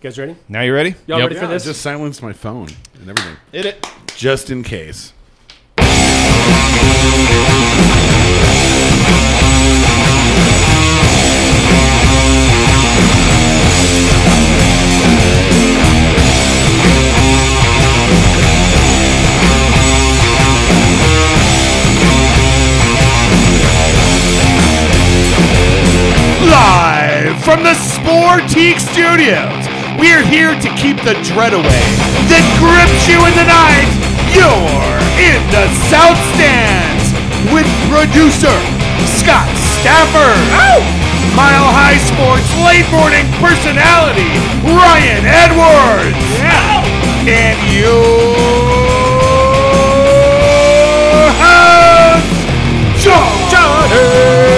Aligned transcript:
You 0.00 0.02
guys 0.10 0.18
ready? 0.18 0.36
Now 0.48 0.60
you 0.62 0.72
ready? 0.72 0.94
Y'all 1.08 1.18
Yep. 1.18 1.28
ready 1.30 1.34
for 1.40 1.46
Yeah, 1.46 1.50
this? 1.54 1.64
just 1.64 1.82
silenced 1.82 2.22
my 2.22 2.32
phone 2.32 2.68
and 3.00 3.10
everything, 3.10 3.36
Hit 3.50 3.66
it. 3.66 3.86
just 4.16 4.48
in 4.48 4.62
case. 4.62 5.12
Live 26.40 27.42
from 27.44 27.62
the 27.62 27.74
Sportique 27.74 28.78
Studios, 28.80 29.57
we 29.98 30.14
are 30.14 30.22
here 30.22 30.54
to 30.54 30.68
keep 30.78 30.96
the 31.02 31.18
dread 31.26 31.52
away 31.52 31.84
that 32.30 32.44
grips 32.62 33.10
you 33.10 33.18
in 33.26 33.34
the 33.34 33.46
night. 33.50 33.90
You're 34.30 35.02
in 35.18 35.42
the 35.50 35.66
South 35.90 36.18
Stands 36.38 37.10
with 37.50 37.66
producer 37.90 38.54
Scott 39.18 39.50
Stafford. 39.78 40.38
Mile 41.34 41.70
High 41.70 41.98
Sports 41.98 42.46
late 42.62 42.86
morning 42.94 43.26
personality 43.42 44.30
Ryan 44.62 45.26
Edwards. 45.26 46.18
And 47.26 47.58
your 47.74 47.98
host, 51.42 53.02
John 53.02 53.34
Johnny 53.50 54.57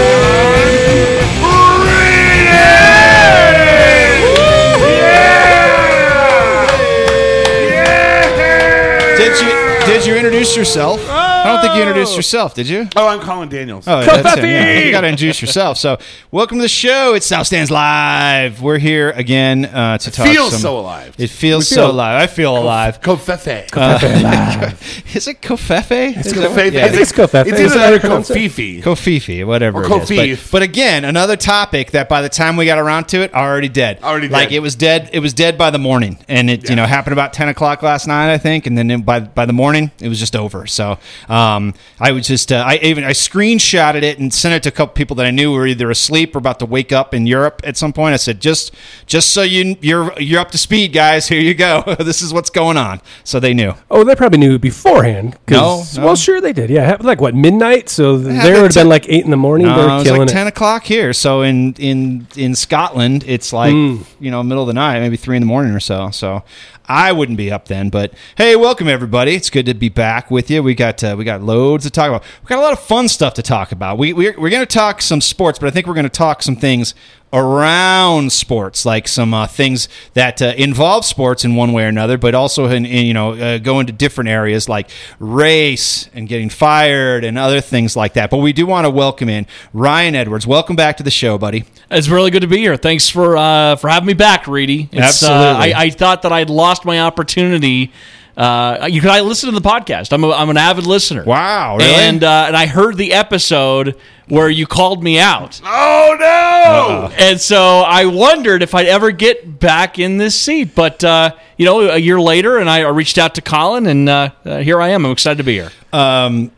introduce 10.21 10.55
yourself? 10.55 11.01
I 11.43 11.45
don't 11.55 11.61
think 11.63 11.75
you 11.75 11.81
introduced 11.81 12.17
yourself, 12.17 12.55
did 12.55 12.69
you? 12.69 12.87
Oh, 12.95 13.09
I'm 13.09 13.21
Colin 13.21 13.49
Daniels. 13.49 13.89
Oh, 13.89 14.03
that's 14.05 14.39
him. 14.39 14.45
Yeah, 14.45 14.81
you 14.81 14.91
got 14.91 15.01
to 15.01 15.09
introduce 15.09 15.41
yourself. 15.41 15.79
So, 15.79 15.99
welcome 16.31 16.59
to 16.59 16.63
the 16.63 16.69
show. 16.69 17.15
It's 17.15 17.25
South 17.25 17.47
Stands 17.47 17.71
Live. 17.71 18.61
We're 18.61 18.77
here 18.77 19.11
again 19.13 19.65
uh, 19.65 19.97
to 19.97 20.11
talk. 20.11 20.27
Feels 20.27 20.53
some- 20.53 20.61
so 20.61 20.79
alive. 20.79 21.15
It 21.17 21.31
feels 21.31 21.71
We 21.71 21.77
so 21.77 21.91
alive. 21.91 22.21
I 22.23 22.27
feel 22.27 22.55
alive. 22.59 23.01
Covfefe. 23.01 23.71
Is 25.17 25.29
it 25.29 25.41
Covfefe? 25.41 26.19
Is 26.19 26.33
that 26.35 26.37
what- 26.37 26.51
Covfefe. 26.51 26.73
Yeah, 26.73 26.87
it's 26.93 27.13
Covfefe. 27.13 27.47
It's 27.47 27.59
Is 27.59 27.73
either 27.73 27.75
that 27.75 27.75
that 27.79 27.91
or 27.91 27.95
you 27.95 28.01
pronounce 28.01 28.31
it? 28.31 28.35
Kofifi. 28.37 28.83
Kofifi, 28.83 29.47
whatever 29.47 29.79
Or 29.79 29.85
it 29.85 30.03
is. 30.03 30.11
Kofif. 30.11 30.45
But, 30.53 30.59
but 30.59 30.63
again, 30.63 31.07
another 31.07 31.37
topic 31.39 31.93
that 31.93 32.11
by 32.11 32.21
the 32.21 32.29
time 32.29 32.57
we 32.59 32.67
got 32.67 32.79
around 32.79 33.05
to 33.09 33.23
it, 33.23 33.33
already 33.33 33.71
dead. 33.71 34.03
Already 34.03 34.29
dead. 34.29 34.33
Like 34.35 34.53
it 34.53 34.61
was 34.61 34.75
dead. 34.77 35.09
It 35.15 35.21
was 35.21 35.33
dead 35.33 35.57
by 35.57 35.71
the 35.71 35.79
morning, 35.79 36.19
and 36.29 36.51
it 36.51 36.69
you 36.69 36.77
know 36.77 36.85
happened 36.85 37.15
about 37.15 37.33
ten 37.33 37.49
o'clock 37.49 37.83
last 37.83 38.07
night, 38.07 38.31
I 38.31 38.37
think, 38.37 38.67
and 38.67 38.77
then 38.77 38.91
it, 38.91 39.07
by 39.07 39.21
by 39.21 39.47
the 39.47 39.53
morning 39.55 39.91
it 40.03 40.09
was 40.09 40.19
just 40.21 40.37
over. 40.37 40.67
So 40.67 40.99
um, 41.31 41.75
I 42.01 42.13
was 42.13 42.27
just 42.27 42.51
uh, 42.53 42.65
I 42.67 42.77
even 42.83 43.05
I 43.05 43.13
screenshotted 43.13 44.03
it 44.03 44.19
and 44.19 44.33
sent 44.35 44.55
it 44.55 44.63
to 44.65 44.69
a 44.69 44.73
couple 44.73 44.95
people 44.95 45.15
that 45.17 45.27
I 45.27 45.31
knew 45.31 45.53
were 45.53 45.67
either 45.67 45.91
asleep 45.91 46.35
or 46.35 46.39
about 46.39 46.59
to 46.59 46.67
wake 46.67 46.93
up 46.93 47.15
in 47.15 47.27
Europe 47.27 47.61
at 47.65 47.77
some 47.77 47.93
point. 47.93 48.15
I 48.15 48.17
said 48.17 48.41
just 48.41 48.75
just 49.07 49.31
so 49.33 49.43
you 49.43 49.77
you're 49.81 50.13
you're 50.21 50.41
up 50.41 50.51
to 50.51 50.59
speed, 50.59 50.93
guys. 50.93 51.29
Here 51.29 51.41
you 51.41 51.55
go. 51.55 51.83
this 52.01 52.21
is 52.23 52.33
what's 52.35 52.51
going 52.51 52.77
on. 52.77 53.01
So 53.25 53.39
they 53.41 53.55
knew. 53.55 53.75
Oh, 53.91 54.05
they 54.05 54.15
probably 54.15 54.39
knew 54.39 54.59
beforehand. 54.59 55.37
No, 55.49 55.85
no. 55.97 56.05
Well, 56.05 56.17
sure 56.17 56.41
they 56.41 56.53
did. 56.53 56.69
Yeah, 56.71 56.97
like 57.01 57.21
what 57.21 57.35
midnight. 57.35 57.89
So 57.89 58.19
there 58.19 58.55
would 58.63 58.73
have 58.73 58.75
been 58.75 58.89
like 58.89 59.09
eight 59.09 59.25
in 59.25 59.31
the 59.31 59.37
morning. 59.37 59.69
No, 59.69 59.77
They're 59.77 60.01
it 60.01 60.05
killing 60.05 60.21
like 60.23 60.31
it. 60.31 60.33
ten 60.33 60.47
o'clock 60.49 60.85
here. 60.85 61.13
So 61.13 61.43
in 61.43 61.75
in 61.75 62.27
in 62.37 62.55
Scotland, 62.55 63.25
it's 63.27 63.53
like 63.53 63.71
Mm. 63.75 64.05
you 64.19 64.31
know 64.33 64.43
middle 64.43 64.65
of 64.65 64.67
the 64.67 64.73
night, 64.75 64.99
maybe 65.01 65.17
three 65.17 65.37
in 65.37 65.43
the 65.43 65.47
morning 65.47 65.73
or 65.75 65.81
so. 65.81 66.11
So 66.11 66.43
I 66.91 67.13
wouldn't 67.13 67.39
be 67.39 67.53
up 67.53 67.69
then. 67.69 67.89
But 67.89 68.13
hey, 68.37 68.57
welcome 68.57 68.89
everybody. 68.89 69.37
It's 69.37 69.49
good 69.49 69.67
to 69.67 69.75
be 69.75 69.89
back 69.89 70.29
with 70.29 70.51
you. 70.51 70.61
We 70.61 70.75
got 70.75 71.03
uh, 71.05 71.15
we 71.17 71.25
got 71.25 71.41
loads 71.41 71.85
to 71.85 71.91
talk 71.91 72.09
about. 72.09 72.25
We 72.43 72.49
got 72.49 72.59
a 72.59 72.63
lot 72.63 72.73
of 72.73 72.81
fun 72.81 73.09
stuff 73.09 73.35
to 73.35 73.43
talk 73.43 73.71
about. 73.71 73.97
We 73.97 74.13
we're, 74.13 74.35
we're 74.37 74.51
going 74.51 74.67
to 74.67 74.67
talk 74.67 75.01
some 75.01 75.21
sports, 75.21 75.61
but 75.61 75.69
I 75.69 75.71
think 75.71 75.87
we're 75.87 75.95
going 75.95 76.03
to 76.03 76.09
talk 76.11 76.43
some 76.43 76.57
things 76.57 76.95
around 77.33 78.33
sports, 78.33 78.85
like 78.85 79.07
some 79.07 79.33
uh, 79.33 79.47
things 79.47 79.89
that 80.15 80.43
uh, 80.43 80.53
involve 80.57 81.05
sports 81.05 81.45
in 81.45 81.55
one 81.55 81.73
way 81.73 81.85
or 81.85 81.89
another, 81.89 82.19
but 82.19 82.35
also 82.35 82.67
in, 82.67 82.85
in 82.85 83.07
you 83.07 83.15
know 83.15 83.33
uh, 83.33 83.59
go 83.59 83.81
into 83.81 83.93
different 83.93 84.29
areas 84.31 84.69
like 84.69 84.91
race 85.19 86.09
and 86.13 86.29
getting 86.29 86.49
fired 86.49 87.25
and 87.25 87.39
other 87.39 87.61
things 87.61 87.97
like 87.97 88.15
that. 88.15 88.31
But 88.31 88.39
we 88.39 88.53
do 88.53 88.67
want 88.67 88.87
to 88.87 88.91
welcome 88.91 89.29
in 89.29 89.47
Ryan 89.73 90.15
Edwards. 90.15 90.47
Welcome 90.47 90.77
back 90.77 90.97
to 90.97 91.03
the 91.03 91.11
show, 91.11 91.39
buddy. 91.39 91.65
It's 91.91 92.09
really 92.09 92.31
good 92.31 92.43
to 92.43 92.49
be 92.49 92.59
here. 92.59 92.77
Thanks 92.77 93.09
for 93.09 93.37
uh, 93.37 93.77
for 93.77 93.89
having 93.89 94.07
me 94.07 94.15
back, 94.15 94.47
Reedy. 94.47 94.89
It's, 94.93 95.23
uh, 95.23 95.31
Absolutely. 95.31 95.75
I, 95.75 95.83
I 95.83 95.91
thought 95.91 96.23
that 96.23 96.33
I'd 96.33 96.51
lost 96.51 96.85
my 96.85 97.01
opportunity. 97.01 97.93
Uh, 98.37 98.89
you 98.91 99.01
can 99.01 99.11
I 99.11 99.21
listen 99.21 99.53
to 99.53 99.59
the 99.59 99.69
podcast. 99.69 100.13
I'm 100.13 100.25
a, 100.25 100.31
I'm 100.31 100.49
an 100.51 100.57
avid 100.57 100.87
listener. 100.87 101.25
Wow, 101.25 101.77
really? 101.77 101.93
And 101.93 102.25
uh, 102.25 102.45
and 102.47 102.57
I 102.57 102.67
heard 102.67 102.97
the 102.97 103.13
episode 103.13 103.97
where 104.31 104.49
you 104.49 104.67
called 104.67 105.03
me 105.03 105.19
out, 105.19 105.61
Oh 105.65 106.17
no! 106.19 107.13
and 107.19 107.39
so 107.41 107.81
I 107.81 108.07
wondered 108.07 108.63
if 108.63 108.75
I'd 108.75 108.87
ever 108.87 109.11
get 109.11 109.59
back 109.59 109.99
in 109.99 110.17
this 110.17 110.35
seat. 110.41 110.75
But 110.75 111.05
uh, 111.05 111.33
you 111.59 111.67
know, 111.67 111.81
a 111.91 111.99
year 111.99 112.21
later, 112.21 112.59
and 112.59 112.71
I 112.71 112.81
reached 112.89 113.19
out 113.19 113.35
to 113.35 113.43
Colin, 113.43 113.87
and 113.87 114.09
uh, 114.09 114.31
uh, 114.45 114.59
here 114.59 114.81
I 114.81 114.89
am. 114.89 115.05
I'm 115.05 115.13
excited 115.13 115.39
to 115.39 115.45
be 115.45 115.55
here. 115.55 115.71
Um, 115.93 116.51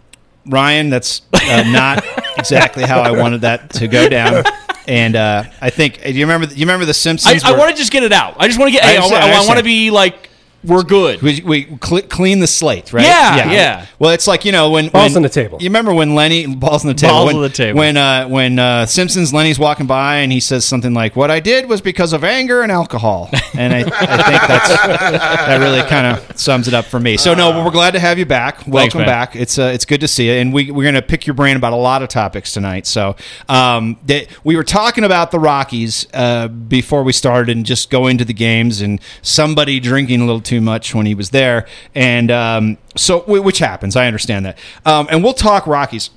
Ryan, 0.47 0.91
that's 0.91 1.23
uh, 1.33 1.65
not 1.67 2.05
exactly 2.39 2.85
how 2.85 3.01
I 3.01 3.11
wanted 3.13 3.41
that 3.43 3.71
to 3.75 3.89
go 3.89 4.09
down. 4.09 4.45
And 4.89 5.15
uh, 5.15 5.45
I 5.61 5.71
think 5.71 6.03
do 6.03 6.13
you 6.13 6.25
remember? 6.25 6.47
You 6.53 6.61
remember 6.67 6.85
the 6.85 6.95
Simpsons? 6.95 7.45
I 7.45 7.53
were- 7.53 7.59
want 7.59 7.71
to 7.71 7.77
just 7.77 7.93
get 7.93 8.03
it 8.03 8.13
out. 8.13 8.37
I 8.39 8.49
just 8.49 8.59
want 8.59 8.71
to 8.71 8.73
get. 8.73 8.85
I 8.85 8.89
Hey, 8.89 8.97
I, 8.99 9.03
understand, 9.03 9.33
I 9.33 9.47
want 9.47 9.59
to 9.59 9.65
be 9.65 9.91
like 9.91 10.29
we're 10.65 10.83
good. 10.83 11.23
We, 11.23 11.41
we 11.41 11.79
cl- 11.83 12.03
clean 12.03 12.41
the 12.41 12.47
slate, 12.47 12.93
right? 12.93 13.05
Yeah, 13.05 13.51
yeah. 13.53 13.87
Well, 13.99 14.13
it's 14.13 14.27
like 14.27 14.45
you 14.45 14.53
know 14.53 14.71
when 14.71 14.89
Balls 14.89 15.11
when- 15.11 15.17
on 15.17 15.23
the 15.23 15.29
table. 15.29 15.59
You 15.61 15.69
remember 15.69 15.93
when 15.93 16.15
Lenny 16.15 16.47
balls 16.47 16.85
on 16.85 16.89
the 16.89 16.95
table? 16.95 17.15
Balls 17.15 17.27
when, 17.27 17.37
on 17.37 17.43
the 17.43 17.49
table. 17.49 17.79
When 17.79 17.97
uh, 17.97 18.29
when 18.29 18.59
uh, 18.59 18.87
Simpsons 18.87 19.33
Lenny's 19.33 19.59
walking 19.59 19.87
by 19.87 20.17
and 20.17 20.31
he 20.31 20.41
says 20.41 20.65
something 20.65 20.95
like, 20.95 21.17
"What 21.17 21.31
I 21.31 21.41
did 21.41 21.69
was 21.69 21.81
because 21.81 22.13
of 22.13 22.25
anger 22.25 22.63
and 22.63 22.71
alcohol," 22.71 23.31
and 23.55 23.73
I, 23.75 23.79
I 23.79 23.83
think 23.83 24.43
that's 24.49 24.69
that 24.69 25.59
really 25.61 25.83
kind 25.89 26.07
of 26.07 26.39
sums 26.39 26.69
it 26.69 26.75
up 26.75 26.85
for 26.85 27.01
me. 27.01 27.17
So 27.17 27.35
no, 27.35 27.53
but 27.53 27.65
we're 27.65 27.71
glad 27.71 27.93
to 27.93 28.01
have 28.01 28.19
you 28.19 28.27
back. 28.27 28.67
Welcome 28.67 29.01
man. 29.01 29.09
back. 29.09 29.37
It's 29.37 29.59
uh, 29.59 29.73
it's 29.75 29.85
good 29.85 30.01
to 30.01 30.09
see 30.09 30.27
you, 30.27 30.35
and 30.35 30.53
we 30.53 30.71
we're 30.71 30.85
gonna 30.85 31.03
pick 31.03 31.27
your 31.27 31.35
brain 31.35 31.57
about 31.57 31.73
a 31.73 31.77
lot 31.77 32.03
of 32.03 32.09
topics 32.09 32.53
tonight. 32.53 32.87
So 32.87 33.17
um, 33.49 33.99
they, 34.05 34.29
we 34.45 34.57
were 34.57 34.65
talking 34.65 35.05
about 35.05 35.31
the 35.31 35.39
Rockies 35.39 36.07
uh, 36.15 36.49
before 36.49 37.03
we 37.03 37.13
started, 37.13 37.57
and 37.57 37.65
just 37.67 37.91
going 37.91 38.19
to 38.19 38.25
the 38.25 38.35
games, 38.35 38.81
and 38.81 39.01
somebody 39.23 39.81
drinking 39.81 40.21
a 40.21 40.25
little 40.27 40.41
too 40.41 40.52
much 40.61 40.95
when 40.95 41.07
he 41.07 41.15
was 41.15 41.31
there, 41.31 41.67
and 41.95 42.31
um, 42.31 42.79
so 42.97 43.21
which 43.21 43.59
happens. 43.59 43.97
I 43.97 44.07
understand 44.07 44.47
that, 44.47 44.59
um, 44.85 45.09
and 45.11 45.23
we'll 45.23 45.35
talk 45.35 45.67
Rockies. 45.67 46.11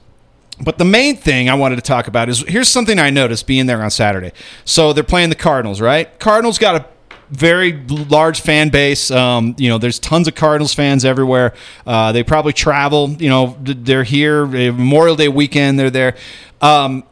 But 0.62 0.78
the 0.78 0.86
main 0.86 1.18
thing 1.18 1.50
I 1.50 1.56
wanted 1.56 1.76
to 1.76 1.82
talk 1.82 2.08
about 2.08 2.30
is 2.30 2.42
here's 2.48 2.70
something 2.70 2.98
I 2.98 3.10
noticed 3.10 3.46
being 3.46 3.66
there 3.66 3.84
on 3.84 3.92
Saturday. 3.92 4.32
So 4.64 4.94
they're 4.94 5.04
playing 5.04 5.30
the 5.30 5.36
Cardinals, 5.36 5.82
right? 5.82 6.18
Cardinals 6.18 6.58
got 6.58 6.76
a 6.76 6.86
very 7.30 7.74
large 7.88 8.40
fan 8.42 8.70
base. 8.70 9.12
Um, 9.12 9.56
you 9.58 9.70
know, 9.70 9.78
there's 9.78 10.00
tons 10.00 10.28
of 10.28 10.36
Cardinals 10.36 10.74
fans 10.74 11.04
everywhere. 11.04 11.54
Uh, 11.86 12.12
they 12.12 12.24
probably 12.24 12.54
travel. 12.54 13.10
You 13.12 13.30
know, 13.30 13.58
they're 13.62 14.04
here 14.04 14.46
Memorial 14.46 15.16
Day 15.16 15.28
weekend. 15.28 15.80
They're 15.80 15.90
there. 15.90 16.16
Um, 16.62 17.04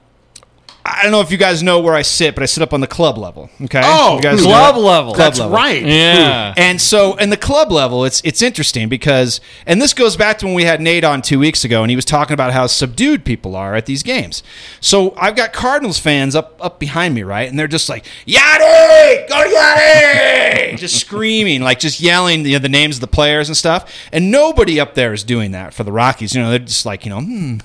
I 0.86 1.04
don't 1.04 1.14
know 1.14 1.22
if 1.22 1.32
you 1.32 1.38
guys 1.38 1.64
know 1.64 1.80
where 1.80 1.94
I 1.94 2.02
sit, 2.02 2.36
but 2.36 2.44
I 2.44 2.46
sit 2.46 2.62
up 2.62 2.74
on 2.74 2.82
the 2.82 2.88
club 2.88 3.18
level. 3.18 3.50
Okay. 3.62 3.82
Oh, 3.84 4.18
You 4.18 4.22
guys 4.22 4.42
Club 4.42 4.76
level. 4.76 5.14
Club 5.14 5.18
That's 5.18 5.40
level. 5.40 5.56
right. 5.56 5.82
Yeah. 5.82 6.54
And 6.58 6.82
so, 6.82 7.16
in 7.16 7.30
the 7.30 7.38
club 7.38 7.72
level, 7.72 8.04
it's 8.04 8.22
it's 8.26 8.42
interesting 8.42 8.90
because, 8.90 9.40
and 9.66 9.82
this 9.82 9.94
goes 9.94 10.18
back 10.18 10.40
to 10.40 10.46
when 10.46 10.56
we 10.56 10.66
had 10.66 10.82
Nate 10.82 11.06
on 11.06 11.22
two 11.22 11.40
weeks 11.40 11.64
ago, 11.64 11.84
and 11.84 11.90
he 11.90 11.96
was 11.96 12.04
talking 12.04 12.34
about 12.34 12.52
how 12.52 12.68
subdued 12.68 13.24
people 13.24 13.56
are 13.56 13.76
at 13.76 13.86
these 13.86 14.04
games. 14.04 14.44
So 14.82 15.14
I've 15.18 15.38
got 15.38 15.54
Cardinals 15.54 16.00
fans 16.00 16.36
up 16.36 16.58
up 16.60 16.80
behind 16.80 17.16
me, 17.16 17.24
right, 17.24 17.48
and 17.50 17.58
they're 17.58 17.68
just 17.70 17.88
like 17.88 18.04
Yadi, 18.28 19.30
go 19.30 19.36
Yadi, 19.36 20.78
just 20.78 21.00
screaming, 21.00 21.62
like 21.62 21.80
just 21.80 22.02
yelling 22.02 22.46
you 22.46 22.54
know, 22.54 22.60
the 22.60 22.68
names 22.70 22.98
of 22.98 23.02
the 23.02 23.08
players 23.08 23.48
and 23.48 23.56
stuff. 23.56 23.90
And 24.12 24.32
nobody 24.32 24.82
up 24.82 24.96
there 24.96 25.14
is 25.14 25.24
doing 25.24 25.52
that 25.52 25.74
for 25.74 25.84
the 25.86 25.92
Rockies. 25.94 26.36
You 26.36 26.42
know, 26.42 26.50
they're 26.50 26.60
just 26.60 26.86
like 26.86 27.06
you 27.06 27.10
know, 27.10 27.22
hmm, 27.22 27.58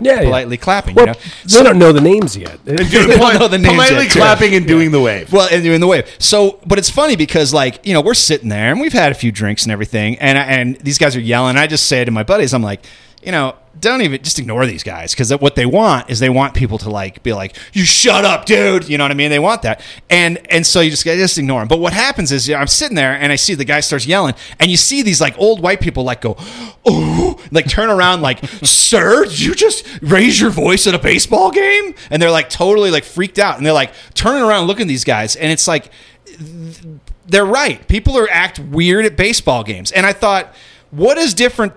yeah, 0.00 0.14
yeah. 0.14 0.22
politely 0.22 0.56
clapping. 0.56 0.94
Well, 0.94 1.06
you 1.06 1.12
know, 1.12 1.18
they 1.46 1.62
don't 1.62 1.78
know 1.78 1.92
the 1.92 2.00
names 2.00 2.36
yet. 2.36 2.58
They 2.64 2.76
don't 2.76 3.38
know 3.38 3.48
the 3.48 3.58
names 3.58 3.74
Politely 3.74 4.04
yet, 4.04 4.12
too. 4.12 4.18
clapping 4.20 4.54
and 4.54 4.66
doing 4.66 4.90
the 4.90 5.00
wave. 5.00 5.32
Well, 5.32 5.48
and 5.50 5.62
doing 5.62 5.80
the 5.80 5.86
wave. 5.86 6.14
So, 6.18 6.60
but 6.66 6.78
it's 6.78 6.90
funny 6.90 7.16
because, 7.16 7.52
like, 7.52 7.84
you 7.86 7.94
know, 7.94 8.00
we're 8.00 8.14
sitting 8.14 8.48
there 8.48 8.70
and 8.70 8.80
we've 8.80 8.92
had 8.92 9.12
a 9.12 9.14
few 9.14 9.32
drinks 9.32 9.64
and 9.64 9.72
everything, 9.72 10.18
and 10.18 10.38
and 10.38 10.76
these 10.76 10.98
guys 10.98 11.16
are 11.16 11.20
yelling. 11.20 11.56
I 11.56 11.66
just 11.66 11.86
say 11.86 12.04
to 12.04 12.10
my 12.10 12.22
buddies, 12.22 12.54
I'm 12.54 12.62
like, 12.62 12.84
you 13.22 13.32
know, 13.32 13.56
don't 13.80 14.02
even 14.02 14.22
just 14.22 14.38
ignore 14.38 14.66
these 14.66 14.82
guys 14.82 15.12
because 15.12 15.30
what 15.36 15.54
they 15.54 15.66
want 15.66 16.10
is 16.10 16.18
they 16.18 16.28
want 16.28 16.54
people 16.54 16.78
to 16.78 16.90
like 16.90 17.22
be 17.22 17.32
like, 17.32 17.56
you 17.72 17.84
shut 17.84 18.24
up, 18.24 18.44
dude. 18.44 18.88
You 18.88 18.98
know 18.98 19.04
what 19.04 19.10
I 19.10 19.14
mean? 19.14 19.30
They 19.30 19.38
want 19.38 19.62
that, 19.62 19.80
and 20.08 20.38
and 20.50 20.66
so 20.66 20.80
you 20.80 20.90
just 20.90 21.04
just 21.04 21.38
ignore 21.38 21.60
them. 21.60 21.68
But 21.68 21.78
what 21.78 21.92
happens 21.92 22.32
is, 22.32 22.48
you 22.48 22.54
know, 22.54 22.60
I'm 22.60 22.66
sitting 22.66 22.94
there 22.94 23.12
and 23.12 23.32
I 23.32 23.36
see 23.36 23.54
the 23.54 23.64
guy 23.64 23.80
starts 23.80 24.06
yelling, 24.06 24.34
and 24.58 24.70
you 24.70 24.76
see 24.76 25.02
these 25.02 25.20
like 25.20 25.36
old 25.38 25.60
white 25.60 25.80
people 25.80 26.04
like 26.04 26.20
go, 26.20 26.36
oh, 26.84 27.40
like 27.50 27.68
turn 27.68 27.90
around 27.90 28.22
like, 28.22 28.44
sir, 28.62 29.24
did 29.24 29.40
you 29.40 29.54
just 29.54 29.86
raise 30.02 30.40
your 30.40 30.50
voice 30.50 30.86
at 30.86 30.94
a 30.94 30.98
baseball 30.98 31.50
game? 31.50 31.94
And 32.10 32.20
they're 32.20 32.30
like 32.30 32.48
totally 32.48 32.90
like 32.90 33.04
freaked 33.04 33.38
out, 33.38 33.56
and 33.56 33.66
they're 33.66 33.72
like 33.72 33.92
turning 34.14 34.42
around 34.42 34.66
looking 34.66 34.82
at 34.82 34.88
these 34.88 35.04
guys, 35.04 35.36
and 35.36 35.50
it's 35.52 35.68
like 35.68 35.90
they're 37.26 37.44
right. 37.44 37.86
People 37.88 38.16
are 38.16 38.28
act 38.30 38.58
weird 38.58 39.04
at 39.04 39.16
baseball 39.16 39.64
games, 39.64 39.92
and 39.92 40.06
I 40.06 40.12
thought, 40.12 40.54
what 40.90 41.18
is 41.18 41.34
different 41.34 41.74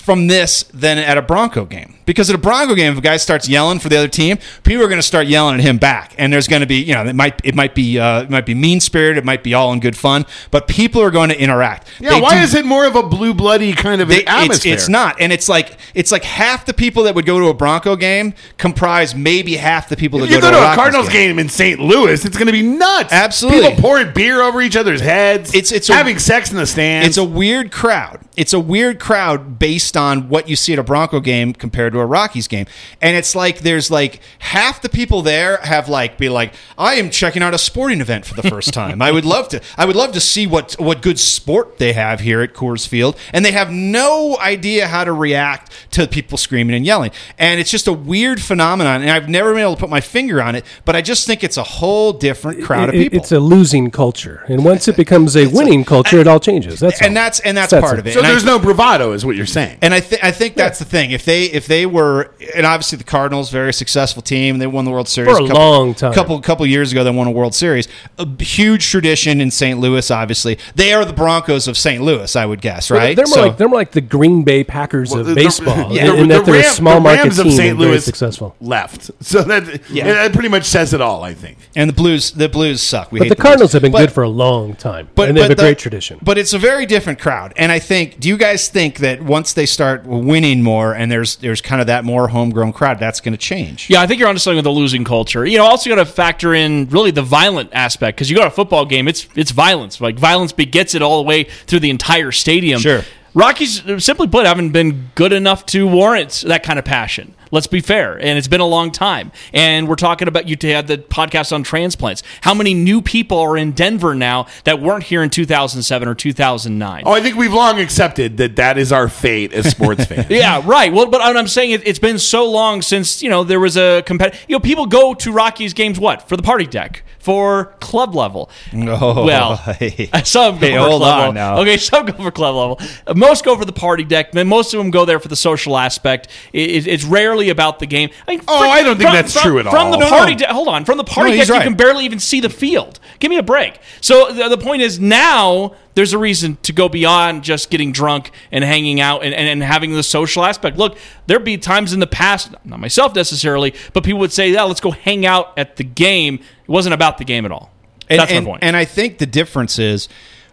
from 0.00 0.26
this 0.26 0.64
than 0.74 0.98
at 0.98 1.16
a 1.16 1.22
Bronco 1.22 1.64
game? 1.64 1.96
Because 2.10 2.28
at 2.28 2.34
a 2.34 2.40
Bronco 2.40 2.74
game, 2.74 2.90
if 2.92 2.98
a 2.98 3.02
guy 3.02 3.16
starts 3.18 3.48
yelling 3.48 3.78
for 3.78 3.88
the 3.88 3.96
other 3.96 4.08
team, 4.08 4.36
people 4.64 4.82
are 4.82 4.88
going 4.88 4.98
to 4.98 5.06
start 5.06 5.28
yelling 5.28 5.54
at 5.54 5.60
him 5.60 5.78
back, 5.78 6.12
and 6.18 6.32
there's 6.32 6.48
going 6.48 6.58
to 6.58 6.66
be, 6.66 6.74
you 6.82 6.92
know, 6.92 7.04
it 7.06 7.14
might 7.14 7.40
it 7.44 7.54
might 7.54 7.72
be 7.72 8.00
uh, 8.00 8.22
it 8.22 8.30
might 8.30 8.44
be 8.44 8.52
mean 8.52 8.80
spirited, 8.80 9.18
it 9.18 9.24
might 9.24 9.44
be 9.44 9.54
all 9.54 9.72
in 9.72 9.78
good 9.78 9.96
fun, 9.96 10.26
but 10.50 10.66
people 10.66 11.00
are 11.02 11.12
going 11.12 11.28
to 11.28 11.40
interact. 11.40 11.86
Yeah, 12.00 12.14
They 12.14 12.20
why 12.20 12.34
do- 12.38 12.40
is 12.42 12.54
it 12.54 12.64
more 12.66 12.84
of 12.84 12.96
a 12.96 13.04
blue 13.04 13.32
bloody 13.32 13.74
kind 13.74 14.00
of 14.00 14.08
they, 14.08 14.22
it's, 14.22 14.28
atmosphere? 14.28 14.74
it's 14.74 14.88
not, 14.88 15.20
and 15.20 15.32
it's 15.32 15.48
like 15.48 15.78
it's 15.94 16.10
like 16.10 16.24
half 16.24 16.66
the 16.66 16.74
people 16.74 17.04
that 17.04 17.14
would 17.14 17.26
go 17.26 17.38
to 17.38 17.46
a 17.46 17.54
Bronco 17.54 17.94
game 17.94 18.34
comprise 18.58 19.14
maybe 19.14 19.54
half 19.54 19.88
the 19.88 19.96
people 19.96 20.18
that 20.18 20.24
If 20.24 20.30
you 20.32 20.40
go, 20.40 20.50
to 20.50 20.56
a 20.58 20.60
Rockies 20.60 20.76
Cardinals 20.76 21.08
game 21.10 21.38
in 21.38 21.48
St. 21.48 21.78
Louis, 21.78 22.24
it's 22.24 22.36
going 22.36 22.46
to 22.48 22.52
be 22.52 22.62
nuts. 22.62 23.12
Absolutely. 23.12 23.68
people 23.68 23.80
pouring 23.82 24.12
beer 24.12 24.42
over 24.42 24.60
each 24.60 24.76
other's 24.76 25.00
heads. 25.00 25.50
It's- 25.54 25.70
it's 25.70 25.88
a- 25.88 25.94
having 25.94 26.18
sex 26.18 26.50
in 26.50 26.56
the 26.56 26.66
stands. 26.66 27.06
It's 27.06 27.16
a 27.18 27.24
weird 27.24 27.70
crowd. 27.70 28.18
It's 28.36 28.52
a 28.52 28.58
weird 28.60 28.98
crowd 28.98 29.60
based 29.60 29.96
on 29.96 30.28
what 30.28 30.48
you 30.48 30.56
see 30.56 30.72
at 30.72 30.78
a 30.80 30.82
Bronco 30.82 31.20
game 31.20 31.52
compared 31.52 31.92
to 31.92 31.99
a 32.00 32.06
Rockies 32.06 32.48
game. 32.48 32.66
And 33.00 33.16
it's 33.16 33.34
like 33.34 33.60
there's 33.60 33.90
like 33.90 34.20
half 34.38 34.82
the 34.82 34.88
people 34.88 35.22
there 35.22 35.58
have 35.58 35.88
like 35.88 36.18
be 36.18 36.28
like, 36.28 36.54
I 36.78 36.94
am 36.94 37.10
checking 37.10 37.42
out 37.42 37.54
a 37.54 37.58
sporting 37.58 38.00
event 38.00 38.26
for 38.26 38.34
the 38.34 38.48
first 38.48 38.72
time. 38.74 39.00
I 39.02 39.10
would 39.12 39.24
love 39.24 39.48
to 39.50 39.60
I 39.76 39.84
would 39.84 39.96
love 39.96 40.12
to 40.12 40.20
see 40.20 40.46
what 40.46 40.74
what 40.78 41.02
good 41.02 41.18
sport 41.18 41.78
they 41.78 41.92
have 41.92 42.20
here 42.20 42.40
at 42.42 42.54
Coors 42.54 42.86
Field. 42.86 43.16
And 43.32 43.44
they 43.44 43.52
have 43.52 43.70
no 43.70 44.36
idea 44.38 44.86
how 44.88 45.04
to 45.04 45.12
react 45.12 45.72
to 45.92 46.06
people 46.06 46.38
screaming 46.38 46.74
and 46.76 46.84
yelling. 46.84 47.10
And 47.38 47.60
it's 47.60 47.70
just 47.70 47.86
a 47.88 47.92
weird 47.92 48.40
phenomenon. 48.42 49.02
And 49.02 49.10
I've 49.10 49.28
never 49.28 49.52
been 49.52 49.62
able 49.62 49.74
to 49.74 49.80
put 49.80 49.90
my 49.90 50.00
finger 50.00 50.42
on 50.42 50.54
it, 50.54 50.64
but 50.84 50.96
I 50.96 51.02
just 51.02 51.26
think 51.26 51.44
it's 51.44 51.56
a 51.56 51.62
whole 51.62 52.12
different 52.12 52.62
crowd 52.64 52.88
of 52.88 52.94
It- 52.94 52.98
people. 52.98 53.18
It's 53.18 53.32
a 53.32 53.40
losing 53.40 53.90
culture, 53.90 54.42
and 54.48 54.64
once 54.64 54.88
it 54.88 54.96
becomes 54.96 55.36
a 55.36 55.46
winning 55.46 55.84
culture, 55.84 56.18
it 56.18 56.26
all 56.26 56.40
changes. 56.40 56.80
That's 56.80 57.00
and 57.00 57.10
all. 57.10 57.14
that's 57.24 57.40
and 57.40 57.56
that's 57.56 57.70
That's 57.72 57.84
part 57.84 57.98
it. 57.98 58.00
of 58.00 58.06
it. 58.06 58.12
so 58.14 58.20
And 58.20 58.26
I- 58.26 58.30
there's 58.30 58.44
no 58.44 58.58
bravado, 58.58 59.12
is 59.12 59.24
what 59.26 59.36
you're 59.36 59.46
saying. 59.46 59.78
And 59.82 59.92
I 59.92 60.00
think 60.00 60.24
I 60.24 60.30
think 60.32 60.54
that's 60.54 60.78
the 60.78 60.84
thing. 60.84 61.10
If 61.10 61.24
they 61.24 61.44
if 61.44 61.66
they 61.66 61.86
were 61.90 62.32
and 62.56 62.64
obviously 62.64 62.96
the 62.96 63.04
Cardinals 63.04 63.50
very 63.50 63.72
successful 63.74 64.22
team. 64.22 64.58
They 64.58 64.66
won 64.66 64.84
the 64.86 64.90
World 64.90 65.08
Series 65.08 65.36
For 65.36 65.44
a 65.44 65.46
couple, 65.48 65.60
long 65.62 65.94
time. 65.94 66.12
Couple 66.14 66.40
couple 66.40 66.64
years 66.66 66.90
ago, 66.92 67.04
they 67.04 67.10
won 67.10 67.26
a 67.26 67.30
World 67.30 67.54
Series. 67.54 67.86
A 68.18 68.26
huge 68.42 68.88
tradition 68.88 69.40
in 69.42 69.50
St. 69.50 69.78
Louis. 69.78 70.10
Obviously, 70.10 70.58
they 70.74 70.92
are 70.94 71.04
the 71.04 71.12
Broncos 71.12 71.68
of 71.68 71.76
St. 71.76 72.02
Louis. 72.02 72.34
I 72.36 72.46
would 72.46 72.62
guess, 72.62 72.90
right? 72.90 73.14
They're 73.14 73.26
more 73.26 73.34
So- 73.34 73.42
like 73.48 73.56
they're 73.58 73.68
more 73.68 73.78
like 73.78 73.92
the 73.92 74.00
Green 74.00 74.42
Bay 74.44 74.64
Packers 74.64 75.10
Well, 75.10 75.20
of 75.20 75.26
the- 75.26 75.34
baseball, 75.34 75.92
yeah, 75.94 76.04
in, 76.12 76.20
in 76.20 76.28
the- 76.28 76.36
that 76.36 76.46
they're 76.46 76.60
a 76.60 76.64
small 76.64 76.94
the 76.94 77.00
market 77.00 77.22
Rams 77.24 77.38
of 77.38 77.44
team 77.46 77.56
St. 77.56 77.70
and 77.72 77.78
Louis 77.80 78.04
successful. 78.04 78.56
left. 78.60 79.10
So 79.20 79.42
that 79.42 79.88
Yeah. 79.90 80.06
that 80.12 80.32
pretty 80.32 80.48
much 80.48 80.64
says 80.64 80.94
it 80.94 81.00
all. 81.00 81.22
I 81.22 81.34
think. 81.34 81.58
and 81.76 81.88
the 81.88 81.94
Blues 81.94 82.30
the 82.32 82.48
Blues 82.48 82.82
suck. 82.82 83.12
We 83.12 83.18
But 83.18 83.24
hate 83.26 83.36
the 83.36 83.42
Cardinals 83.42 83.70
Blues. 83.70 83.72
have 83.74 83.82
been 83.82 83.92
But- 83.92 83.98
good 84.00 84.12
for 84.12 84.22
a 84.22 84.28
long 84.28 84.74
time, 84.74 85.08
and 85.16 85.36
they 85.36 85.42
have 85.42 85.50
a 85.50 85.54
the- 85.54 85.62
great 85.62 85.78
tradition. 85.78 86.18
But 86.22 86.38
it's 86.38 86.52
a 86.52 86.58
very 86.58 86.86
different 86.86 87.18
crowd, 87.18 87.52
and 87.56 87.70
I 87.72 87.78
think. 87.78 88.18
Do 88.20 88.28
you 88.28 88.36
guys 88.36 88.68
think 88.68 88.98
that 88.98 89.22
once 89.22 89.52
they 89.52 89.66
start 89.66 90.04
winning 90.06 90.62
more, 90.62 90.92
and 90.92 91.10
there's 91.12 91.36
there's 91.36 91.60
kind 91.70 91.80
of 91.80 91.86
that 91.86 92.04
more 92.04 92.26
homegrown 92.26 92.72
crowd, 92.72 92.98
that's 92.98 93.20
going 93.20 93.32
to 93.32 93.38
change? 93.38 93.88
Yeah, 93.88 94.02
I 94.02 94.06
think 94.08 94.18
you're 94.18 94.28
onto 94.28 94.40
something 94.40 94.56
with 94.56 94.64
the 94.64 94.72
losing 94.72 95.04
culture. 95.04 95.46
You 95.46 95.56
know, 95.56 95.64
also 95.64 95.88
got 95.88 95.96
to 95.96 96.04
factor 96.04 96.52
in 96.52 96.88
really 96.90 97.12
the 97.12 97.22
violent 97.22 97.70
aspect 97.72 98.16
because 98.16 98.28
you 98.28 98.36
go 98.36 98.42
to 98.42 98.48
a 98.48 98.50
football 98.50 98.84
game, 98.84 99.06
it's 99.06 99.28
it's 99.36 99.52
violence. 99.52 100.00
Like 100.00 100.18
violence 100.18 100.52
begets 100.52 100.94
it 100.96 101.00
all 101.02 101.22
the 101.22 101.28
way 101.28 101.44
through 101.44 101.80
the 101.80 101.90
entire 101.90 102.32
stadium. 102.32 102.80
Sure. 102.80 103.02
Rockies, 103.32 103.86
uh, 103.86 104.00
simply 104.00 104.26
put, 104.26 104.44
haven't 104.44 104.70
been 104.70 105.10
good 105.14 105.32
enough 105.32 105.64
to 105.66 105.86
warrant 105.86 106.42
that 106.48 106.64
kind 106.64 106.80
of 106.80 106.84
passion. 106.84 107.34
Let's 107.52 107.66
be 107.66 107.80
fair, 107.80 108.14
and 108.16 108.38
it's 108.38 108.46
been 108.46 108.60
a 108.60 108.66
long 108.66 108.92
time. 108.92 109.32
And 109.52 109.88
we're 109.88 109.96
talking 109.96 110.28
about 110.28 110.46
you 110.48 110.56
had 110.72 110.86
the 110.86 110.98
podcast 110.98 111.52
on 111.52 111.62
transplants. 111.64 112.22
How 112.42 112.54
many 112.54 112.74
new 112.74 113.02
people 113.02 113.38
are 113.38 113.56
in 113.56 113.72
Denver 113.72 114.14
now 114.14 114.46
that 114.64 114.80
weren't 114.80 115.02
here 115.04 115.22
in 115.22 115.30
2007 115.30 116.06
or 116.08 116.14
2009? 116.14 117.02
Oh, 117.06 117.12
I 117.12 117.20
think 117.20 117.36
we've 117.36 117.52
long 117.52 117.80
accepted 117.80 118.36
that 118.36 118.56
that 118.56 118.78
is 118.78 118.92
our 118.92 119.08
fate 119.08 119.52
as 119.52 119.68
sports 119.68 120.04
fans. 120.06 120.30
Yeah, 120.30 120.62
right. 120.64 120.92
Well, 120.92 121.06
but 121.06 121.20
I'm 121.22 121.48
saying 121.48 121.72
it, 121.72 121.86
it's 121.88 121.98
been 121.98 122.18
so 122.20 122.48
long 122.48 122.82
since 122.82 123.22
you 123.22 123.28
know 123.30 123.42
there 123.42 123.60
was 123.60 123.76
a 123.76 124.02
competitive. 124.06 124.44
You 124.48 124.56
know, 124.56 124.60
people 124.60 124.86
go 124.86 125.14
to 125.14 125.32
Rockies 125.32 125.74
games 125.74 125.98
what 125.98 126.28
for 126.28 126.36
the 126.36 126.42
party 126.44 126.66
deck 126.66 127.02
for 127.18 127.74
club 127.80 128.14
level. 128.14 128.48
Oh, 128.74 129.24
well, 129.26 129.56
hey. 129.56 130.08
some 130.24 130.54
go 130.54 130.60
Hey, 130.60 130.72
for 130.74 130.78
hold 130.78 131.02
club 131.02 131.12
on 131.12 131.18
level. 131.18 131.32
now. 131.34 131.58
Okay, 131.62 131.76
some 131.76 132.06
go 132.06 132.12
for 132.12 132.30
club 132.30 132.54
level. 132.54 132.80
Most 133.16 133.44
go 133.44 133.56
for 133.56 133.64
the 133.64 133.72
party 133.72 134.04
deck. 134.04 134.34
Man, 134.34 134.46
most 134.46 134.72
of 134.72 134.78
them 134.78 134.90
go 134.90 135.04
there 135.04 135.18
for 135.18 135.28
the 135.28 135.36
social 135.36 135.76
aspect. 135.76 136.28
It, 136.52 136.70
it- 136.70 136.86
it's 136.86 137.04
rarely 137.04 137.39
about 137.48 137.78
the 137.78 137.86
game. 137.86 138.10
I 138.28 138.32
mean, 138.32 138.40
Oh, 138.46 138.58
fr- 138.60 138.66
I 138.66 138.82
don't 138.82 138.96
think 138.98 139.08
from- 139.08 139.14
that's 139.14 139.32
from- 139.32 139.42
true 139.42 139.58
at 139.58 139.66
all. 139.66 139.72
From 139.72 139.90
the. 139.98 140.06
Party 140.06 140.34
deck, 140.34 140.50
hold 140.50 140.68
on. 140.68 140.84
From 140.84 140.98
the 140.98 141.04
party 141.04 141.30
No, 141.30 141.36
deck, 141.38 141.46
he's 141.46 141.56
you 141.56 141.62
can 141.62 141.74
barely 141.74 142.04
even 142.04 142.18
see 142.18 142.40
the 142.40 142.50
field. 142.50 143.00
Give 143.18 143.30
me 143.30 143.38
a 143.38 143.42
break. 143.42 143.78
So 144.00 144.32
the, 144.32 144.48
the 144.48 144.58
point 144.58 144.82
is 144.82 145.00
now 145.00 145.74
there's 145.94 146.12
a 146.12 146.18
reason 146.18 146.56
to 146.62 146.72
go 146.72 146.88
beyond 146.88 147.42
just 147.44 147.70
getting 147.70 147.92
drunk 147.92 148.30
and 148.52 148.62
hanging 148.64 149.00
out 149.00 149.24
and, 149.24 149.34
and, 149.34 149.48
and 149.48 149.62
having 149.62 149.92
the 149.92 150.02
social 150.02 150.44
aspect. 150.44 150.76
Look, 150.76 150.96
there'd 151.26 151.44
be 151.44 151.58
times 151.58 151.92
in 151.92 152.00
the 152.00 152.06
past, 152.06 152.50
not 152.64 152.78
myself 152.80 153.14
necessarily, 153.14 153.74
but 153.92 154.04
people 154.04 154.20
would 154.20 154.32
say, 154.32 154.50
yeah, 154.50 154.62
let's 154.64 154.80
go 154.80 154.90
hang 154.90 155.24
out 155.26 155.52
at 155.58 155.76
the 155.76 155.84
game. 155.84 156.34
It 156.34 156.68
wasn't 156.68 156.94
about 156.94 157.18
the 157.18 157.24
game 157.24 157.44
at 157.44 157.52
all. 157.52 157.70
And, 158.08 158.18
That's 158.18 158.32
and, 158.32 158.44
my 158.44 158.50
point. 158.52 158.64
And 158.64 158.76
I 158.76 158.84
think 158.84 159.18
the 159.18 159.26
difference 159.26 159.78
is 159.78 160.08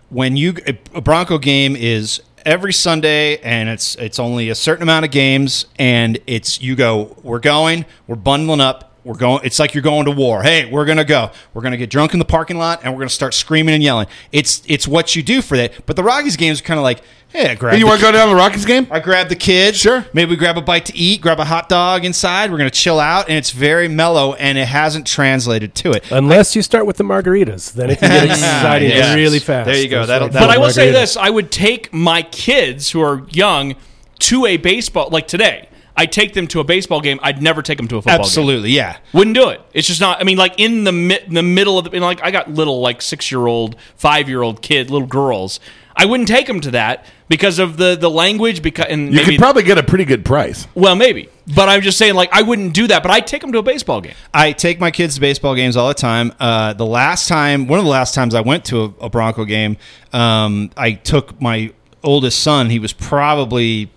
when 0.09 0.37
you 0.37 0.55
a 0.93 1.01
Bronco 1.01 1.37
game 1.37 1.75
is 1.75 2.21
every 2.47 2.71
Sunday 2.71 3.37
and 3.39 3.67
it's 3.67 3.95
it's 3.95 4.19
only 4.19 4.49
a 4.49 4.55
certain 4.55 4.81
amount 4.81 5.03
of 5.03 5.11
games 5.11 5.65
and 5.77 6.17
it's 6.27 6.61
you 6.61 6.77
go 6.77 7.13
we're 7.21 7.39
going 7.39 7.85
we're 8.07 8.15
bundling 8.15 8.61
up 8.61 8.96
we're 9.07 9.15
going 9.15 9.41
it's 9.43 9.57
like 9.59 9.73
you're 9.73 9.81
going 9.81 10.05
to 10.05 10.11
war 10.11 10.43
hey 10.43 10.69
we're 10.69 10.85
gonna 10.85 11.03
go 11.05 11.31
we're 11.53 11.61
gonna 11.61 11.77
get 11.77 11.89
drunk 11.89 12.13
in 12.13 12.19
the 12.19 12.25
parking 12.25 12.57
lot 12.57 12.81
and 12.83 12.93
we're 12.93 12.99
gonna 12.99 13.09
start 13.09 13.33
screaming 13.33 13.73
and 13.73 13.81
yelling 13.83 14.05
it's 14.31 14.61
it's 14.67 14.87
what 14.87 15.15
you 15.15 15.23
do 15.23 15.41
for 15.41 15.57
that 15.57 15.85
but 15.85 15.95
the 15.95 16.03
Rockies 16.03 16.35
games 16.35 16.59
are 16.59 16.63
kind 16.63 16.77
of 16.79 16.83
like 16.83 17.01
hey 17.29 17.49
I 17.49 17.55
grab 17.55 17.77
you 17.79 17.85
want 17.87 17.99
to 17.99 18.05
go 18.05 18.11
down 18.11 18.27
to 18.27 18.33
the 18.33 18.35
Rockies 18.39 18.65
game? 18.65 18.87
I 18.89 18.99
grab 18.99 19.27
the 19.29 19.35
kids. 19.35 19.77
Sure. 19.77 20.05
Maybe 20.13 20.31
we 20.31 20.37
grab 20.37 20.57
a 20.57 20.61
bite 20.61 20.85
to 20.85 20.95
eat, 20.95 21.19
grab 21.21 21.39
a 21.39 21.45
hot 21.45 21.67
dog 21.67 22.05
inside. 22.05 22.49
We're 22.51 22.57
going 22.57 22.69
to 22.69 22.75
chill 22.75 23.01
out, 23.01 23.27
and 23.27 23.37
it's 23.37 23.51
very 23.51 23.89
mellow, 23.89 24.33
and 24.35 24.57
it 24.57 24.67
hasn't 24.69 25.05
translated 25.05 25.75
to 25.75 25.91
it. 25.91 26.09
Unless 26.09 26.55
you 26.55 26.61
start 26.61 26.85
with 26.85 26.95
the 26.95 27.03
margaritas, 27.03 27.73
then 27.73 27.89
it 27.89 27.99
can 27.99 28.09
get 28.09 28.29
exciting 28.37 28.89
Yes. 28.89 29.13
really 29.13 29.39
fast. 29.39 29.67
There 29.67 29.75
you 29.75 29.89
go. 29.89 29.99
Those 29.99 30.07
That'll- 30.07 30.27
like 30.27 30.33
that'll- 30.33 30.47
But 30.47 30.55
I 30.55 30.57
will 30.57 30.69
say 30.71 30.91
this: 30.91 31.17
I 31.17 31.29
would 31.29 31.51
take 31.51 31.93
my 31.93 32.21
kids 32.21 32.91
who 32.91 33.01
are 33.01 33.23
young 33.29 33.75
to 34.19 34.45
a 34.45 34.55
baseball 34.57 35.09
like 35.11 35.27
today. 35.27 35.67
I'd 35.97 36.11
take 36.11 36.33
them 36.33 36.47
to 36.49 36.59
a 36.59 36.63
baseball 36.63 37.01
game. 37.01 37.19
I'd 37.23 37.41
never 37.41 37.61
take 37.61 37.77
them 37.77 37.87
to 37.89 37.97
a 37.97 38.01
football 38.01 38.17
game. 38.19 38.21
Absolutely, 38.25 38.69
yeah. 38.71 38.97
Wouldn't 39.13 39.35
do 39.35 39.49
it. 39.49 39.59
It's 39.73 39.87
just 39.87 39.99
not. 39.99 40.21
I 40.21 40.23
mean, 40.23 40.37
like 40.37 40.53
in 40.59 40.83
the 40.83 40.91
mi- 40.91 41.19
the 41.27 41.43
middle 41.43 41.77
of 41.79 41.85
the, 41.85 41.91
you 41.91 41.99
know, 41.99 42.05
like 42.05 42.23
I 42.23 42.31
got 42.31 42.49
little 42.51 42.79
like 42.81 43.01
six 43.01 43.31
year 43.31 43.47
old, 43.47 43.75
five 43.95 44.29
year 44.29 44.41
old 44.43 44.61
kid, 44.61 44.89
little 44.91 45.07
girls. 45.07 45.59
I 45.99 46.05
wouldn't 46.05 46.29
take 46.29 46.45
them 46.45 46.61
to 46.61 46.71
that 46.71 47.05
because 47.27 47.57
of 47.57 47.77
the 47.77 47.97
the 47.99 48.09
language. 48.11 48.61
Because 48.61 48.85
and 48.87 49.07
You 49.11 49.15
maybe 49.15 49.31
could 49.31 49.39
probably 49.39 49.63
get 49.63 49.79
a 49.79 49.83
pretty 49.83 50.05
good 50.05 50.23
price. 50.23 50.67
well 50.75 50.95
maybe, 50.95 51.27
but 51.55 51.67
I'm 51.67 51.81
just 51.81 51.97
saying 51.97 52.13
like 52.13 52.29
I 52.31 52.43
wouldn't 52.43 52.75
do 52.75 52.85
that. 52.85 53.01
But 53.01 53.09
I'd 53.11 53.25
take 53.25 53.41
them 53.41 53.51
to 53.53 53.57
a 53.57 53.63
baseball 53.63 53.99
game. 54.01 54.13
I 54.31 54.51
take 54.51 54.79
my 54.79 54.91
kids 54.91 55.15
to 55.15 55.21
baseball 55.21 55.55
games 55.55 55.75
all 55.75 55.87
the 55.87 55.95
time. 55.95 56.31
Uh, 56.39 56.73
the 56.73 56.85
last 56.85 57.27
time, 57.27 57.65
one 57.65 57.79
of 57.79 57.85
the 57.85 57.89
last 57.91 58.13
times 58.13 58.35
I 58.35 58.41
went 58.41 58.65
to 58.65 58.83
a, 58.83 59.05
a 59.05 59.09
Bronco 59.09 59.43
game, 59.45 59.77
um, 60.13 60.69
I 60.77 60.91
took 60.91 61.41
my 61.41 61.73
oldest 62.03 62.43
son. 62.43 62.69
He 62.69 62.77
was 62.77 62.93
probably, 62.93 63.89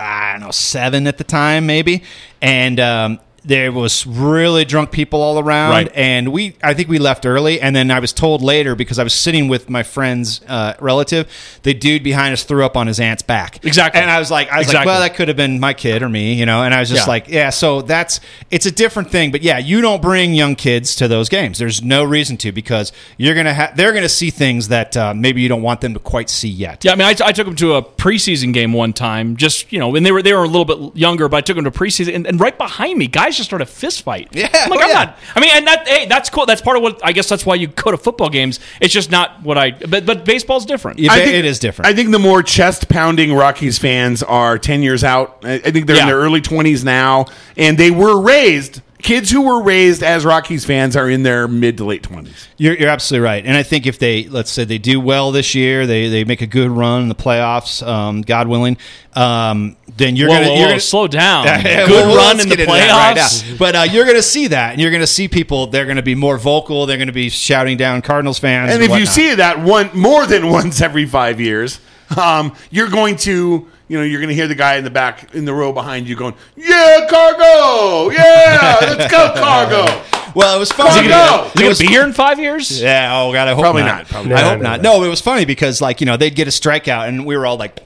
I 0.00 0.32
don't 0.32 0.40
know, 0.40 0.50
seven 0.50 1.06
at 1.06 1.18
the 1.18 1.24
time, 1.24 1.66
maybe. 1.66 2.02
And 2.40 2.80
um, 2.80 3.20
there 3.44 3.72
was 3.72 4.06
really 4.06 4.64
drunk 4.64 4.90
people 4.90 5.22
all 5.22 5.38
around. 5.38 5.70
Right. 5.70 5.92
And 5.94 6.32
we, 6.32 6.56
I 6.62 6.74
think 6.74 6.88
we 6.88 6.98
left 6.98 7.24
early. 7.24 7.60
And 7.60 7.74
then 7.74 7.90
I 7.90 7.98
was 7.98 8.12
told 8.12 8.42
later, 8.42 8.74
because 8.74 8.98
I 8.98 9.02
was 9.02 9.14
sitting 9.14 9.48
with 9.48 9.70
my 9.70 9.82
friend's 9.82 10.42
uh, 10.46 10.74
relative, 10.80 11.30
the 11.62 11.72
dude 11.72 12.02
behind 12.02 12.32
us 12.32 12.44
threw 12.44 12.64
up 12.64 12.76
on 12.76 12.86
his 12.86 13.00
aunt's 13.00 13.22
back. 13.22 13.64
Exactly. 13.64 14.00
And 14.00 14.10
I 14.10 14.18
was 14.18 14.30
like, 14.30 14.50
I 14.50 14.58
was 14.58 14.72
like, 14.72 14.86
well, 14.86 15.00
that 15.00 15.14
could 15.14 15.28
have 15.28 15.36
been 15.36 15.58
my 15.60 15.72
kid 15.74 16.02
or 16.02 16.08
me, 16.08 16.34
you 16.34 16.44
know. 16.46 16.62
And 16.62 16.74
I 16.74 16.80
was 16.80 16.88
just 16.90 17.06
Yeah. 17.06 17.10
like, 17.10 17.28
yeah. 17.28 17.50
So 17.50 17.82
that's 17.82 18.20
it's 18.50 18.66
a 18.66 18.70
different 18.70 19.10
thing, 19.10 19.30
but 19.30 19.42
yeah, 19.42 19.58
you 19.58 19.80
don't 19.80 20.02
bring 20.02 20.34
young 20.34 20.54
kids 20.54 20.94
to 20.96 21.08
those 21.08 21.28
games. 21.28 21.58
There's 21.58 21.82
no 21.82 22.04
reason 22.04 22.36
to 22.38 22.52
because 22.52 22.92
you're 23.16 23.34
gonna 23.34 23.54
have 23.54 23.76
they're 23.76 23.92
gonna 23.92 24.08
see 24.08 24.30
things 24.30 24.68
that 24.68 24.96
uh, 24.96 25.14
maybe 25.14 25.40
you 25.40 25.48
don't 25.48 25.62
want 25.62 25.80
them 25.80 25.94
to 25.94 26.00
quite 26.00 26.28
see 26.28 26.48
yet. 26.48 26.84
Yeah, 26.84 26.92
I 26.92 26.94
mean, 26.96 27.06
I, 27.06 27.14
I 27.24 27.32
took 27.32 27.46
them 27.46 27.56
to 27.56 27.74
a 27.74 27.82
preseason 27.82 28.52
game 28.52 28.72
one 28.72 28.92
time, 28.92 29.36
just 29.36 29.72
you 29.72 29.78
know, 29.78 29.94
and 29.96 30.04
they 30.04 30.12
were 30.12 30.22
they 30.22 30.32
were 30.34 30.44
a 30.44 30.48
little 30.48 30.64
bit 30.64 30.96
younger, 30.96 31.28
but 31.28 31.38
I 31.38 31.40
took 31.40 31.56
them 31.56 31.64
to 31.64 31.70
preseason, 31.70 32.14
and, 32.14 32.26
and 32.26 32.40
right 32.40 32.56
behind 32.58 32.98
me, 32.98 33.06
guys 33.06 33.29
just 33.36 33.48
start 33.48 33.62
a 33.62 33.66
fist 33.66 34.02
fight. 34.02 34.28
Yeah, 34.32 34.48
I'm 34.52 34.70
like 34.70 34.80
oh, 34.80 34.82
I'm 34.84 34.88
yeah. 34.88 34.94
not. 34.94 35.18
I 35.34 35.40
mean, 35.40 35.50
and 35.52 35.66
that 35.66 35.88
hey, 35.88 36.06
that's 36.06 36.30
cool. 36.30 36.46
That's 36.46 36.62
part 36.62 36.76
of 36.76 36.82
what 36.82 37.00
I 37.04 37.12
guess 37.12 37.28
that's 37.28 37.44
why 37.44 37.56
you 37.56 37.66
go 37.66 37.90
to 37.90 37.98
football 37.98 38.28
games. 38.30 38.60
It's 38.80 38.94
just 38.94 39.10
not 39.10 39.42
what 39.42 39.58
I. 39.58 39.72
But 39.72 40.06
but 40.06 40.24
baseball's 40.24 40.64
different. 40.66 40.98
Yeah, 40.98 41.12
I 41.12 41.20
think- 41.20 41.34
it 41.34 41.44
is 41.44 41.58
different. 41.58 41.88
I 41.88 41.94
think 41.94 42.10
the 42.10 42.18
more 42.18 42.42
chest 42.42 42.88
pounding 42.88 43.34
Rockies 43.34 43.78
fans 43.78 44.22
are 44.22 44.58
10 44.58 44.82
years 44.82 45.04
out. 45.04 45.38
I 45.44 45.54
I 45.54 45.70
think 45.70 45.86
they're 45.86 46.00
in 46.00 46.06
their 46.06 46.16
early 46.18 46.40
20s 46.40 46.84
now, 46.84 47.26
and 47.56 47.76
they 47.76 47.90
were 47.90 48.20
raised. 48.20 48.82
Kids 49.02 49.30
who 49.30 49.40
were 49.40 49.62
raised 49.62 50.02
as 50.02 50.26
Rockies 50.26 50.66
fans 50.66 50.94
are 50.94 51.08
in 51.08 51.22
their 51.22 51.48
mid 51.48 51.78
to 51.78 51.86
late 51.86 52.02
20s. 52.02 52.48
You're, 52.58 52.74
you're 52.74 52.90
absolutely 52.90 53.24
right, 53.24 53.44
and 53.46 53.56
I 53.56 53.62
think 53.62 53.86
if 53.86 53.98
they 53.98 54.24
let's 54.24 54.50
say 54.50 54.64
they 54.64 54.76
do 54.76 55.00
well 55.00 55.32
this 55.32 55.54
year, 55.54 55.86
they 55.86 56.08
they 56.08 56.24
make 56.24 56.42
a 56.42 56.46
good 56.46 56.70
run 56.70 57.02
in 57.02 57.08
the 57.08 57.14
playoffs, 57.14 57.86
um, 57.86 58.20
God 58.20 58.46
willing, 58.46 58.76
um, 59.14 59.76
then 60.00 60.16
you're 60.16 60.28
gonna 60.28 60.46
whoa, 60.48 60.54
you're 60.54 60.62
whoa, 60.64 60.68
gonna 60.70 60.80
slow 60.80 61.06
down. 61.06 61.44
Yeah, 61.46 61.86
Good 61.86 61.90
well, 62.06 62.16
run 62.16 62.36
let's 62.38 62.42
in 62.44 62.48
the 62.48 62.56
get 62.56 62.60
into 62.68 62.72
that 62.72 63.14
right 63.14 63.16
playoffs. 63.16 63.58
but 63.58 63.76
uh, 63.76 63.82
you're 63.82 64.04
going 64.04 64.16
to 64.16 64.22
see 64.22 64.48
that, 64.48 64.72
and 64.72 64.80
you're 64.80 64.90
going 64.90 65.02
to 65.02 65.06
see 65.06 65.28
people. 65.28 65.66
They're 65.68 65.84
going 65.84 65.96
to 65.96 66.02
be 66.02 66.14
more 66.14 66.38
vocal. 66.38 66.86
They're 66.86 66.96
going 66.96 67.06
to 67.08 67.12
be 67.12 67.28
shouting 67.28 67.76
down 67.76 68.02
Cardinals 68.02 68.38
fans. 68.38 68.72
And 68.72 68.82
if 68.82 68.90
you 68.98 69.06
see 69.06 69.34
that 69.36 69.60
one 69.60 69.90
more 69.94 70.26
than 70.26 70.48
once 70.58 70.80
every 70.80 71.06
five 71.06 71.40
years, 71.40 71.78
um, 72.16 72.56
you're 72.70 72.88
going 72.88 73.16
to, 73.18 73.68
you 73.88 73.98
know, 73.98 74.02
you're 74.02 74.20
going 74.20 74.28
to 74.30 74.34
hear 74.34 74.48
the 74.48 74.54
guy 74.54 74.76
in 74.76 74.84
the 74.84 74.90
back 74.90 75.34
in 75.34 75.44
the 75.44 75.52
row 75.54 75.72
behind 75.72 76.08
you 76.08 76.16
going, 76.16 76.34
"Yeah, 76.56 77.06
cargo, 77.08 78.10
yeah, 78.10 78.76
let's 78.96 79.10
go, 79.12 79.32
cargo." 79.34 80.02
well, 80.34 80.56
it 80.56 80.58
was 80.58 80.70
Is 80.70 80.76
funny. 80.76 81.02
he 81.02 81.08
gonna- 81.08 81.48
he 81.50 81.60
going 81.60 81.74
to 81.74 81.78
be 81.78 81.86
here 81.88 82.04
in 82.04 82.12
five 82.12 82.38
years? 82.40 82.80
Yeah. 82.80 83.10
Oh 83.20 83.32
God, 83.32 83.48
I 83.48 83.52
hope 83.54 83.62
Probably 83.62 83.82
not. 83.82 84.06
Probably 84.08 84.30
not, 84.30 84.36
probably 84.38 84.44
I 84.46 84.48
hope 84.50 84.58
No, 84.60 84.64
no, 84.64 84.70
not. 84.76 84.82
no. 84.82 84.98
No, 84.98 85.04
it 85.04 85.08
was 85.08 85.20
funny 85.20 85.44
because 85.44 85.80
like 85.80 86.00
you 86.00 86.06
know 86.06 86.16
they'd 86.16 86.34
get 86.34 86.48
a 86.48 86.52
strikeout, 86.52 87.08
and 87.08 87.26
we 87.26 87.36
were 87.36 87.46
all 87.46 87.56
like. 87.56 87.78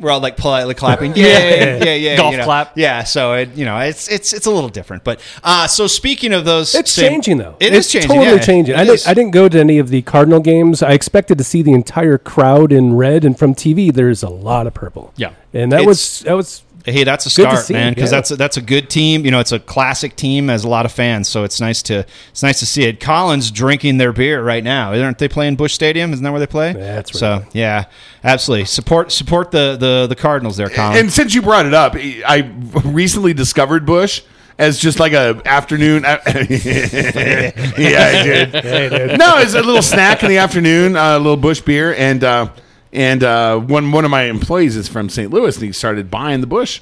We're 0.00 0.10
all 0.10 0.20
like 0.20 0.36
politely 0.36 0.74
clapping, 0.74 1.14
yeah, 1.16 1.26
yeah, 1.26 1.84
yeah, 1.84 1.94
yeah. 1.94 2.16
Golf 2.16 2.32
you 2.32 2.38
know. 2.38 2.44
clap. 2.44 2.76
yeah. 2.78 3.02
So 3.04 3.34
it, 3.34 3.54
you 3.56 3.64
know, 3.64 3.78
it's 3.78 4.08
it's 4.08 4.32
it's 4.32 4.46
a 4.46 4.50
little 4.50 4.68
different, 4.70 5.02
but 5.04 5.20
uh, 5.42 5.66
so 5.66 5.86
speaking 5.86 6.32
of 6.32 6.44
those, 6.44 6.74
It's 6.74 6.90
same- 6.92 7.10
changing 7.12 7.38
though. 7.38 7.56
It 7.58 7.72
it's 7.74 7.86
is 7.86 7.92
changing, 7.92 8.08
Totally 8.10 8.36
yeah. 8.36 8.38
changing. 8.42 8.74
I, 8.76 8.84
didn't, 8.84 9.08
I 9.08 9.14
didn't 9.14 9.32
go 9.32 9.48
to 9.48 9.58
any 9.58 9.78
of 9.78 9.88
the 9.88 10.02
Cardinal 10.02 10.40
games. 10.40 10.82
I 10.82 10.92
expected 10.92 11.36
to 11.38 11.44
see 11.44 11.62
the 11.62 11.72
entire 11.72 12.16
crowd 12.18 12.70
in 12.72 12.94
red, 12.96 13.24
and 13.24 13.38
from 13.38 13.54
TV, 13.54 13.92
there's 13.92 14.22
a 14.22 14.28
lot 14.30 14.66
of 14.66 14.74
purple. 14.74 15.12
Yeah. 15.16 15.32
and 15.52 15.72
that 15.72 15.80
It's- 15.80 15.86
was 15.88 16.20
that 16.20 16.34
was 16.34 16.62
Hey, 16.92 17.04
that's 17.04 17.26
a 17.26 17.30
start, 17.30 17.64
see, 17.64 17.74
man, 17.74 17.94
because 17.94 18.10
yeah. 18.10 18.18
that's 18.18 18.30
a, 18.30 18.36
that's 18.36 18.56
a 18.56 18.60
good 18.60 18.90
team. 18.90 19.24
You 19.24 19.30
know, 19.30 19.40
it's 19.40 19.52
a 19.52 19.58
classic 19.58 20.16
team, 20.16 20.48
has 20.48 20.64
a 20.64 20.68
lot 20.68 20.86
of 20.86 20.92
fans, 20.92 21.28
so 21.28 21.44
it's 21.44 21.60
nice 21.60 21.82
to 21.84 22.06
it's 22.30 22.42
nice 22.42 22.58
to 22.60 22.66
see 22.66 22.84
it. 22.84 23.00
Colin's 23.00 23.50
drinking 23.50 23.98
their 23.98 24.12
beer 24.12 24.42
right 24.42 24.64
now. 24.64 24.92
Aren't 24.92 25.18
they 25.18 25.28
playing 25.28 25.56
Busch 25.56 25.72
Stadium? 25.72 26.12
Isn't 26.12 26.24
that 26.24 26.30
where 26.30 26.40
they 26.40 26.46
play? 26.46 26.72
That's 26.72 27.14
right. 27.14 27.18
So 27.18 27.44
yeah, 27.52 27.86
absolutely 28.24 28.66
support 28.66 29.12
support 29.12 29.50
the 29.50 29.76
the 29.78 30.06
the 30.08 30.16
Cardinals 30.16 30.56
there, 30.56 30.70
Colin. 30.70 30.98
And 30.98 31.12
since 31.12 31.34
you 31.34 31.42
brought 31.42 31.66
it 31.66 31.74
up, 31.74 31.94
I 31.96 32.50
recently 32.84 33.34
discovered 33.34 33.86
Busch 33.86 34.22
as 34.58 34.78
just 34.78 34.98
like 34.98 35.12
a 35.12 35.40
afternoon. 35.44 36.02
yeah, 36.04 36.22
I 36.26 38.22
did. 38.24 39.18
No, 39.18 39.38
it's 39.38 39.54
a 39.54 39.62
little 39.62 39.82
snack 39.82 40.22
in 40.22 40.28
the 40.28 40.38
afternoon, 40.38 40.96
uh, 40.96 41.16
a 41.16 41.18
little 41.18 41.36
Busch 41.36 41.60
beer, 41.60 41.94
and 41.94 42.22
uh, 42.24 42.48
and 42.92 43.22
uh, 43.22 43.58
one 43.58 43.92
one 43.92 44.04
of 44.04 44.10
my 44.10 44.22
employees 44.24 44.76
is 44.76 44.88
from 44.88 45.08
St. 45.08 45.30
Louis, 45.32 45.56
and 45.56 45.64
he 45.64 45.72
started 45.72 46.10
buying 46.10 46.40
the 46.40 46.46
Busch. 46.46 46.80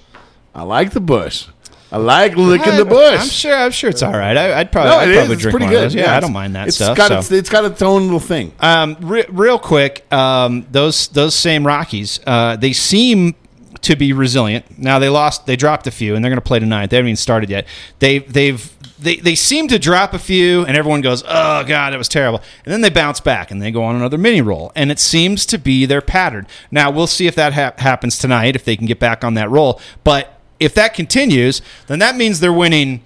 I 0.55 0.63
like 0.63 0.93
the 0.93 1.01
Busch. 1.01 1.49
I 1.93 1.99
like 1.99 2.37
licking 2.37 2.77
the 2.77 2.85
bush. 2.85 3.21
I'm 3.21 3.29
sure. 3.29 3.55
I'm 3.55 3.71
sure 3.71 3.91
it's 3.91 4.03
all 4.03 4.13
right. 4.13 4.37
I, 4.37 4.59
I'd 4.59 4.73
probably, 4.73 4.91
No, 4.91 4.97
I'd 4.99 5.05
probably 5.05 5.21
is. 5.23 5.31
It's 5.31 5.43
drink 5.43 5.53
pretty 5.53 5.65
one 5.67 5.73
good. 5.73 5.85
of 5.87 5.93
those. 5.93 5.95
Yeah, 5.95 6.17
I 6.17 6.21
don't 6.21 6.33
mind 6.33 6.57
that 6.57 6.67
it's 6.69 6.77
stuff. 6.77 6.97
Got 6.97 7.09
so. 7.09 7.19
its, 7.19 7.31
it's 7.31 7.49
got 7.49 7.65
its 7.65 7.81
own 7.81 8.03
little 8.03 8.19
thing. 8.19 8.53
Um, 8.59 8.97
re- 9.01 9.27
real 9.29 9.59
quick, 9.59 10.11
um, 10.13 10.67
those 10.73 11.09
those 11.09 11.35
same 11.35 11.65
Rockies, 11.65 12.19
uh, 12.27 12.57
they 12.57 12.73
seem 12.73 13.37
to 13.83 13.95
be 13.95 14.13
resilient. 14.13 14.79
Now 14.79 14.99
they 14.99 15.09
lost, 15.09 15.47
they 15.47 15.55
dropped 15.55 15.87
a 15.87 15.93
few, 15.93 16.17
and 16.17 16.25
they're 16.25 16.31
going 16.31 16.41
to 16.41 16.45
play 16.47 16.59
tonight. 16.59 16.91
They 16.91 16.97
haven't 16.97 17.11
even 17.11 17.17
started 17.17 17.51
yet. 17.51 17.67
They 18.01 18.19
they've 18.19 18.76
they, 19.07 19.17
they 19.17 19.35
seem 19.35 19.69
to 19.69 19.79
drop 19.79 20.13
a 20.13 20.19
few, 20.19 20.65
and 20.67 20.77
everyone 20.77 21.01
goes, 21.01 21.23
"Oh 21.27 21.65
God, 21.65 21.95
it 21.95 21.97
was 21.97 22.09
terrible," 22.09 22.43
and 22.65 22.73
then 22.73 22.81
they 22.81 22.91
bounce 22.91 23.21
back 23.21 23.51
and 23.51 23.63
they 23.63 23.71
go 23.71 23.85
on 23.85 23.97
another 23.97 24.19
mini 24.19 24.43
roll, 24.43 24.73
and 24.75 24.91
it 24.91 24.99
seems 24.99 25.47
to 25.47 25.59
be 25.59 25.87
their 25.87 26.03
pattern. 26.03 26.47
Now 26.71 26.91
we'll 26.91 27.07
see 27.07 27.27
if 27.27 27.35
that 27.37 27.53
hap 27.53 27.81
happens 27.81 28.19
tonight, 28.19 28.57
if 28.57 28.65
they 28.65 28.77
can 28.77 28.87
get 28.87 28.99
back 28.99 29.25
on 29.25 29.35
that 29.35 29.51
roll, 29.51 29.81
but. 30.05 30.33
If 30.59 30.73
that 30.77 30.95
continues, 30.95 31.61
then 31.87 31.99
that 31.99 32.17
means 32.17 32.41
they're 32.41 32.51
winning 32.51 33.03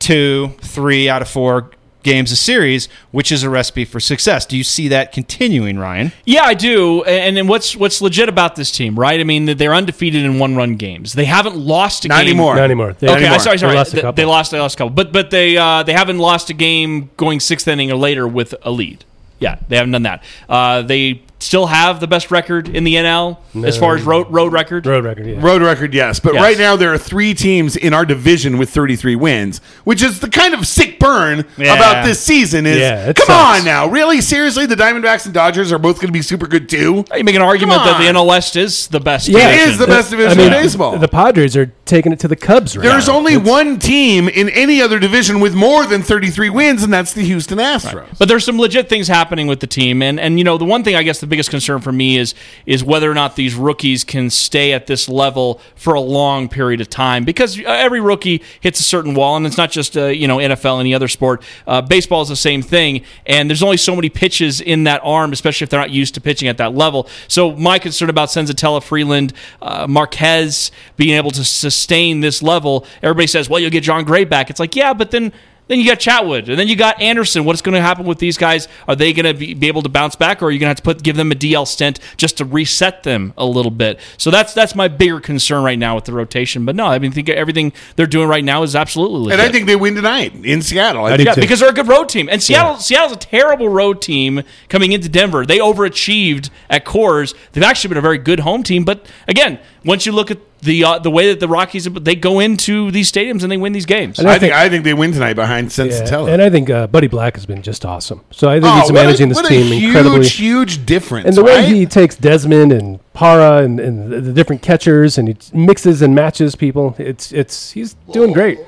two, 0.00 0.56
three 0.60 1.08
out 1.08 1.22
of 1.22 1.28
four 1.28 1.70
games 2.02 2.32
a 2.32 2.36
series, 2.36 2.88
which 3.10 3.30
is 3.30 3.42
a 3.42 3.50
recipe 3.50 3.84
for 3.84 4.00
success. 4.00 4.46
Do 4.46 4.56
you 4.56 4.64
see 4.64 4.88
that 4.88 5.12
continuing, 5.12 5.78
Ryan? 5.78 6.12
Yeah, 6.24 6.44
I 6.44 6.54
do. 6.54 7.02
And, 7.04 7.38
and 7.38 7.48
what's 7.48 7.76
what's 7.76 8.00
legit 8.00 8.28
about 8.28 8.56
this 8.56 8.70
team, 8.70 8.98
right? 8.98 9.20
I 9.20 9.24
mean, 9.24 9.46
they're 9.56 9.74
undefeated 9.74 10.24
in 10.24 10.38
one 10.38 10.56
run 10.56 10.76
games. 10.76 11.12
They 11.12 11.24
haven't 11.26 11.56
lost 11.56 12.04
a 12.04 12.08
Not 12.08 12.18
game. 12.18 12.28
anymore. 12.28 12.54
not 12.56 12.64
anymore. 12.64 12.92
They, 12.94 13.06
Okay, 13.08 13.16
anymore. 13.16 13.34
I'm 13.34 13.40
sorry, 13.40 13.58
sorry. 13.58 13.72
They 13.72 13.78
lost 13.78 13.92
a 13.92 13.96
They- 13.96 14.02
couple. 14.02 14.16
They 14.16 14.24
lost. 14.24 14.50
They 14.50 14.58
lost 14.60 14.74
a 14.74 14.78
couple, 14.78 14.94
but 14.94 15.12
but 15.12 15.30
they 15.30 15.56
uh, 15.56 15.82
they 15.82 15.92
haven't 15.92 16.18
lost 16.18 16.50
a 16.50 16.54
game 16.54 17.10
going 17.16 17.40
sixth 17.40 17.66
inning 17.68 17.90
or 17.90 17.96
later 17.96 18.26
with 18.28 18.54
a 18.62 18.70
lead. 18.70 19.04
Yeah, 19.38 19.56
they 19.68 19.76
haven't 19.76 19.92
done 19.92 20.02
that. 20.02 20.22
Uh, 20.48 20.82
they 20.82 21.22
still 21.40 21.66
have 21.66 22.00
the 22.00 22.06
best 22.06 22.30
record 22.30 22.68
in 22.68 22.84
the 22.84 22.94
NL 22.96 23.38
as 23.64 23.76
far 23.78 23.96
as 23.96 24.02
road 24.02 24.30
road 24.30 24.52
record. 24.52 24.86
road 24.86 25.04
record. 25.04 25.26
Yeah. 25.26 25.36
Road 25.40 25.62
record, 25.62 25.94
yes. 25.94 26.20
But 26.20 26.34
Yes. 26.34 26.42
right 26.42 26.58
now, 26.58 26.76
there 26.76 26.92
are 26.92 26.98
three 26.98 27.34
teams 27.34 27.76
in 27.76 27.92
our 27.94 28.04
division 28.04 28.58
with 28.58 28.70
33 28.70 29.16
wins, 29.16 29.60
which 29.84 30.02
is 30.02 30.20
the 30.20 30.28
kind 30.28 30.54
of 30.54 30.66
sick 30.66 30.98
burn 30.98 31.44
Yeah. 31.56 31.74
about 31.74 32.04
this 32.04 32.20
season. 32.20 32.66
Is 32.66 32.78
Yeah, 32.78 33.12
come 33.14 33.26
sucks. 33.26 33.60
on 33.60 33.64
now, 33.64 33.86
really 33.88 34.20
seriously, 34.20 34.66
the 34.66 34.76
Diamondbacks 34.76 35.24
and 35.24 35.34
Dodgers 35.34 35.72
are 35.72 35.78
both 35.78 35.96
going 35.96 36.08
to 36.08 36.12
be 36.12 36.22
super 36.22 36.46
good 36.46 36.68
too. 36.68 37.04
You 37.16 37.24
make 37.24 37.34
an 37.34 37.42
argument 37.42 37.82
that 37.84 37.98
the. 37.98 38.04
NL 38.08 38.26
West 38.26 38.56
is 38.56 38.86
the 38.88 39.00
best. 39.00 39.28
Yeah, 39.28 39.38
It 39.48 39.50
division. 39.52 39.70
is 39.70 39.78
the 39.78 39.86
best 39.86 40.10
division 40.10 40.32
I 40.32 40.34
mean, 40.42 40.52
in 40.52 40.62
baseball. 40.62 40.98
The 40.98 41.08
Padres 41.08 41.56
are 41.56 41.72
taking 41.86 42.12
it 42.12 42.18
to 42.20 42.28
the 42.28 42.36
Cubs 42.36 42.76
right 42.76 42.82
There's 42.86 43.08
now. 43.08 43.14
only 43.16 43.36
one 43.36 43.78
team 43.78 44.28
in 44.28 44.48
any 44.50 44.80
other 44.82 44.98
division 44.98 45.40
with 45.40 45.54
more 45.54 45.86
than 45.86 46.02
33 46.02 46.50
wins, 46.50 46.82
and 46.82 46.92
that's 46.92 47.12
the 47.12 47.22
Houston 47.24 47.58
Astros. 47.58 48.04
But 48.18 48.28
there's 48.28 48.44
some 48.44 48.58
legit 48.58 48.88
things 48.88 49.08
happening 49.08 49.46
with 49.46 49.60
the 49.60 49.66
team, 49.66 50.02
and 50.02 50.20
and 50.20 50.38
you 50.38 50.44
know 50.44 50.58
the 50.58 50.64
one 50.64 50.84
thing 50.84 50.94
I 50.96 51.02
guess 51.02 51.18
the 51.20 51.26
biggest 51.30 51.50
concern 51.50 51.80
for 51.80 51.92
me 51.92 52.18
is 52.18 52.34
is 52.66 52.84
whether 52.84 53.10
or 53.10 53.14
not 53.14 53.36
these 53.36 53.54
rookies 53.54 54.04
can 54.04 54.28
stay 54.28 54.72
at 54.72 54.86
this 54.86 55.08
level 55.08 55.60
for 55.74 55.94
a 55.94 56.00
long 56.00 56.48
period 56.48 56.80
of 56.80 56.90
time 56.90 57.24
because 57.24 57.58
uh, 57.58 57.62
every 57.64 58.00
rookie 58.00 58.42
hits 58.60 58.80
a 58.80 58.82
certain 58.82 59.14
wall, 59.14 59.36
and 59.36 59.46
it's 59.46 59.56
not 59.56 59.70
just 59.70 59.96
uh, 59.96 60.06
you 60.06 60.28
know 60.28 60.36
NFL 60.36 60.80
any 60.80 60.94
other 60.94 61.08
sport. 61.08 61.42
Uh, 61.66 61.80
baseball 61.80 62.22
is 62.22 62.28
the 62.28 62.36
same 62.36 62.62
thing, 62.62 63.02
and 63.26 63.48
there's 63.48 63.62
only 63.62 63.76
so 63.76 63.94
many 63.96 64.08
pitches 64.08 64.60
in 64.60 64.84
that 64.84 65.00
arm, 65.02 65.32
especially 65.32 65.64
if 65.64 65.70
they're 65.70 65.80
not 65.80 65.90
used 65.90 66.14
to 66.14 66.20
pitching 66.20 66.48
at 66.48 66.58
that 66.58 66.74
level. 66.74 67.08
So 67.28 67.56
my 67.56 67.78
concern 67.78 68.10
about 68.10 68.28
Senzatela, 68.28 68.82
Freeland, 68.82 69.32
uh, 69.62 69.86
Marquez 69.88 70.70
being 70.96 71.16
able 71.16 71.30
to 71.32 71.44
sustain 71.44 72.20
this 72.20 72.42
level, 72.42 72.86
everybody 73.02 73.26
says, 73.26 73.48
well, 73.48 73.60
you'll 73.60 73.70
get 73.70 73.84
Jon 73.84 74.04
Gray 74.04 74.24
back. 74.24 74.50
It's 74.50 74.60
like, 74.60 74.76
yeah, 74.76 74.92
but 74.92 75.10
then 75.10 75.32
then 75.70 75.78
you 75.78 75.86
got 75.86 76.00
Chatwood, 76.00 76.48
and 76.48 76.58
then 76.58 76.66
you 76.66 76.74
got 76.74 77.00
Anderson. 77.00 77.44
What's 77.44 77.62
going 77.62 77.76
to 77.76 77.80
happen 77.80 78.04
with 78.04 78.18
these 78.18 78.36
guys? 78.36 78.66
Are 78.88 78.96
they 78.96 79.12
going 79.12 79.24
to 79.24 79.34
be, 79.34 79.54
be 79.54 79.68
able 79.68 79.82
to 79.82 79.88
bounce 79.88 80.16
back, 80.16 80.42
or 80.42 80.46
are 80.46 80.50
you 80.50 80.58
going 80.58 80.66
to 80.66 80.70
have 80.70 80.78
to 80.78 80.82
put 80.82 81.00
give 81.00 81.14
them 81.14 81.30
a 81.30 81.36
DL 81.36 81.64
stint 81.64 82.00
just 82.16 82.38
to 82.38 82.44
reset 82.44 83.04
them 83.04 83.32
a 83.38 83.46
little 83.46 83.70
bit? 83.70 84.00
So 84.16 84.32
that's 84.32 84.52
that's 84.52 84.74
my 84.74 84.88
bigger 84.88 85.20
concern 85.20 85.62
right 85.62 85.78
now 85.78 85.94
with 85.94 86.06
the 86.06 86.12
rotation. 86.12 86.64
But 86.64 86.74
no, 86.74 86.86
I 86.86 86.98
mean, 86.98 87.12
I 87.12 87.14
think 87.14 87.28
everything 87.28 87.72
they're 87.94 88.08
doing 88.08 88.26
right 88.28 88.42
now 88.42 88.64
is 88.64 88.74
absolutely 88.74 89.20
legit. 89.20 89.38
And 89.38 89.48
I 89.48 89.52
think 89.52 89.66
they 89.66 89.76
win 89.76 89.94
tonight 89.94 90.34
in 90.44 90.60
Seattle. 90.60 91.04
I 91.04 91.12
I 91.12 91.16
think 91.16 91.28
Yeah, 91.28 91.34
because 91.36 91.60
they're 91.60 91.70
a 91.70 91.72
good 91.72 91.86
road 91.86 92.08
team. 92.08 92.28
And 92.28 92.42
Seattle, 92.42 92.76
Seattle's 92.76 93.12
a 93.12 93.16
terrible 93.16 93.68
road 93.68 94.02
team 94.02 94.42
coming 94.68 94.90
into 94.90 95.08
Denver. 95.08 95.46
They 95.46 95.58
overachieved 95.58 96.50
at 96.68 96.84
Coors. 96.84 97.32
They've 97.52 97.62
actually 97.62 97.90
been 97.90 97.98
a 97.98 98.02
very 98.02 98.18
good 98.18 98.40
home 98.40 98.64
team. 98.64 98.84
But 98.84 99.06
again, 99.28 99.60
once 99.84 100.04
you 100.04 100.10
look 100.10 100.32
at 100.32 100.38
the 100.60 100.84
uh, 100.84 100.98
the 100.98 101.10
way 101.10 101.28
that 101.28 101.40
the 101.40 101.48
Rockies 101.48 101.84
they 101.84 102.14
go 102.14 102.38
into 102.40 102.90
these 102.90 103.10
stadiums 103.10 103.42
and 103.42 103.50
they 103.50 103.56
win 103.56 103.72
these 103.72 103.86
games. 103.86 104.18
And 104.18 104.28
I 104.28 104.32
I 104.32 104.38
think 104.38 104.52
think- 104.52 104.62
I 104.62 104.68
think 104.68 104.84
they 104.84 104.94
win 104.94 105.12
tonight 105.12 105.34
behind 105.34 105.66
Yeah, 105.76 105.84
Senzatela. 105.86 106.32
and 106.32 106.42
I 106.42 106.50
think 106.50 106.70
uh, 106.70 106.86
Buddy 106.86 107.06
Black 107.08 107.34
has 107.34 107.46
been 107.46 107.62
just 107.62 107.84
awesome. 107.86 108.20
So 108.30 108.48
I 108.48 108.54
think 108.60 108.64
Oh, 108.66 108.80
he's 108.80 108.82
what 108.82 108.90
a- 108.90 109.04
managing 109.04 109.28
this 109.30 109.42
team 109.48 109.66
huge, 109.66 109.82
incredibly. 109.84 110.26
huge 110.28 110.84
difference. 110.86 111.26
And 111.28 111.36
the 111.36 111.42
way 111.44 111.56
right? 111.56 111.64
he 111.68 111.86
takes 111.86 112.14
Desmond 112.16 112.72
and 112.72 113.00
Parra 113.14 113.64
and, 113.64 113.80
and 113.80 114.10
the, 114.12 114.20
the 114.20 114.32
different 114.32 114.62
catchers 114.62 115.18
and 115.18 115.28
he 115.28 115.36
mixes 115.52 116.02
and 116.02 116.14
matches 116.14 116.54
people, 116.56 116.94
it's 116.98 117.32
it's 117.32 117.70
he's 117.72 117.94
doing 118.12 118.32
great. 118.32 118.58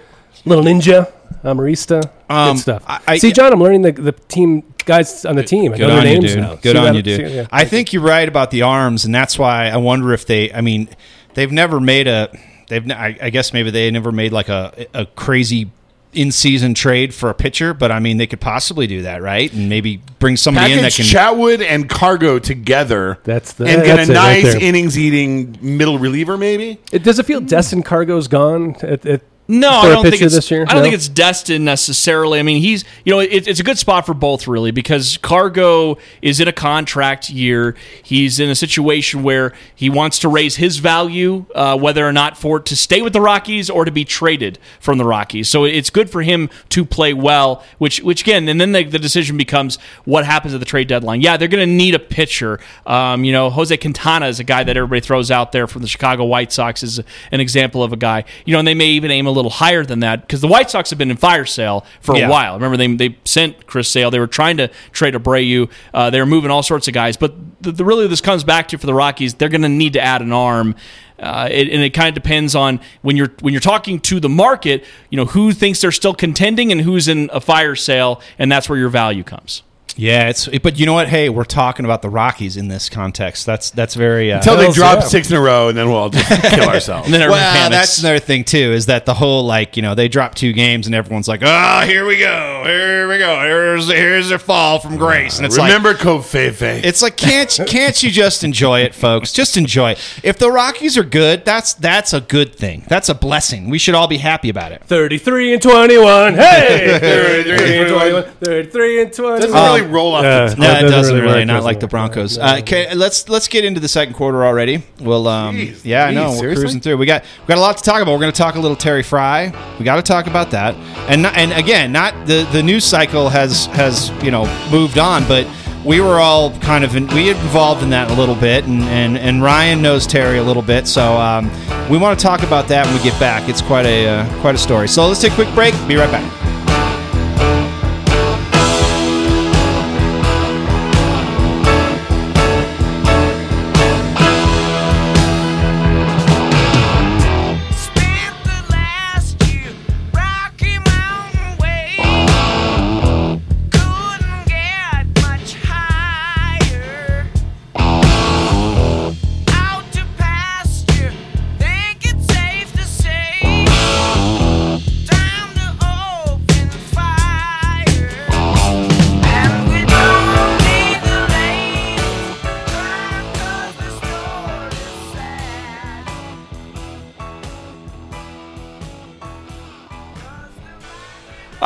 Little 0.44 0.64
ninja, 0.64 1.12
Amarista, 1.44 2.10
Um, 2.28 2.54
good 2.56 2.60
stuff. 2.62 2.82
I- 2.86 3.00
I- 3.06 3.18
See, 3.18 3.32
John, 3.32 3.52
I'm 3.52 3.60
learning 3.60 3.82
the 3.82 3.92
the 3.92 4.12
team 4.12 4.62
guys 4.84 5.24
on 5.24 5.36
the 5.36 5.44
team. 5.44 5.72
I 5.72 5.76
Good 5.76 5.90
on 5.90 6.06
you, 6.06 6.20
dude. 6.20 6.38
now. 6.38 6.54
Good 6.56 6.72
See 6.72 6.78
on 6.78 6.84
that- 6.86 6.94
you, 6.96 7.02
dude. 7.02 7.30
yeah. 7.30 7.46
I 7.52 7.64
think 7.64 7.92
you're 7.92 8.02
right 8.02 8.26
about 8.28 8.50
the 8.50 8.62
arms, 8.62 9.04
and 9.04 9.14
that's 9.14 9.38
why 9.38 9.68
I 9.68 9.76
wonder 9.76 10.12
if 10.12 10.26
they. 10.26 10.52
I 10.52 10.60
mean, 10.60 10.88
they've 11.34 11.52
never 11.52 11.80
made 11.80 12.06
a. 12.06 12.36
They've. 12.68 12.90
I, 12.90 13.16
I 13.20 13.30
guess 13.30 13.52
maybe 13.52 13.70
they 13.70 13.90
never 13.90 14.12
made 14.12 14.32
like 14.32 14.48
a 14.48 14.86
a 14.94 15.06
crazy 15.06 15.70
in 16.14 16.30
season 16.30 16.74
trade 16.74 17.14
for 17.14 17.30
a 17.30 17.34
pitcher, 17.34 17.72
but 17.72 17.90
I 17.90 17.98
mean 17.98 18.18
they 18.18 18.26
could 18.26 18.40
possibly 18.40 18.86
do 18.86 19.02
that, 19.02 19.22
right? 19.22 19.52
And 19.52 19.68
maybe 19.68 20.02
bring 20.18 20.36
somebody 20.36 20.72
in 20.72 20.82
that 20.82 20.92
can. 20.92 21.04
Chatwood 21.04 21.64
and 21.64 21.88
Cargo 21.88 22.38
together. 22.38 23.18
That's 23.24 23.54
the- 23.54 23.66
and 23.66 23.82
get 23.82 23.98
a 23.98 24.02
it 24.02 24.08
right 24.14 24.44
nice 24.44 24.54
innings 24.54 24.98
eating 24.98 25.56
middle 25.60 25.98
reliever, 25.98 26.36
maybe. 26.36 26.78
It, 26.92 27.02
does 27.02 27.18
it 27.18 27.26
feel 27.26 27.40
Destin 27.40 27.82
Cargo's 27.82 28.28
gone? 28.28 28.76
At, 28.82 29.06
at, 29.06 29.22
No, 29.48 29.68
I 29.70 29.88
don't 29.88 30.02
think 30.08 30.22
it's. 30.22 30.34
this 30.34 30.50
year? 30.50 30.62
I 30.62 30.66
don't 30.66 30.76
No? 30.78 30.82
think 30.82 30.94
it's 30.94 31.08
destined 31.08 31.64
necessarily. 31.64 32.38
I 32.38 32.42
mean, 32.42 32.62
he's 32.62 32.84
you 33.04 33.12
know 33.12 33.18
it, 33.18 33.46
it's 33.48 33.58
a 33.60 33.64
good 33.64 33.76
spot 33.76 34.06
for 34.06 34.14
both 34.14 34.46
really 34.46 34.70
because 34.70 35.18
Cargo 35.18 35.98
is 36.22 36.38
in 36.40 36.48
a 36.48 36.52
contract 36.52 37.28
year. 37.28 37.74
He's 38.02 38.38
in 38.38 38.48
a 38.48 38.54
situation 38.54 39.22
where 39.22 39.52
he 39.74 39.90
wants 39.90 40.20
to 40.20 40.28
raise 40.28 40.56
his 40.56 40.78
value, 40.78 41.44
uh, 41.54 41.76
whether 41.76 42.06
or 42.06 42.12
not 42.12 42.38
for 42.38 42.60
to 42.60 42.76
stay 42.76 43.02
with 43.02 43.12
the 43.12 43.20
Rockies 43.20 43.68
or 43.68 43.84
to 43.84 43.90
be 43.90 44.04
traded 44.04 44.58
from 44.80 44.98
the 44.98 45.04
Rockies. 45.04 45.48
So 45.48 45.64
it's 45.64 45.90
good 45.90 46.08
for 46.08 46.22
him 46.22 46.48
to 46.70 46.84
play 46.84 47.12
well. 47.12 47.64
Which 47.78 48.00
which 48.00 48.22
again, 48.22 48.48
and 48.48 48.60
then 48.60 48.72
the, 48.72 48.84
the 48.84 48.98
decision 48.98 49.36
becomes 49.36 49.76
what 50.04 50.24
happens 50.24 50.54
at 50.54 50.60
the 50.60 50.66
trade 50.66 50.86
deadline. 50.86 51.20
Yeah, 51.20 51.36
they're 51.36 51.48
going 51.48 51.68
to 51.68 51.74
need 51.74 51.94
a 51.94 51.98
pitcher. 51.98 52.60
Um, 52.86 53.24
you 53.24 53.32
know, 53.32 53.50
Jose 53.50 53.76
Quintana 53.76 54.26
is 54.26 54.38
a 54.40 54.44
guy 54.44 54.62
that 54.62 54.76
everybody 54.76 55.00
throws 55.00 55.30
out 55.32 55.50
there 55.52 55.66
from 55.66 55.82
the 55.82 55.88
Chicago 55.88 56.24
White 56.24 56.52
Sox 56.52 56.82
is 56.84 57.00
an 57.32 57.40
example 57.40 57.82
of 57.82 57.92
a 57.92 57.96
guy. 57.96 58.24
You 58.46 58.52
know, 58.52 58.60
and 58.60 58.68
they 58.68 58.74
may 58.74 58.86
even 58.86 59.10
aim 59.10 59.26
a 59.32 59.34
little 59.34 59.50
higher 59.50 59.84
than 59.84 60.00
that 60.00 60.20
because 60.22 60.40
the 60.40 60.48
White 60.48 60.70
Sox 60.70 60.90
have 60.90 60.98
been 60.98 61.10
in 61.10 61.16
fire 61.16 61.44
sale 61.44 61.84
for 62.00 62.16
Yeah. 62.16 62.28
a 62.28 62.30
while. 62.30 62.54
Remember, 62.54 62.76
they, 62.76 62.94
they 62.94 63.18
sent 63.24 63.66
Chris 63.66 63.88
Sale. 63.88 64.10
They 64.10 64.18
were 64.20 64.26
trying 64.26 64.56
to 64.58 64.68
trade 64.92 65.14
Abreu. 65.14 65.68
Uh, 65.92 66.10
they 66.10 66.20
were 66.20 66.26
moving 66.26 66.50
all 66.50 66.62
sorts 66.62 66.86
of 66.88 66.94
guys, 66.94 67.16
but 67.16 67.34
the, 67.62 67.72
the 67.72 67.84
really 67.84 68.06
this 68.06 68.20
comes 68.20 68.44
back 68.44 68.68
to 68.68 68.78
for 68.78 68.86
the 68.86 68.94
Rockies, 68.94 69.34
they're 69.34 69.48
going 69.48 69.62
to 69.62 69.68
need 69.68 69.94
to 69.94 70.00
add 70.00 70.22
an 70.22 70.32
arm. 70.32 70.74
Uh, 71.18 71.48
it, 71.50 71.68
and 71.68 71.82
it 71.82 71.90
kind 71.90 72.08
of 72.08 72.14
depends 72.14 72.54
on 72.56 72.80
when 73.02 73.16
you're 73.16 73.32
when 73.40 73.52
you're 73.54 73.60
talking 73.60 74.00
to 74.00 74.18
the 74.18 74.28
market, 74.28 74.84
you 75.08 75.16
know 75.16 75.24
who 75.26 75.52
thinks 75.52 75.80
they're 75.80 75.92
still 75.92 76.14
contending 76.14 76.72
and 76.72 76.80
who's 76.80 77.06
in 77.06 77.30
a 77.32 77.40
fire 77.40 77.76
sale, 77.76 78.20
and 78.40 78.50
that's 78.50 78.68
where 78.68 78.76
your 78.78 78.88
value 78.88 79.22
comes. 79.22 79.62
Yeah, 79.96 80.28
it's 80.28 80.48
but 80.48 80.78
you 80.78 80.86
know 80.86 80.94
what? 80.94 81.08
Hey, 81.08 81.28
we're 81.28 81.44
talking 81.44 81.84
about 81.84 82.02
the 82.02 82.08
Rockies 82.08 82.56
in 82.56 82.68
this 82.68 82.88
context. 82.88 83.44
That's 83.46 83.70
that's 83.70 83.94
very 83.94 84.32
uh, 84.32 84.38
Until 84.38 84.56
they 84.56 84.70
drop 84.72 85.00
yeah. 85.00 85.06
six 85.06 85.30
in 85.30 85.36
a 85.36 85.40
row, 85.40 85.68
and 85.68 85.76
then 85.76 85.88
we'll 85.88 85.96
all 85.96 86.10
just 86.10 86.28
kill 86.28 86.68
ourselves. 86.68 87.06
And 87.06 87.14
then 87.14 87.22
everyone 87.22 87.40
well, 87.40 87.54
panics. 87.54 87.76
that's 87.76 88.00
another 88.00 88.18
thing 88.18 88.44
too. 88.44 88.72
Is 88.72 88.86
that 88.86 89.06
the 89.06 89.14
whole 89.14 89.44
like 89.44 89.76
you 89.76 89.82
know 89.82 89.94
they 89.94 90.08
drop 90.08 90.34
two 90.34 90.52
games 90.52 90.86
and 90.86 90.94
everyone's 90.94 91.28
like, 91.28 91.40
oh, 91.44 91.80
here 91.82 92.06
we 92.06 92.18
go, 92.18 92.62
here 92.64 93.08
we 93.08 93.18
go, 93.18 93.40
here's 93.40 93.88
here's 93.88 94.30
a 94.30 94.38
fall 94.38 94.78
from 94.78 94.96
grace, 94.96 95.38
and 95.38 95.46
it's 95.46 95.58
like 95.58 95.68
Remember 95.68 95.94
Covfefe. 95.94 96.84
It's 96.84 97.02
like 97.02 97.16
can't 97.16 97.60
can't 97.66 98.02
you 98.02 98.10
just 98.10 98.44
enjoy 98.44 98.80
it, 98.80 98.94
folks? 98.94 99.32
Just 99.32 99.56
enjoy 99.56 99.92
it. 99.92 99.98
If 100.22 100.38
the 100.38 100.50
Rockies 100.50 100.96
are 100.96 101.04
good, 101.04 101.44
that's 101.44 101.74
that's 101.74 102.12
a 102.12 102.20
good 102.20 102.54
thing. 102.54 102.84
That's 102.88 103.08
a 103.08 103.14
blessing. 103.14 103.68
We 103.68 103.78
should 103.78 103.94
all 103.94 104.08
be 104.08 104.18
happy 104.18 104.48
about 104.48 104.72
it. 104.72 104.82
33 104.84 105.54
and 105.54 105.62
21. 105.62 106.34
Hey! 106.34 106.98
33 107.44 107.78
and 107.78 107.88
21. 107.90 108.22
33 108.22 109.02
and 109.02 109.12
21. 109.12 109.40
doesn't 109.40 109.81
really 109.82 109.92
roll 109.94 110.14
off 110.14 110.24
Yeah. 110.24 110.46
the 110.48 110.54
tongue. 110.56 110.60
No, 110.60 110.70
it 110.70 110.72
doesn't 110.74 110.90
doesn't 110.90 111.14
really 111.16 111.26
really. 111.26 111.44
Not 111.44 111.62
like 111.62 111.80
the 111.80 111.88
Broncos. 111.88 112.38
No. 112.38 112.44
Uh, 112.44 112.58
okay, 112.60 112.94
let's 112.94 113.28
let's 113.28 113.48
get 113.48 113.64
into 113.64 113.80
the 113.80 113.88
second 113.88 114.14
quarter 114.14 114.44
already. 114.44 114.82
We'll 115.00 115.28
um, 115.28 115.56
Jeez. 115.56 115.84
yeah, 115.84 116.06
I 116.06 116.12
know 116.12 116.26
Jeez, 116.26 116.30
we're 116.30 116.38
seriously? 116.38 116.62
cruising 116.62 116.80
through. 116.80 116.96
We 116.98 117.06
got 117.06 117.22
we 117.42 117.46
got 117.48 117.58
a 117.58 117.60
lot 117.60 117.76
to 117.78 117.82
talk 117.82 118.02
about. 118.02 118.12
We're 118.12 118.20
going 118.20 118.32
to 118.32 118.38
talk 118.38 118.54
a 118.54 118.60
little 118.60 118.76
Terry 118.76 119.02
Frei. 119.02 119.52
We 119.78 119.84
got 119.84 119.96
to 119.96 120.02
talk 120.02 120.26
about 120.26 120.50
that. 120.52 120.74
And 121.08 121.22
not, 121.22 121.36
and 121.36 121.52
again, 121.52 121.92
not 121.92 122.26
the 122.26 122.48
the 122.52 122.62
news 122.62 122.84
cycle 122.84 123.28
has 123.28 123.66
has 123.66 124.10
you 124.22 124.30
know 124.30 124.44
moved 124.70 124.98
on, 124.98 125.26
but. 125.28 125.46
We 125.84 126.00
were 126.00 126.20
all 126.20 126.56
kind 126.60 126.84
of 126.84 126.94
in, 126.94 127.08
we 127.08 127.30
involved 127.30 127.82
in 127.82 127.90
that 127.90 128.08
a 128.08 128.14
little 128.14 128.36
bit, 128.36 128.66
and, 128.66 128.82
and, 128.84 129.18
and 129.18 129.42
Ryan 129.42 129.82
knows 129.82 130.06
Terry 130.06 130.38
a 130.38 130.42
little 130.44 130.62
bit, 130.62 130.86
so 130.86 131.14
um, 131.14 131.50
we 131.90 131.98
want 131.98 132.16
to 132.16 132.22
talk 132.22 132.44
about 132.44 132.68
that 132.68 132.86
when 132.86 132.94
we 132.96 133.02
get 133.02 133.18
back. 133.18 133.48
It's 133.48 133.60
quite 133.60 133.84
a 133.84 134.06
uh, 134.06 134.40
quite 134.42 134.54
a 134.54 134.58
story. 134.58 134.86
So 134.86 135.08
let's 135.08 135.20
take 135.20 135.32
a 135.32 135.34
quick 135.34 135.52
break. 135.56 135.74
Be 135.88 135.96
right 135.96 136.08
back. 136.08 136.61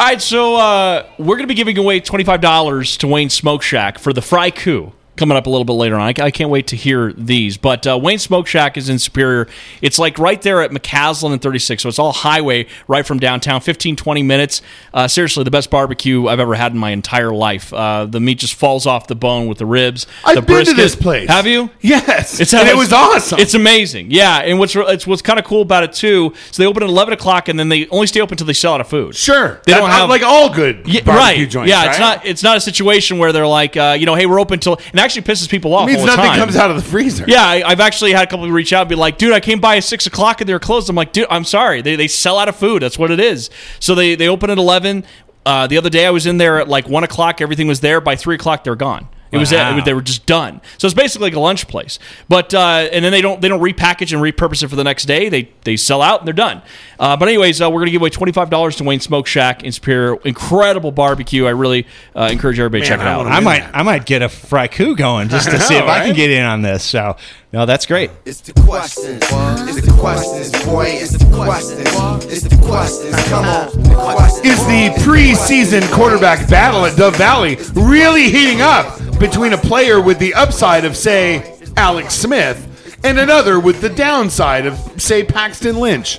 Right, 0.08 0.22
so 0.22 0.54
uh, 0.54 1.04
we're 1.18 1.34
going 1.34 1.48
to 1.48 1.48
be 1.48 1.54
giving 1.54 1.76
away 1.78 2.00
$25 2.00 2.98
to 2.98 3.08
Wayne 3.08 3.28
Smoke 3.28 3.60
Shack 3.60 3.98
for 3.98 4.12
the 4.12 4.22
Frei-ku 4.22 4.92
coming 5.16 5.36
up 5.36 5.46
a 5.46 5.50
little 5.50 5.64
bit 5.64 5.72
later 5.74 5.96
on. 5.96 6.02
I, 6.02 6.14
I 6.26 6.30
can't 6.30 6.50
wait 6.50 6.66
to 6.68 6.76
hear 6.76 7.12
these. 7.12 7.56
But 7.56 7.86
uh, 7.86 7.98
Wayne 7.98 8.18
Smoke 8.18 8.46
Shack 8.46 8.76
is 8.76 8.88
in 8.88 8.98
Superior. 8.98 9.48
It's 9.82 9.98
like 9.98 10.18
right 10.18 10.40
there 10.42 10.62
at 10.62 10.70
McCaslin 10.70 11.32
and 11.32 11.40
36, 11.42 11.82
so 11.82 11.88
it's 11.88 11.98
all 11.98 12.12
highway 12.12 12.66
right 12.88 13.06
from 13.06 13.18
downtown, 13.18 13.60
15, 13.60 13.96
20 13.96 14.22
minutes. 14.22 14.62
Uh, 14.92 15.08
seriously, 15.08 15.44
the 15.44 15.50
best 15.50 15.70
barbecue 15.70 16.26
I've 16.28 16.40
ever 16.40 16.54
had 16.54 16.72
in 16.72 16.78
my 16.78 16.90
entire 16.90 17.30
life. 17.32 17.72
Uh, 17.72 18.06
the 18.06 18.20
meat 18.20 18.38
just 18.38 18.54
falls 18.54 18.86
off 18.86 19.06
the 19.06 19.14
bone 19.14 19.46
with 19.46 19.58
the 19.58 19.66
ribs. 19.66 20.06
I've 20.24 20.36
the 20.36 20.42
been 20.42 20.64
to 20.66 20.74
this 20.74 20.94
place. 20.96 21.28
Have 21.28 21.46
you? 21.46 21.70
Yes. 21.80 22.40
It's 22.40 22.52
and 22.54 22.68
it 22.68 22.76
was 22.76 22.92
awesome. 22.92 23.38
It's 23.38 23.54
amazing, 23.54 24.10
yeah. 24.10 24.38
And 24.38 24.58
what's 24.58 24.74
it's 24.76 25.06
what's 25.06 25.22
kind 25.22 25.38
of 25.38 25.44
cool 25.44 25.62
about 25.62 25.84
it 25.84 25.92
too. 25.92 26.32
So 26.50 26.62
they 26.62 26.66
open 26.66 26.82
at 26.82 26.88
eleven 26.88 27.14
o'clock, 27.14 27.48
and 27.48 27.58
then 27.58 27.68
they 27.68 27.86
only 27.88 28.06
stay 28.06 28.20
open 28.20 28.34
until 28.34 28.46
they 28.46 28.52
sell 28.52 28.74
out 28.74 28.80
of 28.80 28.88
food. 28.88 29.14
sure. 29.14 29.60
They 29.64 29.72
don't 29.72 29.88
Uh, 29.90 29.92
have- 29.92 30.08
like 30.08 30.22
all 30.22 30.52
good 30.52 30.82
Yeah, 30.86 31.02
barbecue 31.02 31.44
right. 31.44 31.50
joints. 31.50 31.70
yeah, 31.70 31.88
it's 31.90 31.98
not 31.98 32.26
it's 32.26 32.42
not 32.42 32.56
a 32.56 32.60
situation 32.60 33.18
where 33.18 33.32
they're 33.32 33.46
like, 33.46 33.76
uh, 33.76 33.96
you 33.98 34.06
know, 34.06 34.14
hey, 34.14 34.26
we're 34.26 34.40
open 34.40 34.58
till 34.60 34.76
and 34.92 34.98
actually 35.06 35.22
pisses 35.22 35.48
people 35.48 35.74
off. 35.74 35.88
It 35.88 35.94
means 35.94 36.04
nothing 36.04 36.26
time. 36.26 36.38
comes 36.38 36.56
out 36.56 36.70
of 36.70 36.76
the 36.76 36.82
freezer. 36.82 37.24
Yeah, 37.26 37.42
I, 37.42 37.62
I've 37.64 37.80
actually 37.80 38.12
had 38.12 38.24
a 38.24 38.30
couple 38.30 38.50
reach 38.50 38.72
out 38.72 38.82
and 38.82 38.88
be 38.90 38.94
like, 38.94 39.16
dude, 39.16 39.32
I 39.32 39.40
came 39.40 39.60
by 39.60 39.78
at 39.78 39.84
six 39.84 40.06
o'clock 40.06 40.40
and 40.40 40.48
they're 40.48 40.60
closed. 40.60 40.90
I'm 40.90 40.96
like, 40.96 41.12
dude, 41.12 41.26
I'm 41.30 41.44
sorry. 41.44 41.80
They, 41.80 41.96
they 41.96 42.08
sell 42.08 42.38
out 42.38 42.48
of 42.48 42.56
food. 42.56 42.82
That's 42.82 42.98
what 42.98 43.10
it 43.10 43.20
is. 43.20 43.48
So 43.80 43.94
they, 43.94 44.14
they 44.14 44.28
open 44.28 44.50
at 44.50 44.58
11. 44.58 45.04
Uh, 45.46 45.66
the 45.66 45.78
other 45.78 45.90
day 45.90 46.04
I 46.06 46.10
was 46.10 46.26
in 46.26 46.38
there 46.38 46.60
at 46.60 46.68
like 46.68 46.88
one 46.88 47.04
o'clock. 47.04 47.40
Everything 47.40 47.68
was 47.68 47.80
there. 47.80 48.00
By 48.00 48.16
three 48.16 48.34
o'clock, 48.34 48.64
they're 48.64 48.76
gone. 48.76 49.08
It 49.32 49.38
was, 49.38 49.52
Wow. 49.52 49.72
it 49.72 49.74
was 49.74 49.84
they 49.84 49.94
were 49.94 50.02
just 50.02 50.24
done. 50.26 50.60
So 50.78 50.86
it's 50.86 50.94
basically 50.94 51.26
like 51.28 51.34
a 51.36 51.40
lunch 51.40 51.66
place. 51.68 51.98
But 52.28 52.54
uh, 52.54 52.88
and 52.92 53.04
then 53.04 53.12
they 53.12 53.20
don't 53.20 53.40
they 53.40 53.48
don't 53.48 53.60
repackage 53.60 54.12
and 54.12 54.22
repurpose 54.22 54.62
it 54.62 54.68
for 54.68 54.76
the 54.76 54.84
next 54.84 55.04
day. 55.06 55.28
They 55.28 55.50
they 55.64 55.76
sell 55.76 56.00
out 56.00 56.20
and 56.20 56.26
they're 56.26 56.32
done. 56.32 56.62
Uh, 56.98 57.16
but 57.16 57.28
anyways, 57.28 57.60
uh, 57.60 57.70
we're 57.70 57.80
gonna 57.80 57.90
give 57.90 58.02
away 58.02 58.10
twenty 58.10 58.32
five 58.32 58.50
dollars 58.50 58.76
to 58.76 58.84
Wayne 58.84 59.00
Smoke 59.00 59.26
Shack 59.26 59.64
in 59.64 59.72
Superior. 59.72 60.16
Incredible 60.24 60.92
barbecue. 60.92 61.46
I 61.46 61.50
really 61.50 61.86
uh, 62.14 62.28
encourage 62.30 62.58
everybody 62.60 62.82
to 62.82 62.88
check 62.88 63.00
it 63.00 63.06
out. 63.06 63.24
wanna 63.24 63.30
I 63.30 63.40
might 63.40 63.60
that. 63.60 63.76
I 63.76 63.82
might 63.82 64.06
get 64.06 64.22
a 64.22 64.28
Frei-ku 64.28 64.94
going 64.96 65.28
just 65.28 65.48
to 65.50 65.56
I 65.56 65.58
see 65.60 65.74
if 65.74 65.84
know, 65.84 65.90
I 65.90 66.04
can 66.04 66.14
get 66.14 66.30
in 66.30 66.44
on 66.44 66.62
this. 66.62 66.84
So 66.84 67.16
no, 67.52 67.64
that's 67.66 67.86
great. 67.86 68.10
It's 68.24 68.40
the 68.40 68.52
questions. 68.62 69.22
It's 69.22 69.86
the 69.86 69.96
questions, 69.98 70.64
boy. 70.64 70.86
It's 70.88 71.12
the 71.12 71.24
questions. 71.34 72.24
It's 72.26 72.42
the 72.42 72.56
questions. 72.66 73.16
Come 73.28 73.44
on. 73.44 73.82
The 73.82 73.94
questions. 73.94 74.46
Is 74.46 74.66
the 74.66 74.90
preseason 75.04 75.90
quarterback 75.92 76.48
battle 76.48 76.84
at 76.84 76.96
Dove 76.96 77.16
Valley 77.16 77.56
really 77.74 78.30
heating 78.30 78.60
up 78.60 78.98
between 79.18 79.52
a 79.52 79.58
player 79.58 80.00
with 80.00 80.18
the 80.18 80.34
upside 80.34 80.84
of, 80.84 80.96
say, 80.96 81.56
Alex 81.76 82.14
Smith 82.14 83.00
and 83.04 83.18
another 83.18 83.60
with 83.60 83.80
the 83.80 83.90
downside 83.90 84.66
of, 84.66 84.76
say, 85.00 85.22
Paxton 85.24 85.76
Lynch? 85.76 86.18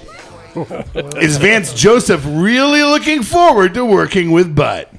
Is 1.17 1.37
Vance 1.37 1.73
Joseph 1.73 2.23
really 2.25 2.81
looking 2.81 3.21
forward 3.21 3.73
to 3.75 3.85
working 3.85 4.31
with 4.31 4.55
Butt? 4.55 4.91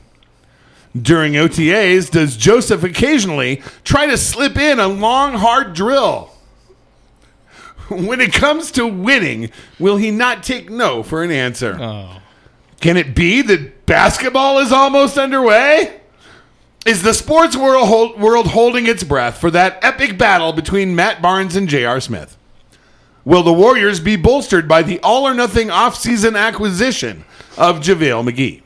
During 1.02 1.34
OTAs, 1.34 2.10
does 2.10 2.36
Joseph 2.36 2.82
occasionally 2.82 3.62
try 3.84 4.06
to 4.06 4.16
slip 4.16 4.56
in 4.56 4.78
a 4.78 4.88
long, 4.88 5.34
hard 5.34 5.74
drill? 5.74 6.30
When 7.88 8.20
it 8.20 8.32
comes 8.32 8.70
to 8.72 8.86
winning, 8.86 9.50
will 9.78 9.96
he 9.96 10.10
not 10.10 10.42
take 10.42 10.70
no 10.70 11.02
for 11.02 11.22
an 11.22 11.30
answer? 11.30 11.76
Oh. 11.80 12.20
Can 12.80 12.96
it 12.96 13.14
be 13.14 13.42
that 13.42 13.86
basketball 13.86 14.58
is 14.58 14.72
almost 14.72 15.18
underway? 15.18 16.00
Is 16.86 17.02
the 17.02 17.12
sports 17.12 17.56
world, 17.56 18.18
world 18.20 18.48
holding 18.48 18.86
its 18.86 19.02
breath 19.04 19.38
for 19.38 19.50
that 19.50 19.78
epic 19.82 20.16
battle 20.16 20.52
between 20.52 20.94
Matt 20.94 21.20
Barnes 21.20 21.56
and 21.56 21.68
J.R. 21.68 22.00
Smith? 22.00 22.36
Will 23.24 23.42
the 23.42 23.52
Warriors 23.52 24.00
be 24.00 24.16
bolstered 24.16 24.68
by 24.68 24.82
the 24.82 25.00
all 25.00 25.26
or 25.26 25.34
nothing 25.34 25.68
offseason 25.68 26.38
acquisition 26.38 27.24
of 27.58 27.80
JaVale 27.80 28.30
McGee? 28.30 28.62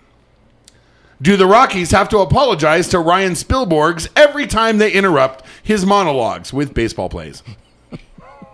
Do 1.22 1.36
the 1.36 1.46
Rockies 1.46 1.92
have 1.92 2.08
to 2.08 2.18
apologize 2.18 2.88
to 2.88 2.98
Ryan 2.98 3.34
Spilborghs 3.34 4.08
every 4.16 4.48
time 4.48 4.78
they 4.78 4.90
interrupt 4.90 5.44
his 5.62 5.86
monologues 5.86 6.52
with 6.52 6.74
baseball 6.74 7.08
plays? 7.08 7.44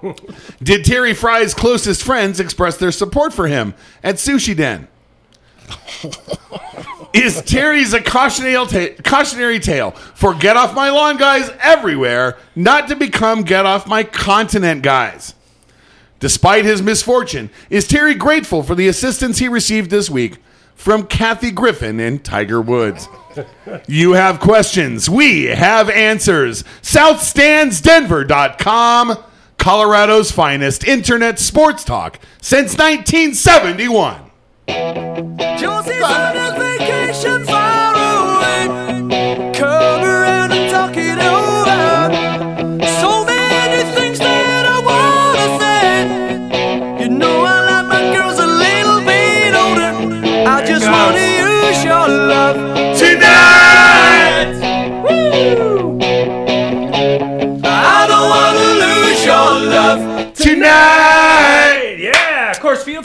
Did 0.62 0.84
Terry 0.84 1.14
Frei's 1.14 1.54
closest 1.54 2.02
friends 2.02 2.38
express 2.38 2.76
their 2.76 2.92
support 2.92 3.32
for 3.32 3.48
him 3.48 3.74
at 4.04 4.16
Sushi 4.16 4.54
Den? 4.54 4.86
Is 7.14 7.40
Terry's 7.42 7.94
a 7.94 8.02
cautionary, 8.02 8.66
ta- 8.66 9.02
cautionary 9.02 9.60
tale 9.60 9.92
for 9.92 10.34
get 10.34 10.58
off 10.58 10.74
my 10.74 10.90
lawn 10.90 11.16
guys 11.16 11.50
everywhere 11.60 12.36
not 12.54 12.86
to 12.88 12.96
become 12.96 13.44
get 13.44 13.64
off 13.64 13.86
my 13.86 14.04
continent 14.04 14.82
guys? 14.82 15.34
Despite 16.20 16.66
his 16.66 16.82
misfortune, 16.82 17.48
is 17.70 17.88
Terry 17.88 18.14
grateful 18.14 18.62
for 18.62 18.74
the 18.74 18.88
assistance 18.88 19.38
he 19.38 19.48
received 19.48 19.90
this 19.90 20.10
week 20.10 20.36
from 20.78 21.06
Kathy 21.06 21.50
Griffin 21.50 22.00
and 22.00 22.24
Tiger 22.24 22.62
Woods? 22.62 23.06
You 23.86 24.12
have 24.12 24.40
questions. 24.40 25.10
We 25.10 25.44
have 25.46 25.90
answers. 25.90 26.62
SouthStandsDenver.com, 26.82 29.16
Colorado's 29.58 30.30
finest 30.30 30.84
internet 30.84 31.38
sports 31.38 31.84
talk 31.84 32.18
since 32.40 32.78
1971. 32.78 34.22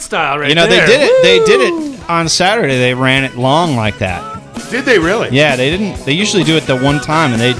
Style, 0.04 0.39
right 0.39 0.50
You 0.50 0.56
know, 0.56 0.68
there. 0.68 0.86
they 0.86 0.98
did 0.98 1.02
it. 1.10 1.24
They 1.24 1.39
did 1.46 1.62
it 1.62 2.10
on 2.10 2.30
Saturday. 2.30 2.78
They 2.78 2.94
ran 2.94 3.24
it 3.24 3.36
long 3.36 3.76
like 3.76 3.98
that. 4.00 4.22
Did 4.70 4.86
they 4.86 5.00
really? 5.00 5.30
Yeah, 5.32 5.56
they 5.56 5.70
didn't. 5.70 6.06
They 6.06 6.13
usually 6.13 6.44
do 6.44 6.56
it 6.58 6.62
the 6.68 6.78
one 6.78 7.00
time, 7.00 7.32
and 7.34 7.42
they. 7.42 7.54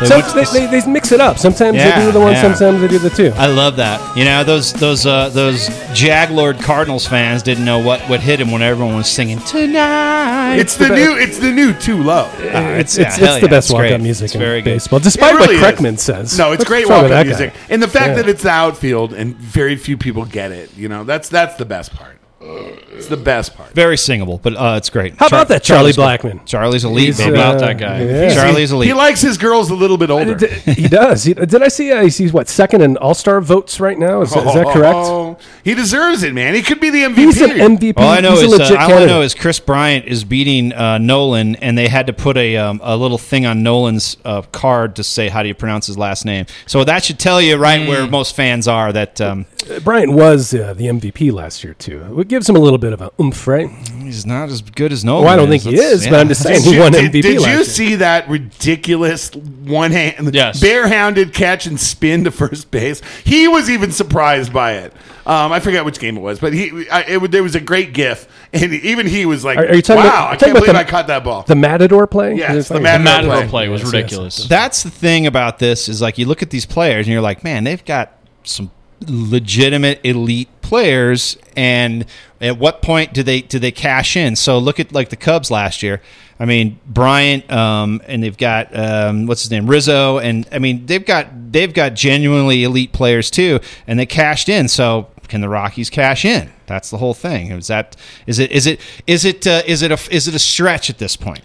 They 0.00 0.06
Some, 0.06 0.22
they, 0.34 0.44
they, 0.66 0.80
they 0.80 0.86
mix 0.90 1.12
it 1.12 1.20
up. 1.20 1.38
Sometimes 1.38 1.76
they 1.76 1.92
do 2.04 2.12
the 2.12 2.20
one, 2.20 2.32
yeah. 2.32 2.42
sometimes 2.42 2.80
they 2.80 2.88
do 2.88 2.98
the 2.98 3.10
two. 3.10 3.32
I 3.36 3.46
love 3.46 3.76
that. 3.76 4.16
You 4.16 4.24
know, 4.24 4.44
those 4.44 4.72
those 4.72 5.06
uh, 5.06 5.28
those 5.30 5.68
Jaglord 5.92 6.62
Cardinals 6.62 7.06
fans 7.06 7.42
didn't 7.42 7.64
know 7.64 7.78
what 7.80 8.00
what 8.08 8.20
hit 8.20 8.40
him 8.40 8.50
when 8.50 8.62
everyone 8.62 8.96
was 8.96 9.10
singing 9.10 9.38
tonight. 9.40 10.56
It's 10.56 10.76
the 10.76 10.88
new. 10.88 11.16
It's 11.16 11.38
the 11.38 11.50
new 11.52 11.72
too 11.74 12.02
low. 12.02 12.24
Uh, 12.24 12.76
it's 12.78 12.96
yeah, 12.96 13.06
it's, 13.08 13.16
hell 13.16 13.34
it's 13.34 13.40
the 13.40 13.46
yeah, 13.46 13.50
best 13.50 13.66
it's 13.70 13.72
walk-up 13.72 14.00
music 14.00 14.24
It's 14.26 14.34
in 14.34 14.40
very 14.40 14.62
good. 14.62 14.74
baseball, 14.74 15.00
despite 15.00 15.34
It 15.34 15.38
really 15.38 15.56
what 15.56 15.74
is. 15.74 15.80
Kreckman 15.80 15.98
says. 15.98 16.38
No, 16.38 16.52
it's 16.52 16.60
What's 16.60 16.68
great 16.68 16.86
wrong 16.86 17.02
walk-up 17.02 17.10
that 17.10 17.22
guy? 17.24 17.28
music, 17.28 17.54
and 17.68 17.82
the 17.82 17.88
fact 17.88 18.08
Yeah. 18.08 18.14
that 18.16 18.28
it's 18.28 18.42
the 18.42 18.50
outfield 18.50 19.12
and 19.12 19.34
very 19.36 19.76
few 19.76 19.96
people 19.96 20.24
get 20.24 20.52
it. 20.52 20.70
You 20.76 20.88
know, 20.88 21.04
that's 21.04 21.28
that's 21.28 21.56
the 21.56 21.64
best 21.64 21.94
part. 21.94 22.17
It's 22.40 23.06
the 23.08 23.16
best 23.16 23.56
part. 23.56 23.72
Very 23.72 23.96
singable, 23.96 24.38
but 24.38 24.54
uh, 24.56 24.74
it's 24.76 24.90
great. 24.90 25.14
How 25.16 25.26
about 25.26 25.48
that 25.48 25.62
Charlie 25.62 25.92
Charlie's 25.92 26.20
good. 26.22 26.38
Blackmon? 26.38 26.46
Charlie's 26.46 26.84
elite, 26.84 27.06
He's, 27.06 27.18
baby. 27.18 27.30
uh, 27.36 27.40
About 27.54 27.60
that 27.60 27.78
guy. 27.78 28.02
yeah. 28.04 28.34
Charlie's 28.34 28.72
elite. 28.72 28.88
He 28.88 28.94
likes 28.94 29.20
his 29.20 29.38
girls 29.38 29.70
a 29.70 29.74
little 29.74 29.96
bit 29.98 30.10
older. 30.10 30.34
D- 30.36 30.46
he 30.46 30.88
does. 30.88 31.24
He, 31.24 31.34
did 31.34 31.62
I 31.62 31.68
see? 31.68 31.92
Uh, 31.92 32.02
he's, 32.02 32.16
he's 32.16 32.32
what 32.32 32.48
second 32.48 32.82
in 32.82 32.96
All 32.96 33.14
Star 33.14 33.40
votes 33.40 33.80
right 33.80 33.98
now? 33.98 34.22
Is, 34.22 34.32
that- 34.32 34.46
is 34.46 34.54
that 34.54 34.66
correct? 34.72 34.94
Oh, 34.96 35.38
he 35.64 35.74
deserves 35.74 36.22
it, 36.22 36.32
man. 36.34 36.54
He 36.54 36.62
could 36.62 36.80
be 36.80 36.90
the 36.90 37.02
MVP. 37.04 37.16
He's 37.16 37.40
an 37.40 37.50
MVP. 37.50 37.94
All 37.98 38.08
I 38.08 38.20
know 38.20 38.32
he's 38.40 38.52
a 38.52 38.62
is 38.62 38.70
uh, 38.70 38.76
all 38.78 38.92
I 38.94 39.04
know 39.06 39.22
is 39.22 39.34
Kris 39.34 39.58
Bryant 39.60 40.06
is 40.06 40.24
beating 40.24 40.72
uh, 40.72 40.98
Nolan, 40.98 41.56
and 41.56 41.76
they 41.78 41.88
had 41.88 42.06
to 42.08 42.12
put 42.12 42.36
a 42.36 42.56
um, 42.56 42.80
a 42.82 42.96
little 42.96 43.18
thing 43.18 43.46
on 43.46 43.62
Nolan's 43.62 44.16
uh, 44.24 44.42
card 44.42 44.96
to 44.96 45.04
say 45.04 45.28
how 45.28 45.42
do 45.42 45.48
you 45.48 45.54
pronounce 45.54 45.86
his 45.86 45.98
last 45.98 46.24
name. 46.24 46.46
So 46.66 46.84
that 46.84 47.04
should 47.04 47.18
tell 47.18 47.40
you 47.40 47.56
right 47.56 47.86
where 47.88 47.98
Mm. 48.06 48.10
most 48.10 48.34
fans 48.36 48.66
are. 48.68 48.92
That 48.92 49.20
um, 49.20 49.46
Bryant 49.84 50.12
was 50.12 50.54
uh, 50.54 50.72
the 50.74 50.86
MVP 50.86 51.32
last 51.32 51.62
year 51.64 51.74
too. 51.74 52.24
It 52.28 52.32
gives 52.32 52.46
him 52.46 52.56
a 52.56 52.58
little 52.58 52.76
bit 52.78 52.92
of 52.92 53.00
a 53.00 53.10
oomph, 53.18 53.46
right? 53.46 53.70
he's 54.02 54.26
not 54.26 54.50
as 54.50 54.60
good 54.60 54.92
as 54.92 55.02
Nolan. 55.02 55.24
Oh, 55.24 55.28
I 55.28 55.36
don't 55.36 55.50
is. 55.50 55.62
think 55.64 55.74
he 55.74 55.76
That's- 55.80 55.92
is, 56.00 56.04
yeah. 56.04 56.10
but 56.12 56.20
I'm 56.20 56.28
just 56.28 56.42
saying 56.42 56.60
Did 56.60 56.64
he 56.68 56.74
you, 56.74 56.80
won 56.80 56.92
did, 56.92 57.04
MVP 57.10 57.22
did 57.22 57.40
last 57.40 57.46
you 57.48 57.54
year. 57.54 57.64
see 57.64 57.94
that 57.96 58.28
ridiculous 58.28 59.30
one 59.34 59.92
hand, 59.92 60.34
Yes. 60.34 60.60
barehanded 60.60 61.32
catch 61.32 61.64
and 61.64 61.80
spin 61.80 62.24
to 62.24 62.30
first 62.30 62.70
base? 62.70 63.00
He 63.24 63.48
was 63.48 63.70
even 63.70 63.92
surprised 63.92 64.52
by 64.52 64.72
it. 64.74 64.92
Um, 65.24 65.52
I 65.52 65.60
forget 65.60 65.86
which 65.86 65.98
game 65.98 66.18
it 66.18 66.20
was, 66.20 66.38
but 66.38 66.52
he 66.52 66.86
I, 66.90 67.02
it, 67.04 67.20
was- 67.22 67.30
there 67.30 67.42
was 67.42 67.54
a 67.54 67.60
great 67.60 67.94
GIF, 67.94 68.28
and 68.52 68.74
even 68.74 69.06
he 69.06 69.24
was 69.24 69.42
like, 69.42 69.56
Are- 69.58 69.66
are 69.66 69.74
you 69.74 69.80
talking 69.82 70.02
"Wow, 70.04 70.08
about- 70.08 70.26
I 70.28 70.30
talking 70.32 70.38
can't 70.38 70.50
about 70.50 70.60
believe 70.60 70.74
the- 70.74 70.80
I 70.80 70.84
caught 70.84 71.06
that 71.06 71.24
ball." 71.24 71.42
the 71.46 71.54
Matador 71.56 72.06
play. 72.06 72.34
Yes, 72.34 72.54
Is 72.56 72.66
it 72.66 72.68
the 72.68 72.74
like- 72.74 72.82
Matador 72.82 73.04
Matador 73.04 73.40
play. 73.40 73.48
play 73.48 73.68
was 73.70 73.80
Yes, 73.80 73.86
yes, 73.86 73.94
ridiculous. 73.94 74.44
That's 74.48 74.82
the 74.82 74.90
thing 74.90 75.26
about 75.26 75.58
this 75.60 75.88
is 75.88 76.02
like 76.02 76.18
you 76.18 76.26
look 76.26 76.42
at 76.42 76.50
these 76.50 76.66
players 76.66 77.06
and 77.06 77.12
you're 77.14 77.22
like, 77.22 77.42
man, 77.42 77.64
they've 77.64 77.84
got 77.86 78.12
some 78.44 78.70
legitimate 79.06 80.00
elite 80.04 80.48
players, 80.60 81.36
and 81.56 82.04
at 82.40 82.58
what 82.58 82.82
point 82.82 83.12
do 83.12 83.22
they 83.22 83.40
do 83.42 83.58
they 83.58 83.70
cash 83.70 84.16
in? 84.16 84.36
So 84.36 84.58
look 84.58 84.80
at 84.80 84.92
like 84.92 85.08
the 85.10 85.16
Cubs 85.16 85.50
last 85.50 85.82
year. 85.82 86.00
I 86.40 86.44
mean 86.44 86.78
Bryant, 86.86 87.50
um, 87.50 88.00
and 88.06 88.22
they've 88.22 88.36
got 88.36 88.76
um, 88.78 89.26
what's 89.26 89.42
his 89.42 89.50
name 89.50 89.66
Rizzo, 89.68 90.18
and 90.18 90.48
I 90.52 90.58
mean 90.58 90.86
they've 90.86 91.04
got 91.04 91.26
they've 91.52 91.72
got 91.72 91.94
genuinely 91.94 92.64
elite 92.64 92.92
players 92.92 93.30
too, 93.30 93.60
and 93.86 93.98
they 93.98 94.06
cashed 94.06 94.48
in. 94.48 94.68
So 94.68 95.08
can 95.28 95.40
the 95.40 95.48
Rockies 95.48 95.90
cash 95.90 96.24
in? 96.24 96.50
That's 96.66 96.90
the 96.90 96.98
whole 96.98 97.14
thing. 97.14 97.50
Is 97.50 97.66
that 97.68 97.96
is 98.26 98.38
it 98.38 98.50
is 98.52 98.66
it 98.66 98.80
is 99.06 99.24
it 99.24 99.46
uh, 99.46 99.62
is 99.66 99.82
it 99.82 99.90
a 99.90 99.98
is 100.14 100.28
it 100.28 100.34
a 100.34 100.38
stretch 100.38 100.90
at 100.90 100.98
this 100.98 101.16
point? 101.16 101.40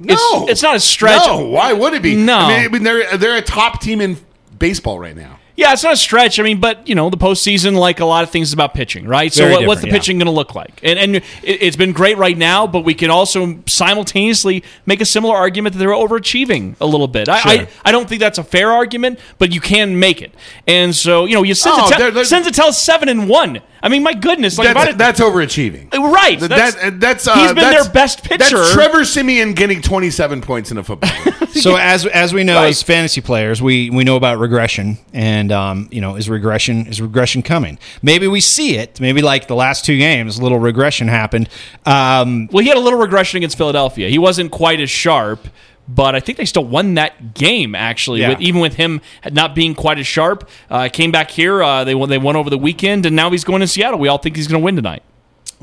No, 0.00 0.14
It's- 0.14 0.50
it's 0.50 0.62
not 0.62 0.76
a 0.76 0.80
stretch. 0.80 1.26
No, 1.26 1.46
why 1.46 1.72
would 1.72 1.92
it 1.92 2.02
be? 2.02 2.14
No. 2.14 2.38
I 2.38 2.48
mean, 2.48 2.64
I 2.64 2.68
mean, 2.68 2.82
they're 2.84 3.16
they're 3.16 3.36
a 3.36 3.42
top 3.42 3.80
team 3.80 4.00
in 4.00 4.16
baseball 4.58 4.98
right 4.98 5.16
now. 5.16 5.38
Yeah, 5.58 5.72
it's 5.72 5.82
not 5.82 5.92
a 5.94 5.96
stretch. 5.96 6.38
I 6.38 6.44
mean, 6.44 6.60
but 6.60 6.86
you 6.86 6.94
know, 6.94 7.10
the 7.10 7.16
postseason, 7.16 7.74
like 7.74 7.98
a 7.98 8.04
lot 8.04 8.22
of 8.22 8.30
things, 8.30 8.46
is 8.48 8.52
about 8.52 8.74
pitching, 8.74 9.08
right? 9.08 9.32
So, 9.32 9.50
what, 9.50 9.66
what's 9.66 9.80
the 9.80 9.88
yeah. 9.88 9.92
pitching 9.92 10.16
going 10.16 10.26
to 10.26 10.30
look 10.32 10.54
like? 10.54 10.78
And 10.84 11.00
and 11.00 11.16
it, 11.16 11.24
it's 11.42 11.76
been 11.76 11.90
great 11.92 12.16
right 12.16 12.38
now, 12.38 12.68
but 12.68 12.82
we 12.84 12.94
can 12.94 13.10
also 13.10 13.58
simultaneously 13.66 14.62
make 14.86 15.00
a 15.00 15.04
similar 15.04 15.34
argument 15.34 15.72
that 15.74 15.80
they're 15.80 15.88
overachieving 15.88 16.76
a 16.80 16.86
little 16.86 17.08
bit. 17.08 17.28
I, 17.28 17.40
I, 17.44 17.68
I 17.86 17.90
don't 17.90 18.08
think 18.08 18.20
that's 18.20 18.38
a 18.38 18.44
fair 18.44 18.70
argument, 18.70 19.18
but 19.38 19.52
you 19.52 19.60
can 19.60 19.98
make 19.98 20.22
it. 20.22 20.32
And 20.68 20.94
so, 20.94 21.24
you 21.24 21.34
know, 21.34 21.42
you 21.42 21.56
send 21.56 21.74
Oh, 21.76 21.90
they're- 21.90 22.12
they're- 22.12 22.22
Senzatela 22.22 22.72
seven 22.72 23.08
and 23.08 23.28
one. 23.28 23.60
I 23.82 23.88
mean, 23.88 24.02
my 24.02 24.14
goodness, 24.14 24.58
like 24.58 24.74
That's, 24.74 24.88
I'd- 24.90 24.98
that's 24.98 25.20
overachieving. 25.20 25.92
right. 25.92 26.38
That's, 26.40 26.74
that- 26.74 27.00
that's 27.00 27.26
uh, 27.28 27.34
he's 27.36 27.46
been 27.48 27.56
that's- 27.56 27.84
their 27.84 27.92
best 27.92 28.24
pitcher. 28.24 28.38
That's 28.58 28.72
Trevor 28.72 29.04
Siemian 29.04 29.52
getting 29.54 29.80
27 29.82 30.40
points 30.40 30.70
in 30.72 30.78
a 30.78 30.84
football. 30.84 31.10
game. 31.24 31.34
so 31.52 31.76
as 31.76 32.04
as 32.06 32.34
we 32.34 32.42
know 32.44 32.56
Right. 32.56 32.68
as 32.68 32.82
fantasy 32.82 33.20
players, 33.20 33.62
we 33.62 33.88
we 33.90 34.02
know 34.04 34.16
about 34.16 34.38
regression, 34.38 34.98
and 35.12 35.52
um, 35.52 35.88
you 35.92 36.00
know 36.00 36.16
is 36.16 36.28
regression 36.28 36.86
is 36.86 37.00
regression 37.00 37.42
coming? 37.42 37.78
Maybe 38.02 38.26
we 38.26 38.40
see 38.40 38.76
it. 38.76 39.00
Maybe 39.00 39.22
like 39.22 39.46
the 39.48 39.54
last 39.56 39.84
two 39.84 39.96
games, 39.96 40.38
a 40.38 40.42
little 40.42 40.58
regression 40.58 41.08
happened. 41.08 41.48
Um, 41.86 42.48
Well, 42.52 42.62
he 42.62 42.68
had 42.68 42.76
a 42.76 42.80
little 42.80 42.98
regression 42.98 43.36
against 43.38 43.56
Philadelphia. 43.56 44.08
He 44.08 44.18
wasn't 44.18 44.50
quite 44.50 44.80
as 44.80 44.90
sharp, 44.90 45.46
but 45.88 46.14
I 46.14 46.20
think 46.20 46.38
they 46.38 46.44
still 46.44 46.64
won 46.64 46.94
that 46.94 47.34
game 47.34 47.74
actually. 47.74 48.20
Yeah. 48.20 48.30
With 48.30 48.40
even 48.40 48.60
with 48.60 48.74
him 48.74 49.00
not 49.32 49.54
being 49.54 49.74
quite 49.74 49.98
as 49.98 50.06
sharp, 50.06 50.48
uh, 50.70 50.88
came 50.92 51.10
back 51.10 51.30
here. 51.30 51.62
Uh, 51.62 51.84
they 51.84 51.94
won. 51.94 52.08
They 52.08 52.18
won 52.18 52.36
over 52.36 52.50
the 52.50 52.58
weekend, 52.58 53.06
and 53.06 53.16
now 53.16 53.30
he's 53.30 53.44
going 53.44 53.60
to 53.60 53.66
Seattle. 53.66 53.98
We 53.98 54.08
all 54.08 54.18
think 54.18 54.36
he's 54.36 54.46
going 54.46 54.60
to 54.60 54.64
win 54.64 54.76
tonight. 54.76 55.02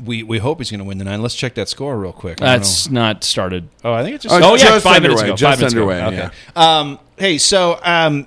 we 0.04 0.22
we 0.22 0.38
hope 0.38 0.58
he's 0.58 0.70
going 0.70 0.80
to 0.80 0.84
win 0.84 0.98
tonight. 0.98 1.18
Let's 1.18 1.34
check 1.34 1.54
that 1.54 1.68
score 1.68 1.96
real 1.98 2.12
quick. 2.12 2.38
That's 2.38 2.88
know. 2.90 3.00
not 3.00 3.24
started. 3.24 3.68
oh, 3.84 3.92
I 3.92 4.02
think 4.02 4.16
it 4.16 4.22
just. 4.22 4.34
Oh, 4.34 4.40
Oh, 4.42 4.54
yeah, 4.54 4.64
just 4.64 4.84
five 4.84 5.00
minutes 5.02 5.20
underway, 5.20 5.28
ago, 5.30 5.36
Just 5.36 5.50
five 5.50 5.58
minutes 5.58 5.74
ago. 5.74 5.90
underway. 5.90 6.22
Okay. 6.22 6.34
Yeah. 6.56 6.78
Um, 6.78 6.98
hey, 7.16 7.38
so 7.38 7.78
um, 7.82 8.26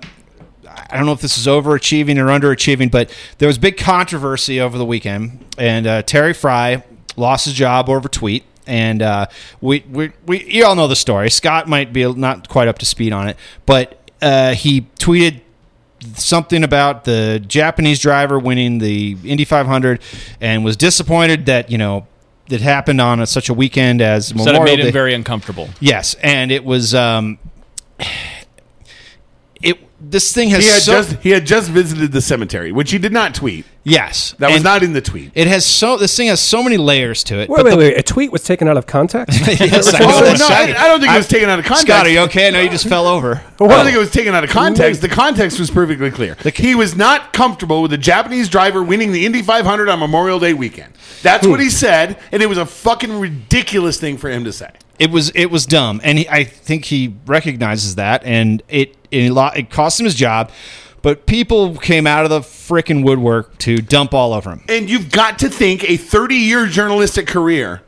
I 0.66 0.96
don't 0.96 1.06
know 1.06 1.12
if 1.12 1.20
this 1.20 1.38
is 1.38 1.46
overachieving 1.46 2.16
or 2.18 2.26
underachieving, 2.26 2.90
but 2.90 3.14
there 3.38 3.46
was 3.46 3.58
big 3.58 3.76
controversy 3.76 4.60
over 4.60 4.78
the 4.78 4.84
weekend, 4.86 5.44
and 5.58 5.86
uh, 5.86 6.02
Terry 6.02 6.32
Frei 6.32 6.82
lost 7.16 7.44
his 7.44 7.54
job 7.54 7.88
over 7.88 8.06
a 8.06 8.10
tweet. 8.10 8.44
And 8.66 9.02
uh, 9.02 9.26
we, 9.60 9.84
we, 9.90 10.12
we, 10.26 10.44
you 10.44 10.64
all 10.64 10.76
know 10.76 10.86
the 10.86 10.96
story. 10.96 11.30
Scott 11.30 11.68
might 11.68 11.92
be 11.92 12.10
not 12.12 12.48
quite 12.48 12.68
up 12.68 12.78
to 12.78 12.86
speed 12.86 13.12
on 13.12 13.28
it, 13.28 13.36
but 13.66 13.98
uh, 14.22 14.54
he 14.54 14.82
tweeted 14.98 15.40
something 16.14 16.64
about 16.64 17.04
the 17.04 17.42
Japanese 17.46 17.98
driver 18.00 18.38
winning 18.38 18.78
the 18.78 19.16
Indy 19.24 19.44
500, 19.44 20.00
and 20.40 20.64
was 20.64 20.76
disappointed 20.76 21.46
that 21.46 21.70
you 21.70 21.78
know 21.78 22.06
it 22.48 22.60
happened 22.60 23.00
on 23.00 23.20
a, 23.20 23.26
such 23.26 23.48
a 23.48 23.54
weekend 23.54 24.00
as 24.00 24.28
Said 24.28 24.36
Memorial 24.36 24.62
it 24.62 24.64
made 24.64 24.76
Day. 24.76 24.86
him 24.88 24.92
very 24.92 25.14
uncomfortable. 25.14 25.68
Yes, 25.80 26.14
and 26.22 26.52
it 26.52 26.64
was 26.64 26.94
um. 26.94 27.38
This 30.00 30.32
thing 30.32 30.48
has 30.50 30.64
He 30.64 30.70
had 30.70 30.82
so, 30.82 30.92
just 30.92 31.22
he 31.22 31.30
had 31.30 31.46
just 31.46 31.70
visited 31.70 32.12
the 32.12 32.22
cemetery, 32.22 32.72
which 32.72 32.90
he 32.90 32.98
did 32.98 33.12
not 33.12 33.34
tweet. 33.34 33.66
yes. 33.84 34.34
That 34.38 34.48
was 34.48 34.56
and 34.56 34.64
not 34.64 34.82
in 34.82 34.94
the 34.94 35.02
tweet. 35.02 35.32
It 35.34 35.46
has 35.46 35.66
so. 35.66 35.98
This 35.98 36.16
thing 36.16 36.28
has 36.28 36.40
so 36.40 36.62
many 36.62 36.78
layers 36.78 37.22
to 37.24 37.38
it. 37.38 37.50
Wait, 37.50 37.56
but 37.56 37.64
wait, 37.64 37.70
the- 37.70 37.76
wait. 37.76 37.98
A 37.98 38.02
tweet 38.02 38.32
was 38.32 38.42
taken 38.42 38.66
out 38.66 38.76
of 38.78 38.86
context. 38.86 39.38
Yes, 39.60 39.92
I 39.92 40.02
Oh, 40.02 40.08
know. 40.08 40.20
no, 40.20 40.30
I, 40.30 40.34
shaggy. 40.34 40.72
I 40.72 40.88
don't 40.88 41.00
think 41.00 41.12
it 41.12 41.16
was 41.16 41.28
taken 41.28 41.50
out 41.50 41.58
of 41.58 41.64
context. 41.64 41.86
Scott, 41.86 42.06
are 42.06 42.10
you 42.10 42.20
okay? 42.20 42.50
No, 42.50 42.60
you 42.60 42.70
just 42.70 42.88
fell 42.88 43.06
over. 43.06 43.42
I 43.60 43.66
don't 43.66 43.84
think 43.84 43.96
it 43.96 44.00
was 44.00 44.10
taken 44.10 44.34
out 44.34 44.42
of 44.42 44.50
context. 44.50 45.02
The 45.02 45.08
context 45.08 45.60
was 45.60 45.70
perfectly 45.70 46.10
clear. 46.10 46.34
he 46.54 46.74
was 46.74 46.96
not 46.96 47.32
comfortable 47.32 47.82
with 47.82 47.92
a 47.92 47.98
Japanese 47.98 48.48
driver 48.48 48.82
winning 48.82 49.12
the 49.12 49.26
Indy 49.26 49.42
500 49.42 49.88
on 49.88 49.98
Memorial 49.98 50.38
Day 50.38 50.54
weekend. 50.54 50.94
That's 51.22 51.46
what 51.46 51.56
hmm. 51.60 51.64
he 51.64 51.70
said, 51.70 52.18
and 52.32 52.42
it 52.42 52.46
was 52.46 52.58
a 52.58 52.66
fucking 52.66 53.20
ridiculous 53.20 54.00
thing 54.00 54.16
for 54.16 54.30
him 54.30 54.44
to 54.44 54.52
say. 54.52 54.70
It 54.98 55.10
was 55.10 55.30
it 55.30 55.46
was 55.46 55.66
dumb, 55.66 56.00
and 56.04 56.18
he, 56.18 56.28
I 56.28 56.44
think 56.44 56.84
he 56.86 57.14
recognizes 57.26 57.94
that, 57.94 58.22
and 58.24 58.62
it 58.68 58.96
it, 59.10 59.32
it 59.56 59.70
cost 59.70 60.00
him 60.00 60.04
his 60.04 60.14
job. 60.14 60.50
But 61.02 61.26
people 61.26 61.76
came 61.76 62.06
out 62.06 62.24
of 62.24 62.30
the 62.30 62.40
frickin' 62.40 63.04
woodwork 63.04 63.56
to 63.58 63.78
dump 63.78 64.12
all 64.12 64.32
over 64.34 64.50
him. 64.50 64.62
And 64.68 64.90
you've 64.90 65.10
got 65.10 65.38
to 65.38 65.48
think 65.48 65.88
a 65.88 65.96
30 65.96 66.34
year 66.34 66.66
journalistic 66.66 67.26
career 67.26 67.82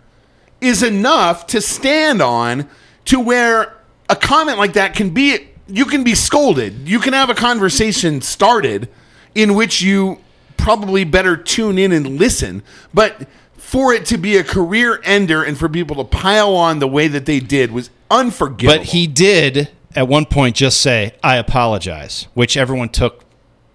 is 0.60 0.82
enough 0.82 1.46
to 1.48 1.60
stand 1.60 2.22
on 2.22 2.68
to 3.06 3.20
where 3.20 3.76
a 4.08 4.16
comment 4.16 4.58
like 4.58 4.74
that 4.74 4.94
can 4.94 5.10
be, 5.10 5.48
you 5.66 5.84
can 5.84 6.04
be 6.04 6.14
scolded. 6.14 6.88
You 6.88 7.00
can 7.00 7.12
have 7.12 7.28
a 7.28 7.34
conversation 7.34 8.22
started 8.22 8.88
in 9.34 9.54
which 9.54 9.82
you 9.82 10.18
probably 10.56 11.04
better 11.04 11.36
tune 11.36 11.78
in 11.78 11.92
and 11.92 12.18
listen. 12.18 12.62
But 12.94 13.28
for 13.56 13.92
it 13.92 14.06
to 14.06 14.18
be 14.18 14.36
a 14.36 14.44
career 14.44 15.00
ender 15.04 15.42
and 15.42 15.58
for 15.58 15.68
people 15.68 15.96
to 15.96 16.04
pile 16.04 16.54
on 16.54 16.78
the 16.78 16.88
way 16.88 17.08
that 17.08 17.26
they 17.26 17.40
did 17.40 17.72
was 17.72 17.90
unforgivable. 18.10 18.78
But 18.78 18.86
he 18.88 19.06
did 19.06 19.70
at 19.94 20.08
one 20.08 20.26
point 20.26 20.56
just 20.56 20.80
say, 20.80 21.14
"I 21.22 21.36
apologize," 21.36 22.26
which 22.34 22.56
everyone 22.56 22.88
took 22.88 23.24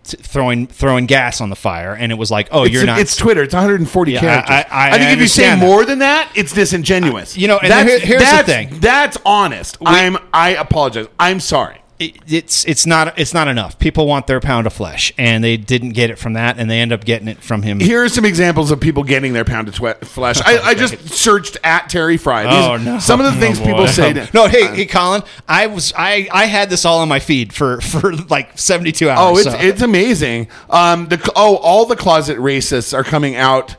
throwing 0.03 0.67
throwing 0.67 1.06
gas 1.06 1.41
on 1.41 1.49
the 1.49 1.56
fire, 1.56 1.93
and 1.93 2.12
it 2.12 2.15
was 2.15 2.32
like, 2.32 2.47
"Oh, 2.51 2.63
It's, 2.63 2.73
you're 2.73 2.86
not." 2.86 2.99
it's 2.99 3.15
Twitter. 3.15 3.43
It's 3.43 3.53
140 3.53 4.12
Yeah, 4.13 4.19
characters. 4.19 4.49
I- 4.71 4.88
I- 4.88 4.91
think 4.91 5.03
I 5.03 5.12
if 5.12 5.19
you 5.19 5.27
say 5.27 5.43
that. 5.43 5.60
more 5.60 5.84
than 5.86 5.99
that, 5.99 6.30
it's 6.36 6.53
disingenuous. 6.53 7.38
You 7.38 7.47
know, 7.49 7.58
and 7.58 7.69
that's, 7.71 7.89
here- 7.89 7.99
here's 8.19 8.32
the 8.32 8.43
thing. 8.43 8.80
That's 8.80 9.17
honest. 9.25 9.77
I'm. 9.86 10.17
I 10.34 10.51
apologize. 10.56 11.08
I'm 11.19 11.39
sorry. 11.39 11.82
It, 12.00 12.16
it's 12.28 12.64
it's 12.66 12.86
not 12.86 13.18
it's 13.18 13.34
not 13.34 13.48
enough. 13.48 13.80
People 13.80 14.06
want 14.06 14.28
their 14.28 14.40
pound 14.40 14.68
of 14.68 14.74
flesh, 14.74 15.12
and 15.18 15.44
they 15.44 15.58
didn't 15.58 15.94
get 15.94 16.12
it 16.12 16.20
from 16.20 16.34
that, 16.34 16.60
and 16.60 16.70
they 16.70 16.80
end 16.80 16.92
up 16.92 17.04
getting 17.04 17.28
it 17.28 17.42
from 17.42 17.64
him. 17.64 17.80
Here 17.80 18.04
are 18.04 18.10
some 18.10 18.24
examples 18.24 18.70
of 18.70 18.80
people 18.80 19.02
getting 19.04 19.34
their 19.34 19.44
pound 19.44 19.68
of 19.68 19.74
twe- 19.74 19.96
flesh. 20.06 20.40
I, 20.46 20.60
I 20.60 20.74
just 20.76 21.10
searched 21.10 21.58
at 21.64 21.90
Terry 21.90 22.18
Frei. 22.18 22.44
These- 22.44 22.54
Oh 22.54 22.78
no! 22.78 23.00
Some 23.00 23.20
of 23.20 23.34
the 23.34 23.40
things 23.40 23.60
Oh, 23.60 23.64
people 23.64 23.86
boy. 23.86 23.88
say. 23.88 24.14
To, 24.26 24.30
No, 24.32 24.48
hey, 24.48 24.68
hey, 24.76 24.86
Colin. 24.86 25.24
I 25.48 25.66
was 25.68 25.92
I 25.98 26.28
I 26.32 26.46
had 26.46 26.70
this 26.70 26.86
all 26.86 27.00
on 27.00 27.10
my 27.10 27.20
feed 27.20 27.52
for 27.52 27.82
for 27.82 28.14
like 28.14 28.60
seventy 28.60 28.92
two 28.92 29.10
hours. 29.10 29.20
Oh, 29.20 29.38
it's 29.38 29.44
so- 29.52 29.58
it's 29.68 29.82
amazing. 29.82 30.50
Um, 30.70 31.08
the 31.08 31.32
oh, 31.36 31.58
all 31.58 31.88
the 31.88 31.96
closet 31.96 32.38
racists 32.38 32.94
are 32.96 33.04
coming 33.04 33.36
out 33.36 33.76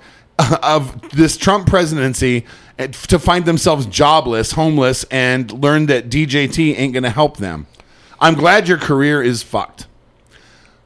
of 0.62 1.10
this 1.10 1.36
Trump 1.36 1.68
presidency 1.68 2.46
to 2.78 3.18
find 3.18 3.44
themselves 3.44 3.86
jobless, 3.86 4.52
homeless, 4.52 5.04
and 5.10 5.50
learn 5.52 5.86
that 5.86 6.08
DJT 6.08 6.76
ain't 6.78 6.92
going 6.92 7.02
to 7.02 7.10
help 7.10 7.36
them. 7.38 7.66
I'm 8.20 8.34
glad 8.34 8.68
your 8.68 8.78
career 8.78 9.22
is 9.22 9.42
fucked. 9.42 9.86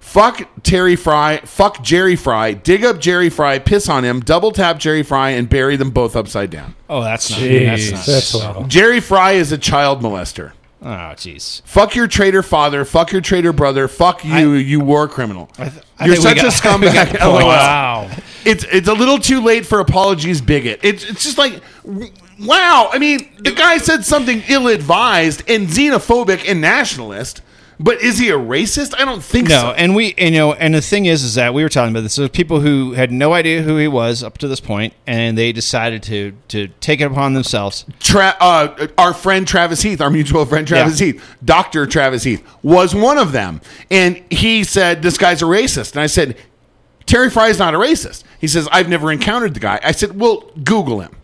Fuck 0.00 0.42
Terry 0.62 0.94
Frei, 0.96 1.40
fuck 1.44 1.82
Jerry 1.82 2.16
Frei, 2.16 2.54
dig 2.54 2.84
up 2.84 3.00
Jerry 3.00 3.30
Frei, 3.30 3.58
piss 3.60 3.88
on 3.88 4.04
him, 4.04 4.20
double 4.20 4.50
tap 4.52 4.78
Jerry 4.78 5.02
Frei, 5.02 5.38
and 5.38 5.48
bury 5.48 5.76
them 5.76 5.90
both 5.90 6.16
upside 6.16 6.50
down. 6.50 6.74
Oh, 6.90 7.02
that's 7.02 7.30
not. 7.30 7.40
Jeez, 7.40 7.90
that's 8.06 8.34
not. 8.34 8.54
that's 8.54 8.64
a. 8.66 8.68
Jerry 8.68 9.00
Frei 9.00 9.36
is 9.38 9.52
a 9.52 9.58
child 9.58 10.02
molester. 10.02 10.52
oh, 10.82 10.86
jeez. 11.16 11.62
Fuck 11.62 11.94
your 11.94 12.08
traitor 12.08 12.42
father. 12.42 12.84
Fuck 12.84 13.12
your 13.12 13.22
traitor 13.22 13.54
brother. 13.54 13.88
Fuck 13.88 14.22
you, 14.24 14.52
you 14.52 14.80
war 14.80 15.08
criminal. 15.08 15.48
I 15.58 15.70
You're 16.04 16.16
such 16.16 16.38
a 16.38 16.42
got- 16.62 16.80
we 16.80 16.86
got 16.92 17.08
scumbag. 17.08 17.18
the. 17.18 17.26
LOL. 17.28 17.46
Wow. 17.46 18.10
It's 18.44 18.64
it's 18.70 18.88
a 18.88 18.92
little 18.94 19.18
too 19.18 19.40
late 19.40 19.64
for 19.64 19.78
apologies, 19.80 20.42
bigot. 20.42 20.80
It's 20.82 21.04
it's 21.08 21.22
just 21.22 21.38
like, 21.38 21.62
wow. 22.42 22.90
I 22.92 22.98
mean, 22.98 23.28
the 23.38 23.52
guy 23.52 23.78
said 23.78 24.04
something 24.04 24.42
ill-advised 24.48 25.48
and 25.48 25.68
xenophobic 25.68 26.48
and 26.48 26.60
nationalist. 26.60 27.42
But 27.80 28.00
is 28.00 28.18
he 28.18 28.28
a 28.28 28.38
racist? 28.38 28.94
I 28.96 29.04
don't 29.04 29.24
think 29.24 29.48
so. 29.48 29.54
No, 29.54 29.60
so. 29.62 29.70
and 29.72 29.96
we, 29.96 30.14
and, 30.16 30.32
you 30.32 30.40
know, 30.40 30.52
and 30.52 30.72
the 30.72 30.80
thing 30.80 31.06
is, 31.06 31.24
is 31.24 31.34
that 31.34 31.52
we 31.52 31.64
were 31.64 31.68
talking 31.68 31.90
about 31.90 32.02
this. 32.02 32.12
So 32.14 32.28
people 32.28 32.60
who 32.60 32.92
had 32.92 33.10
no 33.10 33.32
idea 33.32 33.62
who 33.62 33.76
he 33.76 33.88
was 33.88 34.22
up 34.22 34.38
to 34.38 34.46
this 34.46 34.60
point, 34.60 34.94
and 35.04 35.36
they 35.36 35.50
decided 35.50 36.00
to 36.04 36.32
to 36.48 36.68
take 36.78 37.00
it 37.00 37.04
upon 37.04 37.32
themselves. 37.32 37.84
Tra- 37.98 38.36
uh, 38.38 38.86
our 38.98 39.12
friend 39.12 39.48
Travis 39.48 39.82
Heath, 39.82 40.00
our 40.00 40.10
mutual 40.10 40.44
friend 40.46 40.68
Travis 40.68 41.00
Yeah. 41.00 41.06
Heath, 41.06 41.36
Doctor 41.44 41.86
Travis 41.86 42.22
Heath, 42.22 42.46
was 42.62 42.94
one 42.94 43.18
of 43.18 43.32
them, 43.32 43.60
and 43.90 44.22
he 44.30 44.62
said 44.62 45.02
this 45.02 45.18
guy's 45.18 45.42
a 45.42 45.46
racist, 45.46 45.92
and 45.92 46.02
I 46.02 46.06
said 46.06 46.36
Terry 47.06 47.30
Frei 47.30 47.50
is 47.50 47.58
not 47.58 47.74
a 47.74 47.78
racist. 47.78 48.22
He 48.40 48.46
says 48.46 48.68
I've 48.70 48.88
never 48.88 49.10
encountered 49.10 49.54
the 49.54 49.60
guy. 49.60 49.80
I 49.82 49.90
said, 49.90 50.20
well, 50.20 50.50
Google 50.62 51.00
him, 51.00 51.16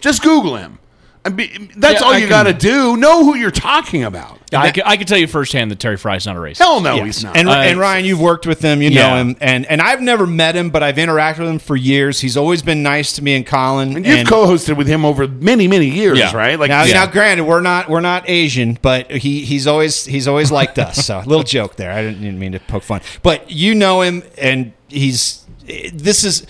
just 0.00 0.22
Google 0.22 0.56
him. 0.56 0.78
I 1.22 1.28
mean, 1.28 1.70
that's 1.76 2.00
Yeah, 2.00 2.06
all 2.06 2.14
I 2.14 2.16
you 2.16 2.28
got 2.30 2.44
to 2.44 2.54
do. 2.54 2.96
Know 2.96 3.24
who 3.26 3.34
you're 3.34 3.50
talking 3.50 4.04
about. 4.04 4.38
I, 4.54 4.70
can, 4.70 4.84
I 4.86 4.96
can 4.96 5.06
tell 5.06 5.18
you 5.18 5.26
firsthand 5.26 5.70
that 5.70 5.78
Terry 5.78 5.98
Frei's 5.98 6.24
not 6.24 6.34
a 6.34 6.38
racist. 6.38 6.56
Hell 6.60 6.80
no, 6.80 6.94
Yes. 6.94 7.04
he's 7.04 7.24
not. 7.24 7.36
And, 7.36 7.46
Uh, 7.46 7.52
and 7.52 7.78
Ryan, 7.78 8.06
you've 8.06 8.22
worked 8.22 8.46
with 8.46 8.62
him, 8.62 8.80
you 8.80 8.88
know 8.88 9.16
him, 9.16 9.36
and 9.38 9.66
and 9.66 9.82
I've 9.82 10.00
never 10.00 10.26
met 10.26 10.54
him, 10.56 10.70
but 10.70 10.82
I've 10.82 10.96
interacted 10.96 11.40
with 11.40 11.48
him 11.50 11.58
for 11.58 11.76
years. 11.76 12.20
He's 12.20 12.38
always 12.38 12.62
been 12.62 12.82
nice 12.82 13.12
to 13.12 13.22
me 13.22 13.34
and 13.36 13.44
Colin. 13.46 13.96
And 13.96 14.06
you've 14.06 14.20
and- 14.20 14.28
co-hosted 14.28 14.78
with 14.78 14.86
him 14.86 15.04
over 15.04 15.28
many, 15.28 15.68
many 15.68 15.90
years, 15.90 16.18
Yeah. 16.18 16.34
right? 16.34 16.58
Like, 16.58 16.70
now, 16.70 16.84
yeah. 16.84 16.94
now, 16.94 17.06
granted, 17.06 17.44
we're 17.44 17.60
not 17.60 17.90
we're 17.90 18.00
not 18.00 18.24
Asian, 18.26 18.78
but 18.80 19.10
he 19.10 19.44
he's 19.44 19.66
always 19.66 20.06
he's 20.06 20.26
always 20.26 20.50
liked 20.50 20.78
us. 20.78 21.04
So, 21.04 21.18
little 21.26 21.44
joke 21.44 21.76
there. 21.76 21.92
I 21.92 22.00
didn't, 22.00 22.22
didn't 22.22 22.38
mean 22.38 22.52
to 22.52 22.60
poke 22.60 22.82
fun, 22.82 23.02
but 23.22 23.50
you 23.50 23.74
know 23.74 24.00
him, 24.00 24.22
and 24.38 24.72
he's 24.88 25.44
this 25.92 26.24
is 26.24 26.46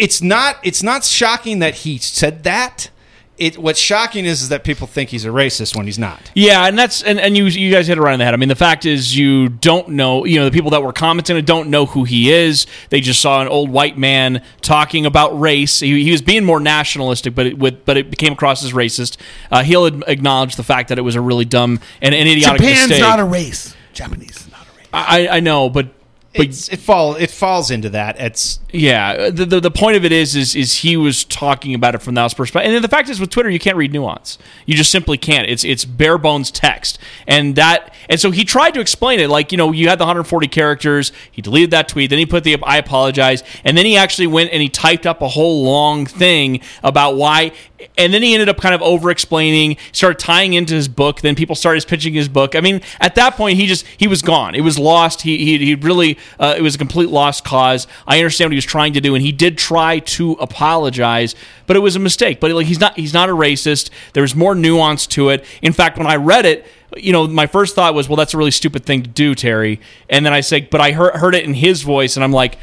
it's 0.00 0.22
not 0.22 0.56
it's 0.62 0.82
not 0.82 1.04
shocking 1.04 1.58
that 1.60 1.74
he 1.76 1.98
said 1.98 2.44
that. 2.44 2.90
It 3.36 3.56
what's 3.56 3.80
shocking 3.80 4.26
is, 4.26 4.42
is 4.42 4.50
that 4.50 4.64
people 4.64 4.86
think 4.86 5.08
he's 5.08 5.24
a 5.24 5.30
racist 5.30 5.74
when 5.74 5.86
he's 5.86 5.98
not. 5.98 6.30
Yeah, 6.34 6.66
and 6.66 6.78
that's 6.78 7.02
and, 7.02 7.18
and 7.18 7.38
you 7.38 7.46
you 7.46 7.72
guys 7.72 7.86
hit 7.86 7.96
it 7.96 8.00
right 8.02 8.12
on 8.12 8.18
the 8.18 8.24
head. 8.26 8.34
I 8.34 8.36
mean, 8.36 8.50
the 8.50 8.54
fact 8.54 8.84
is 8.84 9.16
you 9.16 9.48
don't 9.48 9.90
know, 9.90 10.26
you 10.26 10.38
know, 10.38 10.44
the 10.44 10.50
people 10.50 10.72
that 10.72 10.82
were 10.82 10.92
commenting 10.92 11.38
it 11.38 11.46
don't 11.46 11.70
know 11.70 11.86
who 11.86 12.04
he 12.04 12.30
is. 12.30 12.66
They 12.90 13.00
just 13.00 13.18
saw 13.20 13.40
an 13.40 13.48
old 13.48 13.70
white 13.70 13.96
man 13.96 14.44
talking 14.60 15.06
about 15.06 15.40
race. 15.40 15.80
He, 15.80 16.04
he 16.04 16.10
was 16.10 16.20
being 16.20 16.44
more 16.44 16.60
nationalistic, 16.60 17.34
but 17.34 17.46
it 17.46 17.58
with 17.58 17.86
but 17.86 17.96
it 17.96 18.10
became 18.10 18.34
across 18.34 18.62
as 18.62 18.72
racist. 18.72 19.16
Uh, 19.50 19.62
he'll 19.62 19.86
ad- 19.86 20.04
acknowledge 20.06 20.56
the 20.56 20.62
fact 20.62 20.90
that 20.90 20.98
it 20.98 21.02
was 21.02 21.14
a 21.14 21.20
really 21.22 21.46
dumb 21.46 21.80
and 22.02 22.14
an 22.14 22.26
idiotic 22.26 22.60
Japan's 22.60 22.88
mistake. 22.88 23.00
not 23.00 23.20
a 23.20 23.24
race. 23.24 23.74
Japanese 23.94 24.36
is 24.36 24.50
not 24.50 24.66
a 24.66 24.76
race. 24.76 24.88
I, 24.92 25.28
I 25.28 25.40
know, 25.40 25.70
but 25.70 25.88
but 26.34 26.46
It's, 26.46 26.68
it 26.68 26.78
fall 26.78 27.16
it 27.16 27.30
falls 27.30 27.72
into 27.72 27.90
that. 27.90 28.20
It's 28.20 28.60
Yeah, 28.72 29.30
the, 29.30 29.44
the 29.44 29.60
the 29.60 29.70
point 29.70 29.96
of 29.96 30.04
it 30.04 30.12
is 30.12 30.36
is 30.36 30.54
is 30.54 30.78
he 30.78 30.96
was 30.96 31.24
talking 31.24 31.74
about 31.74 31.96
it 31.96 32.02
from 32.02 32.14
that 32.14 32.36
perspective, 32.36 32.68
and 32.68 32.74
then 32.74 32.82
the 32.82 32.88
fact 32.88 33.08
is 33.08 33.18
with 33.18 33.30
Twitter 33.30 33.50
you 33.50 33.58
can't 33.58 33.76
read 33.76 33.92
nuance. 33.92 34.38
You 34.64 34.76
just 34.76 34.92
simply 34.92 35.18
can't. 35.18 35.48
It's 35.48 35.64
it's 35.64 35.84
bare 35.84 36.18
bones 36.18 36.52
text, 36.52 37.00
and 37.26 37.56
that 37.56 37.92
and 38.10 38.18
so 38.20 38.32
he 38.32 38.44
tried 38.44 38.74
to 38.74 38.80
explain 38.80 39.20
it 39.20 39.30
like 39.30 39.52
you 39.52 39.58
know 39.58 39.70
you 39.70 39.88
had 39.88 39.98
the 39.98 40.04
140 40.04 40.48
characters. 40.48 41.12
He 41.30 41.40
deleted 41.40 41.70
that 41.70 41.88
tweet, 41.88 42.10
then 42.10 42.18
he 42.18 42.26
put 42.26 42.42
the 42.42 42.58
I 42.62 42.76
apologize, 42.76 43.44
and 43.64 43.78
then 43.78 43.86
he 43.86 43.96
actually 43.96 44.26
went 44.26 44.52
and 44.52 44.60
he 44.60 44.68
typed 44.68 45.06
up 45.06 45.22
a 45.22 45.28
whole 45.28 45.62
long 45.62 46.06
thing 46.06 46.60
about 46.82 47.14
why, 47.14 47.52
and 47.96 48.12
then 48.12 48.22
he 48.22 48.34
ended 48.34 48.48
up 48.48 48.60
kind 48.60 48.74
of 48.74 48.82
over 48.82 49.10
explaining, 49.10 49.76
started 49.92 50.18
tying 50.18 50.54
into 50.54 50.74
his 50.74 50.88
book. 50.88 51.20
Then 51.20 51.36
people 51.36 51.54
started 51.54 51.86
pitching 51.86 52.12
his 52.12 52.28
book. 52.28 52.56
I 52.56 52.60
mean, 52.60 52.80
at 52.98 53.14
that 53.14 53.36
point 53.36 53.56
he 53.56 53.66
just 53.66 53.86
he 53.96 54.08
was 54.08 54.22
gone. 54.22 54.56
It 54.56 54.62
was 54.62 54.76
lost. 54.76 55.22
He 55.22 55.38
he, 55.38 55.58
he 55.64 55.74
really 55.76 56.18
uh, 56.40 56.54
it 56.58 56.62
was 56.62 56.74
a 56.74 56.78
complete 56.78 57.10
lost 57.10 57.44
cause. 57.44 57.86
I 58.08 58.18
understand 58.18 58.48
what 58.48 58.54
he 58.54 58.58
was 58.58 58.64
trying 58.64 58.92
to 58.94 59.00
do, 59.00 59.14
and 59.14 59.24
he 59.24 59.30
did 59.30 59.56
try 59.56 60.00
to 60.00 60.32
apologize, 60.32 61.36
but 61.68 61.76
it 61.76 61.80
was 61.80 61.94
a 61.94 62.00
mistake. 62.00 62.40
But 62.40 62.50
like 62.50 62.66
he's 62.66 62.80
not 62.80 62.96
he's 62.96 63.14
not 63.14 63.28
a 63.28 63.34
racist. 63.34 63.90
There's 64.14 64.34
more 64.34 64.56
nuance 64.56 65.06
to 65.08 65.28
it. 65.28 65.44
In 65.62 65.72
fact, 65.72 65.96
when 65.96 66.08
I 66.08 66.16
read 66.16 66.44
it, 66.44 66.66
you 66.96 67.12
know, 67.12 67.26
my 67.26 67.46
first 67.46 67.74
thought 67.74 67.94
was, 67.94 68.08
well, 68.08 68.16
that's 68.16 68.34
a 68.34 68.38
really 68.38 68.50
stupid 68.50 68.84
thing 68.84 69.02
to 69.02 69.08
do, 69.08 69.34
Terry. 69.34 69.80
And 70.08 70.24
then 70.26 70.32
I 70.32 70.40
say, 70.40 70.62
but 70.62 70.80
I 70.80 70.92
heard 70.92 71.14
heard 71.14 71.34
it 71.34 71.44
in 71.44 71.54
his 71.54 71.82
voice, 71.82 72.16
and 72.16 72.24
I'm 72.24 72.32
like. 72.32 72.58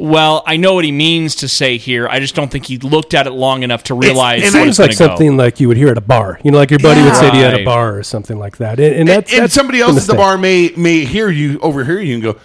Well, 0.00 0.44
I 0.46 0.58
know 0.58 0.74
what 0.74 0.84
he 0.84 0.92
means 0.92 1.34
to 1.36 1.48
say 1.48 1.76
here. 1.76 2.06
I 2.06 2.20
just 2.20 2.36
don't 2.36 2.52
think 2.52 2.66
he 2.66 2.78
looked 2.78 3.14
at 3.14 3.26
it 3.26 3.32
long 3.32 3.64
enough 3.64 3.82
to 3.84 3.94
realize. 3.94 4.44
and 4.44 4.54
what 4.54 4.62
Seems 4.62 4.78
like 4.78 4.90
gonna 4.90 4.98
go. 4.98 5.06
something 5.16 5.36
like 5.36 5.58
you 5.58 5.66
would 5.66 5.76
hear 5.76 5.88
at 5.88 5.98
a 5.98 6.00
bar. 6.00 6.38
You 6.44 6.52
know, 6.52 6.58
like 6.58 6.70
your 6.70 6.78
buddy 6.78 7.02
would 7.02 7.16
say 7.16 7.28
to 7.28 7.36
you 7.36 7.42
at 7.42 7.58
a 7.60 7.64
bar 7.64 7.98
or 7.98 8.04
something 8.04 8.38
like 8.38 8.58
that. 8.58 8.78
And, 8.78 8.94
and 8.94 9.08
that's 9.08 9.32
and 9.32 9.42
that's 9.42 9.54
somebody 9.54 9.80
else 9.80 10.00
at 10.00 10.06
the 10.06 10.14
bar 10.14 10.38
may 10.38 10.72
may 10.76 11.04
hear 11.04 11.28
you 11.30 11.58
overhear 11.58 12.00
you 12.00 12.14
and 12.14 12.22
go, 12.22 12.36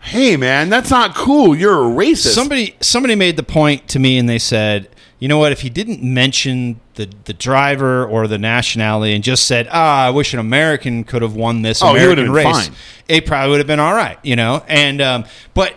"Hey, 0.00 0.38
man, 0.38 0.70
that's 0.70 0.90
not 0.90 1.14
cool. 1.14 1.54
You're 1.54 1.74
a 1.74 1.94
racist." 1.94 2.32
somebody 2.32 2.74
somebody 2.80 3.14
made 3.14 3.36
the 3.36 3.42
point 3.42 3.86
to 3.88 3.98
me 3.98 4.16
and 4.16 4.26
they 4.26 4.38
said 4.38 4.88
you 5.18 5.28
know 5.28 5.36
what 5.36 5.52
if 5.52 5.60
he 5.60 5.68
didn't 5.68 6.02
mention 6.02 6.80
the 6.94 7.08
the 7.24 7.32
driver 7.32 8.04
or 8.06 8.26
the 8.28 8.38
nationality 8.38 9.14
and 9.14 9.22
just 9.24 9.46
said 9.46 9.68
ah 9.70 10.06
i 10.06 10.10
wish 10.10 10.32
an 10.32 10.38
american 10.40 11.04
could 11.04 11.22
have 11.22 11.34
won 11.34 11.62
this 11.62 11.82
Oh, 11.82 11.94
he 11.94 12.06
would 12.06 12.18
american 12.18 12.26
have 12.26 12.34
been 12.34 12.52
race 12.54 12.68
fine. 12.68 12.76
it 13.08 13.26
probably 13.26 13.50
would 13.50 13.58
have 13.58 13.66
been 13.66 13.80
all 13.80 13.94
right 13.94 14.18
you 14.22 14.36
know 14.36 14.62
and 14.68 15.00
um 15.00 15.24
but 15.54 15.74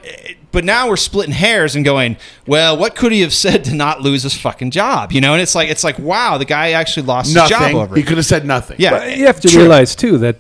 but 0.52 0.64
now 0.64 0.88
we're 0.90 0.96
splitting 0.98 1.34
hairs 1.34 1.76
and 1.76 1.84
going 1.84 2.18
well 2.46 2.78
what 2.78 2.96
could 2.96 3.12
he 3.12 3.22
have 3.22 3.34
said 3.34 3.64
to 3.66 3.74
not 3.76 4.02
lose 4.02 4.24
his 4.24 4.38
fucking 4.38 4.72
job 4.72 5.12
you 5.12 5.20
know 5.22 5.34
and 5.34 5.42
it's 5.42 5.56
like 5.56 5.70
it's 5.70 5.84
like 5.84 5.98
wow 6.00 6.38
the 6.38 6.46
guy 6.46 6.72
actually 6.72 7.06
lost 7.06 7.28
his 7.28 7.36
job 7.36 7.50
nothing. 7.62 7.78
over 7.78 7.96
He 7.96 8.04
could 8.04 8.18
have 8.18 8.26
said 8.26 8.46
nothing. 8.46 8.78
yeah 8.80 8.92
But 8.92 9.18
you 9.18 9.26
have 9.26 9.40
to 9.42 9.48
true. 9.50 9.62
realize 9.62 9.96
too 9.96 10.18
that 10.20 10.38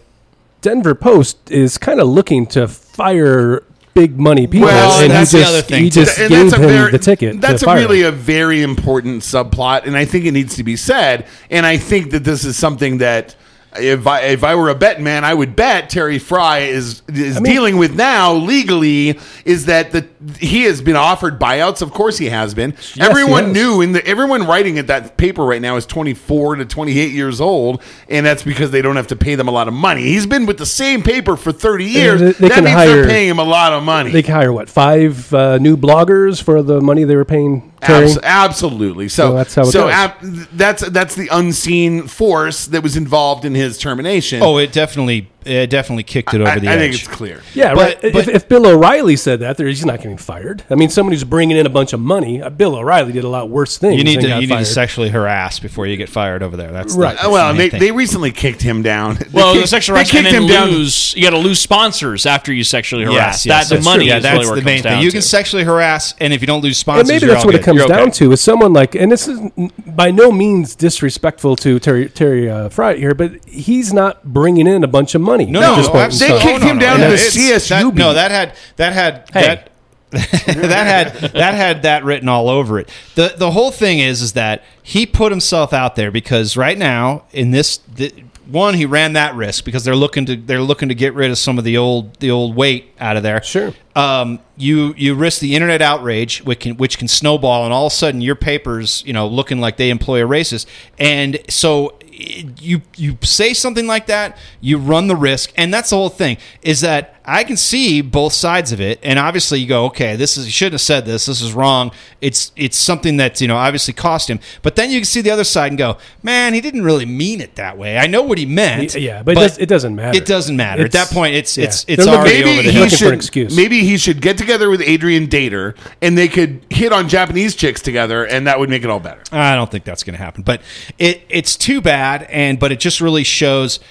Denver 0.61 0.95
Post 0.95 1.51
is 1.51 1.77
kind 1.77 1.99
of 1.99 2.07
looking 2.07 2.45
to 2.47 2.67
fire 2.67 3.63
big 3.97 4.19
money 4.19 4.45
people, 4.45 4.67
Well, 4.67 5.01
and 5.01 5.09
that's 5.11 5.31
he 5.31 5.39
the 5.39 5.43
just, 5.43 5.53
other 5.53 5.61
thing, 5.63 5.83
He 5.83 5.89
just 5.89 6.19
And 6.19 6.29
gave 6.29 6.53
him 6.53 6.61
very- 6.61 6.91
the 6.91 6.99
ticket. 6.99 7.41
That's 7.41 7.63
a 7.63 7.73
really 7.73 8.01
him. 8.01 8.07
a 8.07 8.11
very 8.11 8.61
important 8.61 9.23
subplot, 9.23 9.87
and 9.87 9.97
I 9.97 10.05
think 10.05 10.25
it 10.25 10.33
needs 10.33 10.55
to 10.57 10.63
be 10.63 10.75
said. 10.75 11.25
And 11.49 11.65
I 11.65 11.77
think 11.77 12.11
that 12.11 12.23
this 12.23 12.45
is 12.45 12.55
something 12.55 12.99
that. 12.99 13.35
If 13.75 14.07
I 14.07 14.21
if 14.21 14.43
I 14.43 14.55
were 14.55 14.69
a 14.69 14.75
betting 14.75 15.03
man, 15.03 15.23
I 15.23 15.33
would 15.33 15.55
bet 15.55 15.89
Terry 15.89 16.17
Frei 16.19 16.69
is 16.69 17.03
is 17.09 17.37
I 17.37 17.41
mean- 17.41 17.51
dealing 17.53 17.77
with 17.77 17.93
now 17.95 18.33
legally 18.33 19.19
is 19.45 19.65
that 19.65 19.91
the 19.91 20.07
he 20.39 20.63
has 20.63 20.81
been 20.81 20.95
offered 20.95 21.37
buyouts. 21.39 21.81
Of 21.83 21.91
course, 21.91 22.17
he 22.17 22.29
has 22.29 22.55
been. 22.55 22.71
he 22.71 23.01
everyone 23.01 23.51
knew, 23.53 23.81
and 23.81 23.95
everyone 23.97 24.47
writing 24.47 24.79
at 24.79 24.87
that 24.87 25.17
paper 25.17 25.43
right 25.43 25.61
now 25.61 25.75
is 25.75 25.85
twenty 25.85 26.15
four 26.15 26.55
to 26.55 26.65
twenty 26.65 26.97
eight 26.97 27.11
years 27.11 27.39
old, 27.39 27.83
and 28.09 28.25
that's 28.25 28.41
because 28.41 28.71
they 28.71 28.81
don't 28.81 28.95
have 28.95 29.07
to 29.07 29.15
pay 29.15 29.35
them 29.35 29.47
a 29.47 29.51
lot 29.51 29.67
of 29.67 29.75
money. 29.75 30.01
He's 30.01 30.25
been 30.25 30.45
with 30.47 30.57
the 30.57 30.65
same 30.65 31.03
paper 31.03 31.35
for 31.35 31.51
thirty 31.51 31.85
years. 31.85 32.19
they- 32.19 32.31
they 32.31 32.47
that 32.47 32.55
can 32.55 32.63
means 32.63 32.77
they're 32.77 32.95
hire- 33.03 33.05
paying 33.05 33.29
him 33.29 33.37
a 33.39 33.43
lot 33.43 33.73
of 33.73 33.83
money. 33.83 34.11
They 34.11 34.23
can 34.23 34.33
hire 34.33 34.53
what 34.53 34.69
five 34.69 35.31
uh, 35.33 35.57
new 35.59 35.77
bloggers 35.77 36.41
for 36.41 36.63
the 36.63 36.81
money 36.81 37.03
they 37.03 37.15
were 37.15 37.25
paying. 37.25 37.71
Abs- 37.81 38.17
absolutely. 38.23 39.07
So 39.09 39.29
So 39.29 39.33
that's 39.35 39.55
how 39.55 39.61
it 39.63 39.65
so 39.71 39.81
goes. 39.83 39.91
ab- 39.93 40.47
that's 40.53 40.89
that's 40.89 41.15
the 41.15 41.27
unseen 41.31 42.07
force 42.07 42.65
that 42.67 42.81
was 42.83 42.95
involved 42.97 43.45
in 43.45 43.53
his 43.55 43.77
termination. 43.77 44.41
oh 44.41 44.57
it 44.57 44.71
definitely 44.71 45.29
it 45.47 45.69
definitely 45.69 46.03
kicked 46.03 46.33
it 46.33 46.41
over 46.41 46.49
I, 46.49 46.59
the 46.59 46.67
I 46.67 46.73
edge 46.73 46.77
I 46.77 46.81
think 46.81 46.95
it's 46.95 47.07
clear. 47.07 47.41
Yeah, 47.53 47.73
But- 47.73 48.01
right. 48.03 48.13
but- 48.13 48.15
if, 48.15 48.27
if 48.27 48.47
Bill 48.49 48.65
O'Reilly 48.67 49.15
said 49.15 49.39
that, 49.41 49.57
he's 49.59 49.85
not 49.85 49.97
getting 49.97 50.17
fired. 50.17 50.63
I 50.69 50.75
mean, 50.75 50.89
somebody 50.89 51.15
who's 51.15 51.23
bringing 51.23 51.57
in 51.57 51.65
a 51.65 51.69
bunch 51.69 51.93
of 51.93 51.99
money. 51.99 52.41
Uh, 52.41 52.49
Bill 52.49 52.75
O'Reilly 52.75 53.11
did 53.13 53.23
a 53.23 53.29
lot 53.29 53.49
worse 53.49 53.77
things. 53.77 53.97
you 53.97 54.03
need 54.03 54.15
and 54.15 54.21
to 54.23 54.27
got 54.29 54.41
you 54.41 54.47
need 54.47 54.57
to 54.59 54.65
sexually 54.65 55.09
harass 55.09 55.59
before 55.59 55.87
you 55.87 55.97
get 55.97 56.09
fired 56.09 56.43
over 56.43 56.55
there 56.57 56.71
that's 56.71 56.95
the- 56.95 57.01
Right. 57.01 57.13
that's 57.15 57.25
Uh, 57.25 57.27
the 57.27 57.33
well, 57.33 57.53
they, 57.53 57.69
thing. 57.69 57.79
they 57.79 57.91
recently 57.91 58.31
kicked 58.31 58.61
him 58.61 58.81
down. 58.81 59.17
Well, 59.33 59.53
they 59.53 59.61
the 59.61 59.67
sexual 59.67 59.95
they 59.95 59.99
harassment, 60.01 60.25
kicked 60.27 60.35
him 60.35 60.47
then 60.47 60.67
down. 60.67 60.69
lose. 60.69 61.13
You 61.15 61.23
got 61.23 61.29
to 61.31 61.37
lose 61.37 61.59
sponsors 61.59 62.25
after 62.25 62.51
you 62.53 62.63
sexually 62.63 63.03
harass. 63.03 63.45
Yes, 63.45 63.45
yes, 63.45 63.69
that 63.69 63.75
the 63.77 63.81
money 63.83 64.05
true. 64.05 64.13
Yeah, 64.13 64.19
that's 64.19 64.45
really 64.45 64.59
the 64.61 64.65
main 64.65 64.83
thing. 64.83 65.01
You 65.01 65.11
can 65.11 65.21
sexually 65.21 65.63
harass, 65.63 66.13
and 66.19 66.33
if 66.33 66.41
you 66.41 66.47
don't 66.47 66.61
lose 66.61 66.71
And 66.71 66.77
sponsors, 66.77 67.07
maybe 67.07 67.25
you're 67.25 67.33
that's 67.35 67.43
all 67.45 67.47
what 67.51 67.55
it 67.55 67.63
comes 67.63 67.85
down 67.85 68.11
to 68.11 68.31
is 68.31 68.41
someone 68.41 68.73
like, 68.73 68.95
and 68.95 69.11
this 69.11 69.27
is 69.27 69.39
by 69.85 70.11
no 70.11 70.31
means 70.31 70.75
disrespectful 70.75 71.55
to 71.57 71.79
Terry 71.79 72.09
Terry 72.09 72.49
uh, 72.49 72.69
Frei 72.69 72.97
here, 72.99 73.13
but 73.13 73.43
he's 73.45 73.93
not 73.93 74.23
bringing 74.23 74.67
in 74.67 74.83
a 74.83 74.87
bunch 74.87 75.13
of 75.15 75.21
money. 75.21 75.36
No, 75.45 75.59
no, 75.61 75.75
no, 75.75 75.83
point 75.83 75.95
in 75.95 76.01
absolutely. 76.01 76.37
They 76.37 76.43
time. 76.43 76.51
kicked 76.53 76.63
him 76.71 76.79
down 76.79 76.99
to 76.99 77.07
the 77.07 77.13
It's- 77.13 77.35
CSUB. 77.37 77.69
That, 77.93 77.95
no, 77.95 78.13
that 78.13 78.31
had 78.31 78.53
that 78.77 78.93
had 78.93 79.29
Hey. 79.33 79.41
that. 79.47 79.69
that 80.11 80.87
had 80.87 81.33
that 81.33 81.53
had 81.53 81.81
that 81.81 82.05
written 82.05 82.29
all 82.29 82.47
over 82.49 82.79
it. 82.79 82.87
the 83.15 83.33
The 83.37 83.51
whole 83.51 83.71
thing 83.71 83.99
is 83.99 84.21
is 84.21 84.33
that 84.33 84.63
he 84.81 85.05
put 85.05 85.33
himself 85.33 85.73
out 85.73 85.97
there 85.97 86.11
because 86.11 86.55
right 86.55 86.77
now 86.77 87.23
in 87.33 87.51
this, 87.51 87.79
th- 87.95 88.13
one 88.49 88.75
he 88.75 88.85
ran 88.85 89.11
that 89.13 89.35
risk 89.35 89.65
because 89.65 89.83
they're 89.83 89.97
looking 89.97 90.25
to 90.27 90.37
they're 90.37 90.61
looking 90.61 90.87
to 90.87 90.95
get 90.95 91.13
rid 91.13 91.29
of 91.29 91.37
some 91.37 91.57
of 91.57 91.65
the 91.65 91.75
old 91.75 92.15
the 92.21 92.31
old 92.31 92.55
weight 92.55 92.93
out 93.01 93.17
of 93.17 93.23
there. 93.23 93.43
Sure. 93.43 93.73
Um, 93.97 94.39
you 94.55 94.93
you 94.95 95.13
risk 95.13 95.41
the 95.41 95.53
internet 95.55 95.81
outrage, 95.81 96.41
which 96.43 96.61
can 96.61 96.77
which 96.77 96.97
can 96.97 97.09
snowball, 97.09 97.65
and 97.65 97.73
all 97.73 97.87
of 97.87 97.91
a 97.91 97.95
sudden 97.95 98.21
your 98.21 98.35
papers, 98.35 99.03
you 99.05 99.11
know, 99.11 99.27
looking 99.27 99.59
like 99.59 99.75
they 99.75 99.89
employ 99.89 100.23
a 100.23 100.27
racist, 100.27 100.67
and 100.97 101.37
so 101.49 101.99
you 102.17 102.81
you 102.95 103.17
say 103.21 103.53
something 103.53 103.87
like 103.87 104.07
that, 104.07 104.37
you 104.59 104.77
run 104.77 105.07
the 105.07 105.15
risk, 105.15 105.51
and 105.55 105.73
that's 105.73 105.91
the 105.91 105.95
whole 105.95 106.09
thing. 106.09 106.37
Is 106.61 106.81
that 106.81 107.16
I 107.29 107.43
can 107.43 107.57
see 107.57 107.99
both 107.99 108.31
sides 108.31 108.71
of 108.71 108.79
it, 108.79 108.99
and 109.03 109.19
obviously 109.19 109.59
you 109.59 109.67
go, 109.67 109.83
okay, 109.87 110.15
this 110.15 110.37
is 110.37 110.45
you 110.45 110.51
shouldn't 110.51 110.75
have 110.75 110.81
said 110.81 111.05
this. 111.05 111.25
This 111.25 111.41
is 111.41 111.51
wrong. 111.51 111.91
It's 112.21 112.53
it's 112.55 112.77
something 112.77 113.17
that 113.17 113.41
you 113.41 113.49
know 113.49 113.57
obviously 113.57 113.93
cost 113.93 114.29
him. 114.29 114.39
But 114.61 114.77
then 114.77 114.91
you 114.91 114.99
can 114.99 115.05
see 115.05 115.19
the 115.19 115.31
other 115.31 115.43
side 115.43 115.67
and 115.73 115.77
go, 115.77 115.97
man, 116.23 116.53
he 116.53 116.61
didn't 116.61 116.83
really 116.83 117.05
mean 117.05 117.41
it 117.41 117.55
that 117.55 117.77
way. 117.77 117.97
I 117.97 118.07
know 118.07 118.21
what 118.21 118.37
he 118.37 118.45
meant. 118.45 118.95
Yeah, 118.95 119.23
but, 119.23 119.33
it, 119.33 119.35
does, 119.41 119.57
it 119.57 119.65
doesn't 119.67 119.93
matter. 119.93 120.17
It 120.17 120.25
doesn't 120.25 120.55
matter 120.55 120.85
at 120.85 120.93
that 120.93 121.09
point. 121.09 121.35
It's 121.35 121.57
yeah. 121.57 121.65
it's 121.65 121.83
it's 121.89 122.05
They're 122.05 122.15
looking- 122.15 122.19
already 122.19 122.43
maybe 122.45 122.49
over 122.59 122.63
the 122.63 122.71
he 122.71 122.77
hill. 122.79 122.87
should 122.87 123.13
excuse. 123.13 123.55
maybe 123.57 123.81
he 123.81 123.97
should 123.97 124.21
get 124.21 124.37
together 124.37 124.69
with 124.69 124.81
Adrian 124.81 125.27
Dater 125.27 125.75
and 126.01 126.17
they 126.17 126.29
could 126.29 126.65
hit 126.69 126.93
on 126.93 127.09
Japanese 127.09 127.55
chicks 127.55 127.81
together 127.81 128.25
and 128.25 128.47
that 128.47 128.57
would 128.57 128.69
make 128.69 128.85
it 128.85 128.89
all 128.89 129.01
better. 129.01 129.21
I 129.33 129.53
don't 129.55 129.69
think 129.69 129.83
that's 129.83 130.03
going 130.05 130.17
to 130.17 130.23
happen. 130.23 130.43
But 130.43 130.61
it 130.97 131.23
it's 131.27 131.57
too 131.57 131.81
bad, 131.81 132.23
and 132.23 132.57
but 132.57 132.71
it 132.71 132.79
just 132.79 133.01
really 133.01 133.25
shows. 133.25 133.81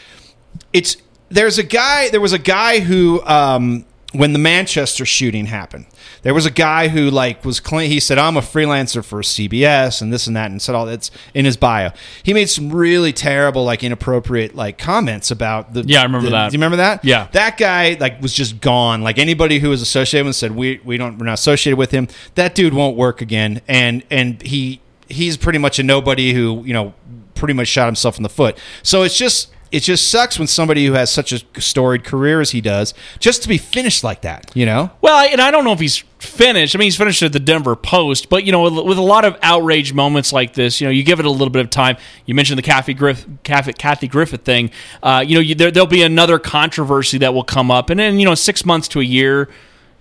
It's 0.72 0.96
there's 1.28 1.58
a 1.58 1.62
guy. 1.62 2.08
There 2.10 2.20
was 2.20 2.32
a 2.32 2.38
guy 2.38 2.80
who. 2.80 3.22
Um, 3.24 3.84
when 4.12 4.32
the 4.32 4.38
Manchester 4.38 5.04
shooting 5.04 5.44
happened, 5.44 5.84
there 6.22 6.32
was 6.32 6.46
a 6.46 6.50
guy 6.50 6.88
who 6.88 7.10
like 7.10 7.44
was 7.44 7.60
claim 7.60 7.90
he 7.90 8.00
said 8.00 8.16
I'm 8.16 8.38
a 8.38 8.40
freelancer 8.40 9.04
for 9.04 9.20
CBS 9.20 10.00
and 10.00 10.10
this 10.10 10.26
and 10.26 10.34
that 10.36 10.50
and 10.50 10.62
said 10.62 10.74
all 10.74 10.86
that's 10.86 11.10
in 11.34 11.44
his 11.44 11.58
bio. 11.58 11.90
He 12.22 12.32
made 12.32 12.48
some 12.48 12.72
really 12.72 13.12
terrible 13.12 13.64
like 13.64 13.84
inappropriate 13.84 14.54
like 14.54 14.78
comments 14.78 15.30
about 15.30 15.74
the 15.74 15.82
Yeah, 15.82 16.00
I 16.00 16.04
remember 16.04 16.26
the- 16.26 16.30
that. 16.30 16.50
Do 16.50 16.54
you 16.54 16.58
remember 16.58 16.78
that? 16.78 17.04
Yeah. 17.04 17.28
that 17.32 17.58
guy 17.58 17.98
like 18.00 18.22
was 18.22 18.32
just 18.32 18.58
gone. 18.62 19.02
Like 19.02 19.18
anybody 19.18 19.58
who 19.58 19.68
was 19.68 19.82
associated 19.82 20.24
with 20.24 20.28
him 20.28 20.32
said 20.38 20.52
we 20.56 20.80
we 20.82 20.96
don't 20.96 21.18
we're 21.18 21.26
not 21.26 21.34
associated 21.34 21.76
with 21.76 21.90
him. 21.90 22.08
That 22.36 22.54
dude 22.54 22.72
won't 22.72 22.96
work 22.96 23.20
again. 23.20 23.60
And 23.68 24.02
and 24.10 24.40
he 24.40 24.80
he's 25.08 25.36
pretty 25.36 25.58
much 25.58 25.78
a 25.78 25.82
nobody 25.82 26.32
who 26.32 26.62
you 26.64 26.72
know 26.72 26.94
pretty 27.34 27.52
much 27.52 27.68
shot 27.68 27.84
himself 27.86 28.16
in 28.16 28.22
the 28.22 28.30
foot. 28.30 28.56
So 28.82 29.02
it's 29.02 29.18
just 29.18 29.52
it 29.72 29.81
just 29.81 30.11
sucks 30.11 30.38
when 30.38 30.46
somebody 30.48 30.87
who 30.87 30.92
has 30.92 31.11
such 31.11 31.33
a 31.33 31.61
storied 31.61 32.05
career 32.05 32.40
as 32.40 32.50
he 32.50 32.61
does 32.61 32.94
just 33.18 33.42
to 33.42 33.48
be 33.48 33.59
finished 33.59 34.05
like 34.05 34.22
that. 34.22 34.50
You 34.55 34.66
know. 34.66 34.90
Well, 35.00 35.29
and 35.31 35.40
I 35.40 35.50
don't 35.50 35.64
know 35.64 35.72
if 35.72 35.81
he's 35.81 36.05
finished. 36.18 36.74
I 36.74 36.79
mean, 36.79 36.87
he's 36.87 36.96
finished 36.96 37.22
at 37.22 37.33
the 37.33 37.40
Denver 37.40 37.76
Post, 37.76 38.29
but 38.29 38.44
you 38.44 38.52
know, 38.52 38.83
with, 38.83 38.98
a 38.98 39.02
lot 39.02 39.24
of 39.24 39.37
outrage 39.42 39.92
moments 39.92 40.33
like 40.33 40.55
this, 40.55 40.81
you 40.81 40.87
know, 40.87 40.90
you 40.90 41.02
give 41.02 41.20
it 41.20 41.26
a 41.26 41.31
little 41.31 41.50
bit 41.50 41.64
of 41.64 41.70
time. 41.70 41.96
You 42.24 42.35
mentioned 42.35 42.59
the 42.59 42.62
Kathy 42.62 42.94
Griff, 42.94 43.26
Kathy, 43.42 43.72
Kathy 43.72 44.09
Griffith 44.09 44.42
thing. 44.42 44.70
Uh, 45.02 45.24
you 45.26 45.35
know, 45.35 45.40
you, 45.40 45.55
there, 45.55 45.70
there'll 45.70 45.87
be 45.87 46.02
another 46.02 46.38
controversy 46.38 47.18
that 47.18 47.35
will 47.35 47.44
come 47.44 47.70
up, 47.70 47.90
and 47.90 48.00
then 48.00 48.18
you 48.18 48.24
know, 48.24 48.35
six 48.35 48.64
months 48.64 48.88
to 48.88 49.00
a 49.00 49.05
year. 49.05 49.48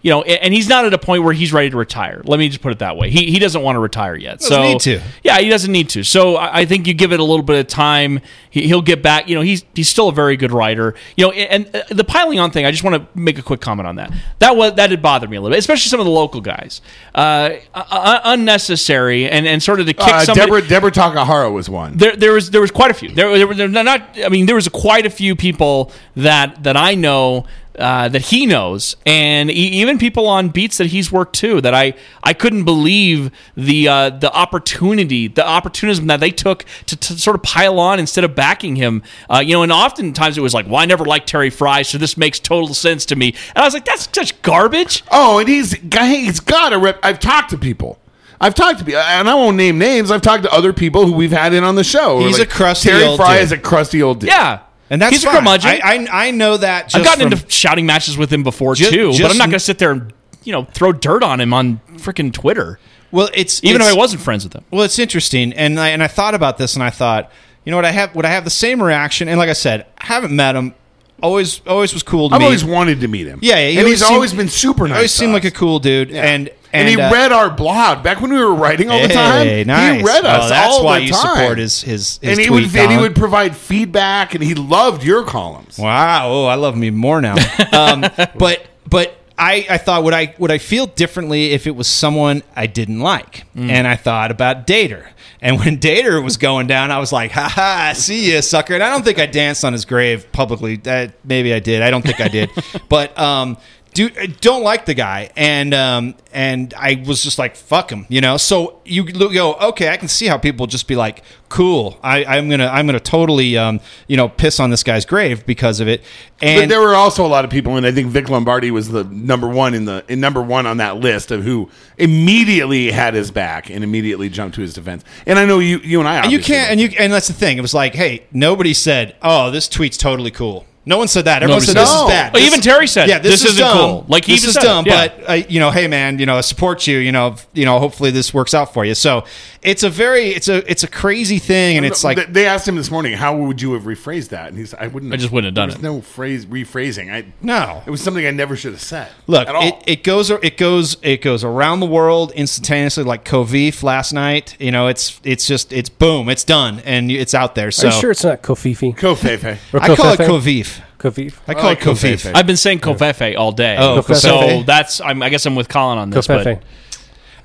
You 0.06 0.12
know, 0.12 0.22
and 0.22 0.54
he's 0.54 0.70
not 0.70 0.86
at 0.86 0.94
a 0.94 1.00
point 1.00 1.24
where 1.24 1.34
he's 1.34 1.52
ready 1.52 1.72
to 1.72 1.78
retire. 1.78 2.22
Let 2.26 2.38
me 2.38 2.48
just 2.48 2.62
put 2.62 2.72
it 2.72 2.78
that 2.78 2.96
way. 2.96 3.10
He, 3.10 3.32
he 3.32 3.40
doesn't 3.40 3.64
want 3.64 3.76
to 3.76 3.80
retire 3.80 4.16
yet. 4.16 4.38
Doesn't 4.38 4.56
so 4.56 4.62
need 4.62 4.80
to. 4.82 5.02
Yeah, 5.24 5.40
he 5.40 5.50
doesn't 5.50 5.72
need 5.72 5.90
to. 5.90 6.04
So 6.04 6.36
I 6.36 6.60
I 6.60 6.66
think 6.66 6.86
you 6.86 6.94
give 6.94 7.12
it 7.12 7.20
a 7.20 7.24
little 7.24 7.42
bit 7.42 7.60
of 7.60 7.66
time. 7.66 8.22
He, 8.52 8.68
he'll 8.68 8.84
get 8.84 9.02
back. 9.02 9.28
You 9.28 9.34
know, 9.34 9.42
he's 9.42 9.66
he's 9.74 9.90
still 9.90 10.08
a 10.10 10.14
very 10.14 10.38
good 10.38 10.52
writer. 10.52 10.94
You 11.18 11.26
know, 11.26 11.32
and 11.32 11.76
uh, 11.76 11.82
the 11.90 12.04
piling 12.04 12.40
on 12.40 12.52
thing. 12.52 12.68
I 12.68 12.72
just 12.72 12.84
want 12.84 12.98
to 13.02 13.20
make 13.20 13.40
a 13.40 13.42
quick 13.42 13.62
comment 13.62 13.88
on 13.88 13.96
that. 13.96 14.14
That 14.38 14.56
was 14.56 14.76
that 14.76 14.92
did 14.92 15.02
bother 15.02 15.28
me 15.28 15.38
a 15.38 15.42
little 15.42 15.56
bit, 15.56 15.58
especially 15.58 15.90
some 15.90 16.00
of 16.00 16.06
the 16.06 16.12
local 16.12 16.40
guys. 16.40 16.82
Uh, 17.16 17.54
uh, 17.74 18.20
unnecessary 18.26 19.28
and 19.28 19.48
and 19.48 19.64
sort 19.64 19.80
of 19.80 19.88
to 19.88 19.94
kick 19.94 20.08
Uh, 20.08 20.24
somebody. 20.24 20.46
Deborah 20.46 20.68
Deborah 20.68 20.92
Takahara 20.92 21.52
was 21.52 21.68
one. 21.68 21.98
There, 21.98 22.16
there 22.16 22.34
was 22.34 22.52
there 22.52 22.62
was 22.62 22.70
quite 22.70 22.92
a 22.92 22.94
few. 22.94 23.10
There, 23.10 23.36
there 23.40 23.52
there 23.56 23.68
were 23.68 23.84
not. 23.84 24.08
I 24.24 24.30
mean, 24.30 24.46
there 24.46 24.54
was 24.54 24.70
quite 24.70 25.08
a 25.08 25.10
few 25.10 25.36
people 25.36 25.92
that 26.16 26.62
that 26.64 26.78
I 26.78 26.94
know 26.94 27.48
uh, 27.78 28.08
that 28.10 28.22
he 28.24 28.46
knows, 28.46 28.96
and 29.06 29.50
e- 29.50 29.54
even 29.54 29.98
people 29.98 30.28
on 30.28 30.50
beats 30.50 30.78
that 30.78 30.88
he's 30.88 31.12
worked 31.12 31.36
too. 31.36 31.62
That 31.62 31.74
I 31.74 31.94
I 32.24 32.34
couldn't 32.34 32.64
believe 32.64 33.32
the 33.56 33.88
uh, 33.88 34.10
the 34.12 34.32
opportunity, 34.34 35.28
the 35.28 35.46
opportunism 35.46 36.08
that 36.08 36.20
they 36.20 36.32
took 36.32 36.66
to, 36.88 36.96
to 36.96 37.18
sort 37.18 37.36
of 37.36 37.44
pile 37.44 37.80
on 37.80 38.00
instead 38.00 38.24
of 38.24 38.36
backing 38.36 38.76
him. 38.76 39.04
Uh, 39.30 39.44
you 39.46 39.54
know, 39.54 39.64
and 39.64 39.72
oftentimes 39.72 40.38
it 40.38 40.42
was 40.42 40.54
like, 40.54 40.66
"Well, 40.68 40.78
I 40.78 40.86
never 40.86 41.06
liked 41.06 41.28
Terry 41.28 41.50
Frei, 41.50 41.84
so 41.84 41.98
this 41.98 42.18
makes 42.18 42.40
total 42.40 42.74
sense 42.74 43.06
to 43.08 43.16
me." 43.16 43.36
And 43.56 43.58
I 43.62 43.66
was 43.66 43.74
like, 43.74 43.86
"That's 43.86 44.08
such 44.14 44.42
garbage." 44.42 45.04
Oh, 45.12 45.40
and 45.40 45.48
he's 45.48 45.74
he's 45.74 46.40
got 46.40 46.74
a 46.74 46.78
rep. 46.78 47.00
I've 47.04 47.20
talked 47.20 47.50
to 47.52 47.58
people. 47.58 48.00
I've 48.40 48.54
talked 48.54 48.80
to 48.80 48.86
people, 48.86 49.00
and 49.02 49.30
I 49.30 49.34
won't 49.34 49.56
name 49.56 49.78
names. 49.78 50.12
I've 50.12 50.22
talked 50.22 50.44
to 50.44 50.52
other 50.52 50.74
people 50.74 51.06
who 51.06 51.14
we've 51.14 51.32
had 51.32 51.54
in 51.54 51.64
on 51.64 51.76
the 51.76 51.84
show. 51.86 52.20
He's 52.20 52.38
a 52.38 52.46
crusty 52.46 52.90
Terry 52.90 53.06
old 53.06 53.18
Frei 53.18 53.36
dude. 53.36 53.44
is 53.44 53.52
a 53.54 53.58
crusty 53.58 54.04
old 54.04 54.20
dude. 54.20 54.30
Yeah, 54.30 54.60
And 54.90 55.02
that's 55.02 55.14
he's 55.16 55.24
a 55.24 55.28
fine. 55.28 55.38
curmudgeon. 55.38 55.72
I, 55.84 56.08
I 56.12 56.28
I 56.28 56.32
know 56.32 56.58
that. 56.58 56.90
Just 56.90 56.96
I've 56.98 57.04
gotten 57.04 57.30
from- 57.30 57.40
into 57.40 57.50
shouting 57.52 57.86
matches 57.86 58.18
with 58.18 58.32
him 58.32 58.44
before 58.44 58.76
Ju- 58.76 58.90
too, 58.90 59.12
but 59.22 59.32
I'm 59.32 59.38
not 59.38 59.46
going 59.46 59.52
to 59.54 59.60
sit 59.60 59.80
there 59.80 59.92
and 59.92 60.14
you 60.44 60.52
know 60.52 60.66
throw 60.74 60.92
dirt 60.94 61.24
on 61.24 61.42
him 61.42 61.54
on 61.54 61.80
freaking 61.98 62.32
Twitter, 62.32 62.80
well, 63.12 63.30
it's 63.34 63.64
even 63.64 63.82
it's, 63.82 63.90
if 63.90 63.96
I 63.96 63.98
wasn't 63.98 64.22
friends 64.22 64.44
with 64.44 64.54
him. 64.54 64.64
Well, 64.72 64.84
it's 64.84 65.00
interesting, 65.00 65.54
and 65.54 65.80
I, 65.80 65.90
and 65.90 66.04
I 66.04 66.08
thought 66.08 66.36
about 66.36 66.58
this, 66.60 66.76
and 66.76 66.84
I 66.84 66.92
thought, 66.92 67.32
you 67.64 67.72
know 67.72 67.78
what, 67.78 67.86
I 67.86 67.92
have 67.92 68.14
would 68.16 68.26
I 68.26 68.30
have 68.30 68.44
the 68.44 68.50
same 68.52 68.82
reaction? 68.84 69.28
And 69.28 69.40
like 69.40 69.50
I 69.50 69.54
said, 69.54 69.88
I 69.98 70.06
haven't 70.06 70.36
met 70.36 70.56
him. 70.56 70.76
Always, 71.24 71.62
always 71.66 71.94
was 71.94 72.04
cool 72.04 72.28
to 72.30 72.36
I've 72.36 72.40
me. 72.42 72.46
always 72.46 72.66
wanted 72.66 73.00
to 73.00 73.08
meet 73.08 73.26
him. 73.26 73.40
yeah, 73.42 73.56
yeah, 73.58 73.70
he 73.70 73.78
and 73.80 73.88
he's 73.88 74.02
seemed- 74.02 74.14
always 74.14 74.34
been 74.34 74.50
super 74.50 74.88
nice. 74.88 74.96
Always 74.98 75.12
to 75.14 75.18
seemed 75.18 75.34
like 75.34 75.46
a 75.46 75.52
cool 75.52 75.80
dude, 75.80 76.12
and 76.12 76.50
And, 76.76 76.88
and, 76.88 76.90
he 76.90 77.02
uh, 77.02 77.12
read 77.12 77.32
our 77.32 77.50
blog 77.50 78.04
back 78.04 78.22
when 78.22 78.32
we 78.34 78.40
were 78.40 78.54
writing 78.54 78.90
all 78.90 79.02
the 79.02 79.08
time. 79.14 79.48
Hey, 79.48 79.64
nice. 79.64 80.00
He 80.00 80.06
read 80.06 80.26
us 80.26 80.46
Oh, 80.46 80.50
that's 80.50 80.74
all 80.76 80.86
why 80.86 81.00
the 81.00 81.06
you 81.06 81.12
time. 81.14 81.36
support 81.38 81.58
his 81.58 81.82
his, 81.82 82.20
his 82.22 82.38
and 82.38 82.40
he 82.40 82.50
would 82.50 82.76
and 82.76 82.92
he 82.92 82.98
would 82.98 83.16
provide 83.16 83.56
feedback, 83.56 84.34
and 84.36 84.44
he 84.44 84.54
loved 84.56 85.04
your 85.04 85.24
columns. 85.24 85.78
Wow, 85.78 86.30
oh, 86.30 86.46
I 86.46 86.56
love 86.56 86.76
me 86.78 86.90
more 86.90 87.22
now. 87.22 87.36
um, 87.72 88.06
but 88.38 88.66
but 88.88 89.18
I, 89.38 89.66
I 89.70 89.78
thought 89.78 90.04
would 90.04 90.14
I 90.14 90.34
would 90.38 90.52
I 90.52 90.58
feel 90.60 90.86
differently 90.86 91.52
if 91.52 91.68
it 91.68 91.76
was 91.76 91.88
someone 91.88 92.44
I 92.56 92.68
didn't 92.68 93.00
like, 93.00 93.46
Mm. 93.56 93.70
and 93.70 93.88
I 93.88 93.96
thought 93.96 94.32
about 94.32 94.68
Dater. 94.68 95.08
And 95.42 95.60
when 95.60 95.78
Dater 95.80 96.24
was 96.24 96.38
going 96.38 96.68
down, 96.68 96.92
I 96.92 97.00
was 97.00 97.12
like, 97.12 97.32
"Ha 97.32 97.48
ha, 97.50 97.94
see 97.96 98.32
you, 98.34 98.42
sucker!" 98.42 98.74
And 98.74 98.84
I 98.84 98.90
don't 98.90 99.04
think 99.04 99.20
I 99.20 99.26
danced 99.26 99.64
on 99.66 99.74
his 99.74 99.86
grave 99.86 100.32
publicly. 100.32 100.78
That 100.78 101.14
maybe 101.24 101.54
I 101.54 101.60
did. 101.60 101.82
I 101.82 101.90
don't 101.92 102.02
think 102.02 102.22
I 102.22 102.28
did. 102.30 102.50
but 102.90 103.18
um, 103.20 103.58
I 103.98 104.28
don't 104.28 104.64
like 104.64 104.86
the 104.86 104.94
guy, 104.94 105.32
and 105.36 105.74
um, 105.74 106.16
and 106.34 106.74
I 106.74 107.04
was 107.06 107.24
just 107.24 107.40
like, 107.40 107.56
"Fuck 107.56 107.92
him," 107.92 108.06
you 108.10 108.20
know. 108.20 108.38
So 108.38 108.82
you 108.84 109.04
go, 109.04 109.54
okay, 109.56 109.90
I 109.90 109.98
can 109.98 110.08
see 110.08 110.28
how 110.28 110.38
people 110.38 110.68
just 110.68 110.88
be 110.88 110.96
like, 110.96 111.24
"Cool, 111.50 111.98
I, 112.04 112.26
I'm 112.26 112.50
gonna 112.50 112.68
I'm 112.68 112.86
gonna 112.86 113.00
totally 113.00 113.58
um, 113.58 113.80
you 114.08 114.18
know 114.18 114.28
piss 114.28 114.60
on 114.60 114.70
this 114.70 114.84
guy's 114.84 115.06
grave 115.06 115.46
because 115.46 115.80
of 115.80 115.88
it." 115.88 116.04
But 116.40 116.48
And 116.48 116.72
there 116.72 116.82
were 116.82 116.96
also 116.96 117.26
a 117.26 117.28
lot 117.28 117.46
of 117.46 117.52
people, 117.52 117.78
and 117.78 117.86
I 117.86 117.92
think 117.92 118.10
Vic 118.10 118.30
Lombardi 118.30 118.70
was 118.70 118.90
the 118.90 119.06
number 119.06 119.48
one 119.48 119.74
in 119.74 119.86
the 119.86 120.04
in 120.10 120.20
number 120.20 120.42
one 120.42 120.66
on 120.66 120.78
that 120.78 120.98
list 120.98 121.32
of 121.32 121.44
who 121.44 121.70
immediately 121.98 122.92
had 122.92 123.14
his 123.14 123.32
back 123.32 123.70
and 123.70 123.84
immediately 123.84 124.30
jumped 124.30 124.56
to 124.56 124.62
his 124.62 124.74
defense. 124.74 125.04
And 125.26 125.40
I 125.40 125.46
know 125.46 125.60
you 125.60 125.80
you 125.80 126.00
and 126.00 126.10
I 126.10 126.24
and 126.24 126.32
you 126.32 126.40
can't 126.40 126.72
and 126.72 126.82
you 126.82 126.90
and 127.00 127.14
that's 127.14 127.28
the 127.28 127.34
thing. 127.34 127.58
It 127.58 127.62
was 127.62 127.74
like, 127.74 127.96
hey, 127.96 128.26
nobody 128.32 128.74
said, 128.74 129.16
"Oh, 129.22 129.52
this 129.52 129.70
tweet's 129.70 129.98
totally 129.98 130.32
cool." 130.32 130.66
No 130.88 130.98
one 131.00 131.08
said 131.08 131.26
that. 131.26 131.42
Everyone 131.42 131.62
Nobody 131.64 131.66
said 131.66 131.74
said 131.74 131.82
this 131.82 131.90
that. 131.92 132.04
is 132.04 132.10
bad. 132.10 132.34
Well, 132.34 132.42
This- 132.44 132.48
even 132.54 132.62
Terry 132.62 132.88
said, 132.88 133.10
"Yeah, 133.10 133.18
this, 133.20 133.32
"This 133.32 133.42
is 133.46 133.52
isn't 133.54 133.66
dumb. 133.66 133.78
cool." 133.78 134.06
Like, 134.08 134.26
he 134.26 134.34
this 134.34 134.42
even 134.42 134.50
is 134.50 134.54
said 134.54 134.64
it, 134.64 134.66
dumb." 134.68 134.86
yeah. 134.86 135.08
But 135.08 135.30
uh, 135.30 135.34
you 135.50 135.60
know, 135.60 135.72
hey, 135.72 135.88
man, 135.88 136.20
you 136.20 136.26
know, 136.28 136.38
I 136.38 136.42
support 136.42 136.86
you. 136.86 136.98
You 137.00 137.12
know, 137.12 137.36
you 137.54 137.66
know, 137.66 137.80
hopefully 137.80 138.12
this 138.12 138.34
works 138.34 138.54
out 138.54 138.72
for 138.74 138.86
you. 138.86 138.94
So 138.94 139.24
it's 139.64 139.82
a 139.82 139.90
very, 139.90 140.28
it's 140.30 140.48
a, 140.48 140.70
it's 140.70 140.84
a 140.84 140.88
crazy 140.88 141.40
thing, 141.40 141.78
and 141.78 141.86
it's 141.88 142.04
like, 142.04 142.18
They- 142.18 142.26
they 142.26 142.46
asked 142.46 142.68
him 142.68 142.76
this 142.76 142.92
morning, 142.92 143.14
"How 143.14 143.36
would 143.36 143.62
you 143.64 143.74
have 143.74 143.84
rephrased 143.84 144.30
that?" 144.30 144.50
And 144.50 144.58
he 144.60 144.66
said, 144.66 144.78
"I 144.80 144.88
wouldn't. 144.88 145.12
I 145.12 145.18
just 145.18 145.32
wouldn't 145.32 145.48
have 145.48 145.56
done 145.56 145.70
there 145.70 145.90
it. 145.92 145.94
was 145.94 145.98
No 145.98 146.02
phrase 146.02 146.46
rephrasing. 146.46 147.12
I 147.12 147.26
No. 147.42 147.82
It 147.86 147.90
was 147.90 148.02
something 148.02 148.26
I 148.26 148.32
never 148.32 148.56
should 148.56 148.74
have 148.74 148.82
said. 148.82 149.08
Look, 149.26 149.48
at 149.50 149.56
all. 149.56 149.64
it, 149.68 149.76
it 149.88 150.04
goes 150.04 150.30
it 150.30 150.56
goes 150.58 150.98
it 151.02 151.22
goes 151.24 151.44
around 151.44 151.80
the 151.80 151.86
world 151.88 152.32
instantaneously, 152.36 153.04
like 153.04 153.26
Kovif 153.26 153.82
last 153.82 154.14
night. 154.14 154.56
You 154.60 154.70
know, 154.72 154.86
it's 154.88 155.20
it's 155.24 155.48
just 155.48 155.74
it's 155.74 155.90
boom, 155.90 156.30
it's 156.30 156.44
done, 156.44 156.82
and 156.86 157.10
it's 157.10 157.34
out 157.34 157.56
there. 157.56 157.72
So 157.72 157.88
Are 157.88 157.94
you 157.94 158.00
sure 158.02 158.12
it's 158.12 158.24
not 158.24 158.44
Kofifi? 158.44 158.96
Kofefe. 158.96 159.58
I 159.74 159.96
call 159.96 160.14
it 160.14 160.20
Kofefe? 160.20 160.28
Kovif. 160.28 160.75
Kofif. 161.00 161.34
I 161.48 161.54
call 161.54 161.64
I 161.66 161.72
it 161.74 161.76
like 161.76 161.80
Kovif. 161.82 162.32
I've 162.36 162.48
been 162.48 162.58
saying 162.58 162.80
Kofefe 162.80 163.38
all 163.38 163.52
day. 163.52 163.76
Oh, 163.78 164.02
Kofefe. 164.02 164.16
so 164.16 164.64
that's 164.64 165.02
I'm, 165.02 165.22
I 165.22 165.30
guess 165.30 165.46
I'm 165.46 165.56
with 165.56 165.70
Colin 165.70 165.98
on 165.98 166.10
this. 166.10 166.28
Kofefe. 166.28 166.44
But 166.44 166.64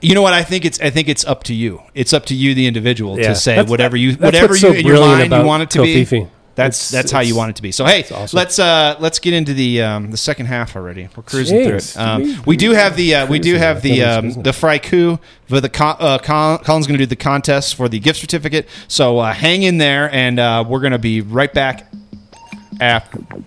You 0.03 0.15
know 0.15 0.23
what? 0.23 0.33
I 0.33 0.43
think 0.43 0.65
it's 0.65 0.81
I 0.81 0.91
think 0.91 1.09
it's 1.09 1.25
up 1.27 1.45
to 1.45 1.55
you. 1.55 1.83
It's 1.95 2.13
up 2.13 2.27
to 2.27 2.35
you, 2.35 2.55
the 2.55 2.67
individual, 2.67 3.19
Yeah. 3.19 3.29
to 3.29 3.35
say 3.35 3.57
That's- 3.57 3.71
whatever 3.71 3.97
you 3.97 4.13
that's 4.13 4.23
whatever 4.23 4.49
what's 4.53 4.63
you 4.63 4.69
so 4.69 4.75
in 4.75 4.87
your 4.87 4.97
brilliant 4.97 5.19
mind 5.19 5.31
you 5.33 5.37
about 5.37 5.47
want 5.47 5.63
it 5.65 5.71
to 5.71 5.83
be. 5.83 6.05
Kofifi. 6.07 6.29
That's 6.57 6.77
It's- 6.79 6.91
that's 6.91 7.13
how 7.13 7.21
you 7.21 7.27
it's- 7.29 7.39
want 7.39 7.51
it 7.51 7.57
to 7.57 7.63
be. 7.63 7.71
So 7.71 7.85
hey, 7.85 8.05
awesome. 8.13 8.37
let's 8.37 8.59
uh 8.59 8.97
let's 8.99 9.19
get 9.19 9.35
into 9.35 9.55
the 9.55 9.83
um 9.83 10.11
the 10.11 10.17
second 10.17 10.47
half 10.47 10.75
already. 10.75 11.09
We're 11.17 11.23
cruising 11.23 11.59
Jeez. 11.61 11.65
through 11.67 11.77
it. 12.03 12.07
Um, 12.07 12.23
We- 12.23 12.37
we 12.47 12.57
do 12.57 12.71
have 12.73 12.97
the 12.97 13.15
uh, 13.15 13.27
we 13.27 13.39
do 13.39 13.51
cruising 13.53 13.59
have 13.63 13.83
the 13.83 13.97
through 13.97 14.05
um, 14.07 14.25
business. 14.27 14.45
the 14.45 14.53
Frei-ku 14.53 15.19
for 15.49 15.61
the 15.61 15.69
con- 15.69 15.97
uh, 16.01 16.19
Col- 16.19 16.59
Colin's 16.59 16.87
going 16.87 16.99
to 16.99 17.05
do 17.05 17.09
the 17.09 17.17
contest 17.17 17.75
for 17.77 17.89
the 17.89 17.99
gift 17.99 18.21
certificate. 18.21 18.69
So 18.89 19.19
uh, 19.19 19.33
hang 19.33 19.63
in 19.63 19.79
there, 19.79 20.13
and 20.15 20.39
uh, 20.41 20.65
we're 20.67 20.81
going 20.81 20.93
to 20.93 20.99
be 20.99 21.21
right 21.21 21.53
back 21.53 21.90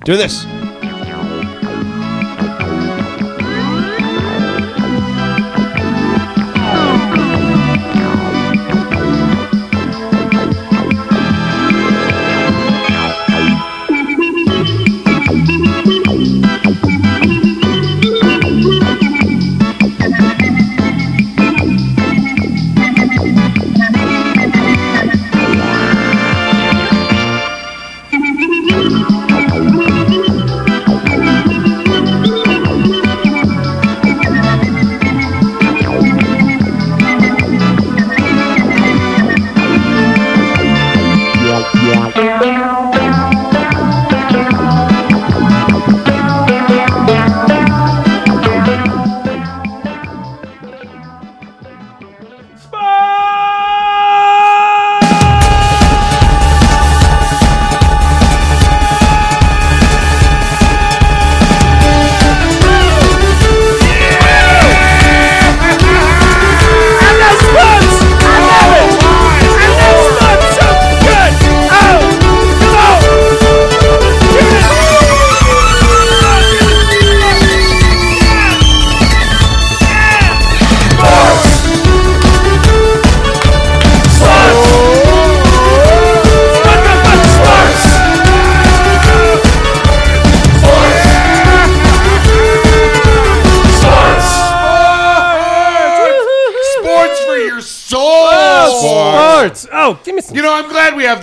do 0.04 0.16
this. 0.16 0.46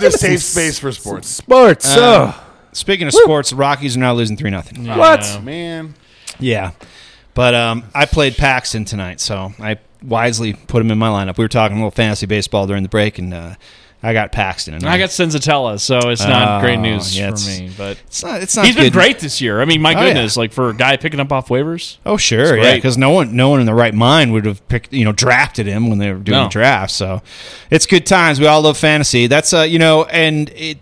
This 0.01 0.21
Give 0.21 0.39
safe 0.39 0.43
space 0.43 0.79
for 0.79 0.91
sports. 0.91 1.27
sports. 1.27 1.95
Uh, 1.95 2.33
oh, 2.35 2.47
Speaking 2.73 3.07
of 3.07 3.13
sports, 3.13 3.49
the 3.49 3.55
Rockies 3.57 3.97
are 3.97 3.99
now 3.99 4.13
losing 4.13 4.37
three 4.37 4.49
nothing. 4.49 4.85
what? 4.85 5.41
Man, 5.43 5.93
Yeah, 6.39 6.71
but 7.33 7.53
um, 7.53 7.83
I 7.93 8.05
played 8.05 8.37
Paxton 8.37 8.85
tonight, 8.85 9.19
so 9.19 9.53
I 9.59 9.77
wisely 10.01 10.53
put 10.53 10.81
him 10.81 10.89
in 10.91 10.97
my 10.97 11.09
lineup. 11.09 11.37
We 11.37 11.43
were 11.43 11.49
talking 11.49 11.77
a 11.77 11.79
little 11.79 11.91
fantasy 11.91 12.25
baseball 12.25 12.67
during 12.67 12.83
the 12.83 12.89
break, 12.89 13.19
and 13.19 13.33
uh, 13.33 13.55
I 14.03 14.13
got 14.13 14.31
Paxton. 14.31 14.73
And 14.73 14.83
I 14.85 14.97
got 14.97 15.09
Senzatela, 15.09 15.79
so 15.79 16.09
it's 16.09 16.23
not 16.25 16.57
Oh, 16.57 16.65
great 16.65 16.77
news 16.79 17.15
yeah, 17.15 17.27
for 17.27 17.33
it's- 17.33 17.59
me. 17.59 17.69
But 17.77 17.97
It's 18.07 18.23
not. 18.23 18.41
It's 18.41 18.55
not. 18.55 18.65
he's 18.65 18.75
been 18.75 18.91
great 18.91 19.19
this 19.19 19.39
year. 19.41 19.61
I 19.61 19.65
mean, 19.65 19.79
my 19.81 19.93
Oh, 19.93 19.99
yeah. 19.99 20.05
goodness, 20.07 20.35
like 20.37 20.51
for 20.53 20.69
a 20.69 20.73
guy 20.75 20.97
picking 20.97 21.19
up 21.19 21.31
off 21.31 21.49
waivers. 21.49 21.97
Oh 22.05 22.17
sure, 22.17 22.57
yeah, 22.57 22.73
because 22.75 22.97
no 22.97 23.11
one, 23.11 23.35
no 23.35 23.49
one 23.49 23.59
in 23.59 23.65
the 23.67 23.75
right 23.75 23.93
mind 23.93 24.33
would 24.33 24.45
have 24.45 24.67
picked, 24.69 24.91
you 24.91 25.05
know, 25.05 25.11
drafted 25.11 25.67
him 25.67 25.87
when 25.89 25.99
they 25.99 26.11
were 26.11 26.17
doing 26.19 26.37
No. 26.37 26.43
the 26.45 26.49
draft. 26.49 26.91
So 26.91 27.21
it's 27.69 27.85
good 27.85 28.05
times. 28.07 28.39
We 28.39 28.47
all 28.47 28.61
love 28.61 28.77
fantasy. 28.77 29.27
That's 29.27 29.53
uh, 29.53 29.61
you 29.61 29.77
know, 29.77 30.05
and 30.05 30.49
it, 30.55 30.79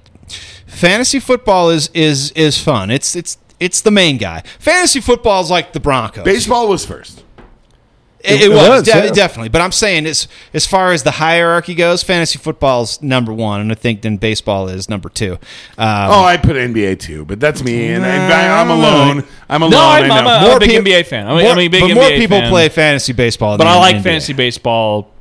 fantasy 0.65 1.19
football 1.19 1.69
is 1.69 1.89
is 1.93 2.31
is 2.31 2.57
fun. 2.57 2.89
It's 2.91 3.15
it's 3.15 3.37
it's 3.59 3.81
the 3.81 3.91
main 3.91 4.17
guy. 4.17 4.43
Fantasy 4.59 5.01
football 5.01 5.41
is 5.41 5.49
like 5.49 5.73
the 5.73 5.79
Broncos. 5.81 6.23
baseball 6.23 6.69
was 6.69 6.85
first. 6.85 7.23
It, 8.21 8.41
it 8.41 8.41
It 8.41 8.49
was 8.49 8.67
was, 8.69 8.83
de- 8.83 8.91
yeah. 8.91 9.11
definitely, 9.11 9.47
but 9.49 9.61
I'm 9.61 9.71
saying 9.71 10.05
as 10.05 10.27
as 10.53 10.65
far 10.67 10.91
as 10.91 11.03
the 11.03 11.11
hierarchy 11.11 11.73
goes, 11.73 12.03
fantasy 12.03 12.37
football 12.37 12.83
is 12.83 13.01
number 13.01 13.31
one, 13.31 13.61
and 13.61 13.71
I 13.71 13.75
think 13.75 14.01
then 14.01 14.17
baseball 14.17 14.67
is 14.67 14.89
number 14.89 15.07
two. 15.07 15.33
Um, 15.77 16.09
Oh, 16.11 16.23
I 16.25 16.35
put 16.35 16.57
NBA 16.57 16.99
too, 16.99 17.23
but 17.23 17.39
that's 17.39 17.63
me, 17.63 17.87
and 17.93 18.05
I, 18.05 18.59
I'm 18.61 18.69
alone. 18.69 19.23
I'm 19.49 19.61
alone. 19.61 19.71
No, 19.71 19.79
I 19.79 19.99
I'm, 20.01 20.07
know. 20.09 20.13
I'm 20.15 20.25
a, 20.25 20.29
I'm 20.29 20.43
More 20.47 20.57
a 20.57 20.59
big 20.59 20.69
peop- 20.69 20.83
NBA 20.83 21.05
fan. 21.05 21.27
I'm, 21.27 21.37
a- 21.37 21.41
more, 21.43 21.51
I'm 21.53 21.59
a 21.59 21.67
big 21.69 21.81
but 21.81 21.91
NBA 21.91 21.95
more 21.95 22.09
people 22.09 22.39
fan. 22.39 22.49
play 22.51 22.67
fantasy 22.69 23.13
baseball, 23.13 23.57
But 23.57 23.67
I 23.67 23.77
like 23.79 23.95
NBA. 23.97 24.03
fantasy 24.03 24.33
baseball. 24.33 25.11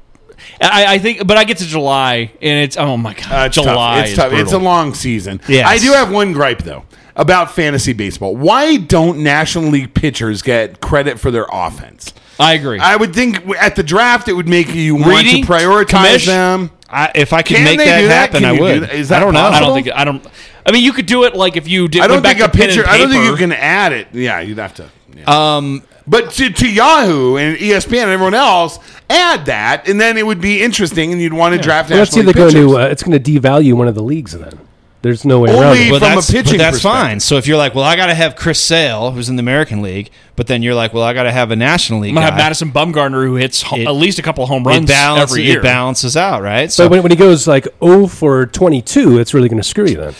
I, 0.61 0.94
I 0.94 0.99
think, 0.99 1.24
but 1.26 1.36
I 1.36 1.44
get 1.44 1.59
to 1.59 1.66
July, 1.66 2.32
and 2.42 2.64
it's 2.64 2.76
oh 2.76 2.96
my 2.96 3.14
god, 3.14 3.32
Uh, 3.32 3.46
it's 3.46 3.55
July 3.55 3.66
tough. 3.74 4.01
It's 4.03 4.11
is 4.11 4.16
tough. 4.16 4.32
It's 4.32 4.53
a 4.53 4.59
long 4.59 4.94
season. 4.94 5.40
Yes. 5.49 5.66
I 5.68 5.78
do 5.78 5.92
have 5.92 6.11
one 6.11 6.32
gripe 6.32 6.62
though 6.64 6.84
about 7.16 7.53
fantasy 7.55 7.92
baseball. 7.92 8.34
Why 8.36 8.76
don't 8.76 9.18
National 9.18 9.70
League 9.70 9.94
pitchers 9.94 10.42
get 10.42 10.80
credit 10.80 11.18
for 11.20 11.30
their 11.30 11.46
offense? 11.53 12.12
I 12.41 12.55
agree. 12.55 12.78
I 12.78 12.97
would 12.97 13.14
think 13.14 13.47
at 13.61 13.74
the 13.76 13.82
draft 13.82 14.28
it 14.28 14.32
would 14.32 14.49
make 14.49 14.72
you 14.74 14.95
want 14.97 15.24
Reedy? 15.24 15.43
to 15.43 15.47
prioritize 15.49 15.86
Commish? 15.86 16.26
them. 16.26 16.70
I, 16.91 17.11
if 17.14 17.32
I 17.32 17.43
could 17.43 17.57
Can 17.57 17.64
make 17.64 17.78
they 17.78 17.84
that 17.86 18.01
do 18.01 18.09
that? 18.09 18.14
happen, 18.30 18.41
Can 18.41 18.45
I 18.49 18.53
you 18.53 18.59
do 18.59 18.62
would. 18.64 18.82
that? 18.84 18.95
Is 18.95 19.09
that 19.11 19.16
I 19.18 19.24
don't 19.24 19.34
know. 19.34 19.41
I 19.41 19.51
possible? 19.51 19.74
don't 19.74 19.82
think 19.84 19.97
I 19.97 20.05
don't. 20.05 20.26
I 20.64 20.72
mean, 20.72 20.84
you 20.84 20.93
could 20.93 21.07
do 21.07 21.24
it 21.24 21.34
like 21.34 21.57
if 21.57 21.66
you 21.68 21.89
did. 21.89 22.03
I 22.03 22.07
don't 22.07 22.16
went 22.22 22.26
think 22.26 22.39
back 22.39 22.49
a 22.49 22.53
to 22.53 22.59
pen 22.59 22.68
pitcher. 22.68 22.86
I 22.86 22.97
don't 22.99 23.11
think 23.11 23.24
you 23.24 23.30
paper. 23.30 23.39
can 23.39 23.53
add 23.53 23.93
it. 23.93 24.09
Yeah, 24.12 24.41
you'd 24.41 24.59
have 24.59 24.74
to. 24.74 24.89
yeah. 25.14 25.57
Um, 25.57 25.82
But 26.07 26.30
to, 26.32 26.49
to 26.51 26.70
Yahoo 26.70 27.36
and 27.36 27.57
ESPN 27.59 28.03
and 28.05 28.11
everyone 28.11 28.32
else, 28.34 28.78
add 29.11 29.45
that, 29.47 29.86
and 29.89 30.01
then 30.01 30.16
it 30.16 30.24
would 30.24 30.41
be 30.41 30.62
interesting, 30.62 31.12
and 31.12 31.20
you'd 31.20 31.34
want 31.34 31.55
to 31.55 31.61
draft 31.61 31.91
Well, 31.91 31.99
that's 31.99 32.16
National 32.16 32.30
either 32.30 32.39
going 32.39 32.53
pitchers. 32.53 32.70
to 32.72 32.78
uh, 32.78 32.86
it's 32.86 33.03
going 33.03 33.22
to 33.22 33.30
devalue 33.32 33.74
one 33.74 33.89
of 33.89 33.95
the 33.95 34.03
leagues. 34.03 34.32
Then 34.32 34.59
there's 35.03 35.24
no 35.24 35.38
way 35.40 35.51
around 35.51 35.62
Only- 35.64 35.88
it. 35.88 35.90
but 35.90 35.99
from 36.01 36.12
a 36.12 36.14
that's, 36.16 36.30
pitching 36.30 36.53
but 36.55 36.59
that's 36.59 36.76
perspective. 36.78 37.01
fine. 37.01 37.20
So 37.20 37.36
if 37.36 37.46
you're 37.46 37.57
like, 37.57 37.74
well, 37.74 37.84
I 37.84 37.94
got 37.96 38.07
to 38.07 38.14
have 38.14 38.34
Chris 38.36 38.61
Sale, 38.61 39.12
who's 39.12 39.28
in 39.28 39.36
the 39.36 39.40
American 39.40 39.80
League, 39.80 40.11
but 40.34 40.46
then 40.49 40.62
you're 40.62 40.74
like, 40.74 40.92
well, 40.92 41.05
I 41.05 41.12
got 41.14 41.22
to 41.22 41.32
have 41.32 41.51
a 41.53 41.57
National 41.57 42.01
League 42.01 42.11
I'm 42.11 42.14
gonna 42.16 42.26
have. 42.26 42.36
Madison 42.36 42.72
Bumgarner 42.72 43.24
who 43.26 43.36
hits 43.36 43.62
ho- 43.62 43.76
It- 43.76 43.86
at 43.86 43.94
least 43.94 44.18
a 44.18 44.22
couple 44.22 44.44
home 44.46 44.62
It, 44.66 44.70
runs 44.70 44.88
balances, 44.88 45.32
every 45.36 45.44
year. 45.46 45.61
it 45.61 45.62
balances 45.62 46.16
out, 46.16 46.42
right? 46.42 46.70
So 46.72 46.84
So, 46.84 46.88
when, 46.88 47.03
when 47.03 47.12
he 47.12 47.16
goes 47.16 47.46
like 47.46 47.68
0 47.82 48.07
for 48.09 48.46
22, 48.46 49.18
it's 49.18 49.32
really 49.34 49.49
going 49.49 49.62
to 49.62 49.68
screw 49.68 49.86
you 49.86 49.96
then. 49.99 50.14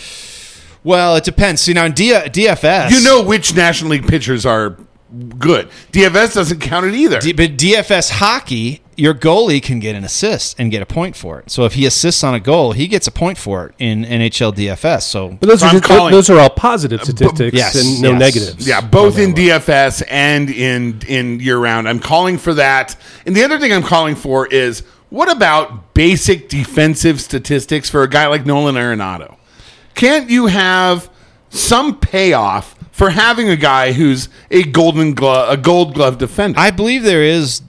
well, 0.83 1.15
it 1.17 1.23
depends. 1.25 1.61
See, 1.61 1.73
now 1.73 1.85
in 1.85 1.91
D- 1.91 2.11
DFS, 2.13 2.91
You 2.91 3.01
know 3.03 3.21
which 3.21 3.53
National 3.55 3.91
League 3.91 4.07
pitchers 4.07 4.45
are 4.45 4.77
good. 5.37 5.67
DFS 5.91 6.35
doesn't 6.35 6.59
count 6.59 6.85
it 6.85 6.93
either. 6.95 7.19
D- 7.19 7.33
but 7.33 7.57
DFS 7.57 8.11
hockey, 8.11 8.81
your 8.99 9.13
goalie 9.13 9.61
can 9.63 9.79
get 9.79 9.95
an 9.95 10.03
assist 10.03 10.59
and 10.59 10.69
get 10.71 10.81
a 10.81 10.85
point 10.85 11.15
for 11.15 11.39
it. 11.39 11.49
So 11.49 11.63
if 11.65 11.73
he 11.73 11.85
assists 11.85 12.23
on 12.23 12.33
a 12.35 12.39
goal, 12.39 12.73
he 12.73 12.87
gets 12.87 13.07
a 13.07 13.11
point 13.11 13.37
for 13.37 13.67
it 13.67 13.75
in 13.79 14.03
NHL 14.03 14.53
DFS. 14.53 15.03
So 15.03 15.29
But 15.39 15.47
those 15.49 15.63
are 15.63 15.67
I'm 15.67 15.71
just, 15.73 15.83
calling- 15.85 16.11
those 16.11 16.29
are 16.29 16.39
all 16.39 16.49
positive 16.49 17.03
statistics 17.03 17.55
yes, 17.55 17.75
and 17.75 18.01
no 18.01 18.11
yes. 18.11 18.19
negatives. 18.19 18.67
Yeah, 18.67 18.81
both 18.81 19.17
in 19.17 19.33
DFS 19.33 20.03
and 20.09 20.49
in 20.49 21.01
in 21.07 21.39
year 21.39 21.57
round. 21.57 21.87
I'm 21.87 21.99
calling 21.99 22.37
for 22.37 22.53
that. 22.55 22.95
And 23.25 23.35
the 23.35 23.43
other 23.43 23.57
thing 23.59 23.71
I'm 23.73 23.83
calling 23.83 24.15
for 24.15 24.45
is 24.47 24.83
what 25.09 25.31
about 25.31 25.93
basic 25.93 26.49
defensive 26.49 27.19
statistics 27.21 27.89
for 27.89 28.03
a 28.03 28.07
guy 28.09 28.27
like 28.27 28.45
Nolan 28.45 28.75
Arenado? 28.75 29.37
Can't 29.95 30.29
you 30.29 30.47
have 30.47 31.09
some 31.49 31.99
payoff 31.99 32.75
for 32.91 33.09
having 33.09 33.49
a 33.49 33.55
guy 33.55 33.93
who's 33.93 34.29
a 34.51 34.63
golden 34.63 35.13
glove, 35.13 35.51
a 35.51 35.57
gold 35.57 35.93
glove 35.95 36.17
defender? 36.17 36.59
I 36.59 36.71
believe 36.71 37.03
there 37.03 37.23
is. 37.23 37.61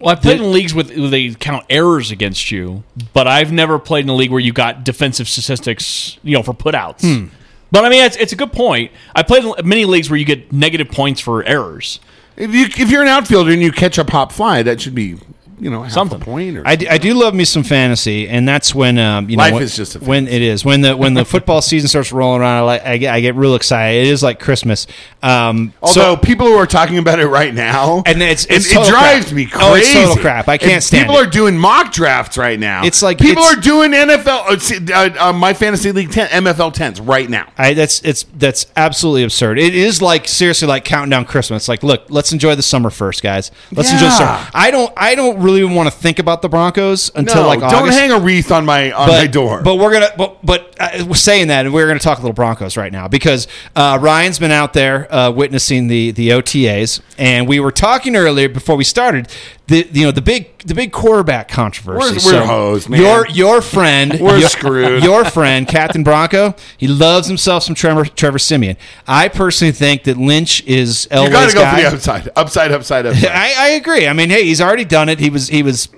Well, 0.00 0.12
I've 0.12 0.22
played 0.22 0.40
in 0.40 0.50
leagues 0.50 0.72
with 0.74 0.96
where 0.96 1.10
they 1.10 1.34
count 1.34 1.66
errors 1.68 2.10
against 2.10 2.50
you, 2.50 2.84
but 3.12 3.26
I've 3.26 3.52
never 3.52 3.78
played 3.78 4.04
in 4.04 4.08
a 4.08 4.14
league 4.14 4.30
where 4.30 4.40
you 4.40 4.52
got 4.52 4.82
defensive 4.82 5.28
statistics, 5.28 6.18
you 6.22 6.34
know, 6.34 6.42
for 6.42 6.54
putouts. 6.54 7.02
Hmm. 7.02 7.26
But 7.70 7.84
I 7.84 7.90
mean, 7.90 8.02
it's, 8.04 8.16
it's 8.16 8.32
a 8.32 8.36
good 8.36 8.52
point. 8.52 8.92
I 9.14 9.22
played 9.22 9.44
in 9.44 9.68
many 9.68 9.84
leagues 9.84 10.08
where 10.08 10.18
you 10.18 10.24
get 10.24 10.52
negative 10.52 10.90
points 10.90 11.20
for 11.20 11.44
errors. 11.44 12.00
if 12.36 12.54
you 12.54 12.64
if 12.64 12.90
you're 12.90 13.02
an 13.02 13.08
outfielder 13.08 13.52
and 13.52 13.62
you 13.62 13.72
catch 13.72 13.98
a 13.98 14.04
pop 14.04 14.32
fly, 14.32 14.62
that 14.62 14.80
should 14.80 14.94
be 14.94 15.18
you 15.60 15.70
know 15.70 15.82
half 15.82 15.92
Something. 15.92 16.20
a 16.20 16.24
point 16.24 16.56
or 16.56 16.62
I 16.66 16.76
do, 16.76 16.86
I 16.88 16.98
do 16.98 17.14
love 17.14 17.34
me 17.34 17.44
some 17.44 17.62
fantasy, 17.62 18.28
and 18.28 18.48
that's 18.48 18.74
when 18.74 18.98
um, 18.98 19.28
you 19.30 19.36
know 19.36 19.42
Life 19.44 19.54
when, 19.54 19.62
is 19.62 19.76
just 19.76 19.96
a 19.96 19.98
when 20.00 20.26
it 20.26 20.42
is 20.42 20.64
when 20.64 20.80
the 20.80 20.96
when 20.96 21.14
the 21.14 21.24
football 21.24 21.60
season 21.62 21.88
starts 21.88 22.12
rolling 22.12 22.40
around. 22.40 22.58
I, 22.58 22.60
like, 22.62 22.82
I 22.84 22.96
get 22.96 23.14
I 23.14 23.20
get 23.20 23.34
real 23.34 23.54
excited. 23.54 24.06
It 24.06 24.08
is 24.08 24.22
like 24.22 24.40
Christmas. 24.40 24.86
Um, 25.22 25.72
Although 25.82 26.14
so- 26.14 26.16
people 26.16 26.46
who 26.46 26.54
are 26.56 26.66
talking 26.66 26.98
about 26.98 27.18
it 27.18 27.26
right 27.26 27.52
now, 27.54 28.02
And 28.06 28.22
it's- 28.22 28.46
it's 28.48 28.70
it 28.70 28.74
total 28.74 28.90
drives 28.90 29.26
crap. 29.26 29.36
me 29.36 29.46
crazy. 29.46 29.64
Oh, 29.66 29.74
it's 29.74 29.92
total 29.92 30.16
crap. 30.16 30.48
I 30.48 30.56
can't 30.56 30.72
And 30.72 30.82
stand 30.84 31.06
People 31.08 31.20
it. 31.20 31.26
are 31.26 31.30
doing 31.30 31.58
mock 31.58 31.92
drafts 31.92 32.38
right 32.38 32.58
now. 32.58 32.84
It's 32.84 33.02
like- 33.02 33.18
people 33.18 33.42
it's- 33.42 33.58
are 33.58 33.60
doing 33.60 33.92
NFL, 33.92 34.44
uh, 34.48 34.94
uh, 34.94 35.28
uh, 35.28 35.32
my 35.34 35.52
fantasy 35.52 35.92
league 35.92 36.10
10, 36.10 36.28
MFL 36.28 36.70
tens 36.72 37.00
right 37.00 37.28
now. 37.28 37.46
I, 37.58 37.74
that's 37.74 38.00
it's 38.02 38.24
that's 38.38 38.66
absolutely 38.76 39.24
absurd. 39.24 39.58
It 39.58 39.74
is 39.74 40.00
like 40.00 40.26
seriously 40.26 40.68
like 40.68 40.84
counting 40.84 41.10
down 41.10 41.24
Christmas. 41.26 41.68
Like, 41.68 41.82
look, 41.82 42.04
let's 42.08 42.32
enjoy 42.32 42.54
the 42.54 42.62
summer 42.62 42.88
first, 42.88 43.22
guys. 43.22 43.50
Let's 43.72 43.92
enjoy 43.92 44.06
the 44.06 44.10
summer. 44.12 44.46
I 44.54 44.70
don't 44.70 44.92
I 44.96 45.14
don't 45.14 45.40
really 45.42 45.49
want 45.58 45.90
to 45.90 45.94
think 45.94 46.18
about 46.18 46.42
the 46.42 46.48
Broncos 46.48 47.10
until 47.14 47.42
no, 47.42 47.48
like 47.48 47.60
don't 47.60 47.88
hang 47.88 48.10
a 48.10 48.18
wreath 48.18 48.50
on 48.50 48.64
my 48.64 48.92
on 48.92 49.08
my 49.08 49.26
door. 49.26 49.62
But 49.62 49.76
we're 49.76 49.92
gonna, 49.92 50.10
but 50.16 50.44
but 50.44 50.74
uh, 50.78 51.04
we're 51.06 51.14
saying 51.14 51.48
that, 51.48 51.66
and 51.66 51.74
we're 51.74 51.86
gonna 51.86 51.98
talk 51.98 52.18
a 52.18 52.20
little 52.20 52.34
Broncos 52.34 52.76
right 52.76 52.92
now 52.92 53.08
because 53.08 53.48
uh, 53.76 53.98
Ryan's 54.00 54.38
been 54.38 54.50
out 54.50 54.72
there 54.72 55.12
uh, 55.14 55.30
witnessing 55.30 55.88
the 55.88 56.10
the 56.12 56.30
OTAs, 56.30 57.00
and 57.18 57.48
we 57.48 57.60
were 57.60 57.72
talking 57.72 58.16
earlier 58.16 58.48
before 58.48 58.76
we 58.76 58.84
started. 58.84 59.28
The 59.70 59.88
you 59.92 60.04
know 60.04 60.10
the 60.10 60.20
big 60.20 60.58
the 60.58 60.74
big 60.74 60.90
quarterback 60.92 61.48
controversy. 61.48 62.18
We're- 62.26 62.40
we're 62.40 62.46
hosed, 62.46 62.88
man. 62.88 63.00
Your 63.00 63.26
your 63.28 63.62
friend, 63.62 64.18
We're 64.20 64.38
your, 64.38 64.48
screwed. 64.48 65.04
Your 65.04 65.24
friend, 65.24 65.66
Captain 65.66 66.02
Bronco, 66.02 66.54
he 66.76 66.88
loves 66.88 67.28
himself 67.28 67.62
some 67.62 67.74
Trevor 67.76 68.04
Trevor 68.04 68.38
Siemian. 68.40 68.76
I 69.06 69.28
personally 69.28 69.72
think 69.72 70.02
that 70.04 70.16
Lynch 70.18 70.64
is 70.66 71.06
Elway's 71.10 71.28
you 71.28 71.30
got 71.32 71.48
to 71.50 71.54
go 71.54 71.62
guy. 71.62 71.76
for 71.76 71.90
the 71.90 71.96
upside, 71.96 72.28
upside, 72.36 72.72
upside, 72.72 73.06
upside. 73.06 73.26
I, 73.30 73.54
I 73.56 73.68
agree. 73.70 74.08
I 74.08 74.12
mean, 74.12 74.28
hey, 74.30 74.42
he's 74.44 74.60
already 74.60 74.84
done 74.84 75.08
it. 75.08 75.20
He 75.20 75.30
was 75.30 75.46
he 75.48 75.62
was 75.62 75.88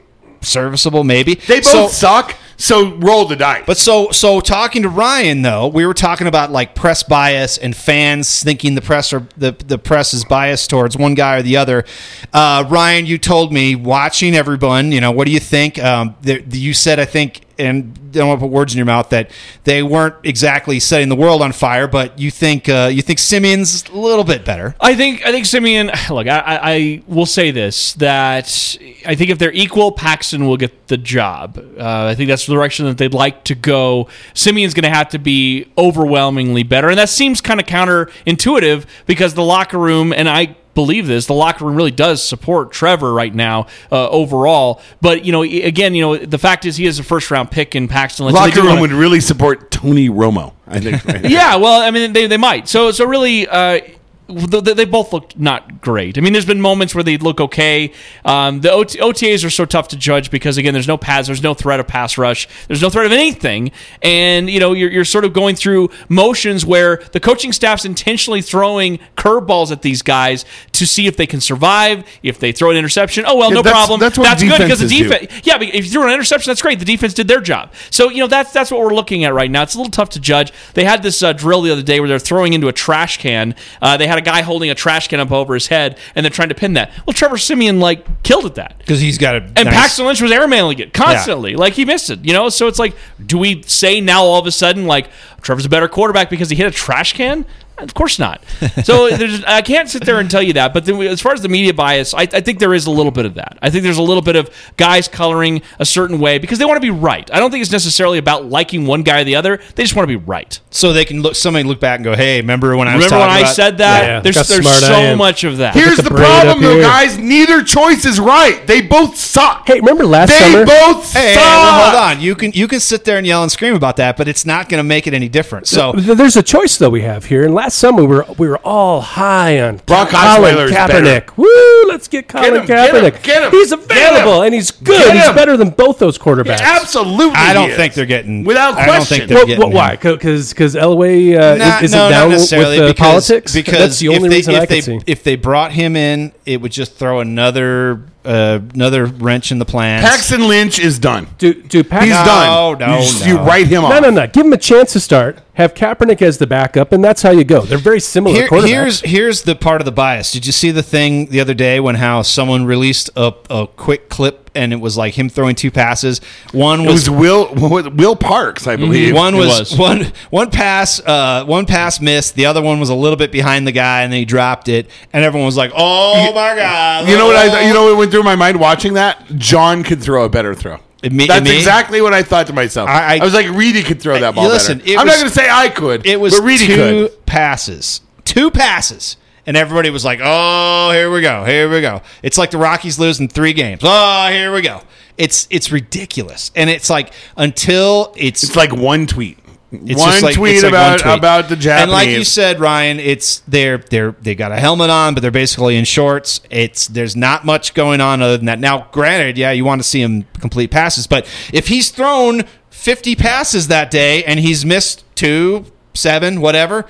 serviceable, 0.42 1.04
maybe. 1.04 1.34
they 1.34 1.60
both 1.60 1.64
So- 1.66 1.88
suck. 1.88 2.36
So 2.62 2.94
roll 2.94 3.24
the 3.24 3.34
dice. 3.34 3.64
but 3.66 3.76
so 3.76 4.12
so 4.12 4.40
talking 4.40 4.82
to 4.82 4.88
Ryan 4.88 5.42
though, 5.42 5.66
we 5.66 5.84
were 5.84 5.94
talking 5.94 6.28
about 6.28 6.52
like 6.52 6.76
press 6.76 7.02
bias 7.02 7.58
and 7.58 7.74
fans 7.74 8.44
thinking 8.44 8.76
the 8.76 8.80
press 8.80 9.12
or 9.12 9.26
the 9.36 9.50
the 9.50 9.78
press 9.78 10.14
is 10.14 10.24
biased 10.24 10.70
towards 10.70 10.96
one 10.96 11.14
guy 11.14 11.38
or 11.38 11.42
the 11.42 11.56
other. 11.56 11.84
Uh, 12.32 12.64
Ryan, 12.68 13.04
you 13.04 13.18
told 13.18 13.52
me 13.52 13.74
watching 13.74 14.36
everyone, 14.36 14.92
you 14.92 15.00
know, 15.00 15.10
what 15.10 15.26
do 15.26 15.32
you 15.32 15.40
think? 15.40 15.76
Um, 15.80 16.14
the, 16.22 16.40
you 16.52 16.72
said 16.72 17.00
I 17.00 17.04
think, 17.04 17.40
and 17.62 18.12
don't 18.12 18.28
want 18.28 18.40
to 18.40 18.46
put 18.46 18.52
words 18.52 18.74
in 18.74 18.76
your 18.76 18.86
mouth 18.86 19.08
that 19.10 19.30
they 19.64 19.82
weren't 19.82 20.14
exactly 20.24 20.80
setting 20.80 21.08
the 21.08 21.16
world 21.16 21.42
on 21.42 21.52
fire, 21.52 21.86
but 21.86 22.18
you 22.18 22.30
think 22.30 22.68
uh, 22.68 22.90
you 22.92 23.02
think 23.02 23.18
Siemian's 23.18 23.88
a 23.88 23.96
little 23.96 24.24
bit 24.24 24.44
better. 24.44 24.74
I 24.80 24.94
think 24.94 25.24
I 25.26 25.32
think 25.32 25.46
Siemian. 25.46 25.90
Look, 26.10 26.26
I, 26.26 26.38
I, 26.38 26.60
I 26.62 27.02
will 27.06 27.26
say 27.26 27.50
this 27.50 27.94
that 27.94 28.76
I 29.06 29.14
think 29.14 29.30
if 29.30 29.38
they're 29.38 29.52
equal, 29.52 29.92
Paxton 29.92 30.46
will 30.46 30.56
get 30.56 30.88
the 30.88 30.96
job. 30.96 31.58
Uh, 31.58 32.06
I 32.06 32.14
think 32.14 32.28
that's 32.28 32.46
the 32.46 32.54
direction 32.54 32.86
that 32.86 32.98
they'd 32.98 33.14
like 33.14 33.44
to 33.44 33.54
go. 33.54 34.08
Siemian's 34.34 34.74
going 34.74 34.84
to 34.84 34.90
have 34.90 35.08
to 35.10 35.18
be 35.18 35.70
overwhelmingly 35.78 36.62
better, 36.62 36.88
and 36.88 36.98
that 36.98 37.08
seems 37.08 37.40
kind 37.40 37.60
of 37.60 37.66
counterintuitive 37.66 38.86
because 39.06 39.34
the 39.34 39.44
locker 39.44 39.78
room 39.78 40.12
and 40.12 40.28
I. 40.28 40.56
Believe 40.74 41.06
this, 41.06 41.26
the 41.26 41.34
locker 41.34 41.64
room 41.66 41.76
really 41.76 41.90
does 41.90 42.22
support 42.26 42.72
Trevor 42.72 43.12
right 43.12 43.34
now 43.34 43.66
uh, 43.90 44.08
overall. 44.08 44.80
But 45.00 45.24
you 45.24 45.32
know, 45.32 45.42
again, 45.42 45.94
you 45.94 46.02
know, 46.02 46.16
the 46.16 46.38
fact 46.38 46.64
is 46.64 46.76
he 46.76 46.86
is 46.86 46.98
a 46.98 47.02
first 47.02 47.30
round 47.30 47.50
pick 47.50 47.74
in 47.74 47.88
Paxton. 47.88 48.26
Lynch. 48.26 48.34
Locker 48.34 48.60
room 48.60 48.68
wanna- 48.68 48.80
would 48.80 48.92
really 48.92 49.20
support 49.20 49.70
Tony 49.70 50.08
Romo. 50.08 50.54
I 50.66 50.80
think. 50.80 51.04
Right 51.04 51.24
yeah, 51.28 51.56
well, 51.56 51.82
I 51.82 51.90
mean, 51.90 52.12
they, 52.14 52.26
they 52.26 52.36
might. 52.38 52.68
So, 52.68 52.90
so 52.92 53.04
really, 53.04 53.46
uh, 53.46 53.80
they 54.28 54.84
both 54.84 55.12
looked 55.12 55.38
not 55.38 55.80
great. 55.80 56.16
I 56.16 56.20
mean, 56.20 56.32
there's 56.32 56.46
been 56.46 56.60
moments 56.60 56.94
where 56.94 57.04
they 57.04 57.18
look 57.18 57.40
okay. 57.40 57.92
Um, 58.24 58.60
the 58.60 58.70
OT- 58.72 58.98
OTAs 58.98 59.44
are 59.44 59.50
so 59.50 59.64
tough 59.64 59.88
to 59.88 59.96
judge 59.96 60.30
because 60.30 60.56
again, 60.56 60.72
there's 60.72 60.88
no 60.88 60.96
pass, 60.96 61.26
there's 61.26 61.42
no 61.42 61.54
threat 61.54 61.80
of 61.80 61.86
pass 61.88 62.16
rush, 62.16 62.48
there's 62.68 62.80
no 62.80 62.88
threat 62.88 63.04
of 63.04 63.12
anything, 63.12 63.72
and 64.00 64.48
you 64.48 64.60
know 64.60 64.72
you're, 64.72 64.90
you're 64.90 65.04
sort 65.04 65.24
of 65.24 65.32
going 65.32 65.56
through 65.56 65.90
motions 66.08 66.64
where 66.64 66.96
the 67.12 67.20
coaching 67.20 67.52
staff's 67.52 67.84
intentionally 67.84 68.40
throwing 68.40 68.98
curveballs 69.16 69.70
at 69.70 69.82
these 69.82 70.02
guys 70.02 70.44
to 70.72 70.86
see 70.86 71.06
if 71.06 71.16
they 71.16 71.26
can 71.26 71.40
survive. 71.40 72.04
If 72.22 72.38
they 72.38 72.52
throw 72.52 72.70
an 72.70 72.76
interception, 72.76 73.24
oh 73.26 73.36
well, 73.36 73.50
Yeah, 73.50 73.56
no 73.56 73.62
that's- 73.62 73.72
problem. 73.86 74.00
that's 74.00 74.16
what 74.16 74.38
good 74.38 74.58
because 74.58 74.78
the 74.80 74.88
defenses 74.88 74.90
do. 74.90 75.04
defense. 75.26 75.46
Yeah, 75.46 75.58
but 75.58 75.68
if 75.68 75.84
you 75.84 75.90
throw 75.90 76.06
an 76.06 76.12
interception, 76.14 76.48
that's 76.50 76.62
great. 76.62 76.78
The 76.78 76.84
defense 76.84 77.12
did 77.12 77.28
their 77.28 77.40
job. 77.40 77.72
So 77.90 78.08
you 78.08 78.18
know 78.20 78.28
that's 78.28 78.52
that's 78.52 78.70
what 78.70 78.80
we're 78.80 78.94
looking 78.94 79.24
at 79.24 79.34
right 79.34 79.50
now. 79.50 79.62
It's 79.62 79.74
a 79.74 79.78
little 79.78 79.90
tough 79.90 80.10
to 80.10 80.20
judge. 80.20 80.52
They 80.74 80.84
had 80.84 81.02
this 81.02 81.22
uh, 81.22 81.32
drill 81.32 81.62
the 81.62 81.70
other 81.72 81.82
day 81.82 82.00
where 82.00 82.08
they're 82.08 82.18
throwing 82.18 82.52
into 82.54 82.68
a 82.68 82.72
trash 82.72 83.18
can. 83.18 83.54
Uh, 83.82 83.96
they 83.96 84.06
had 84.12 84.18
a 84.18 84.22
guy 84.22 84.42
holding 84.42 84.70
a 84.70 84.74
trash 84.74 85.08
can 85.08 85.18
up 85.20 85.32
over 85.32 85.54
his 85.54 85.66
head, 85.66 85.98
and 86.14 86.24
they're 86.24 86.30
trying 86.30 86.50
to 86.50 86.54
pin 86.54 86.74
that. 86.74 86.90
Well, 87.06 87.14
Trevor 87.14 87.38
Siemian 87.38 87.80
like 87.80 88.22
killed 88.22 88.44
at 88.46 88.54
that. 88.56 88.78
because 88.78 89.00
he's 89.00 89.18
got 89.18 89.34
a 89.36 89.38
And 89.38 89.64
nice- 89.64 89.74
Paxton 89.74 90.06
Lynch 90.06 90.20
was 90.20 90.30
airmailing 90.30 90.78
it 90.80 90.92
constantly. 90.92 91.56
Like 91.56 91.72
he 91.72 91.84
missed 91.84 92.10
it, 92.10 92.24
you 92.24 92.32
know? 92.32 92.48
So 92.48 92.66
it's 92.68 92.78
like, 92.78 92.94
do 93.24 93.38
we 93.38 93.62
say 93.62 94.00
now 94.00 94.22
all 94.22 94.38
of 94.40 94.46
a 94.46 94.52
sudden, 94.52 94.86
like, 94.86 95.08
Trevor's 95.40 95.64
a 95.64 95.68
better 95.68 95.88
quarterback 95.88 96.30
because 96.30 96.50
he 96.50 96.56
hit 96.56 96.66
a 96.66 96.70
trash 96.70 97.14
can? 97.14 97.44
Of 97.82 97.94
course 97.94 98.18
not. 98.18 98.42
So 98.84 99.10
there's, 99.16 99.44
I 99.44 99.62
can't 99.62 99.88
sit 99.88 100.04
there 100.04 100.18
and 100.18 100.30
tell 100.30 100.42
you 100.42 100.52
that. 100.54 100.72
But 100.72 100.84
then 100.84 100.96
we, 100.98 101.08
as 101.08 101.20
far 101.20 101.32
as 101.32 101.42
the 101.42 101.48
media 101.48 101.74
bias, 101.74 102.14
I, 102.14 102.22
I 102.22 102.40
think 102.40 102.58
there 102.58 102.74
is 102.74 102.86
a 102.86 102.90
little 102.90 103.12
bit 103.12 103.26
of 103.26 103.34
that. 103.34 103.58
I 103.62 103.70
think 103.70 103.82
there's 103.82 103.98
a 103.98 104.02
little 104.02 104.22
bit 104.22 104.36
of 104.36 104.50
guys 104.76 105.08
coloring 105.08 105.62
a 105.78 105.84
certain 105.84 106.18
way 106.18 106.38
because 106.38 106.58
they 106.58 106.64
want 106.64 106.76
to 106.76 106.80
be 106.80 106.90
right. 106.90 107.28
I 107.32 107.40
don't 107.40 107.50
think 107.50 107.62
it's 107.62 107.72
necessarily 107.72 108.18
about 108.18 108.46
liking 108.46 108.86
one 108.86 109.02
guy 109.02 109.20
or 109.20 109.24
the 109.24 109.36
other. 109.36 109.60
They 109.74 109.82
just 109.82 109.96
want 109.96 110.08
to 110.08 110.18
be 110.18 110.24
right. 110.24 110.58
so 110.70 110.92
they 110.92 111.04
can 111.04 111.22
look. 111.22 111.34
Somebody 111.34 111.64
look 111.68 111.80
back 111.80 111.96
and 111.98 112.04
go, 112.04 112.14
"Hey, 112.14 112.40
remember 112.40 112.76
when 112.76 112.88
I 112.88 112.96
was 112.96 113.04
Remember 113.06 113.26
when 113.26 113.28
talking 113.30 113.46
I 113.46 113.52
said 113.52 113.78
that? 113.78 114.02
Yeah, 114.04 114.20
there's 114.20 114.48
there's 114.48 114.80
so 114.80 115.16
much 115.16 115.44
of 115.44 115.58
that. 115.58 115.74
Here's 115.74 115.96
the 115.96 116.02
the, 116.02 116.10
problem, 116.10 116.56
up 116.58 116.62
though, 116.62 116.74
here. 116.74 116.82
guys. 116.82 117.18
Neither 117.18 117.62
choice 117.62 118.04
is 118.04 118.20
right. 118.20 118.66
They 118.66 118.82
both 118.82 119.16
suck. 119.16 119.66
Hey, 119.66 119.80
remember 119.80 120.04
last 120.04 120.28
they 120.30 120.38
summer? 120.38 120.64
They 120.64 120.64
both 120.64 121.12
Hey, 121.12 121.28
hey, 121.28 121.34
suck. 121.34 121.42
well, 121.42 121.90
hold 121.90 122.02
on. 122.02 122.20
You 122.20 122.34
can 122.34 122.52
you 122.52 122.68
can 122.68 122.80
sit 122.80 123.04
there 123.04 123.18
and 123.18 123.26
yell 123.26 123.42
and 123.42 123.50
scream 123.50 123.74
about 123.74 123.96
that, 123.96 124.16
but 124.16 124.28
it's 124.28 124.44
not 124.46 124.68
going 124.68 124.78
to 124.78 124.84
make 124.84 125.06
it 125.06 125.14
any 125.14 125.28
different. 125.28 125.66
So 125.66 125.92
There's 125.92 126.36
a 126.36 126.42
choice 126.42 126.76
though 126.78 126.90
we 126.90 127.02
have 127.02 127.24
here. 127.26 127.44
And 127.44 127.54
last 127.54 127.71
summer 127.72 128.02
we 128.02 128.06
were 128.08 128.26
we 128.38 128.48
were 128.48 128.58
all 128.58 129.00
high 129.00 129.60
on 129.60 129.78
Brock 129.86 130.10
Colin 130.10 130.54
Osweiler 130.54 130.64
is 130.66 130.72
Kaepernick. 130.72 131.36
Woo! 131.36 131.88
Let's 131.88 132.08
get 132.08 132.28
Colin 132.28 132.54
him, 132.56 132.66
get 132.66 132.94
him, 132.94 133.02
Kaepernick. 133.02 133.22
get 133.22 133.42
him, 133.44 133.50
He's 133.50 133.70
get 133.70 133.78
available 133.80 134.38
him. 134.40 134.46
and 134.46 134.54
he's 134.54 134.70
good. 134.70 134.98
Get 134.98 135.14
He's 135.16 135.26
him. 135.26 135.34
better 135.34 135.56
than 135.56 135.70
both 135.70 135.98
those 135.98 136.18
quarterbacks. 136.18 136.60
Absolutely. 136.60 137.34
I 137.34 137.52
don't 137.52 137.70
he 137.70 137.76
think 137.76 137.90
is. 137.92 137.96
they're 137.96 138.06
getting 138.06 138.44
Without 138.44 138.74
I 138.74 138.86
don't 138.86 138.96
question. 138.96 139.16
think 139.18 139.28
they're 139.28 139.38
Well, 139.38 139.46
getting 139.46 139.60
well, 139.62 139.72
why? 139.72 139.92
him. 139.96 139.98
Because 140.14 140.50
because 140.50 140.74
Elway 140.74 141.36
uh, 141.36 141.56
Nah, 141.56 141.78
is, 141.78 141.84
is 141.84 141.92
no, 141.92 142.08
it 142.08 142.10
not 142.10 142.24
with 142.28 142.32
necessarily 142.36 142.78
uh, 142.80 142.86
because, 142.88 142.98
politics? 143.28 143.52
Because 143.54 143.78
That's 143.78 143.98
the 143.98 144.06
if 144.08 144.16
only 144.16 144.28
they, 144.28 144.36
reason 144.36 144.54
if 144.54 144.60
I 144.62 144.66
they, 144.66 144.80
can 144.80 145.00
see. 145.00 145.04
If 145.06 145.22
they 145.24 145.36
brought 145.36 145.72
him 145.72 145.96
in, 145.96 146.32
it 146.46 146.60
would 146.60 146.72
just 146.72 146.94
throw 146.96 147.20
another 147.20 148.02
uh, 148.24 148.60
another 148.74 149.06
wrench 149.06 149.50
in 149.52 149.58
the 149.58 149.64
plans. 149.64 150.02
Paxton 150.04 150.46
Lynch 150.48 150.78
is 150.78 150.98
done. 150.98 151.26
Do 151.38 151.54
do 151.54 151.82
Pack- 151.84 152.02
He's 152.02 152.10
No, 152.12 152.76
done. 152.78 152.78
no, 152.78 152.96
you, 152.98 153.02
just- 153.02 153.20
no. 153.26 153.32
you 153.32 153.38
write 153.38 153.66
him 153.66 153.82
No, 153.82 153.88
off. 153.92 154.02
no, 154.02 154.10
no. 154.10 154.26
Give 154.26 154.46
him 154.46 154.52
a 154.52 154.56
chance 154.58 154.92
to 154.94 155.00
start. 155.00 155.38
Have 155.54 155.74
Kaepernick 155.74 156.22
as 156.22 156.38
the 156.38 156.46
backup, 156.46 156.92
and 156.92 157.04
that's 157.04 157.20
how 157.22 157.30
you 157.30 157.44
go. 157.44 157.60
They're 157.60 157.76
very 157.78 158.00
similar 158.00 158.34
Here- 158.34 158.48
quarterbacks. 158.48 158.68
here's 158.68 159.00
here's 159.00 159.42
the 159.42 159.54
part 159.54 159.80
of 159.80 159.84
the 159.84 159.92
bias. 159.92 160.32
Did 160.32 160.46
you 160.46 160.52
see 160.52 160.70
the 160.70 160.82
thing 160.82 161.26
the 161.26 161.40
other 161.40 161.54
day 161.54 161.78
when 161.80 161.96
how 161.96 162.22
someone 162.22 162.64
released 162.64 163.10
a, 163.16 163.34
a 163.50 163.66
quick 163.66 164.08
clip 164.08 164.41
and 164.54 164.72
it 164.72 164.76
was 164.76 164.96
like 164.96 165.14
him 165.14 165.28
throwing 165.28 165.54
two 165.54 165.70
passes? 165.70 166.20
One 166.52 166.80
It 166.82 166.86
was, 166.88 167.08
was 167.08 167.18
Will 167.18 167.54
Will 167.54 168.16
Parks, 168.16 168.66
I 168.66 168.76
believe. 168.76 169.14
one 169.14 169.36
was, 169.36 169.70
was. 169.70 169.78
one 169.78 170.12
one 170.30 170.50
pass 170.50 171.00
uh, 171.00 171.44
one 171.44 171.66
pass 171.66 172.00
missed. 172.00 172.34
The 172.34 172.46
other 172.46 172.62
one 172.62 172.80
was 172.80 172.88
a 172.88 172.94
little 172.94 173.16
bit 173.16 173.32
behind 173.32 173.66
the 173.66 173.72
guy 173.72 174.02
and 174.02 174.12
then 174.12 174.18
he 174.20 174.24
dropped 174.24 174.68
it 174.68 174.88
and 175.12 175.24
everyone 175.24 175.46
was 175.46 175.56
like, 175.56 175.72
"Oh 175.74 176.32
my 176.34 176.54
god!" 176.56 177.08
You 177.08 177.16
know 177.16 177.26
what 177.26 177.36
I? 177.36 177.66
You 177.66 177.72
know 177.74 177.84
what 177.84 177.96
went 177.98 178.10
through 178.10 178.22
my 178.24 178.36
mind 178.36 178.58
watching 178.60 178.94
that? 178.94 179.24
John 179.36 179.82
could 179.82 180.02
throw 180.02 180.24
a 180.24 180.28
better 180.28 180.54
throw. 180.54 180.78
It 181.02 181.12
me- 181.12 181.26
That's 181.26 181.44
me? 181.44 181.56
exactly 181.56 182.00
what 182.00 182.14
I 182.14 182.22
thought 182.22 182.46
to 182.46 182.52
myself. 182.52 182.88
I- 182.88 183.16
I, 183.16 183.18
I- 183.20 183.24
was 183.24 183.34
like, 183.34 183.48
Reedy 183.48 183.82
could 183.82 184.00
throw 184.00 184.20
that 184.20 184.36
ball 184.36 184.46
listen, 184.46 184.78
better. 184.78 184.92
I'm 184.92 184.96
was- 184.98 185.06
not 185.06 185.16
going 185.16 185.28
to 185.32 185.34
say 185.34 185.48
I 185.50 185.68
could. 185.68 186.06
It 186.06 186.20
was 186.20 186.38
but 186.38 186.44
Reedy 186.46 186.66
two 186.68 186.74
could. 186.76 187.26
passes. 187.26 188.02
Two 188.24 188.52
passes. 188.52 189.16
And 189.46 189.56
everybody 189.56 189.90
was 189.90 190.04
like, 190.04 190.20
oh, 190.22 190.90
here 190.92 191.10
we 191.10 191.20
go. 191.20 191.44
Here 191.44 191.68
we 191.68 191.80
go. 191.80 192.02
It's 192.22 192.38
like 192.38 192.50
the 192.52 192.58
Rockies 192.58 192.98
losing 192.98 193.28
three 193.28 193.52
games. 193.52 193.80
Oh, 193.82 194.28
here 194.30 194.52
we 194.52 194.60
go. 194.62 194.82
It's 195.18 195.46
it's 195.50 195.72
ridiculous. 195.72 196.50
And 196.54 196.70
it's 196.70 196.88
like 196.88 197.12
until 197.36 198.12
it's, 198.16 198.42
It's 198.44 198.54
like 198.56 198.72
one 198.72 199.06
tweet. 199.06 199.38
it's 199.72 199.98
one 200.00 200.22
like- 200.22 200.34
tweet 200.36 200.62
like 200.62 200.70
about 200.70 200.90
one 200.90 200.98
tweet. 201.00 201.18
about 201.18 201.48
the 201.48 201.56
Japanese. 201.56 201.82
And 201.82 201.90
like 201.90 202.08
you 202.08 202.24
said, 202.24 202.60
Ryan, 202.60 203.00
it's 203.00 203.40
they're 203.48 203.78
they're 203.78 204.12
they 204.20 204.34
got 204.36 204.52
a 204.52 204.56
helmet 204.56 204.90
on, 204.90 205.14
but 205.14 205.20
they're 205.22 205.30
basically 205.32 205.76
in 205.76 205.84
shorts. 205.84 206.40
It's 206.48 206.86
there's 206.86 207.16
not 207.16 207.44
much 207.44 207.74
going 207.74 208.00
on 208.00 208.22
other 208.22 208.36
than 208.36 208.46
that. 208.46 208.58
Now, 208.60 208.86
granted, 208.92 209.36
yeah, 209.38 209.50
you 209.50 209.64
want 209.64 209.80
to 209.80 209.88
see 209.88 210.00
him 210.02 210.24
complete 210.40 210.70
passes, 210.70 211.06
but 211.08 211.26
if 211.52 211.66
he's 211.68 211.90
thrown 211.90 212.42
50 212.70 213.16
passes 213.16 213.68
that 213.68 213.90
day 213.90 214.22
and 214.24 214.38
he's 214.40 214.64
missed 214.64 215.04
two, 215.16 215.64
seven, 215.94 216.40
whatever, 216.40 216.86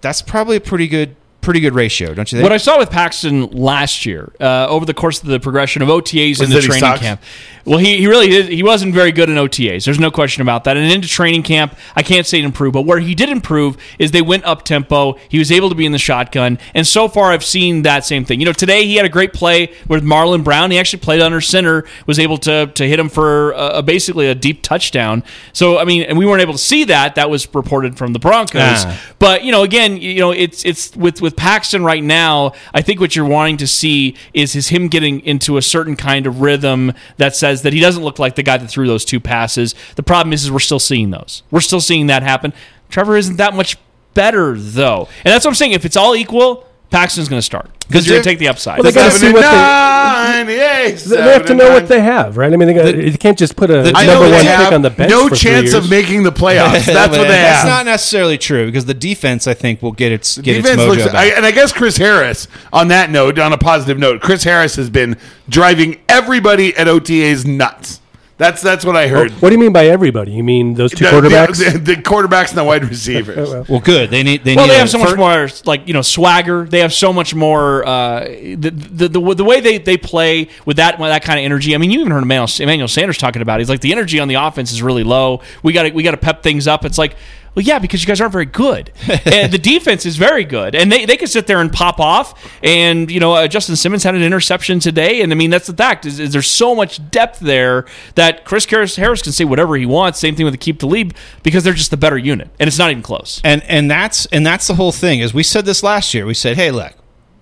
that's 0.00 0.22
probably 0.22 0.56
a 0.56 0.60
pretty 0.60 0.88
good 0.88 1.16
pretty 1.46 1.60
good 1.60 1.74
ratio, 1.74 2.12
don't 2.12 2.30
you 2.30 2.36
think? 2.36 2.42
What 2.42 2.52
I 2.52 2.58
saw 2.58 2.76
with 2.76 2.90
Paxton 2.90 3.46
last 3.52 4.04
year, 4.04 4.34
uh, 4.40 4.66
over 4.68 4.84
the 4.84 4.92
course 4.92 5.22
of 5.22 5.28
the 5.28 5.40
progression 5.40 5.80
of 5.80 5.88
OTAs 5.88 6.42
in 6.42 6.50
the 6.50 6.60
training 6.60 6.80
sucks? 6.80 7.00
camp, 7.00 7.22
well, 7.64 7.78
he, 7.78 7.98
he 7.98 8.06
really 8.06 8.28
did, 8.28 8.48
he 8.48 8.62
wasn't 8.62 8.94
very 8.94 9.10
good 9.10 9.28
in 9.28 9.36
OTAs. 9.36 9.84
There's 9.84 9.98
no 9.98 10.10
question 10.10 10.40
about 10.42 10.64
that. 10.64 10.76
And 10.76 10.90
into 10.90 11.08
training 11.08 11.42
camp, 11.42 11.76
I 11.96 12.02
can't 12.02 12.26
say 12.26 12.38
it 12.38 12.44
improved, 12.44 12.74
but 12.74 12.82
where 12.82 13.00
he 13.00 13.14
did 13.14 13.28
improve 13.28 13.76
is 13.98 14.12
they 14.12 14.22
went 14.22 14.44
up 14.44 14.64
tempo. 14.64 15.14
He 15.28 15.38
was 15.38 15.50
able 15.50 15.68
to 15.68 15.74
be 15.74 15.86
in 15.86 15.92
the 15.92 15.98
shotgun, 15.98 16.58
and 16.74 16.86
so 16.86 17.08
far 17.08 17.32
I've 17.32 17.44
seen 17.44 17.82
that 17.82 18.04
same 18.04 18.24
thing. 18.24 18.40
You 18.40 18.46
know, 18.46 18.52
today 18.52 18.84
he 18.84 18.96
had 18.96 19.06
a 19.06 19.08
great 19.08 19.32
play 19.32 19.72
with 19.88 20.04
Marlon 20.04 20.44
Brown. 20.44 20.70
He 20.70 20.78
actually 20.78 21.00
played 21.00 21.20
under 21.20 21.40
center, 21.40 21.84
was 22.06 22.18
able 22.18 22.38
to 22.38 22.66
to 22.66 22.88
hit 22.88 22.98
him 23.00 23.08
for 23.08 23.52
a, 23.52 23.78
a- 23.78 23.82
basically 23.82 24.28
a 24.28 24.34
deep 24.34 24.62
touchdown. 24.62 25.22
So 25.52 25.78
I 25.78 25.84
mean, 25.84 26.02
and 26.02 26.18
we 26.18 26.26
weren't 26.26 26.42
able 26.42 26.54
to 26.54 26.58
see 26.58 26.84
that. 26.84 27.14
That 27.16 27.30
was 27.30 27.52
reported 27.54 27.96
from 27.98 28.12
the 28.12 28.18
Broncos. 28.18 28.60
Ah. 28.62 29.00
But 29.18 29.44
you 29.44 29.52
know, 29.52 29.62
again, 29.62 29.96
you 29.96 30.20
know, 30.20 30.30
it's 30.30 30.64
it's 30.64 30.94
with 30.96 31.20
with 31.20 31.35
Paxton 31.36 31.84
right 31.84 32.02
now. 32.02 32.52
I 32.74 32.82
think 32.82 33.00
what 33.00 33.14
you're 33.14 33.24
wanting 33.24 33.56
to 33.58 33.66
see 33.66 34.16
is 34.34 34.52
his 34.52 34.68
him 34.68 34.88
getting 34.88 35.20
into 35.20 35.56
a 35.56 35.62
certain 35.62 35.96
kind 35.96 36.26
of 36.26 36.40
rhythm 36.40 36.92
that 37.16 37.36
says 37.36 37.62
that 37.62 37.72
he 37.72 37.80
doesn't 37.80 38.02
look 38.02 38.18
like 38.18 38.34
the 38.34 38.42
guy 38.42 38.56
that 38.56 38.68
threw 38.68 38.86
those 38.86 39.04
two 39.04 39.20
passes. 39.20 39.74
The 39.96 40.02
problem 40.02 40.32
is, 40.32 40.44
is 40.44 40.50
we're 40.50 40.58
still 40.58 40.78
seeing 40.78 41.10
those. 41.10 41.42
We're 41.50 41.60
still 41.60 41.80
seeing 41.80 42.06
that 42.08 42.22
happen. 42.22 42.52
Trevor 42.88 43.16
isn't 43.16 43.36
that 43.36 43.54
much 43.54 43.76
better 44.14 44.56
though, 44.56 45.08
and 45.24 45.32
that's 45.32 45.44
what 45.44 45.50
I'm 45.50 45.54
saying. 45.56 45.72
If 45.72 45.84
it's 45.84 45.96
all 45.96 46.16
equal, 46.16 46.65
Paxton's 46.90 47.28
going 47.28 47.38
to 47.38 47.44
start 47.44 47.68
because 47.88 48.06
you're 48.06 48.14
going 48.16 48.22
to 48.24 48.28
take 48.30 48.38
the 48.38 48.48
upside. 48.48 48.78
Well, 48.78 48.84
they 48.90 48.92
gotta 48.92 49.10
see 49.10 49.32
what 49.32 49.42
they- 49.42 50.96
79, 50.96 51.26
They 51.26 51.32
have 51.32 51.46
to 51.46 51.54
know 51.54 51.70
what 51.70 51.88
they 51.88 52.00
have, 52.00 52.36
right? 52.36 52.52
I 52.52 52.56
mean, 52.56 52.68
they 52.68 52.74
got, 52.74 52.94
you 52.96 53.18
can't 53.18 53.36
just 53.36 53.56
put 53.56 53.70
a 53.70 53.82
the- 53.82 53.92
number 53.92 54.30
one 54.30 54.40
pick 54.44 54.72
on 54.72 54.82
the 54.82 54.90
bench. 54.90 55.10
no 55.10 55.28
for 55.28 55.34
three 55.36 55.50
chance 55.50 55.72
of 55.74 55.90
making 55.90 56.22
the 56.22 56.30
playoffs. 56.42 56.86
That's 56.86 57.10
what 57.10 57.22
they 57.24 57.28
That's 57.28 57.62
have. 57.62 57.68
not 57.68 57.86
necessarily 57.86 58.38
true 58.38 58.66
because 58.66 58.84
the 58.84 58.94
defense, 58.94 59.46
I 59.46 59.54
think, 59.54 59.82
will 59.82 59.92
get 59.92 60.12
its 60.12 60.38
get 60.38 60.54
defense 60.54 60.80
its 60.80 60.82
mojo 60.82 60.88
looks, 60.88 61.04
back. 61.06 61.14
I, 61.14 61.26
and 61.36 61.44
I 61.44 61.50
guess 61.50 61.72
Chris 61.72 61.96
Harris. 61.96 62.46
On 62.72 62.88
that 62.88 63.10
note, 63.10 63.38
on 63.38 63.52
a 63.52 63.58
positive 63.58 63.98
note, 63.98 64.20
Chris 64.20 64.44
Harris 64.44 64.76
has 64.76 64.88
been 64.90 65.16
driving 65.48 66.00
everybody 66.08 66.74
at 66.76 66.86
OTA's 66.88 67.44
nuts. 67.44 68.00
That's 68.38 68.60
that's 68.60 68.84
what 68.84 68.96
I 68.96 69.08
heard. 69.08 69.30
What 69.40 69.48
do 69.48 69.54
you 69.54 69.58
mean 69.60 69.72
by 69.72 69.86
everybody? 69.86 70.32
You 70.32 70.44
mean 70.44 70.74
those 70.74 70.90
two 70.92 71.04
The- 71.06 71.10
quarterbacks? 71.10 71.72
the, 71.72 71.78
the 71.78 71.94
quarterbacks 71.96 72.50
and 72.50 72.58
the 72.58 72.64
wide 72.64 72.84
receivers. 72.84 73.66
well, 73.68 73.80
good. 73.80 74.10
They 74.10 74.22
need. 74.22 74.44
They 74.44 74.54
Well, 74.54 74.66
need 74.66 74.72
they 74.74 74.78
have 74.78 74.90
so 74.90 74.98
much 74.98 75.10
fir- 75.10 75.16
more 75.16 75.48
like 75.64 75.88
you 75.88 75.94
know 75.94 76.02
swagger. 76.02 76.64
They 76.66 76.80
have 76.80 76.92
so 76.92 77.14
much 77.14 77.34
more 77.34 77.86
uh, 77.88 78.24
the, 78.26 78.56
the 78.70 79.08
the 79.08 79.34
the 79.36 79.44
way 79.44 79.60
they, 79.60 79.78
they 79.78 79.96
play 79.96 80.48
with 80.66 80.76
that 80.76 80.98
with 80.98 81.08
that 81.08 81.22
kind 81.24 81.38
of 81.38 81.44
energy. 81.46 81.74
I 81.74 81.78
mean, 81.78 81.90
you 81.90 82.00
even 82.00 82.12
heard 82.12 82.22
Emmanuel, 82.24 82.48
Emmanuel 82.60 82.88
Sanders 82.88 83.16
talking 83.16 83.40
about. 83.40 83.58
It. 83.58 83.62
He's 83.62 83.70
like 83.70 83.80
the 83.80 83.92
energy 83.92 84.20
on 84.20 84.28
the 84.28 84.34
offense 84.34 84.70
is 84.70 84.82
really 84.82 85.04
low. 85.04 85.40
We 85.62 85.72
got 85.72 85.94
we 85.94 86.02
got 86.02 86.10
to 86.10 86.16
pep 86.18 86.42
things 86.42 86.66
up. 86.66 86.84
It's 86.84 86.98
like. 86.98 87.16
Well, 87.56 87.64
yeah, 87.64 87.78
because 87.78 88.02
you 88.02 88.06
guys 88.06 88.20
aren't 88.20 88.32
very 88.34 88.44
good, 88.44 88.92
and 89.24 89.50
the 89.50 89.58
defense 89.58 90.04
is 90.04 90.18
very 90.18 90.44
good, 90.44 90.74
and 90.74 90.92
they, 90.92 91.06
they 91.06 91.16
can 91.16 91.26
sit 91.26 91.46
there 91.46 91.58
and 91.58 91.72
pop 91.72 91.98
off. 91.98 92.38
And 92.62 93.10
you 93.10 93.18
know, 93.18 93.32
uh, 93.32 93.48
Justin 93.48 93.76
Simmons 93.76 94.04
had 94.04 94.14
an 94.14 94.22
interception 94.22 94.78
today, 94.78 95.22
and 95.22 95.32
I 95.32 95.36
mean 95.36 95.48
that's 95.48 95.66
the 95.66 95.72
fact. 95.72 96.04
Is, 96.04 96.20
is 96.20 96.34
there's 96.34 96.50
so 96.50 96.74
much 96.74 97.10
depth 97.10 97.40
there 97.40 97.86
that 98.14 98.44
Chris 98.44 98.66
Harris, 98.66 98.96
Harris 98.96 99.22
can 99.22 99.32
say 99.32 99.46
whatever 99.46 99.74
he 99.74 99.86
wants. 99.86 100.18
Same 100.18 100.36
thing 100.36 100.44
with 100.44 100.52
the 100.52 100.58
keep 100.58 100.80
the 100.80 100.86
lead 100.86 101.14
because 101.42 101.64
they're 101.64 101.72
just 101.72 101.90
the 101.90 101.96
better 101.96 102.18
unit, 102.18 102.50
and 102.60 102.68
it's 102.68 102.78
not 102.78 102.90
even 102.90 103.02
close. 103.02 103.40
and 103.42 103.62
and 103.62 103.90
that's 103.90 104.26
and 104.26 104.44
that's 104.44 104.66
the 104.66 104.74
whole 104.74 104.92
thing. 104.92 105.20
Is 105.20 105.32
we 105.32 105.42
said 105.42 105.64
this 105.64 105.82
last 105.82 106.12
year. 106.12 106.26
We 106.26 106.34
said, 106.34 106.56
hey, 106.56 106.70
look, 106.70 106.92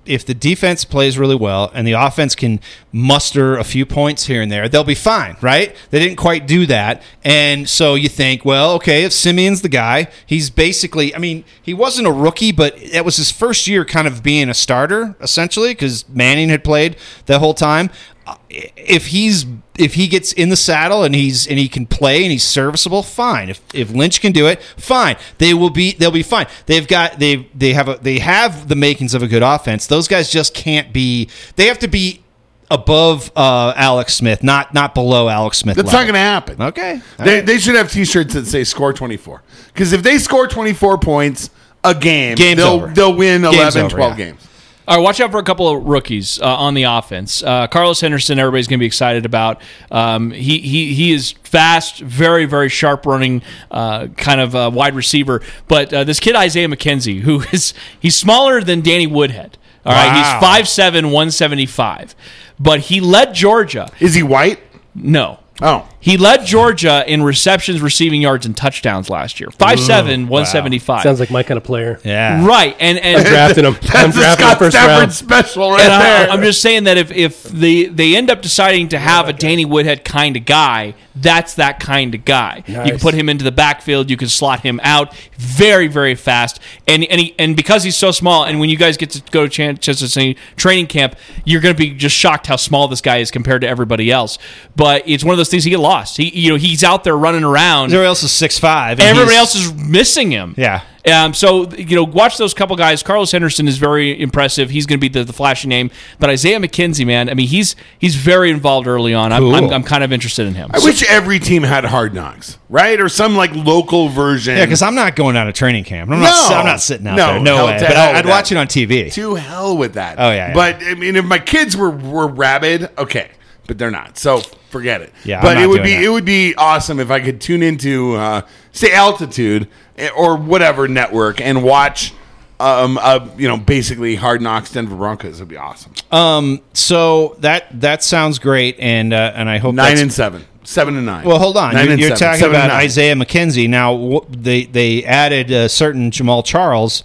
if 0.07 0.25
the 0.25 0.35
defense 0.35 0.85
plays 0.85 1.19
really 1.19 1.35
well 1.35 1.71
and 1.75 1.87
the 1.87 1.93
offense 1.93 2.35
can 2.35 2.61
muster 2.93 3.57
a 3.57 3.65
few 3.65 3.87
points 3.87 4.27
here 4.27 4.43
and 4.43 4.51
there, 4.51 4.69
they'll 4.69 4.85
be 4.85 4.95
fine, 4.95 5.37
right? 5.41 5.75
They 5.91 5.99
didn't 5.99 6.17
quite 6.17 6.47
do 6.47 6.67
that, 6.67 7.03
and 7.25 7.69
so 7.69 7.95
you 7.95 8.09
think, 8.09 8.45
well, 8.45 8.73
okay, 8.75 9.05
if 9.05 9.13
Siemian's 9.13 9.63
the 9.63 9.69
guy, 9.69 10.09
he's 10.27 10.51
basically. 10.51 11.15
I 11.15 11.19
mean, 11.19 11.45
he 11.61 11.75
wasn't 11.75 12.07
a 12.07 12.13
rookie, 12.13 12.53
but 12.53 12.77
that 12.93 13.05
was 13.05 13.17
his 13.17 13.31
first 13.31 13.67
year, 13.67 13.85
kind 13.85 14.07
of 14.07 14.23
being 14.23 14.49
a 14.49 14.55
starter 14.55 15.17
essentially, 15.21 15.71
because 15.71 16.09
Manning 16.09 16.49
had 16.49 16.65
played 16.65 16.97
the 17.27 17.39
whole 17.39 17.55
time. 17.55 17.91
Uh, 18.27 18.37
if 18.51 19.09
he's 19.09 19.45
if 19.79 19.95
he 19.95 20.07
gets 20.07 20.33
in 20.33 20.49
the 20.51 20.57
saddle 20.57 21.03
and 21.03 21.15
he's 21.15 21.47
and 21.47 21.59
he 21.59 21.69
can 21.69 21.87
play 21.87 22.23
and 22.23 22.31
he's 22.31 22.45
serviceable, 22.45 23.03
fine. 23.03 23.51
If 23.51 23.61
if 23.75 23.91
Lynch 23.91 24.21
can 24.21 24.33
do 24.33 24.47
it, 24.47 24.63
fine. 24.63 25.17
They 25.39 25.55
will 25.55 25.71
be 25.71 25.93
they'll 25.93 26.11
be 26.11 26.23
fine. 26.23 26.47
They've 26.67 26.87
got 26.87 27.19
they 27.19 27.49
they 27.55 27.73
have 27.73 27.89
a, 27.89 27.99
they 28.01 28.19
have 28.21 28.69
the 28.69 28.77
makings 28.77 29.15
of 29.15 29.23
a 29.23 29.27
good 29.27 29.43
offense. 29.43 29.87
Those 29.87 30.09
guys 30.09 30.31
just 30.31 30.55
can't 30.55 30.93
be. 30.93 31.29
They 31.57 31.67
have 31.67 31.79
to 31.81 31.89
be 31.89 32.23
above 32.71 33.31
uh, 33.37 33.73
Alex 33.77 34.15
Smith, 34.15 34.43
not 34.43 34.75
not 34.75 34.95
below 34.95 35.29
Alex 35.29 35.59
Smith. 35.59 35.77
That's 35.77 35.87
level. 35.87 36.01
not 36.01 36.05
going 36.05 36.15
to 36.15 36.19
happen. 36.19 36.63
Okay. 36.63 37.01
They, 37.19 37.41
they 37.41 37.59
should 37.59 37.75
have 37.75 37.91
T-shirts 37.91 38.35
that 38.35 38.47
say 38.47 38.65
"Score 38.65 38.93
24" 38.93 39.43
because 39.69 39.93
if 39.93 40.03
they 40.03 40.19
score 40.19 40.47
24 40.47 40.99
points 40.99 41.51
a 41.83 41.95
game, 41.95 42.37
Game's 42.37 42.59
they'll 42.59 42.69
over. 42.69 42.87
they'll 42.89 43.15
win 43.15 43.43
Game's 43.43 43.77
11, 43.77 43.83
over, 43.83 43.97
12 43.97 44.19
yeah. 44.19 44.25
games. 44.25 44.49
All 44.87 44.97
right, 44.97 45.03
watch 45.03 45.19
out 45.21 45.31
for 45.31 45.39
a 45.39 45.43
couple 45.43 45.67
of 45.69 45.85
rookies 45.85 46.39
uh, 46.43 46.57
on 46.57 46.75
the 46.75 46.83
offense. 46.83 47.43
Uh, 47.43 47.67
Carlos 47.69 48.01
Henderson, 48.03 48.39
everybody's 48.39 48.69
going 48.69 48.79
to 48.79 48.83
be 48.83 48.87
excited 48.87 49.25
about. 49.25 49.63
Um, 49.91 50.31
he 50.31 50.59
he 50.59 50.93
he 50.93 51.13
is 51.13 51.33
fast, 51.43 52.01
very 52.01 52.45
very 52.45 52.69
sharp 52.69 53.07
running, 53.07 53.41
uh, 53.71 54.09
kind 54.17 54.41
of 54.43 54.55
uh, 54.55 54.71
wide 54.75 54.95
receiver. 54.95 55.41
But 55.69 55.93
uh, 55.95 56.05
this 56.05 56.21
kid 56.21 56.37
Isaiah 56.37 56.69
McKenzie, 56.69 57.21
who 57.21 57.41
is 57.53 57.73
he's 57.99 58.15
smaller 58.17 58.61
than 58.61 58.83
Danny 58.83 59.07
Woodhead. 59.07 59.57
All 59.87 59.93
right, 59.93 60.07
Wow. 60.41 60.61
he's 60.63 60.69
5'7", 60.79 61.05
175. 61.13 62.15
But 62.59 62.81
he 62.81 63.01
led 63.01 63.35
Georgia. 63.35 63.91
Is 64.01 64.15
he 64.15 64.23
white? 64.23 64.61
No. 64.95 65.41
Oh, 65.63 65.89
He 66.05 66.19
led 66.19 66.45
Georgia 66.45 67.03
in 67.07 67.23
receptions, 67.23 67.81
receiving 67.81 68.21
yards, 68.21 68.45
and 68.45 68.55
touchdowns 68.55 69.09
last 69.09 69.41
year. 69.41 69.49
5'7", 69.49 70.29
175. 70.29 71.03
Sounds 71.03 71.19
like 71.19 71.31
my 71.31 71.43
kind 71.43 71.57
of 71.57 71.65
player. 71.65 71.99
Yeah. 72.05 72.47
Right, 72.47 72.77
and 72.79 72.99
and 72.99 73.25
Drafting 73.25 73.65
him. 73.65 73.75
I'm 73.75 73.81
that's 74.13 74.17
a 74.17 74.21
drafting 74.21 74.47
him 74.47 74.51
Scott 74.51 74.59
first 74.59 74.77
Stafford 74.77 74.99
round. 74.99 75.13
special 75.15 75.71
right 75.71 75.81
And 75.81 75.93
I, 75.93 76.03
there. 76.03 76.31
I'm 76.31 76.43
just 76.43 76.61
saying 76.61 76.85
that 76.85 76.99
if 76.99 77.11
if 77.11 77.45
they 77.45 77.87
they 77.87 78.15
end 78.17 78.29
up 78.31 78.43
deciding 78.43 78.89
to 78.91 78.99
have 78.99 79.29
a 79.31 79.33
Danny 79.33 79.65
Woodhead 79.65 80.05
kind 80.05 80.37
of 80.37 80.45
guy, 80.45 80.95
that's 81.17 81.55
that 81.55 81.81
kind 81.81 82.15
of 82.15 82.27
guy. 82.27 82.57
You 82.67 82.75
can 82.75 82.85
Nice. 82.89 83.03
put 83.03 83.15
him 83.15 83.31
into 83.31 83.43
the 83.45 83.53
backfield, 83.53 84.11
you 84.11 84.19
can 84.19 84.29
slot 84.29 84.61
him 84.61 84.81
out 84.83 85.15
very 85.39 85.87
very 85.89 86.15
fast, 86.17 86.61
and 86.87 87.03
and 87.05 87.19
he, 87.19 87.35
and 87.39 87.57
because 87.57 87.83
he's 87.83 87.97
so 87.97 88.11
small, 88.11 88.45
and 88.45 88.61
when 88.61 88.69
you 88.69 88.77
guys 88.77 88.99
get 88.99 89.09
to 89.13 89.23
go 89.31 89.45
to 89.45 89.49
Chan- 89.49 89.79
Chester 89.79 90.07
State 90.09 90.37
training 90.57 90.89
camp, 90.89 91.17
you're 91.47 91.63
going 91.63 91.75
to 91.75 91.79
be 91.79 91.91
just 91.95 92.15
shocked 92.15 92.47
how 92.47 92.57
small 92.57 92.89
this 92.89 93.01
guy 93.01 93.19
is 93.19 93.31
compared 93.31 93.63
to 93.63 93.69
everybody 93.69 94.11
else. 94.11 94.39
But 94.77 95.03
it's 95.09 95.25
one 95.25 95.33
of 95.33 95.39
those 95.39 95.49
things 95.49 95.65
he 95.65 95.71
get 95.71 95.79
lost. 95.81 95.94
He 96.03 96.29
you 96.39 96.51
know 96.51 96.57
he's 96.57 96.83
out 96.85 97.05
there 97.05 97.17
running 97.17 97.45
around. 97.45 97.87
Everybody 97.87 98.07
else 98.07 98.23
is 98.23 98.33
six 98.33 98.59
five. 98.59 99.01
Everybody 99.01 99.37
else 99.37 99.55
is 99.55 99.73
missing 99.73 100.31
him. 100.31 100.55
Yeah. 100.57 100.83
Um, 101.13 101.35
so 101.35 101.69
you 101.73 101.97
know, 101.97 102.05
watch 102.05 102.39
those 102.39 102.55
couple 102.55 102.77
guys. 102.77 103.03
Carlos 103.03 103.31
Henderson 103.31 103.69
is 103.69 103.77
very 103.77 104.19
impressive. 104.19 104.71
He's 104.71 104.87
going 104.87 104.99
to 104.99 105.01
be 105.01 105.09
the, 105.09 105.23
the 105.23 105.35
flashy 105.35 105.69
name. 105.69 105.91
But 106.19 106.31
Isaiah 106.31 106.59
McKenzie, 106.59 107.07
man, 107.07 107.29
I 107.29 107.35
mean, 107.35 107.47
he's 107.47 107.77
he's 107.99 108.17
very 108.17 108.51
involved 108.51 108.87
early 108.87 109.13
on. 109.13 109.31
I'm, 109.31 109.55
I'm, 109.55 109.65
I'm 109.71 109.83
kind 109.83 110.03
of 110.03 110.13
interested 110.13 110.47
in 110.47 110.55
him. 110.55 110.71
I 110.73 110.79
wish 110.79 111.09
every 111.11 111.39
team 111.39 111.63
had 111.63 111.85
Hard 111.85 112.15
Knocks, 112.15 112.59
right, 112.71 112.99
or 112.99 113.11
some 113.11 113.37
like 113.37 113.55
local 113.55 114.09
version. 114.09 114.57
Yeah, 114.57 114.65
because 114.65 114.81
I'm 114.81 114.95
not 114.95 115.15
going 115.15 115.37
out 115.37 115.47
of 115.47 115.53
training 115.53 115.85
camp. 115.85 116.11
I'm 116.11 116.21
not. 116.21 116.51
No. 116.51 116.57
I'm 116.57 116.65
not 116.67 116.81
sitting 116.81 117.07
out 117.07 117.17
No, 117.17 117.27
there. 117.35 117.41
No 117.41 117.67
way. 117.67 117.79
But 117.81 117.97
I, 117.97 118.19
I'd 118.19 118.27
watch 118.27 118.49
that. 118.49 118.57
it 118.57 118.59
on 118.59 118.67
TV. 118.67 119.13
to 119.13 119.35
hell 119.35 119.77
with 119.77 119.95
that. 119.95 120.19
Oh, 120.19 120.31
yeah, 120.31 120.49
yeah. 120.49 120.55
But 120.55 120.83
I 120.83 120.95
mean, 120.95 121.17
if 121.17 121.25
my 121.27 121.39
kids 121.39 121.77
were 121.77 121.91
were 121.91 122.29
rabid, 122.29 122.89
okay, 122.97 123.31
but 123.67 123.79
they're 123.79 123.91
not. 123.91 124.19
So 124.19 124.41
forget 124.71 125.01
it. 125.03 125.13
Yeah, 125.25 125.41
but 125.43 125.57
it 125.57 125.67
would 125.69 125.83
be 125.83 125.95
that. 125.95 126.03
it 126.05 126.09
would 126.09 126.25
be 126.25 126.55
awesome 126.57 126.99
if 127.01 127.11
I 127.11 127.21
could 127.21 127.41
tune 127.41 127.63
into 127.63 128.15
uh, 128.17 128.43
say 128.73 128.93
altitude 128.93 129.69
eh, 129.97 130.09
or 130.17 130.37
whatever 130.37 130.89
network 130.89 131.41
and 131.41 131.63
watch. 131.63 132.13
Um, 132.61 132.99
uh, 133.03 133.29
you 133.37 133.49
know, 133.49 133.57
basically 133.57 134.15
Hard 134.15 134.41
Knocks 134.41 134.71
Denver 134.73 134.95
Broncos 134.97 135.41
would 135.41 135.49
be 135.49 135.57
awesome. 135.57 135.93
Um. 136.13 136.63
So 136.73 137.37
that 137.41 137.81
that 137.81 138.03
sounds 138.03 138.39
great, 138.39 138.79
and 138.79 139.13
uh, 139.13 139.33
and 139.35 139.49
I 139.49 139.59
hope 139.59 139.75
Nine 139.75 139.99
and 139.99 140.13
seven, 140.13 140.45
seven 140.63 140.97
and 140.97 141.05
nine. 141.05 141.27
Well, 141.27 141.39
hold 141.41 141.57
on. 141.57 141.75
Nine 141.75 141.89
You're, 141.89 141.99
you're 141.99 142.17
seven. 142.17 142.39
talking 142.39 142.55
about. 142.55 142.71
Isaiah 142.71 143.17
McKenzie. 143.17 143.69
Now, 143.69 143.97
wh- 144.21 144.27
they 144.31 144.65
they 144.67 145.05
added 145.05 145.51
a 145.51 145.69
certain 145.69 146.11
Jamaal 146.13 146.45
Charles. 146.45 147.03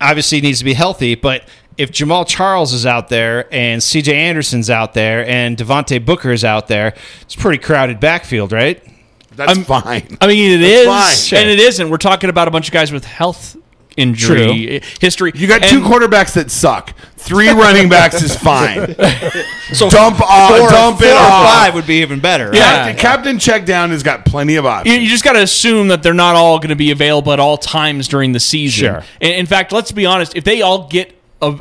Obviously, 0.00 0.42
needs 0.42 0.58
to 0.58 0.64
be 0.66 0.74
healthy, 0.74 1.14
but 1.14 1.48
if 1.76 1.90
Jamaal 1.90 2.26
Charles 2.26 2.72
is 2.72 2.86
out 2.86 3.08
there 3.08 3.52
and 3.52 3.82
C.J. 3.82 4.14
Anderson's 4.14 4.70
out 4.70 4.94
there 4.94 5.26
and 5.26 5.56
Devontae 5.56 6.04
Booker 6.04 6.30
is 6.32 6.44
out 6.44 6.68
there, 6.68 6.94
it's 7.22 7.34
a 7.34 7.38
pretty 7.38 7.62
crowded 7.62 8.00
backfield, 8.00 8.52
right? 8.52 8.82
That's 9.36 9.58
fine. 9.64 10.16
I 10.20 10.26
mean, 10.28 10.52
it 10.52 10.62
is, 10.62 10.86
fine. 10.86 11.40
And 11.40 11.50
it 11.50 11.58
isn't. 11.58 11.90
We're 11.90 11.96
talking 11.96 12.30
about 12.30 12.46
a 12.46 12.52
bunch 12.52 12.68
of 12.68 12.72
guys 12.72 12.92
with 12.92 13.04
health 13.04 13.56
injury 13.96 14.70
eh, 14.70 14.80
history. 15.00 15.32
You 15.34 15.46
got 15.48 15.62
And- 15.62 15.70
two 15.70 15.80
quarterbacks 15.80 16.34
that 16.34 16.50
suck. 16.50 16.92
Three 17.16 17.48
running 17.48 17.88
backs 17.88 18.22
is 18.22 18.36
fine. 18.36 18.94
So 19.72 19.88
Dump 19.90 20.20
off, 20.20 20.56
four, 20.58 20.68
dump 20.68 20.98
four 20.98 21.08
it 21.08 21.12
or 21.12 21.16
off. 21.16 21.46
five 21.52 21.74
would 21.74 21.86
be 21.86 22.02
even 22.02 22.20
better. 22.20 22.50
right? 22.50 22.54
Yeah. 22.54 22.92
Captain, 22.92 23.36
Captain 23.38 23.64
Checkdown 23.66 23.88
has 23.90 24.02
got 24.04 24.24
plenty 24.26 24.54
of 24.56 24.64
You, 24.64 24.70
options. 24.70 24.98
you 25.02 25.08
just 25.08 25.24
got 25.24 25.32
to 25.32 25.42
assume 25.42 25.88
that 25.88 26.02
they're 26.02 26.12
not 26.14 26.36
all 26.36 26.58
going 26.58 26.68
to 26.68 26.76
be 26.76 26.90
available 26.92 27.32
at 27.32 27.40
all 27.40 27.56
times 27.56 28.06
during 28.06 28.32
the 28.32 28.38
season. 28.40 28.86
Sure. 28.86 29.02
In, 29.20 29.32
in 29.32 29.46
fact, 29.46 29.72
let's 29.72 29.90
be 29.90 30.04
honest. 30.06 30.36
If 30.36 30.44
they 30.44 30.60
all 30.62 30.86
get 30.86 31.12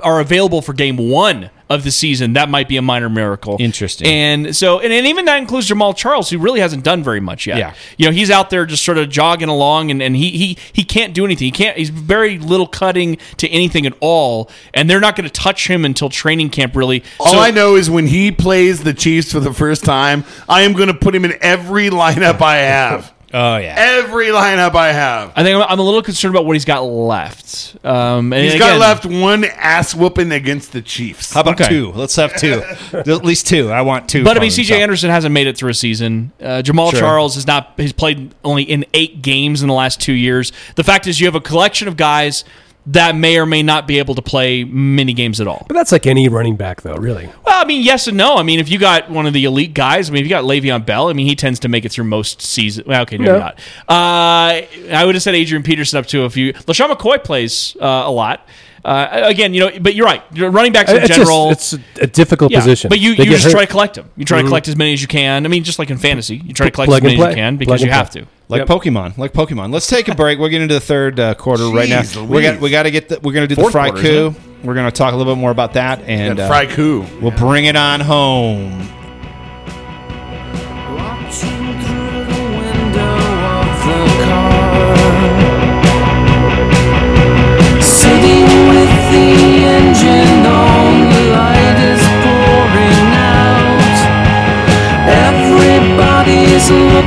are 0.04 0.20
available 0.20 0.62
for 0.62 0.74
game 0.74 0.98
one 0.98 1.50
of 1.70 1.84
the 1.84 1.92
season, 1.92 2.34
that 2.34 2.50
might 2.50 2.68
be 2.68 2.78
a 2.78 2.82
minor 2.82 3.10
miracle. 3.10 3.58
Interesting. 3.60 4.06
And 4.08 4.56
so, 4.56 4.80
and, 4.80 4.94
and 4.94 5.08
even 5.08 5.26
that 5.26 5.38
includes 5.38 5.70
Jamaal 5.70 5.96
Charles, 5.96 6.30
who 6.30 6.38
really 6.38 6.60
hasn't 6.60 6.84
done 6.84 7.02
very 7.04 7.20
much 7.20 7.48
yet. 7.48 7.58
Yeah. 7.58 7.74
You 7.98 8.06
know, 8.08 8.12
he's 8.12 8.30
out 8.30 8.50
there 8.52 8.66
just 8.66 8.84
sort 8.84 8.98
of 8.98 9.10
jogging 9.10 9.50
along, 9.50 9.90
and, 9.90 10.02
and 10.02 10.16
he 10.16 10.30
he 10.32 10.58
he 10.72 10.84
can't 10.84 11.14
do 11.14 11.26
anything. 11.26 11.46
He 11.46 11.52
can't. 11.52 11.78
He's 11.78 11.90
very 11.90 12.38
little 12.38 12.68
cutting 12.68 13.18
to 13.38 13.48
anything 13.50 13.86
at 13.88 13.94
all, 14.02 14.52
and 14.74 14.90
they're 14.90 15.00
not 15.00 15.16
going 15.16 15.28
to 15.28 15.34
touch 15.34 15.68
him 15.68 15.86
until 15.86 16.10
training 16.10 16.50
camp. 16.52 16.76
Really. 16.76 17.04
All 17.20 17.32
So- 17.34 17.40
I 17.40 17.52
know 17.52 17.76
is 17.76 17.90
when 17.90 18.08
he 18.08 18.32
plays 18.32 18.84
the 18.84 18.94
Chiefs 18.94 19.32
for 19.32 19.40
the 19.40 19.54
first 19.54 19.84
time, 19.84 20.26
I 20.48 20.62
am 20.62 20.74
going 20.74 20.90
to 20.90 20.94
put 20.94 21.16
him 21.16 21.26
in 21.26 21.34
every 21.42 21.90
lineup 21.90 22.42
I 22.42 22.58
have. 22.58 23.13
Oh 23.36 23.58
yeah. 23.58 23.74
every 23.76 24.28
lineup 24.28 24.76
I 24.76 24.92
have. 24.92 25.34
I 25.36 25.44
think 25.44 25.56
I'm, 25.60 25.64
I'm 25.68 25.80
a 25.80 25.82
little 25.84 26.04
concerned 26.04 26.36
about 26.36 26.46
what 26.46 26.54
he's 26.54 26.66
got 26.66 26.82
left. 26.82 27.76
Um, 27.84 28.32
and 28.32 28.44
He's 28.44 28.54
again- 28.54 28.78
got 28.78 28.80
left 28.80 29.06
one 29.08 29.44
ass 29.44 29.96
whooping 29.96 30.32
against 30.32 30.72
the 30.72 30.82
Chiefs. 30.84 31.34
How 31.34 31.42
about 31.42 31.60
Okay. 31.60 31.68
two? 31.70 31.92
Let's 31.94 32.16
have 32.18 32.36
two. 32.36 32.62
At 32.94 33.08
least 33.26 33.48
two. 33.48 33.72
I 33.72 33.82
want 33.82 34.08
two. 34.08 34.24
But 34.24 34.38
I 34.38 34.40
mean, 34.40 34.52
C.J. 34.52 34.76
so. 34.76 34.80
Anderson 34.80 35.10
hasn't 35.10 35.34
made 35.34 35.48
it 35.48 35.58
through 35.58 35.72
a 35.72 35.74
season. 35.74 36.32
Uh, 36.40 36.62
Jamaal 36.64 36.92
Sure. 36.92 37.00
Charles 37.00 37.36
has 37.36 37.48
not. 37.48 37.74
He's 37.78 37.92
played 37.94 38.36
only 38.44 38.64
in 38.64 38.86
eight 38.94 39.22
games 39.24 39.62
in 39.64 39.68
the 39.68 39.74
last 39.74 40.00
two 40.00 40.14
years. 40.14 40.52
The 40.76 40.84
fact 40.84 41.08
is, 41.08 41.20
you 41.20 41.26
have 41.26 41.36
a 41.36 41.42
collection 41.42 41.88
of 41.88 41.98
guys 41.98 42.44
that 42.88 43.16
may 43.16 43.38
or 43.38 43.46
may 43.46 43.64
not 43.64 43.88
be 43.88 44.00
able 44.00 44.14
to 44.16 44.22
play 44.22 44.64
many 44.66 45.14
games 45.14 45.40
at 45.40 45.48
all. 45.48 45.66
But 45.68 45.76
that's 45.76 45.92
like 45.92 46.06
any 46.06 46.28
running 46.28 46.56
back, 46.58 46.82
though, 46.82 46.96
really. 46.96 47.28
Well, 47.46 47.62
I 47.62 47.66
mean, 47.66 47.82
yes 47.82 48.08
and 48.08 48.18
no. 48.18 48.36
I 48.36 48.44
mean, 48.44 48.60
if 48.60 48.70
you 48.70 48.78
got 48.78 49.10
one 49.10 49.26
of 49.26 49.34
the 49.34 49.46
elite 49.46 49.74
guys, 49.74 50.10
I 50.10 50.14
mean, 50.14 50.22
if 50.22 50.26
you 50.26 50.30
got 50.30 50.44
Le'Veon 50.44 50.86
Bell, 50.86 51.08
I 51.08 51.14
mean, 51.14 51.28
he 51.28 51.36
tends 51.36 51.60
to 51.62 51.70
make 51.70 51.86
it 51.86 51.92
through 51.94 52.06
most 52.06 52.42
seasons. 52.42 52.86
Well, 52.86 53.04
okay, 53.04 53.18
not. 53.18 53.58
Uh, 53.88 54.64
I 54.92 55.04
would 55.06 55.16
have 55.16 55.22
said 55.24 55.36
Adrian 55.36 55.64
Peterson 55.64 55.98
up 56.00 56.08
to 56.08 56.24
a 56.24 56.30
few. 56.30 56.54
LeSean 56.54 56.90
McCoy 56.92 57.24
plays 57.24 57.78
uh, 57.80 57.86
a 58.06 58.12
lot. 58.12 58.46
Uh, 58.86 59.08
again, 59.28 59.54
you 59.54 59.62
know, 59.62 59.72
but 59.80 59.96
you're 59.96 60.06
right. 60.06 60.22
Running 60.38 60.74
backs 60.74 60.92
in 60.92 60.98
It's 60.98 61.08
general. 61.08 61.50
just 61.54 61.74
it's 61.76 62.00
a 62.00 62.08
difficult 62.08 62.52
Yeah, 62.52 62.60
position. 62.60 62.90
But 62.90 63.00
you, 63.00 63.12
you 63.12 63.26
just 63.26 63.46
hurt. 63.46 63.50
Mm-hmm. 63.50 63.52
try 63.52 63.66
to 63.66 63.72
collect 63.72 63.96
them. 63.96 64.10
You 64.18 64.26
try 64.26 64.42
to 64.42 64.48
collect 64.48 64.68
as 64.68 64.76
many 64.76 64.92
as 64.92 65.02
you 65.02 65.08
can. 65.08 65.46
I 65.46 65.48
mean, 65.48 65.64
just 65.64 65.80
like 65.80 65.90
in 65.90 65.98
fantasy, 65.98 66.36
you 66.36 66.54
try 66.54 66.66
to 66.66 66.72
collect 66.72 66.90
Plug 66.90 66.98
as 67.00 67.04
many 67.04 67.22
as 67.24 67.30
you 67.30 67.36
can 67.36 67.56
because 67.56 67.82
you 67.82 67.90
have 67.90 68.10
to 68.12 68.28
like 68.54 68.60
yep. 68.60 68.68
Pokemon, 68.68 69.18
like 69.18 69.34
Pokemon. 69.34 69.74
Let's 69.74 69.88
take 69.88 70.08
a 70.08 70.16
break. 70.16 70.38
We're 70.38 70.50
getting 70.50 70.64
into 70.64 70.76
the 70.76 70.80
third 70.80 71.20
uh, 71.20 71.34
quarter 71.34 71.64
Jeez 71.64 71.76
right 71.76 71.90
now. 71.90 72.24
We 72.26 72.44
got 72.44 72.62
we 72.62 72.70
got 72.70 72.84
to 72.84 72.92
get 72.92 73.10
the, 73.10 73.20
we're 73.20 73.34
going 73.34 73.48
to 73.48 73.56
do 73.56 73.60
Fourth 73.60 73.70
the 73.70 73.72
fry 73.72 73.90
quarter, 73.90 74.04
coup. 74.04 74.36
We're 74.64 74.76
going 74.76 74.86
to 74.86 74.96
talk 74.96 75.12
a 75.14 75.18
little 75.18 75.34
bit 75.34 75.40
more 75.40 75.50
about 75.50 75.74
that 75.74 76.02
and 76.04 76.38
that 76.38 76.48
Frei-ku. 76.48 77.04
We'll 77.20 77.32
bring 77.32 77.66
it 77.66 77.76
on 77.76 78.00
home. 78.00 78.88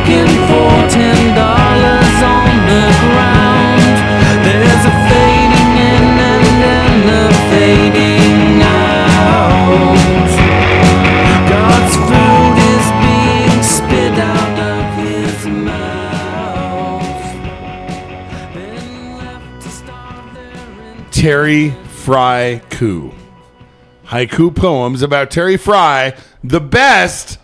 looking 0.06 0.28
for 0.46 0.88
10 0.90 1.25
Terry 21.26 21.70
Frei-ku. 21.70 23.10
Haiku 24.04 24.54
poems 24.54 25.02
about 25.02 25.28
Terry 25.28 25.56
Frei, 25.56 26.14
the 26.44 26.60
best, 26.60 27.40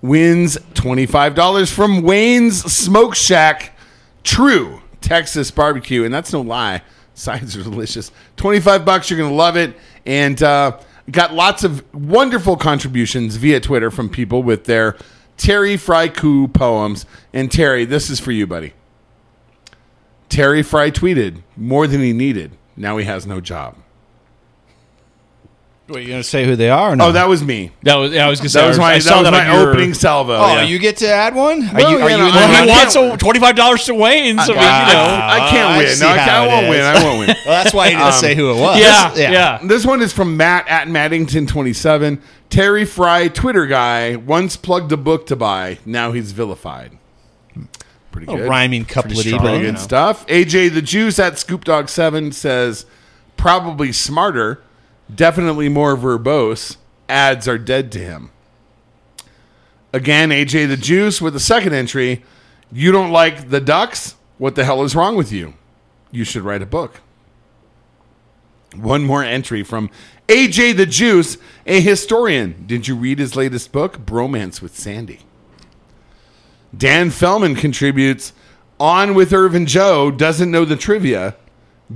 wins 0.00 0.56
$25 0.74 1.72
from 1.72 2.02
Wayne's 2.02 2.62
Smoke 2.72 3.16
Shack. 3.16 3.76
True 4.22 4.80
Texas 5.00 5.50
barbecue. 5.50 6.04
And 6.04 6.14
that's 6.14 6.32
no 6.32 6.42
lie. 6.42 6.82
Sides 7.14 7.56
are 7.56 7.64
delicious. 7.64 8.12
25 8.36 8.84
bucks, 8.84 9.10
you're 9.10 9.18
going 9.18 9.30
to 9.30 9.34
love 9.34 9.56
it. 9.56 9.76
And 10.06 10.40
uh, 10.40 10.78
Got 11.10 11.34
lots 11.34 11.64
of 11.64 11.92
wonderful 11.92 12.56
contributions 12.56 13.34
via 13.34 13.58
Twitter 13.58 13.90
from 13.90 14.10
people 14.10 14.44
with 14.44 14.66
their 14.66 14.96
Terry 15.36 15.76
Frei-ku 15.76 16.46
poems. 16.46 17.04
And 17.32 17.50
Terry, 17.50 17.84
this 17.84 18.10
is 18.10 18.20
for 18.20 18.30
you, 18.30 18.46
buddy. 18.46 18.74
Terry 20.28 20.62
Frei 20.62 20.92
tweeted 20.92 21.42
more 21.56 21.88
than 21.88 22.00
he 22.00 22.12
needed. 22.12 22.52
Now 22.76 22.96
he 22.96 23.04
has 23.04 23.26
no 23.26 23.40
job. 23.40 23.76
Wait, 25.86 26.00
you 26.04 26.08
going 26.08 26.22
to 26.22 26.26
say 26.28 26.46
who 26.46 26.56
they 26.56 26.70
are? 26.70 26.92
Or 26.92 26.96
no? 26.96 27.08
Oh, 27.08 27.12
that 27.12 27.28
was 27.28 27.44
me. 27.44 27.70
That 27.82 27.96
was 27.96 28.10
yeah, 28.10 28.24
I 28.26 28.30
was 28.30 28.40
gonna 28.40 28.48
say 28.48 28.62
That 28.62 28.68
was 28.68 28.78
I 28.78 28.80
my, 28.94 28.98
saw 29.00 29.22
that 29.22 29.30
was 29.30 29.38
on 29.38 29.46
my 29.48 29.52
your- 29.60 29.68
opening 29.70 29.92
salvo. 29.92 30.32
Oh, 30.34 30.46
yeah. 30.54 30.62
you 30.62 30.78
get 30.78 30.96
to 30.98 31.08
add 31.08 31.34
one? 31.34 31.62
Are 31.68 31.74
Well, 31.74 31.90
you? 31.90 31.98
Are 31.98 32.08
yeah, 32.08 32.16
you 32.16 32.22
in 32.22 32.34
Well, 32.34 32.48
he 32.48 32.54
I 32.54 32.58
running? 32.60 32.74
wants 32.74 32.96
a 32.96 33.16
twenty 33.18 33.38
five 33.38 33.54
dollars 33.54 33.84
to 33.84 33.94
Wayne. 33.94 34.38
So 34.38 34.54
I 34.54 34.56
I, 34.56 34.86
you 34.88 34.92
know, 34.94 35.04
I 35.44 35.50
can't 35.50 35.68
I 35.68 35.78
win. 35.78 35.88
see 35.94 36.00
No, 36.04 36.08
I, 36.10 36.16
how 36.16 36.42
I 36.42 36.44
it 36.46 36.48
won't 36.48 36.64
is. 36.64 36.70
win. 36.70 36.80
I 36.80 37.02
won't 37.04 37.18
win. 37.18 37.36
Well, 37.44 37.62
that's 37.62 37.74
why 37.74 37.88
he 37.90 37.96
didn't 37.96 38.06
Um, 38.06 38.12
say 38.14 38.34
who 38.34 38.50
it 38.52 38.60
was. 38.60 38.80
yeah, 38.80 39.14
yeah, 39.14 39.58
This 39.62 39.84
one 39.84 40.00
is 40.00 40.14
from 40.14 40.38
Matt 40.38 40.66
at 40.68 40.88
Maddington27. 40.88 42.18
Terry 42.48 42.86
Frei, 42.86 43.28
Twitter 43.28 43.66
guy, 43.66 44.16
once 44.16 44.56
plugged 44.56 44.90
a 44.92 44.96
book 44.96 45.26
to 45.26 45.36
buy. 45.36 45.78
Now 45.84 46.12
he's 46.12 46.32
vilified. 46.32 46.92
Pretty 48.14 48.32
A 48.32 48.36
good. 48.36 48.48
rhyming 48.48 48.84
couplet. 48.84 49.26
Pretty 49.26 49.36
good 49.38 49.76
stuff. 49.76 50.24
AJ 50.28 50.72
the 50.72 50.82
Juice 50.82 51.18
at 51.18 51.32
ScoopDog7 51.32 52.32
says, 52.32 52.86
probably 53.36 53.90
smarter, 53.90 54.62
definitely 55.12 55.68
more 55.68 55.96
verbose. 55.96 56.76
Ads 57.08 57.48
are 57.48 57.58
dead 57.58 57.90
to 57.90 57.98
him. 57.98 58.30
Again, 59.92 60.30
AJ 60.30 60.68
the 60.68 60.76
Juice 60.76 61.20
with 61.20 61.32
the 61.32 61.40
second 61.40 61.72
entry. 61.72 62.22
You 62.70 62.92
don't 62.92 63.10
like 63.10 63.50
the 63.50 63.60
Ducks? 63.60 64.14
What 64.38 64.54
the 64.54 64.64
hell 64.64 64.84
is 64.84 64.94
wrong 64.94 65.16
with 65.16 65.32
you? 65.32 65.54
You 66.12 66.22
should 66.22 66.42
write 66.42 66.62
a 66.62 66.66
book. 66.66 67.00
One 68.76 69.02
more 69.02 69.24
entry 69.24 69.64
from 69.64 69.90
AJ 70.28 70.76
the 70.76 70.86
Juice, 70.86 71.36
a 71.66 71.80
historian. 71.80 72.62
Did 72.64 72.86
you 72.86 72.94
read 72.94 73.18
his 73.18 73.34
latest 73.34 73.72
book, 73.72 74.06
Bromance 74.06 74.62
with 74.62 74.78
Sandy? 74.78 75.22
Dan 76.76 77.10
Fellman 77.10 77.56
contributes 77.56 78.32
On 78.80 79.14
with 79.14 79.32
Irvin 79.32 79.66
Joe, 79.66 80.10
doesn't 80.10 80.50
know 80.50 80.64
the 80.64 80.76
trivia, 80.76 81.36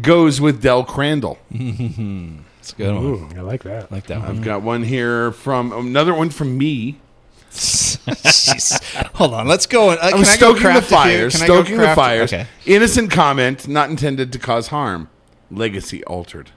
goes 0.01 0.41
with 0.41 0.63
Del 0.63 0.85
Crandall. 0.85 1.39
It's 2.61 2.75
a 2.75 2.77
good 2.77 2.95
one. 2.97 3.05
Ooh, 3.05 3.29
I 3.35 3.41
like 3.41 3.63
that. 3.63 3.91
like 3.91 4.07
that 4.09 4.19
one. 4.21 4.29
I've 4.29 4.43
got 4.43 4.61
one 4.63 4.83
here 4.83 5.33
from 5.33 5.73
another 5.73 6.13
one 6.13 6.29
from 6.29 6.59
me. 6.59 6.99
Jeez. 7.51 8.83
Hold 9.15 9.33
on. 9.33 9.49
Let's 9.49 9.65
go. 9.65 9.91
Uh, 9.91 9.97
I 10.03 10.11
can 10.11 10.19
was 10.19 10.29
I 10.29 10.37
go 10.37 10.55
stoking 10.55 10.75
the 10.75 10.81
craft 10.81 10.89
here? 10.91 10.99
fires, 10.99 11.35
Can 11.37 11.43
I 11.45 11.47
go 11.47 11.55
stoking 11.63 11.77
the 11.79 11.83
craft 11.85 11.99
it? 11.99 12.03
fires. 12.03 12.33
Okay. 12.35 12.47
Innocent 12.67 13.11
comment, 13.11 13.69
not 13.69 13.89
intended 13.89 14.33
to 14.33 14.39
cause 14.39 14.67
harm. 14.69 15.09
Legacy 15.51 16.05
altered. 16.05 16.51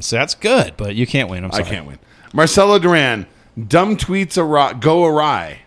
So 0.00 0.16
that's 0.16 0.34
good, 0.34 0.74
but 0.76 0.94
you 0.94 1.06
can't 1.06 1.30
win. 1.30 1.44
I'm 1.44 1.50
I 1.52 1.62
can't 1.62 1.86
win. 1.86 1.98
Marcelo 2.34 2.78
Duran, 2.78 3.26
dumb 3.66 3.96
tweets 3.96 4.36
awry, 4.36 4.74
go 4.74 5.04
awry. 5.06 5.60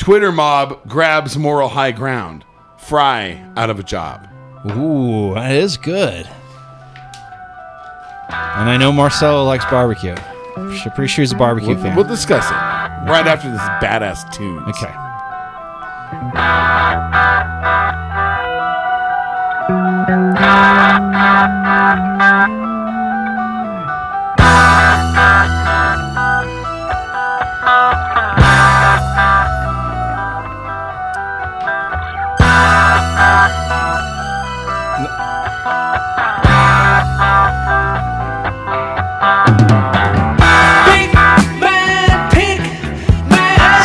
Twitter 0.00 0.32
mob 0.32 0.88
grabs 0.88 1.36
moral 1.36 1.68
high 1.68 1.92
ground. 1.92 2.42
Frei 2.78 3.44
out 3.56 3.68
of 3.68 3.78
a 3.78 3.82
job. 3.82 4.26
Ooh, 4.70 5.34
that 5.34 5.52
is 5.52 5.76
good. 5.76 6.26
And 8.30 8.70
I 8.70 8.78
know 8.78 8.92
Marcelo 8.92 9.44
likes 9.44 9.66
barbecue. 9.66 10.16
Sh- 10.74 10.86
Pretty 10.94 11.08
sure 11.08 11.22
he's 11.22 11.32
a 11.32 11.36
barbecue 11.36 11.74
We'll, 11.74 11.82
fan. 11.82 11.96
we'll 11.96 12.06
discuss 12.08 12.48
it 12.48 12.54
right 13.10 13.26
after 13.26 13.50
this 13.50 13.60
badass 13.82 14.32
tune. 14.32 14.62
okay. 14.68 14.90
Pink 21.30 22.69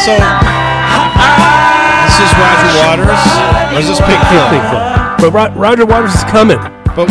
man. 0.08 0.42
So 2.10 2.22
this 2.22 2.30
is 2.30 2.32
Roger 2.38 2.72
Waters. 2.86 3.24
Or 3.74 3.80
is 3.80 3.88
this 3.90 4.00
Pink 4.02 4.22
Floyd? 4.30 4.62
But 5.20 5.32
Ro- 5.34 5.54
Roger 5.60 5.86
Waters 5.86 6.14
is 6.14 6.24
coming 6.26 6.60
But 6.96 7.08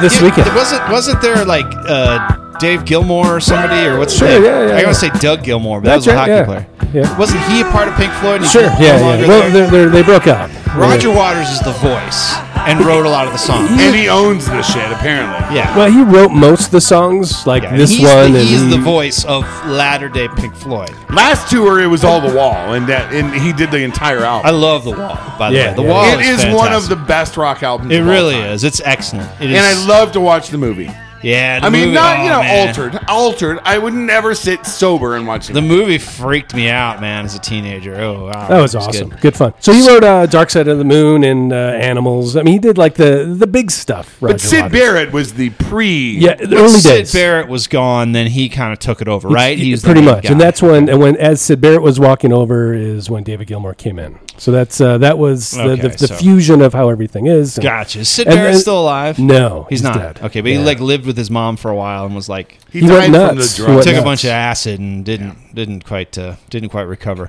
this 0.00 0.16
Yeah, 0.20 0.24
weekend. 0.24 0.54
Wasn't 0.56 0.82
wasn't 0.90 1.20
there 1.20 1.44
like 1.44 1.66
uh, 1.88 2.56
Dave 2.58 2.84
Gilmour 2.84 3.26
or 3.36 3.40
somebody 3.40 3.86
or 3.86 3.98
what's 3.98 4.16
Sure, 4.16 4.28
his 4.28 4.36
name? 4.40 4.44
yeah, 4.44 4.60
yeah, 4.60 4.72
I 4.74 4.76
yeah. 4.78 4.82
gotta 4.82 4.94
say 4.94 5.10
Doug 5.20 5.42
Gilmour, 5.44 5.80
but 5.80 5.88
That's 5.90 6.06
that 6.06 6.12
was 6.12 6.16
a 6.16 6.18
hockey 6.18 6.30
yeah. 6.32 6.44
player. 6.44 6.66
Yeah. 6.92 7.18
Wasn't 7.18 7.40
he 7.44 7.60
a 7.60 7.64
part 7.64 7.86
of 7.88 7.94
Pink 7.94 8.12
Floyd? 8.14 8.36
and 8.36 8.44
he's 8.44 8.52
Sure, 8.52 8.62
no 8.62 8.78
yeah, 8.80 8.96
longer 9.00 9.22
yeah. 9.22 9.28
Well, 9.28 9.40
there? 9.42 9.50
they're, 9.52 9.70
they're, 9.70 9.88
they 9.90 10.02
broke 10.02 10.26
up. 10.26 10.50
Roger 10.74 11.10
Waters 11.14 11.48
is 11.50 11.60
the 11.60 11.72
voice 11.78 12.34
and 12.68 12.84
wrote 12.84 13.06
a 13.06 13.08
lot 13.08 13.26
of 13.26 13.32
the 13.32 13.38
songs. 13.38 13.70
And 13.70 13.94
he 13.94 14.08
owns 14.08 14.46
this 14.48 14.66
shit, 14.72 14.90
apparently. 14.92 15.56
Yeah. 15.56 15.76
Well, 15.76 15.90
he 15.90 16.02
wrote 16.02 16.30
most 16.30 16.66
of 16.66 16.70
the 16.72 16.80
songs, 16.80 17.46
like 17.46 17.62
Yeah, 17.62 17.76
this 17.76 17.90
he's 17.90 18.02
one. 18.06 18.32
The, 18.32 18.38
and 18.40 18.48
he's 18.48 18.62
he- 18.62 18.70
the 18.70 18.78
voice 18.78 19.24
of 19.24 19.42
latter 19.66 20.08
day 20.08 20.28
Pink 20.36 20.54
Floyd. 20.54 20.94
Last 21.10 21.50
tour, 21.50 21.80
it 21.80 21.86
was 21.86 22.04
all 22.04 22.20
the 22.20 22.34
wall, 22.34 22.74
and 22.74 22.86
that, 22.88 23.12
and 23.12 23.34
he 23.34 23.52
did 23.52 23.70
the 23.70 23.78
entire 23.82 24.20
album. 24.20 24.46
I 24.46 24.50
album. 24.50 24.60
love 24.60 24.84
the 24.84 24.90
Wall. 24.92 25.18
By 25.38 25.50
the 25.50 25.56
Yeah, 25.56 25.70
way, 25.70 25.76
the 25.76 25.82
yeah. 25.82 25.88
Wall 25.90 26.18
it 26.18 26.20
is 26.26 26.44
is 26.44 26.54
one 26.54 26.72
of 26.72 26.82
the 26.88 26.96
fantastic. 26.96 27.06
best 27.08 27.36
rock 27.36 27.62
albums. 27.62 27.92
It 27.92 28.00
of 28.00 28.06
all 28.06 28.12
really 28.12 28.34
time. 28.34 28.50
is. 28.52 28.64
It's 28.64 28.80
excellent. 28.84 29.30
It 29.40 29.50
is, 29.50 29.56
And 29.58 29.64
I 29.66 29.86
love 29.86 30.12
to 30.12 30.20
watch 30.20 30.48
the 30.50 30.58
movie. 30.58 30.90
Yeah, 31.22 31.60
the 31.60 31.66
I 31.66 31.70
mean, 31.70 31.80
movie- 31.82 31.94
not 31.94 32.18
oh, 32.18 32.22
you 32.22 32.28
know 32.30 32.40
man. 32.40 32.68
altered, 32.68 33.00
altered. 33.08 33.58
I 33.64 33.76
would 33.78 33.92
never 33.94 34.34
sit 34.34 34.64
sober 34.64 35.16
and 35.16 35.26
watch 35.26 35.48
the, 35.48 35.52
The 35.54 35.62
movie 35.62 35.98
freaked 35.98 36.54
me 36.54 36.68
out, 36.70 37.00
man, 37.00 37.24
as 37.26 37.34
a 37.34 37.38
teenager. 37.38 37.94
Oh, 38.00 38.26
wow. 38.26 38.48
That 38.48 38.60
was 38.60 38.74
It 38.74 38.78
awesome. 38.78 39.08
good. 39.10 39.20
Good. 39.20 39.36
fun. 39.36 39.52
So 39.60 39.72
he 39.72 39.86
wrote 39.86 40.02
uh, 40.02 40.26
Dark 40.26 40.50
Side 40.50 40.66
of 40.68 40.78
the 40.78 40.84
Moon 40.84 41.22
and 41.24 41.52
uh, 41.52 41.56
Animals. 41.56 42.36
I 42.36 42.42
mean, 42.42 42.52
he 42.54 42.58
did 42.58 42.78
like 42.78 42.94
the 42.94 43.34
the 43.38 43.46
big 43.46 43.70
stuff. 43.70 44.16
Roger 44.22 44.34
But 44.34 44.40
Syd 44.40 44.62
Waters. 44.64 44.78
Barrett 44.80 45.12
was 45.12 45.34
the 45.34 45.50
pre. 45.50 46.16
Yeah, 46.18 46.36
the 46.36 46.46
When 46.46 46.58
early 46.58 46.68
Syd 46.70 46.98
days. 47.00 47.12
Barrett 47.12 47.48
was 47.48 47.66
gone, 47.66 48.12
then 48.12 48.28
he 48.28 48.48
kind 48.48 48.72
of 48.72 48.78
took 48.78 49.02
it 49.02 49.08
over, 49.08 49.28
right? 49.28 49.58
He 49.58 49.70
was 49.72 49.82
pretty 49.82 50.00
main 50.00 50.10
much, 50.14 50.24
guy. 50.24 50.30
and 50.32 50.40
that's 50.40 50.62
when 50.62 50.88
and 50.88 51.00
when 51.00 51.16
as 51.16 51.40
Syd 51.42 51.60
Barrett 51.60 51.82
was 51.82 52.00
walking 52.00 52.32
over 52.32 52.72
is 52.72 53.10
when 53.10 53.24
David 53.24 53.46
Gilmour 53.48 53.74
came 53.76 53.98
in. 53.98 54.18
So 54.40 54.52
that's 54.52 54.80
uh, 54.80 54.96
that 54.98 55.18
was 55.18 55.50
the, 55.50 55.60
Okay, 55.72 55.82
the, 55.82 55.88
the 55.90 56.06
so- 56.08 56.14
fusion 56.16 56.62
of 56.62 56.72
how 56.72 56.88
everything 56.88 57.26
is. 57.26 57.58
and- 57.58 57.62
Gotcha. 57.62 57.98
Is 58.00 58.08
Syd 58.08 58.26
And 58.26 58.36
Barrett 58.36 58.52
then- 58.54 58.60
still 58.62 58.80
alive? 58.80 59.18
No, 59.18 59.66
he's, 59.68 59.80
he's 59.80 59.82
not. 59.82 59.94
dead. 59.98 60.20
Okay, 60.24 60.40
but 60.40 60.50
Yeah. 60.50 60.58
he 60.58 60.64
like 60.64 60.80
lived 60.80 61.04
with 61.04 61.16
his 61.18 61.30
mom 61.30 61.56
for 61.58 61.70
a 61.70 61.76
while 61.76 62.06
and 62.06 62.14
was 62.14 62.28
like 62.28 62.58
he, 62.72 62.80
He 62.80 62.86
died 62.86 63.12
went 63.12 63.14
from 63.14 63.36
the 63.36 63.42
nuts. 63.42 63.56
He 63.56 63.62
drugs. 63.62 63.74
went 63.74 63.82
took 63.84 63.92
a 63.92 63.96
nuts. 63.96 64.04
bunch 64.04 64.24
of 64.24 64.30
acid 64.30 64.80
and 64.80 65.04
didn't 65.04 65.54
didn't 65.54 65.84
quite 65.84 66.16
uh, 66.16 66.36
didn't 66.48 66.70
quite 66.70 66.82
recover. 66.88 67.28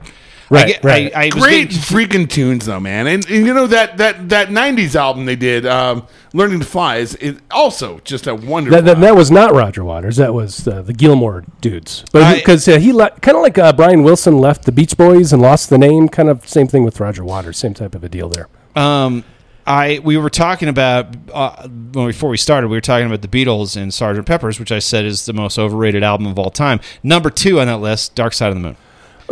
Right, 0.52 0.64
I, 0.64 0.68
get- 0.68 0.84
right. 0.84 1.16
I, 1.16 1.22
I 1.22 1.26
was 1.34 1.44
Great 1.44 1.70
getting- 1.70 1.78
freaking 2.26 2.30
tunes 2.30 2.66
though, 2.66 2.80
man. 2.80 3.08
And, 3.08 3.26
and 3.30 3.46
you 3.48 3.54
know 3.54 3.68
that 3.68 3.98
that 3.98 4.28
that 4.30 4.50
'90s 4.50 4.96
album 4.96 5.26
they 5.26 5.38
did, 5.38 5.66
um, 5.66 6.06
"Learning 6.34 6.60
to 6.60 6.66
Fly," 6.66 6.98
is, 6.98 7.16
is 7.16 7.40
also 7.52 8.00
just 8.04 8.28
a 8.28 8.36
wonderful. 8.36 8.82
That, 8.82 8.86
that, 8.96 9.00
that 9.02 9.16
was 9.16 9.32
not 9.32 9.54
Roger 9.54 9.84
Waters. 9.86 10.18
That 10.18 10.34
was 10.34 10.68
uh, 10.68 10.82
the 10.82 10.94
Gilmour 10.94 11.46
dudes. 11.62 12.04
But 12.12 12.36
because 12.36 12.68
uh, 12.68 12.80
he 12.80 12.92
le- 12.92 13.12
kind 13.22 13.38
of 13.38 13.44
like 13.44 13.58
uh, 13.58 13.72
Brian 13.72 14.04
Wilson 14.04 14.40
left 14.40 14.66
the 14.66 14.72
Beach 14.74 14.98
Boys 14.98 15.32
and 15.32 15.42
lost 15.42 15.70
the 15.70 15.78
name. 15.78 16.10
Kind 16.10 16.28
of 16.30 16.46
same 16.48 16.68
thing 16.68 16.84
with 16.84 17.00
Roger 17.00 17.24
Waters. 17.24 17.58
Same 17.58 17.74
type 17.74 17.96
of 17.96 18.04
a 18.04 18.10
deal 18.10 18.28
there. 18.28 18.50
Um, 18.76 19.24
I 19.66 20.02
we 20.04 20.18
were 20.18 20.30
talking 20.30 20.68
about 20.68 21.16
uh, 21.34 21.68
well, 21.94 22.08
before 22.08 22.30
we 22.30 22.36
started. 22.38 22.68
We 22.68 22.76
were 22.76 22.82
talking 22.82 23.08
about 23.08 23.22
the 23.22 23.28
Beatles 23.30 23.78
and 23.82 23.92
Sgt. 23.94 24.26
Pepper's, 24.26 24.60
which 24.60 24.72
I 24.74 24.80
said 24.80 25.06
is 25.06 25.26
the 25.26 25.34
most 25.34 25.58
overrated 25.58 26.04
album 26.04 26.28
of 26.28 26.38
all 26.38 26.50
time. 26.50 26.82
Number 27.04 27.30
two 27.30 27.60
on 27.62 27.68
that 27.68 27.78
list, 27.78 28.16
Dark 28.16 28.34
Side 28.34 28.50
of 28.50 28.56
the 28.56 28.60
Moon. 28.62 28.76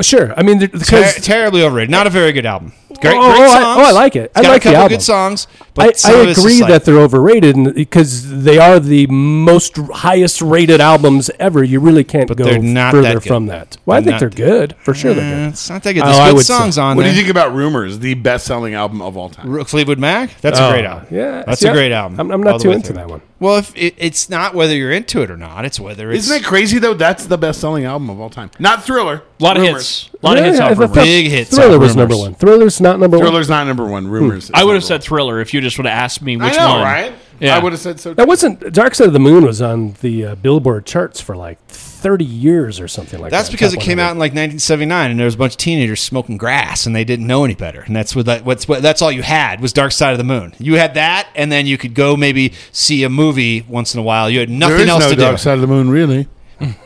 Sure. 0.01 0.33
I 0.37 0.43
mean, 0.43 0.59
Ter- 0.59 1.11
terribly 1.13 1.63
overrated. 1.63 1.89
Not 1.89 2.07
a 2.07 2.09
very 2.09 2.31
good 2.31 2.45
album. 2.45 2.73
Great, 3.01 3.15
Oh, 3.15 3.21
great 3.21 3.39
oh, 3.39 3.51
I- 3.51 3.75
oh, 3.77 3.81
I 3.87 3.91
like 3.91 4.15
it. 4.15 4.31
I 4.35 4.41
got 4.41 4.49
like 4.49 4.65
a 4.65 4.69
the 4.69 4.75
album. 4.75 4.89
good 4.97 5.01
songs, 5.03 5.47
but 5.75 6.03
I, 6.05 6.09
I 6.11 6.13
of 6.21 6.27
it's 6.29 6.39
agree 6.39 6.59
like- 6.61 6.69
that 6.71 6.85
they're 6.85 6.97
overrated 6.99 7.75
because 7.75 8.43
they 8.43 8.57
are 8.57 8.79
the 8.79 9.05
most 9.07 9.77
highest 9.77 10.41
rated 10.41 10.81
albums 10.81 11.29
ever. 11.39 11.63
You 11.63 11.79
really 11.79 12.03
can't 12.03 12.27
But 12.27 12.37
go 12.37 12.57
not 12.57 12.91
further 12.91 13.13
that 13.13 13.23
from 13.23 13.45
that. 13.45 13.77
Well, 13.85 13.97
I 13.97 14.01
They're 14.01 14.17
think 14.17 14.35
they're 14.35 14.47
good 14.47 14.75
for 14.79 14.93
sure. 14.95 15.13
They're 15.13 15.23
good. 15.45 15.49
it's 15.53 15.69
not 15.69 15.83
that 15.83 15.93
good. 15.93 16.01
Oh, 16.01 16.05
There's 16.07 16.17
I 16.17 16.27
good 16.29 16.35
would 16.37 16.45
say- 16.47 16.53
songs 16.57 16.77
on 16.79 16.97
What 16.97 17.03
do 17.03 17.09
you 17.09 17.15
think 17.15 17.29
about 17.29 17.53
"Rumors"? 17.53 17.99
The 17.99 18.15
best-selling 18.15 18.73
album 18.73 19.01
of 19.03 19.15
all 19.15 19.29
time. 19.29 19.53
R- 19.53 19.63
Fleetwood 19.65 19.99
Mac? 19.99 20.41
That's 20.41 20.59
a 20.59 20.67
Oh, 20.67 20.71
great 20.71 20.85
album. 20.85 21.07
Yeah, 21.11 21.43
That's 21.45 21.61
see, 21.61 21.67
a 21.67 21.71
I- 21.71 21.73
great 21.75 21.91
album. 21.91 22.19
I'm, 22.19 22.31
I'm 22.31 22.41
not 22.41 22.59
too 22.59 22.71
into 22.71 22.87
through. 22.87 22.95
that 22.95 23.07
one. 23.07 23.21
Well, 23.39 23.57
if 23.57 23.73
it, 23.77 23.93
it's 23.97 24.29
not 24.29 24.53
whether 24.55 24.75
you're 24.75 24.91
into 24.91 25.21
it 25.21 25.31
or 25.31 25.37
not, 25.37 25.63
it's 25.63 25.79
whether 25.79 26.11
it's 26.11 26.25
Isn't 26.25 26.37
it 26.41 26.43
crazy 26.43 26.79
though? 26.79 26.93
That's 26.95 27.25
the 27.27 27.37
best-selling 27.37 27.85
album 27.85 28.09
of 28.09 28.19
all 28.19 28.29
time. 28.31 28.49
Not 28.59 28.83
Thriller. 28.83 29.21
A 29.39 29.43
lot 29.43 29.55
of 29.55 29.63
Rumors. 29.63 30.05
hits. 30.05 30.08
A 30.21 30.25
lot 30.25 30.37
of 30.37 30.43
hits 30.43 30.57
Yeah, 30.59 30.71
off 30.71 30.79
I. 30.79 30.87
Big 30.87 31.27
hits 31.27 31.49
Thriller 31.49 31.75
off 31.75 31.81
was 31.81 31.95
number 31.95 32.17
one. 32.17 32.35
Thriller's 32.35 32.81
not 32.81 32.99
number 32.99 33.17
one. 33.17 33.25
Thriller's 33.25 33.49
not 33.49 33.65
number 33.67 33.85
one. 33.85 34.07
Rumors. 34.07 34.45
is 34.45 34.51
I 34.53 34.63
would 34.65 34.75
have 34.75 34.83
said 34.83 35.01
Thriller 35.01 35.39
if 35.39 35.53
you 35.53 35.61
just 35.61 35.77
would 35.77 35.85
have 35.85 35.97
asked 35.97 36.21
me 36.21 36.35
which 36.35 36.53
I 36.53 36.57
know, 36.57 36.73
one. 36.75 36.83
right? 36.83 37.13
Yeah. 37.39 37.55
I 37.55 37.59
would 37.59 37.71
have 37.71 37.79
said 37.79 38.01
so. 38.01 38.13
That 38.13 38.27
wasn't 38.27 38.73
Dark 38.73 38.95
Side 38.95 39.07
of 39.07 39.13
the 39.13 39.19
Moon 39.19 39.45
was 39.45 39.61
on 39.61 39.93
the 40.01 40.25
uh, 40.25 40.35
Billboard 40.35 40.85
charts 40.85 41.21
for 41.21 41.37
like 41.37 41.57
30 41.69 42.25
years 42.25 42.81
or 42.81 42.89
something 42.89 43.17
like 43.21 43.31
That's 43.31 43.47
that. 43.47 43.51
That's 43.53 43.71
because 43.71 43.73
it 43.73 43.79
came 43.79 43.97
out 43.97 44.11
in 44.11 44.17
like 44.19 44.31
1979, 44.31 45.11
and 45.11 45.17
there 45.17 45.23
was 45.23 45.35
a 45.35 45.37
bunch 45.37 45.53
of 45.53 45.57
teenagers 45.57 46.01
smoking 46.01 46.35
grass, 46.35 46.85
and 46.85 46.93
they 46.93 47.05
didn't 47.05 47.25
know 47.25 47.45
any 47.45 47.55
better. 47.55 47.79
And 47.79 47.95
that's 47.95 48.13
what 48.13 48.25
that, 48.25 48.43
what's 48.43 48.67
what 48.67 48.81
that's 48.81 49.01
all 49.01 49.13
you 49.13 49.21
had 49.23 49.61
was 49.61 49.71
Dark 49.71 49.93
Side 49.93 50.11
of 50.11 50.17
the 50.17 50.25
Moon. 50.25 50.53
You 50.59 50.75
had 50.75 50.95
that, 50.95 51.29
and 51.33 51.49
then 51.49 51.65
you 51.65 51.77
could 51.77 51.93
go 51.93 52.17
maybe 52.17 52.51
see 52.73 53.03
a 53.03 53.09
movie 53.09 53.61
once 53.61 53.93
in 53.93 54.01
a 54.01 54.03
while. 54.03 54.29
You 54.29 54.41
had 54.41 54.49
nothing 54.49 54.81
is 54.81 54.89
else 54.89 55.03
no 55.05 55.09
to 55.11 55.15
Dark 55.15 55.17
do. 55.17 55.23
Dark 55.23 55.39
Side 55.39 55.53
of 55.55 55.61
the 55.61 55.67
Moon, 55.67 55.89
really. 55.89 56.27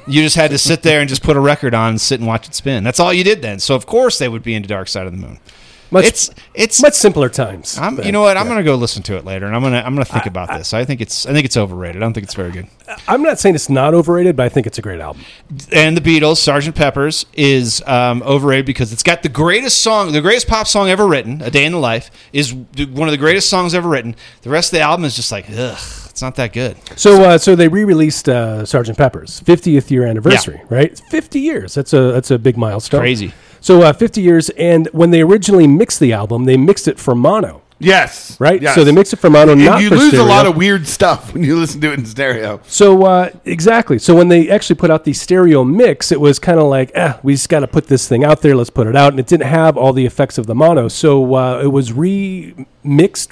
You 0.08 0.22
just 0.22 0.36
had 0.36 0.52
to 0.52 0.58
sit 0.58 0.84
there 0.84 1.00
and 1.00 1.10
just 1.10 1.24
put 1.24 1.36
a 1.38 1.40
record 1.40 1.74
on 1.74 1.90
and 1.92 2.02
sit 2.02 2.20
and 2.20 2.28
watch 2.28 2.48
it 2.48 2.54
spin. 2.54 2.84
That's 2.84 3.00
all 3.00 3.14
you 3.14 3.24
did 3.24 3.42
then. 3.42 3.60
So 3.60 3.76
of 3.76 3.86
course 3.86 4.20
they 4.20 4.30
would 4.30 4.44
be 4.44 4.54
into 4.54 4.68
Dark 4.68 4.88
Side 4.88 5.06
of 5.08 5.14
the 5.14 5.18
Moon. 5.18 5.40
Much, 5.92 6.06
it's 6.06 6.30
it's 6.56 6.82
much 6.82 6.96
simpler 6.96 7.30
times. 7.30 7.78
I'm, 7.78 7.98
But, 7.98 8.06
you 8.08 8.12
know 8.12 8.22
what? 8.22 8.36
I'm 8.36 8.48
yeah. 8.48 8.54
gonna 8.54 8.64
go 8.64 8.74
listen 8.74 9.04
to 9.04 9.16
it 9.16 9.26
later, 9.26 9.46
and 9.46 9.56
I'm 9.56 9.62
gonna 9.62 9.78
I'm 9.86 9.94
gonna 9.94 10.06
think 10.06 10.26
about 10.26 10.50
this. 10.50 10.74
I 10.74 10.86
think 10.86 11.02
it's 11.02 11.28
I 11.28 11.34
think 11.34 11.46
it's 11.46 11.56
overrated. 11.56 12.02
I 12.02 12.06
don't 12.06 12.14
think 12.14 12.24
it's 12.24 12.34
very 12.34 12.50
good. 12.50 12.68
I'm 13.08 13.22
not 13.22 13.40
saying 13.40 13.54
it's 13.54 13.70
not 13.70 13.94
overrated, 13.94 14.36
but 14.36 14.44
I 14.44 14.50
think 14.50 14.66
it's 14.66 14.80
a 14.80 14.82
great 14.82 15.00
album. 15.00 15.24
And 15.72 15.96
the 15.96 16.02
Beatles, 16.02 16.38
Sergeant 16.38 16.76
Pepper's, 16.76 17.28
is 17.34 17.84
um, 17.86 18.24
overrated 18.24 18.66
because 18.66 18.92
it's 18.92 19.04
got 19.04 19.22
the 19.22 19.30
greatest 19.30 19.82
song, 19.82 20.14
the 20.14 20.22
greatest 20.22 20.48
pop 20.48 20.66
song 20.66 20.90
ever 20.90 21.06
written. 21.06 21.44
A 21.44 21.52
Day 21.52 21.64
in 21.64 21.74
the 21.74 21.78
Life 21.78 22.10
is 22.34 22.54
one 22.54 23.08
of 23.08 23.12
the 23.12 23.18
greatest 23.18 23.48
songs 23.48 23.76
ever 23.76 23.88
written. 23.88 24.16
The 24.42 24.50
rest 24.50 24.74
of 24.74 24.80
the 24.80 24.84
album 24.84 25.06
is 25.06 25.16
just 25.16 25.32
like, 25.32 25.46
ugh, 25.56 25.78
it's 26.14 26.22
not 26.22 26.36
that 26.36 26.54
good. 26.54 26.78
So, 26.96 27.24
uh, 27.24 27.38
so 27.40 27.56
they 27.56 27.68
re-released 27.68 28.30
uh, 28.30 28.66
Sergeant 28.66 28.98
Pepper's 28.98 29.42
50th 29.42 29.90
year 29.90 30.06
anniversary, 30.06 30.62
right? 30.70 30.98
50 31.10 31.40
years. 31.40 31.74
That's 31.74 31.92
a 31.92 32.12
that's 32.14 32.30
a 32.32 32.38
big 32.40 32.56
milestone. 32.56 33.02
Crazy. 33.02 33.34
So, 33.60 33.82
uh, 33.82 33.94
50 33.94 34.22
years, 34.22 34.50
and 34.52 34.88
when 34.94 35.10
they 35.12 35.22
originally 35.22 35.66
mixed 35.68 36.00
the 36.00 36.14
album, 36.14 36.46
they 36.46 36.56
mixed 36.58 36.88
it 36.88 37.00
for 37.00 37.16
mono, 37.16 37.62
Yes. 37.80 38.38
right? 38.40 38.62
Yes. 38.62 38.76
So 38.76 38.84
they 38.84 38.92
mixed 38.92 39.14
it 39.14 39.18
for 39.18 39.30
mono, 39.30 39.54
And 39.54 39.66
not 39.66 39.82
you 39.82 39.90
for 39.90 39.96
lose 39.96 40.10
stereo. 40.10 40.26
a 40.26 40.28
lot 40.28 40.46
of 40.46 40.56
weird 40.56 40.86
stuff 40.86 41.34
when 41.34 41.44
you 41.44 41.58
listen 41.58 41.82
to 41.82 41.92
it 41.94 41.98
in 42.00 42.06
stereo. 42.06 42.60
So 42.68 43.04
uh, 43.06 43.30
exactly. 43.46 43.98
So 44.00 44.16
when 44.16 44.28
they 44.28 44.50
actually 44.52 44.76
put 44.76 44.92
out 44.92 45.06
the 45.06 45.14
stereo 45.14 45.64
mix, 45.64 46.12
it 46.12 46.20
was 46.22 46.38
kind 46.40 46.60
of 46.60 46.68
like, 46.68 46.92
eh, 46.94 47.14
we 47.24 47.34
just 47.34 47.50
got 47.50 47.62
to 47.62 47.68
put 47.68 47.88
this 47.88 48.08
thing 48.08 48.24
out 48.24 48.42
there. 48.42 48.56
Let's 48.56 48.70
put 48.70 48.86
it 48.86 48.96
out, 48.96 49.14
and 49.14 49.20
it 49.20 49.26
didn't 49.28 49.48
have 49.48 49.78
all 49.78 49.94
the 49.94 50.06
effects 50.06 50.38
of 50.38 50.46
the 50.46 50.54
mono. 50.56 50.90
So 50.90 51.34
uh, 51.34 51.62
it 51.64 51.68
was 51.72 51.92
remixed, 51.92 52.66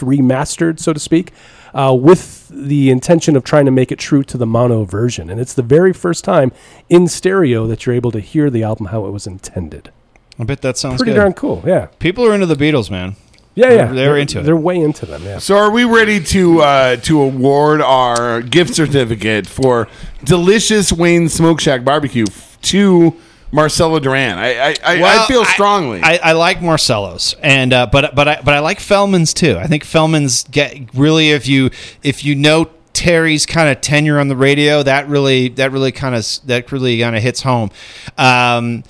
remastered, 0.02 0.80
so 0.80 0.94
to 0.94 1.00
speak, 1.00 1.32
uh, 1.74 1.94
with 2.00 2.48
the 2.50 2.90
intention 2.90 3.36
of 3.36 3.44
trying 3.44 3.66
to 3.66 3.72
make 3.72 3.92
it 3.92 4.00
true 4.00 4.24
to 4.24 4.38
the 4.38 4.46
mono 4.46 4.84
version. 4.84 5.30
And 5.30 5.40
it's 5.40 5.54
the 5.54 5.64
very 5.64 5.94
first 5.94 6.24
time 6.24 6.52
in 6.90 7.08
stereo 7.08 7.68
that 7.68 7.86
you're 7.86 7.96
able 7.96 8.12
to 8.12 8.20
hear 8.20 8.50
the 8.50 8.64
album 8.64 8.88
how 8.88 9.06
it 9.06 9.12
was 9.12 9.26
intended. 9.28 9.92
I 10.40 10.44
bet 10.44 10.62
that 10.62 10.78
sounds 10.78 10.98
Pretty 10.98 11.12
good. 11.12 11.18
darn 11.20 11.34
cool. 11.34 11.64
Yeah. 11.66 11.88
People 12.00 12.26
are 12.26 12.34
into 12.34 12.46
the 12.48 12.56
Beatles, 12.56 12.90
man. 12.90 13.16
Yeah, 13.54 13.68
yeah. 13.70 13.86
They're- 13.88 13.94
they're 13.96 14.18
into 14.18 14.40
it. 14.40 14.44
They're 14.44 14.56
way 14.56 14.78
into 14.80 15.06
them. 15.06 15.24
Yeah. 15.24 15.38
So, 15.40 15.56
are 15.58 15.70
we 15.70 15.84
ready 15.84 16.22
to 16.24 16.62
uh, 16.62 16.96
to 16.98 17.22
award 17.22 17.82
our 17.82 18.42
gift 18.42 18.74
certificate 18.76 19.46
for 19.46 19.90
delicious 20.24 20.92
Wayne 20.94 21.28
Smoke 21.28 21.60
Shack 21.60 21.84
barbecue 21.84 22.26
f- 22.30 22.58
to 22.64 23.14
Marcelo 23.52 24.00
Duran? 24.00 24.38
I 24.38 24.70
I, 24.70 24.76
I, 24.84 25.24
I 25.24 25.28
feel 25.28 25.44
strongly. 25.46 26.02
I, 26.02 26.18
I 26.24 26.32
like 26.34 26.62
Marcelo's, 26.62 27.36
and 27.42 27.74
uh, 27.74 27.88
but 27.92 28.16
but 28.16 28.28
I 28.28 28.42
but 28.42 28.54
I 28.54 28.60
like 28.60 28.80
Fellman's 28.80 29.34
too. 29.34 29.58
I 29.58 29.68
think 29.68 29.84
Fellman's 29.84 30.44
get 30.46 30.94
really 30.94 31.32
if 31.32 31.48
you 31.48 31.70
if 32.04 32.24
you 32.24 32.36
know 32.36 32.70
Terry's 32.94 33.46
kind 33.46 33.70
of 33.70 33.82
tenure 33.82 34.20
on 34.20 34.28
the 34.28 34.36
radio, 34.36 34.84
that 34.84 35.08
really 35.08 35.50
that 35.50 35.72
really 35.72 35.92
kind 35.92 36.16
of 36.16 36.26
that 36.46 36.72
really 36.72 37.00
kind 37.00 37.16
of 37.16 37.22
hits 37.24 37.42
home. 37.42 37.72
Um, 38.18 38.84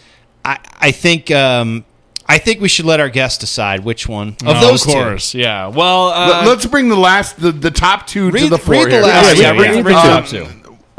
I 0.45 0.59
I 0.79 0.91
think. 0.91 1.31
Um, 1.31 1.85
I 2.27 2.37
think 2.37 2.61
we 2.61 2.69
should 2.69 2.85
let 2.85 3.01
our 3.01 3.09
guests 3.09 3.39
decide 3.39 3.83
which 3.83 4.07
one 4.07 4.29
of 4.29 4.55
Oh, 4.55 4.61
those 4.61 4.85
of 4.87 4.93
course, 4.93 5.33
yeah. 5.35 5.67
Well, 5.67 6.09
uh, 6.09 6.45
Let, 6.45 6.59
us 6.59 6.65
bring 6.65 6.87
the 6.87 6.95
last 6.95 7.37
the, 7.41 7.51
the 7.51 7.71
top 7.71 8.07
two 8.07 8.31
to 8.31 8.47
the 8.47 8.57
floor 8.57 8.85
read 8.85 8.91
the 8.91 8.91
here. 8.91 9.01
last 9.01 9.37
yeah, 9.37 9.51
two, 9.51 9.59
read- 9.59 9.67
yeah. 9.71 9.75
read 9.81 9.85
the 9.85 9.95
Um, 9.97 10.05
top 10.23 10.25
two. 10.27 10.47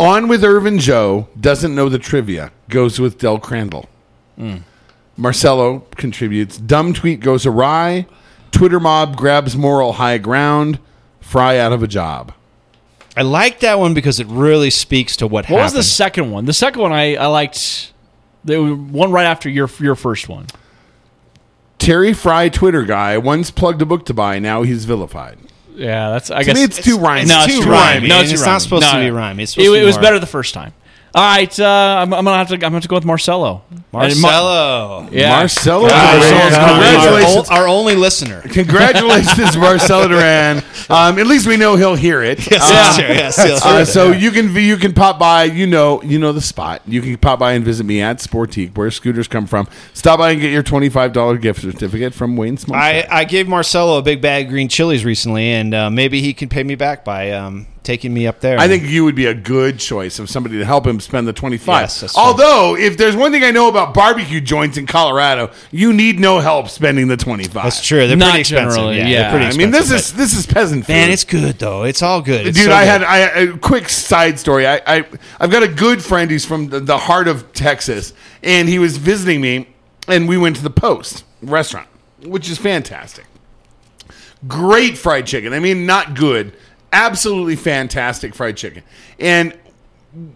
On 0.02 0.26
with 0.26 0.42
Irvin 0.42 0.80
Joe 0.80 1.28
doesn't 1.40 1.76
know 1.76 1.88
the 1.88 1.96
trivia 1.96 2.50
goes 2.68 2.98
with 2.98 3.18
Del 3.18 3.38
Crandall. 3.38 3.88
Hmm. 4.36 4.56
Marcelo 5.16 5.86
contributes. 5.96 6.58
Dumb 6.58 6.92
tweet 6.92 7.20
goes 7.20 7.46
awry. 7.46 8.08
Twitter 8.50 8.80
mob 8.80 9.16
grabs 9.16 9.56
moral 9.56 9.92
high 9.92 10.18
ground. 10.18 10.80
Frei 11.20 11.60
out 11.60 11.72
of 11.72 11.84
a 11.84 11.86
job. 11.86 12.32
I 13.16 13.22
like 13.22 13.60
that 13.60 13.78
one 13.78 13.94
because 13.94 14.18
it 14.18 14.26
really 14.26 14.70
speaks 14.70 15.16
to 15.18 15.28
what, 15.28 15.48
what 15.48 15.62
was 15.62 15.72
the 15.72 15.84
second 15.84 16.32
one? 16.32 16.46
The 16.46 16.52
second 16.52 16.82
one 16.82 16.92
I, 16.92 17.14
I 17.14 17.26
liked. 17.26 17.92
The 18.44 18.58
one 18.74 19.12
right 19.12 19.26
after 19.26 19.48
your 19.48 19.70
your 19.78 19.94
first 19.94 20.28
one. 20.28 20.48
Terry 21.78 22.12
Frei 22.12 22.50
Twitter 22.50 22.82
guy 22.82 23.18
once 23.18 23.52
plugged 23.52 23.80
a 23.82 23.86
book 23.86 24.04
to 24.06 24.14
buy. 24.14 24.40
Now 24.40 24.62
he's 24.62 24.84
vilified. 24.84 25.38
Yeah, 25.74 26.10
that's. 26.10 26.30
I 26.30 26.40
To 26.40 26.44
guess 26.44 26.54
me, 26.56 26.62
it's 26.64 26.82
too 26.82 26.98
rhymey. 26.98 27.26
No, 27.28 27.38
It's 27.44 27.46
it's 27.46 27.54
too 27.58 27.62
too 27.64 27.70
rhymey, 27.70 28.00
rhymey. 28.00 28.08
No, 28.08 28.14
and 28.16 28.24
it's, 28.24 28.32
it's 28.32 28.42
too 28.42 28.46
not 28.46 28.58
rhymey. 28.58 28.62
supposed 28.62 28.90
to 28.90 28.98
be 28.98 29.10
no. 29.10 29.16
rhymey. 29.16 29.40
It's 29.42 29.52
It, 29.56 29.64
to 29.64 29.72
be 29.72 29.78
it 29.80 29.84
was 29.84 29.94
more- 29.96 30.02
better 30.02 30.18
the 30.18 30.26
first 30.26 30.54
time. 30.54 30.72
All 31.14 31.22
right, 31.22 31.60
uh, 31.60 31.64
I'm, 32.00 32.14
I'm 32.14 32.24
gonna 32.24 32.38
have 32.38 32.48
to. 32.48 32.54
I'm 32.54 32.60
gonna 32.60 32.74
have 32.76 32.82
to 32.82 32.88
go 32.88 32.96
with 32.96 33.04
Marcelo. 33.04 33.62
And 33.70 33.82
Mar- 33.92 34.08
Marcello. 34.08 35.08
yeah, 35.12 35.28
Marcelo 35.28 35.86
Yeah, 35.88 36.12
Duran. 36.18 36.20
Marcelo's 36.40 36.54
Our, 36.56 36.68
Congratulations. 36.70 37.50
our 37.50 37.68
only 37.68 37.94
listener. 37.96 38.40
Congratulations, 38.40 39.56
Marcelo 39.58 40.08
Duran. 40.08 40.62
Um, 40.88 41.18
at 41.18 41.26
least 41.26 41.46
we 41.46 41.58
know 41.58 41.76
he'll 41.76 41.94
hear 41.96 42.22
it. 42.22 42.38
Yes, 42.50 42.62
Uh, 42.62 42.68
that's 42.72 42.96
true. 42.96 43.06
Yes, 43.14 43.36
yes, 43.38 43.64
Uh, 43.66 43.68
yes. 43.80 43.92
so 43.92 44.10
you 44.12 44.30
can 44.30 44.54
you 44.54 44.78
can 44.78 44.94
pop 44.94 45.18
by. 45.18 45.44
You 45.44 45.66
know 45.66 46.02
you 46.02 46.18
know 46.18 46.32
the 46.32 46.40
spot. 46.40 46.80
You 46.86 47.02
can 47.02 47.16
pop 47.18 47.38
by 47.38 47.52
and 47.52 47.62
visit 47.64 47.84
me 47.84 48.00
at 48.00 48.16
Sportique, 48.16 48.74
where 48.76 48.90
scooters 48.90 49.28
come 49.28 49.46
from. 49.46 49.68
Stop 49.92 50.18
by 50.20 50.30
and 50.30 50.40
get 50.40 50.50
your 50.50 50.62
twenty 50.62 50.88
five 50.88 51.12
dollar 51.12 51.36
gift 51.36 51.60
certificate 51.60 52.14
from 52.14 52.36
Wayne 52.38 52.56
Smoke. 52.56 52.76
I, 52.78 53.06
I 53.10 53.24
gave 53.24 53.46
Marcelo 53.48 53.98
a 53.98 54.02
big 54.02 54.22
bag 54.22 54.46
of 54.46 54.50
green 54.50 54.68
chilies 54.68 55.04
recently, 55.04 55.50
and 55.50 55.74
uh, 55.74 55.90
maybe 55.90 56.22
he 56.22 56.32
can 56.32 56.48
pay 56.48 56.62
me 56.62 56.74
back 56.74 57.04
by 57.04 57.32
um, 57.32 57.66
taking 57.82 58.14
me 58.14 58.26
up 58.26 58.40
there. 58.40 58.58
I 58.58 58.68
think 58.68 58.84
you 58.84 59.04
would 59.04 59.14
be 59.16 59.26
a 59.26 59.34
good 59.34 59.78
choice 59.78 60.18
of 60.18 60.30
somebody 60.30 60.58
to 60.58 60.64
help 60.64 60.86
him 60.86 61.00
spend 61.00 61.26
the 61.26 61.32
twenty 61.32 61.58
five. 61.58 61.82
Yes, 61.82 62.00
that's 62.00 62.14
true. 62.14 62.22
Although, 62.22 62.76
if 62.76 62.96
there's 62.96 63.16
one 63.16 63.32
thing 63.32 63.42
I 63.44 63.50
know 63.50 63.68
about 63.68 63.92
barbecue 63.94 64.40
joints 64.40 64.76
in 64.76 64.86
Colorado, 64.86 65.50
you 65.70 65.92
need 65.92 66.20
no 66.20 66.38
help 66.38 66.68
spending 66.68 67.08
the 67.08 67.16
twenty 67.16 67.44
five. 67.44 67.64
that's 67.64 67.84
true. 67.84 68.06
They're 68.06 68.16
Not 68.16 68.30
pretty 68.30 68.40
expensive. 68.40 68.74
generally, 68.76 68.98
yeah, 68.98 69.06
yeah. 69.06 69.18
they're 69.22 69.30
pretty 69.30 69.44
I 69.44 69.48
expensive. 69.48 69.72
mean, 69.72 69.80
this 69.88 69.90
is 69.90 70.12
this 70.14 70.34
is 70.36 70.46
peasant 70.46 70.86
food. 70.86 70.92
man, 70.92 71.10
it's 71.10 71.24
good 71.24 71.58
though. 71.58 71.82
It's 71.84 72.02
all 72.02 72.22
good, 72.22 72.46
It's 72.46 72.56
Dude, 72.58 72.66
so 72.68 72.72
I 72.72 72.84
good. 72.84 72.88
had 72.88 73.02
I, 73.02 73.18
a 73.18 73.58
quick 73.58 73.88
side 73.88 74.38
story. 74.38 74.66
I, 74.66 74.80
I 74.86 75.04
I've 75.40 75.50
got 75.50 75.62
a 75.62 75.68
good 75.68 76.02
friend 76.02 76.30
who's 76.30 76.44
from 76.44 76.68
the, 76.68 76.80
the 76.80 76.98
heart 76.98 77.26
of 77.28 77.52
Texas, 77.52 78.12
and 78.42 78.68
he 78.68 78.78
was 78.78 78.96
visiting 78.96 79.40
me, 79.40 79.68
and 80.08 80.28
we 80.28 80.38
went 80.38 80.56
to 80.56 80.62
the 80.62 80.70
Post 80.70 81.24
restaurant, 81.42 81.88
which 82.24 82.48
is 82.48 82.58
fantastic. 82.58 83.24
Great 84.48 84.98
fried 84.98 85.26
chicken. 85.26 85.52
I 85.52 85.60
mean, 85.60 85.86
not 85.86 86.14
good, 86.14 86.52
absolutely 86.92 87.56
fantastic 87.56 88.34
fried 88.34 88.56
chicken. 88.56 88.82
And 89.18 89.58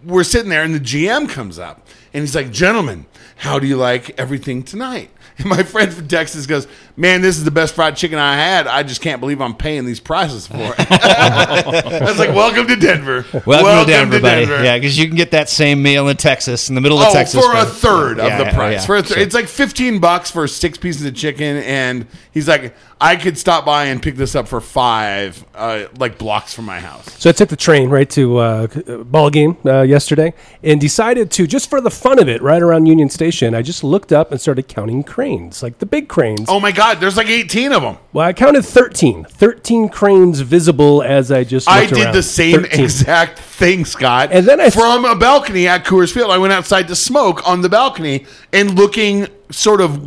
we're 0.03 0.23
sitting 0.23 0.49
there, 0.49 0.63
and 0.63 0.73
the 0.73 0.79
GM 0.79 1.29
comes 1.29 1.59
up, 1.59 1.87
and 2.13 2.21
he's 2.21 2.35
like, 2.35 2.51
"Gentlemen, 2.51 3.05
how 3.37 3.59
do 3.59 3.67
you 3.67 3.77
like 3.77 4.19
everything 4.19 4.63
tonight?" 4.63 5.09
And 5.39 5.49
my 5.49 5.61
friend 5.61 5.93
from 5.93 6.07
Texas 6.07 6.47
goes, 6.47 6.65
"Man, 6.95 7.21
this 7.21 7.37
is 7.37 7.43
the 7.43 7.51
best 7.51 7.75
fried 7.75 7.95
chicken 7.95 8.17
I 8.17 8.33
had. 8.35 8.65
I 8.65 8.81
just 8.81 9.01
can't 9.01 9.19
believe 9.19 9.39
I'm 9.39 9.53
paying 9.55 9.85
these 9.85 9.99
prices 9.99 10.47
for 10.47 10.55
it." 10.57 10.75
I 10.91 11.99
was 12.01 12.17
like, 12.17 12.29
"Welcome 12.33 12.65
to 12.67 12.75
Denver. 12.75 13.23
Welcome, 13.45 13.85
to 13.85 13.91
Denver, 13.91 14.19
buddy. 14.19 14.45
Yeah, 14.45 14.77
because 14.77 14.97
you 14.97 15.05
can 15.07 15.15
get 15.15 15.29
that 15.31 15.47
same 15.47 15.83
meal 15.83 16.07
in 16.07 16.17
Texas, 16.17 16.69
in 16.69 16.75
the 16.75 16.81
middle 16.81 16.97
of 16.99 17.09
Oh, 17.09 17.13
Texas, 17.13 17.43
for 17.45 17.53
a 17.55 17.65
third 17.65 18.19
of 18.19 18.25
Yeah, 18.25 18.37
the 18.39 18.43
yeah, 18.45 18.53
price. 18.55 18.73
yeah. 18.81 18.85
For 18.87 18.95
a 18.97 19.03
thir- 19.03 19.13
So- 19.13 19.19
it's 19.21 19.35
like 19.35 19.47
fifteen 19.47 19.99
bucks 19.99 20.31
for 20.31 20.47
six 20.47 20.77
pieces 20.79 21.05
of 21.05 21.13
chicken, 21.13 21.57
and 21.57 22.07
he's 22.31 22.47
like, 22.47 22.75
"I 22.99 23.15
could 23.15 23.37
stop 23.37 23.63
by 23.63 23.85
and 23.85 24.01
pick 24.01 24.15
this 24.15 24.33
up 24.33 24.47
for 24.47 24.59
five, 24.59 25.45
uh, 25.53 25.83
like 25.99 26.17
blocks 26.17 26.51
from 26.53 26.65
my 26.65 26.79
house." 26.79 27.05
So 27.19 27.29
I 27.29 27.33
took 27.33 27.49
the 27.49 27.55
train 27.55 27.89
right 27.89 28.09
to 28.11 28.37
uh, 28.39 28.67
uh, 28.87 28.97
ball 29.03 29.29
game 29.29 29.55
uh, 29.65 29.81
yesterday 29.83 30.33
and 30.63 30.81
decided 30.81 31.29
to 31.31 31.45
just 31.45 31.69
for 31.69 31.79
the 31.79 31.91
fun 31.97 32.19
of 32.19 32.29
it, 32.29 32.41
right 32.41 32.61
around 32.61 32.85
Union 32.85 33.09
Station, 33.09 33.53
I 33.55 33.61
just 33.61 33.83
looked 33.83 34.11
up 34.13 34.31
and 34.31 34.39
started 34.39 34.67
counting 34.67 35.03
cranes, 35.03 35.61
like 35.61 35.79
the 35.79 35.85
big 35.85 36.07
cranes. 36.07 36.45
Oh 36.47 36.59
my 36.59 36.71
God, 36.71 36.99
there's 36.99 37.17
like 37.17 37.27
eighteen 37.27 37.71
of 37.73 37.81
them. 37.81 37.97
Well, 38.13 38.25
I 38.27 38.33
counted 38.33 38.63
13. 38.63 39.25
13 39.25 39.89
cranes 39.89 40.39
visible 40.39 41.03
as 41.03 41.31
I 41.31 41.43
just 41.43 41.67
I 41.69 41.85
did 41.85 41.97
around. 42.05 42.13
the 42.15 42.23
same 42.23 42.61
13. 42.61 42.83
exact 42.83 43.39
thing, 43.39 43.85
Scott. 43.85 44.29
And 44.31 44.45
then 44.47 44.59
I- 44.61 44.69
from 44.69 45.05
a 45.05 45.15
balcony 45.15 45.67
at 45.67 45.83
Coors 45.85 46.11
Field, 46.13 46.31
I 46.31 46.37
went 46.37 46.53
outside 46.53 46.87
to 46.87 46.95
smoke 46.95 47.47
on 47.47 47.61
the 47.61 47.69
balcony 47.69 48.25
and 48.53 48.75
looking 48.75 49.27
sort 49.51 49.81
of 49.81 49.99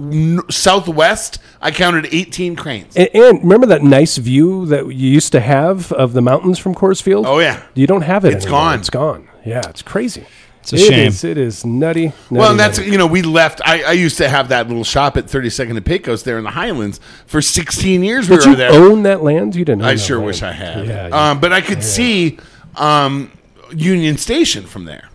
southwest. 0.50 1.38
I 1.62 1.70
counted 1.70 2.06
eighteen 2.12 2.56
cranes. 2.56 2.96
And, 2.96 3.08
and 3.14 3.42
remember 3.42 3.66
that 3.66 3.82
nice 3.82 4.16
view 4.16 4.66
that 4.66 4.86
you 4.86 5.08
used 5.10 5.32
to 5.32 5.40
have 5.40 5.92
of 5.92 6.12
the 6.14 6.22
mountains 6.22 6.58
from 6.58 6.74
Coors 6.74 7.02
Field? 7.02 7.26
Oh, 7.26 7.38
yeah. 7.38 7.62
You 7.74 7.86
don't 7.86 8.02
have 8.02 8.24
it 8.24 8.32
It's 8.34 8.44
anymore. 8.46 8.60
gone. 8.60 8.78
It's 8.80 8.90
gone. 8.90 9.28
Yeah, 9.44 9.62
it's 9.68 9.82
crazy. 9.82 10.26
It's 10.62 10.72
a 10.74 10.76
It 10.76 10.78
shame. 10.80 11.08
is- 11.08 11.24
it 11.24 11.38
is 11.38 11.64
nutty. 11.64 12.06
nutty 12.06 12.14
Well, 12.30 12.50
and 12.50 12.60
that's 12.60 12.78
nutty. 12.78 12.90
you 12.90 12.98
know 12.98 13.06
we 13.06 13.22
left. 13.22 13.60
I, 13.64 13.82
I 13.82 13.92
used 13.92 14.18
to 14.18 14.28
have 14.28 14.48
that 14.50 14.68
little 14.68 14.84
shop 14.84 15.16
at 15.16 15.26
32nd 15.26 15.70
and 15.76 15.84
Pecos 15.84 16.22
there 16.22 16.36
in 16.38 16.44
the 16.44 16.50
Highlands 16.50 17.00
for 17.26 17.40
16 17.40 18.02
years. 18.04 18.28
We 18.28 18.36
Did 18.36 18.44
were 18.44 18.50
you 18.50 18.56
there. 18.56 18.72
own 18.72 19.02
that 19.04 19.22
land? 19.22 19.56
You 19.56 19.64
didn't. 19.64 19.82
Own 19.82 19.88
I 19.88 19.94
that 19.94 20.00
sure 20.00 20.18
land. 20.18 20.26
wish 20.26 20.42
I 20.42 20.52
had. 20.52 20.86
Yeah, 20.86 21.08
you- 21.08 21.14
um, 21.14 21.40
but 21.40 21.52
I 21.52 21.60
could 21.62 21.82
see 21.82 22.38
um, 22.76 23.32
Union 23.74 24.16
Station 24.18 24.64
from 24.64 24.84
there. 24.84 25.08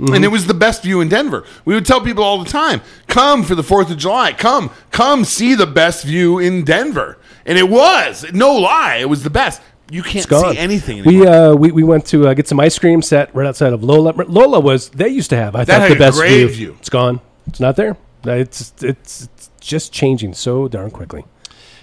Mm-hmm. 0.00 0.14
And 0.14 0.24
it 0.24 0.28
was 0.28 0.46
the 0.46 0.54
best 0.54 0.82
view 0.82 1.00
in 1.00 1.08
Denver. 1.08 1.44
We 1.64 1.74
would 1.74 1.84
tell 1.84 2.00
people 2.00 2.24
all 2.24 2.42
the 2.42 2.48
time, 2.50 2.80
"Come 3.08 3.42
for 3.42 3.54
the 3.54 3.62
Fourth 3.62 3.90
of 3.90 3.98
July. 3.98 4.32
Come, 4.32 4.70
come 4.90 5.24
see 5.24 5.54
the 5.54 5.66
best 5.66 6.04
view 6.04 6.38
in 6.38 6.64
Denver." 6.64 7.18
And 7.44 7.58
it 7.58 7.68
was 7.68 8.24
no 8.32 8.52
lie. 8.54 8.96
It 8.96 9.08
was 9.08 9.22
the 9.22 9.30
best. 9.30 9.60
You 9.92 10.02
can't 10.02 10.26
see 10.28 10.58
anything 10.58 11.00
anymore. 11.00 11.22
We 11.22 11.26
uh, 11.28 11.54
we, 11.54 11.70
we 11.72 11.82
went 11.84 12.06
to 12.06 12.28
uh, 12.28 12.34
get 12.34 12.48
some 12.48 12.58
ice 12.60 12.78
cream. 12.78 13.02
Sat 13.02 13.34
right 13.34 13.46
outside 13.46 13.72
of 13.72 13.82
Lola. 13.84 14.12
Lola 14.26 14.58
was 14.60 14.88
they 14.90 15.08
used 15.08 15.30
to 15.30 15.36
have. 15.36 15.54
I 15.54 15.64
That 15.64 15.66
thought 15.66 15.80
had 15.82 15.90
the 15.92 15.96
a 15.96 15.98
best 15.98 16.18
great 16.18 16.36
view. 16.46 16.48
view. 16.48 16.76
It's 16.80 16.88
gone. 16.88 17.20
It's 17.46 17.60
not 17.60 17.76
there. 17.76 17.96
It's 18.24 18.72
it's 18.82 19.28
it's 19.36 19.50
just 19.60 19.92
changing 19.92 20.32
so 20.34 20.66
darn 20.68 20.90
quickly. 20.90 21.24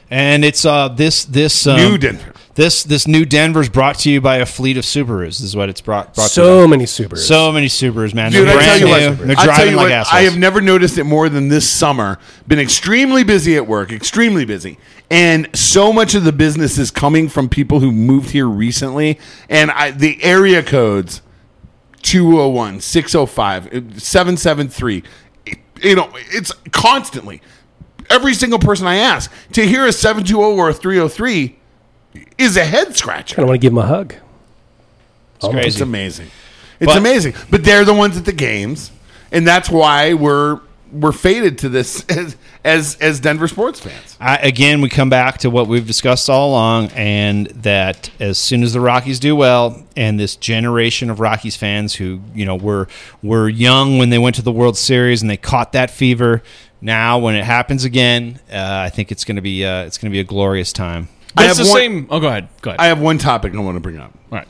and 0.10 0.44
it's 0.44 0.66
uh, 0.66 0.88
this 0.90 1.24
this 1.26 1.68
um, 1.68 1.78
New 1.78 1.98
Denver. 1.98 2.34
This 2.60 2.84
this 2.84 3.08
new 3.08 3.24
Denver's 3.24 3.70
brought 3.70 4.00
to 4.00 4.12
you 4.12 4.20
by 4.20 4.36
a 4.36 4.46
fleet 4.46 4.76
of 4.76 4.84
Subarus. 4.84 5.40
This 5.40 5.44
is 5.44 5.56
what 5.56 5.70
it's 5.70 5.80
brought. 5.80 6.14
brought 6.14 6.26
to 6.26 6.30
So 6.30 6.64
you 6.64 6.68
many 6.68 6.84
Subarus. 6.84 7.20
so 7.20 7.54
many 7.54 7.68
Subarus, 7.68 8.14
man. 8.14 8.34
Dude, 8.34 8.50
They're 8.50 8.58
I 8.60 8.64
tell 8.66 8.78
you 8.80 8.86
new. 8.86 8.92
what, 8.92 9.18
They're 9.20 9.30
I 9.32 9.34
tell 9.36 9.46
driving 9.46 9.70
you 9.70 9.76
like 9.78 9.84
what, 9.84 9.92
assholes. 9.94 10.14
I 10.14 10.24
have 10.24 10.38
never 10.38 10.60
noticed 10.60 10.98
it 10.98 11.06
more 11.06 11.30
than 11.30 11.48
this 11.48 11.70
summer. 11.70 12.20
Been 12.50 12.60
extremely 12.60 13.24
busy 13.24 13.56
at 13.56 13.66
work, 13.66 13.94
extremely 13.94 14.44
busy. 14.44 14.78
And 15.10 15.48
so 15.56 15.94
much 15.94 16.16
of 16.16 16.26
the 16.26 16.34
business 16.34 16.78
is 16.78 16.92
coming 16.92 17.30
from 17.30 17.48
people 17.48 17.80
who 17.80 17.94
moved 17.94 18.32
here 18.32 18.50
recently. 18.50 19.22
And 19.48 19.72
I, 19.72 19.92
the 19.92 20.22
area 20.22 20.62
codes 20.62 21.22
201, 22.02 22.82
605, 22.82 24.02
773, 24.04 25.04
you 25.82 25.96
know, 25.96 26.12
it's 26.14 26.52
constantly. 26.72 27.42
Every 28.10 28.34
single 28.34 28.60
person 28.60 28.86
I 28.86 28.96
ask 28.96 29.32
to 29.54 29.66
hear 29.66 29.86
a 29.86 29.94
720 29.94 30.60
or 30.60 30.68
a 30.68 30.74
303 30.74 31.56
is 32.38 32.58
a 32.58 32.64
head 32.66 32.96
scratcher. 32.96 33.36
kind 33.36 33.44
of 33.44 33.50
want 33.50 33.62
to 33.62 33.66
give 33.66 33.72
him 33.74 33.78
a 33.80 33.86
hug. 33.86 34.16
It's 35.38 35.48
crazy. 35.48 35.68
It's 35.68 35.82
amazing. 35.82 36.28
It's 36.80 36.92
But- 36.92 36.98
amazing. 36.98 37.34
But 37.50 37.64
they're 37.64 37.86
the 37.86 37.94
ones 37.94 38.18
at 38.18 38.26
the 38.26 38.32
games, 38.34 38.92
and 39.32 39.46
that's 39.48 39.70
why 39.70 40.14
we're 40.14 40.60
we're 40.92 41.12
fated 41.12 41.60
to 41.60 41.70
this 41.70 42.04
as 42.10 42.36
as, 42.66 42.98
as 43.00 43.20
Denver 43.20 43.48
sports 43.48 43.80
fans. 43.80 44.18
I, 44.20 44.36
again, 44.38 44.82
we 44.82 44.90
come 44.90 45.10
back 45.10 45.38
to 45.40 45.50
what 45.50 45.68
we've 45.68 45.86
discussed 45.86 46.30
all 46.30 46.50
along, 46.50 46.90
and 46.96 47.48
that 47.48 48.10
as 48.20 48.38
soon 48.38 48.64
as 48.64 48.74
the 48.74 48.82
Rockies 48.82 49.20
do 49.20 49.36
well, 49.36 49.84
and 49.96 50.20
this 50.20 50.36
generation 50.36 51.10
of 51.10 51.20
Rockies 51.20 51.56
fans 51.56 51.96
who 51.96 52.22
you 52.34 52.46
know 52.46 52.56
were 52.56 52.88
were 53.22 53.48
young 53.48 53.98
when 53.98 54.10
they 54.10 54.18
went 54.18 54.36
to 54.38 54.42
the 54.42 54.52
World 54.52 54.78
Series 54.78 55.22
and 55.22 55.30
they 55.30 55.38
caught 55.38 55.74
that 55.74 55.92
fever. 55.92 56.42
Now, 56.82 57.20
when 57.20 57.36
it 57.36 57.44
happens 57.44 57.84
again, 57.84 58.40
uh, 58.52 58.56
I 58.58 58.90
think 58.90 59.12
it's 59.12 59.26
going 59.26 59.36
to 59.36 59.42
be 59.42 59.64
uh, 59.66 59.84
it's 59.84 59.98
going 59.98 60.10
to 60.12 60.14
be 60.16 60.20
a 60.22 60.26
glorious 60.26 60.74
time. 60.74 61.08
I 61.38 61.46
It's 61.48 61.58
have 61.58 61.66
the 61.68 61.72
one- 61.72 61.80
same. 61.80 62.08
Oh, 62.10 62.20
go 62.20 62.28
ahead. 62.28 62.50
Go 62.62 62.72
ahead. 62.72 62.80
I 62.80 62.88
have 62.88 63.00
one 63.00 63.18
topic 63.18 63.54
I 63.54 63.60
want 63.60 63.76
to 63.76 63.82
bring 63.82 63.98
up. 63.98 64.14
All 64.32 64.38
right. 64.40 64.48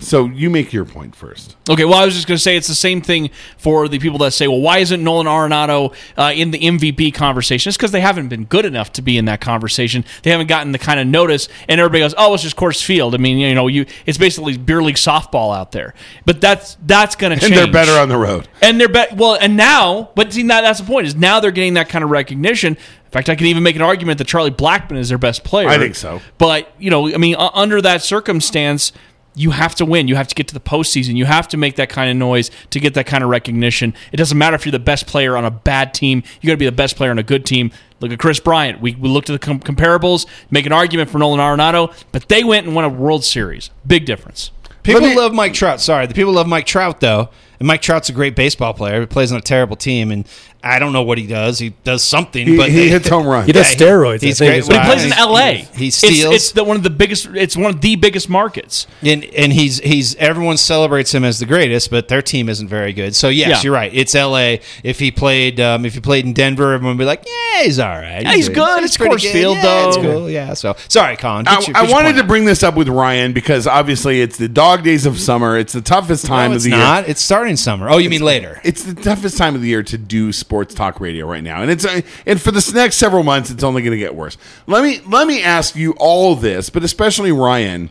So 0.00 0.26
you 0.26 0.48
make 0.48 0.72
your 0.72 0.84
point 0.84 1.16
first. 1.16 1.56
Okay, 1.68 1.84
well, 1.84 1.98
I 1.98 2.04
was 2.04 2.14
just 2.14 2.28
going 2.28 2.36
to 2.36 2.40
say 2.42 2.56
it's 2.56 2.68
the 2.68 2.74
same 2.76 3.00
thing 3.02 3.30
for 3.56 3.88
the 3.88 3.98
people 3.98 4.18
that 4.18 4.30
say, 4.30 4.46
well, 4.46 4.60
why 4.60 4.78
isn't 4.78 5.02
Nolan 5.02 5.26
Arenado 5.26 5.92
uh, 6.16 6.30
in 6.32 6.52
the 6.52 6.58
MVP 6.60 7.12
conversation? 7.14 7.68
It's 7.68 7.76
because 7.76 7.90
they 7.90 8.00
haven't 8.00 8.28
been 8.28 8.44
good 8.44 8.64
enough 8.64 8.92
to 8.92 9.02
be 9.02 9.18
in 9.18 9.24
that 9.24 9.40
conversation. 9.40 10.04
They 10.22 10.30
haven't 10.30 10.46
gotten 10.46 10.70
the 10.70 10.78
kind 10.78 11.00
of 11.00 11.08
notice, 11.08 11.48
and 11.68 11.80
everybody 11.80 12.02
goes, 12.04 12.14
oh, 12.16 12.32
it's 12.32 12.44
just 12.44 12.54
Coors 12.54 12.80
Field. 12.80 13.12
I 13.12 13.18
mean, 13.18 13.38
you 13.38 13.52
know, 13.56 13.66
you 13.66 13.86
it's 14.06 14.18
basically 14.18 14.56
beer 14.56 14.84
league 14.84 14.94
softball 14.94 15.52
out 15.52 15.72
there. 15.72 15.94
But 16.24 16.40
that's 16.40 16.76
that's 16.86 17.16
going 17.16 17.34
to 17.36 17.40
change. 17.40 17.56
And 17.56 17.64
they're 17.66 17.72
better 17.84 17.98
on 18.00 18.08
the 18.08 18.18
road. 18.18 18.46
And 18.62 18.80
they're 18.80 18.88
be- 18.88 19.16
well, 19.16 19.34
and 19.40 19.56
now, 19.56 20.10
but 20.14 20.32
see, 20.32 20.44
that, 20.46 20.60
that's 20.60 20.78
the 20.78 20.86
point 20.86 21.08
is 21.08 21.16
now 21.16 21.40
they're 21.40 21.50
getting 21.50 21.74
that 21.74 21.88
kind 21.88 22.04
of 22.04 22.10
recognition. 22.10 22.76
In 23.08 23.12
fact, 23.12 23.30
I 23.30 23.36
can 23.36 23.46
even 23.46 23.62
make 23.62 23.74
an 23.74 23.80
argument 23.80 24.18
that 24.18 24.26
Charlie 24.26 24.50
Blackmon 24.50 24.98
is 24.98 25.08
their 25.08 25.16
best 25.16 25.42
player. 25.42 25.68
I 25.68 25.78
think 25.78 25.94
so. 25.94 26.20
But 26.36 26.70
you 26.78 26.90
know, 26.90 27.12
I 27.12 27.16
mean, 27.16 27.36
uh, 27.36 27.48
under 27.54 27.80
that 27.80 28.02
circumstance, 28.02 28.92
you 29.34 29.52
have 29.52 29.74
to 29.76 29.86
win. 29.86 30.08
You 30.08 30.16
have 30.16 30.28
to 30.28 30.34
get 30.34 30.48
to 30.48 30.54
the 30.54 30.60
postseason. 30.60 31.16
You 31.16 31.24
have 31.24 31.48
to 31.48 31.56
make 31.56 31.76
that 31.76 31.88
kind 31.88 32.10
of 32.10 32.16
noise 32.16 32.50
to 32.70 32.80
get 32.80 32.94
that 32.94 33.06
kind 33.06 33.24
of 33.24 33.30
recognition. 33.30 33.94
It 34.12 34.16
doesn't 34.16 34.36
matter 34.36 34.56
if 34.56 34.66
you're 34.66 34.72
the 34.72 34.78
best 34.78 35.06
player 35.06 35.36
on 35.36 35.44
a 35.44 35.50
bad 35.50 35.94
team. 35.94 36.22
You 36.40 36.48
got 36.48 36.54
to 36.54 36.58
be 36.58 36.66
the 36.66 36.72
best 36.72 36.96
player 36.96 37.10
on 37.10 37.18
a 37.18 37.22
good 37.22 37.46
team. 37.46 37.70
Look 38.00 38.12
at 38.12 38.18
Kris 38.18 38.40
Bryant. 38.40 38.80
We, 38.80 38.94
we 38.94 39.08
looked 39.08 39.30
at 39.30 39.40
the 39.40 39.44
com- 39.44 39.60
comparables, 39.60 40.26
make 40.50 40.66
an 40.66 40.72
argument 40.72 41.08
for 41.08 41.18
Nolan 41.18 41.40
Arenado, 41.40 41.94
but 42.12 42.28
they 42.28 42.44
went 42.44 42.66
and 42.66 42.74
won 42.74 42.84
a 42.84 42.88
World 42.88 43.24
Series. 43.24 43.70
Big 43.86 44.04
difference. 44.04 44.50
People 44.82 45.02
me- 45.02 45.16
love 45.16 45.32
Mike 45.32 45.54
Trout. 45.54 45.80
Sorry, 45.80 46.06
the 46.06 46.14
people 46.14 46.32
love 46.32 46.46
Mike 46.46 46.66
Trout 46.66 47.00
though, 47.00 47.28
and 47.58 47.66
Mike 47.66 47.82
Trout's 47.82 48.08
a 48.08 48.12
great 48.12 48.34
baseball 48.34 48.72
player. 48.74 49.00
He 49.00 49.06
plays 49.06 49.30
on 49.32 49.38
a 49.38 49.42
terrible 49.42 49.76
team, 49.76 50.10
and 50.10 50.26
I 50.62 50.80
don't 50.80 50.92
know 50.92 51.02
what 51.02 51.18
he 51.18 51.26
does. 51.26 51.58
He 51.60 51.70
does 51.84 52.02
something, 52.02 52.44
He, 52.46 52.56
but 52.56 52.68
he 52.68 52.76
they- 52.76 52.88
hits 52.88 53.08
home 53.08 53.26
runs. 53.26 53.46
He 53.46 53.52
does 53.52 53.66
Yeah, 53.72 53.78
he- 53.78 53.84
steroids. 53.84 54.20
he's 54.22 54.38
great. 54.38 54.58
is 54.58 54.66
But 54.68 54.80
he 54.82 54.86
plays 54.90 55.04
in 55.04 55.12
L.A. 55.12 55.52
he- 55.52 55.58
he 55.58 55.86
It's- 55.88 55.94
steals. 55.94 56.34
It's, 56.34 56.52
the, 56.52 56.64
one 56.64 56.76
of 56.76 56.82
the 56.82 56.90
biggest. 56.90 57.28
It's 57.34 57.56
one 57.56 57.72
of 57.74 57.80
the 57.80 57.94
biggest 57.94 58.28
markets. 58.28 58.86
and 59.02 59.24
and 59.36 59.52
he's 59.52 59.78
he's 59.78 60.16
everyone 60.16 60.56
celebrates 60.56 61.14
him 61.14 61.24
as 61.24 61.38
the 61.38 61.46
greatest, 61.46 61.90
but 61.90 62.08
their 62.08 62.22
team 62.22 62.48
isn't 62.48 62.66
very 62.68 62.92
good. 62.92 63.14
So 63.14 63.28
yes, 63.28 63.48
Yeah. 63.48 63.60
you're 63.62 63.72
right. 63.72 63.92
It's 63.94 64.14
L.A. 64.16 64.60
If 64.82 64.98
he 64.98 65.12
played 65.12 65.60
um, 65.60 65.84
if 65.86 65.94
he 65.94 66.00
played 66.00 66.24
in 66.24 66.32
Denver, 66.32 66.72
everyone 66.72 66.96
would 66.96 67.02
be 67.02 67.06
like, 67.06 67.24
yeah, 67.24 67.62
he's 67.62 67.78
all 67.78 67.88
right. 67.88 68.22
Yeah, 68.22 68.32
he's 68.34 68.48
good. 68.48 68.82
It's 68.82 68.96
Coors. 68.96 69.30
Field, 69.30 69.58
yeah, 69.58 69.86
It's 69.86 69.96
though. 69.96 70.02
cool. 70.02 70.28
Yeah. 70.30 70.54
So 70.54 70.74
sorry, 70.88 71.16
Colin. 71.16 71.46
I, 71.46 71.60
your- 71.60 71.76
I 71.76 71.82
wanted 71.84 72.14
to 72.14 72.22
out. 72.22 72.26
bring 72.28 72.44
this 72.46 72.64
up 72.64 72.74
with 72.74 72.88
Ryan 72.88 73.32
because 73.32 73.68
obviously 73.68 74.20
it's 74.20 74.36
the 74.38 74.48
dog 74.48 74.82
days 74.82 75.06
of 75.06 75.20
summer. 75.20 75.56
It's 75.56 75.72
the 75.72 75.80
toughest 75.82 76.26
time 76.26 76.50
No, 76.50 76.52
of 76.52 76.56
it's 76.56 76.64
the 76.64 76.70
year. 76.70 76.78
not. 76.80 77.08
It's 77.08 77.22
starting 77.22 77.54
summer. 77.56 77.88
Oh, 77.88 77.98
you 77.98 78.10
mean 78.10 78.22
later? 78.22 78.60
It's 78.64 78.82
the 78.82 78.94
toughest 78.94 79.38
time 79.38 79.54
of 79.54 79.60
the 79.62 79.68
year 79.68 79.84
to 79.84 79.96
do 79.96 80.32
sports 80.32 80.47
talk 80.48 81.00
radio 81.00 81.26
right 81.26 81.42
now, 81.42 81.62
and 81.62 81.70
it's 81.70 81.84
uh, 81.84 82.00
and 82.26 82.40
for 82.40 82.50
the 82.50 82.72
next 82.74 82.96
several 82.96 83.22
months, 83.22 83.50
it's 83.50 83.62
only 83.62 83.82
going 83.82 83.92
to 83.92 83.98
get 83.98 84.14
worse. 84.14 84.36
Let 84.66 84.82
me 84.82 85.00
let 85.06 85.26
me 85.26 85.42
ask 85.42 85.76
you 85.76 85.92
all 85.98 86.34
this, 86.34 86.70
but 86.70 86.84
especially 86.84 87.32
Ryan, 87.32 87.90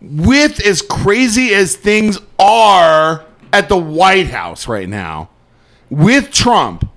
with 0.00 0.64
as 0.64 0.82
crazy 0.82 1.54
as 1.54 1.76
things 1.76 2.18
are 2.38 3.24
at 3.52 3.68
the 3.68 3.76
White 3.78 4.28
House 4.28 4.68
right 4.68 4.88
now, 4.88 5.30
with 5.90 6.30
Trump, 6.30 6.88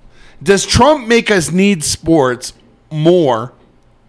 does 0.42 0.66
Trump 0.66 1.06
make 1.06 1.30
us 1.30 1.50
need 1.50 1.84
sports 1.84 2.52
more 2.90 3.52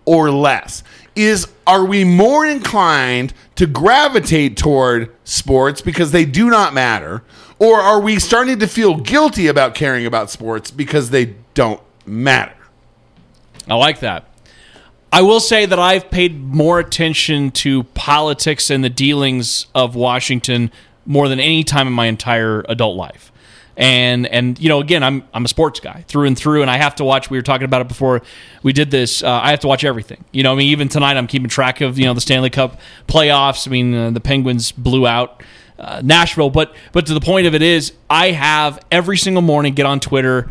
or 0.06 0.32
less? 0.32 0.84
Is 1.16 1.48
are 1.68 1.86
we 1.86 2.04
more 2.04 2.46
inclined 2.46 3.34
to 3.56 3.68
gravitate 3.68 4.58
toward 4.58 5.14
sports 5.24 5.82
because 5.82 6.12
they 6.12 6.26
do 6.26 6.50
not 6.50 6.74
matter, 6.74 7.24
or 7.60 7.80
are 7.80 8.00
we 8.00 8.20
starting 8.20 8.60
to 8.60 8.68
feel 8.68 8.96
guilty 8.96 9.48
about 9.48 9.76
caring 9.76 10.06
about 10.06 10.30
sports 10.30 10.72
because 10.72 11.10
they 11.10 11.36
don't 11.54 11.82
matter? 12.06 12.56
I 13.68 13.76
like 13.76 14.00
that. 14.00 14.26
I 15.12 15.22
will 15.22 15.40
say 15.40 15.66
that 15.66 15.80
I've 15.80 16.10
paid 16.10 16.40
more 16.40 16.80
attention 16.80 17.52
to 17.52 17.84
politics 17.84 18.70
and 18.70 18.84
the 18.84 18.90
dealings 18.90 19.68
of 19.74 19.96
Washington 19.96 20.72
more 21.06 21.28
than 21.28 21.40
any 21.40 21.64
time 21.64 21.88
in 21.88 21.94
my 21.94 22.06
entire 22.06 22.64
adult 22.70 22.96
life. 22.96 23.32
And 23.76 24.28
and 24.28 24.60
you 24.60 24.68
know, 24.68 24.82
again, 24.82 25.04
I'm 25.04 25.24
I'm 25.34 25.46
a 25.46 25.48
sports 25.48 25.80
guy 25.80 26.04
through 26.08 26.28
and 26.28 26.38
through, 26.38 26.62
and 26.62 26.70
I 26.70 26.78
have 26.78 26.96
to 26.96 27.06
watch. 27.06 27.30
We 27.30 27.38
were 27.38 27.42
talking 27.42 27.64
about 27.64 27.80
it 27.82 27.88
before 27.88 28.22
we 28.62 28.74
did 28.74 28.92
this. 28.92 29.24
Uh, 29.24 29.32
I 29.32 29.52
have 29.52 29.62
to 29.62 29.68
watch 29.68 29.86
everything. 29.86 30.26
You 30.32 30.44
know, 30.44 30.52
I 30.52 30.56
mean, 30.56 30.68
even 30.68 30.90
tonight, 30.90 31.16
I'm 31.16 31.28
keeping 31.28 31.48
track 31.48 31.80
of 31.80 31.98
you 31.98 32.06
know 32.06 32.14
the 32.14 32.22
Stanley 32.22 32.50
Cup 32.50 32.80
playoffs. 33.08 33.68
I 33.68 33.72
mean, 33.72 33.96
uh, 33.96 34.12
the 34.12 34.20
Penguins 34.20 34.74
blew 34.74 35.08
out 35.08 35.42
uh, 35.80 36.02
Nashville, 36.04 36.50
but 36.50 36.74
but 36.92 37.06
to 37.08 37.14
the 37.14 37.22
point 37.22 37.48
of 37.48 37.56
it 37.56 37.62
is, 37.62 37.94
I 38.10 38.32
have 38.32 38.80
every 38.92 39.18
single 39.18 39.42
morning 39.42 39.74
get 39.74 39.86
on 39.86 40.00
Twitter. 40.00 40.50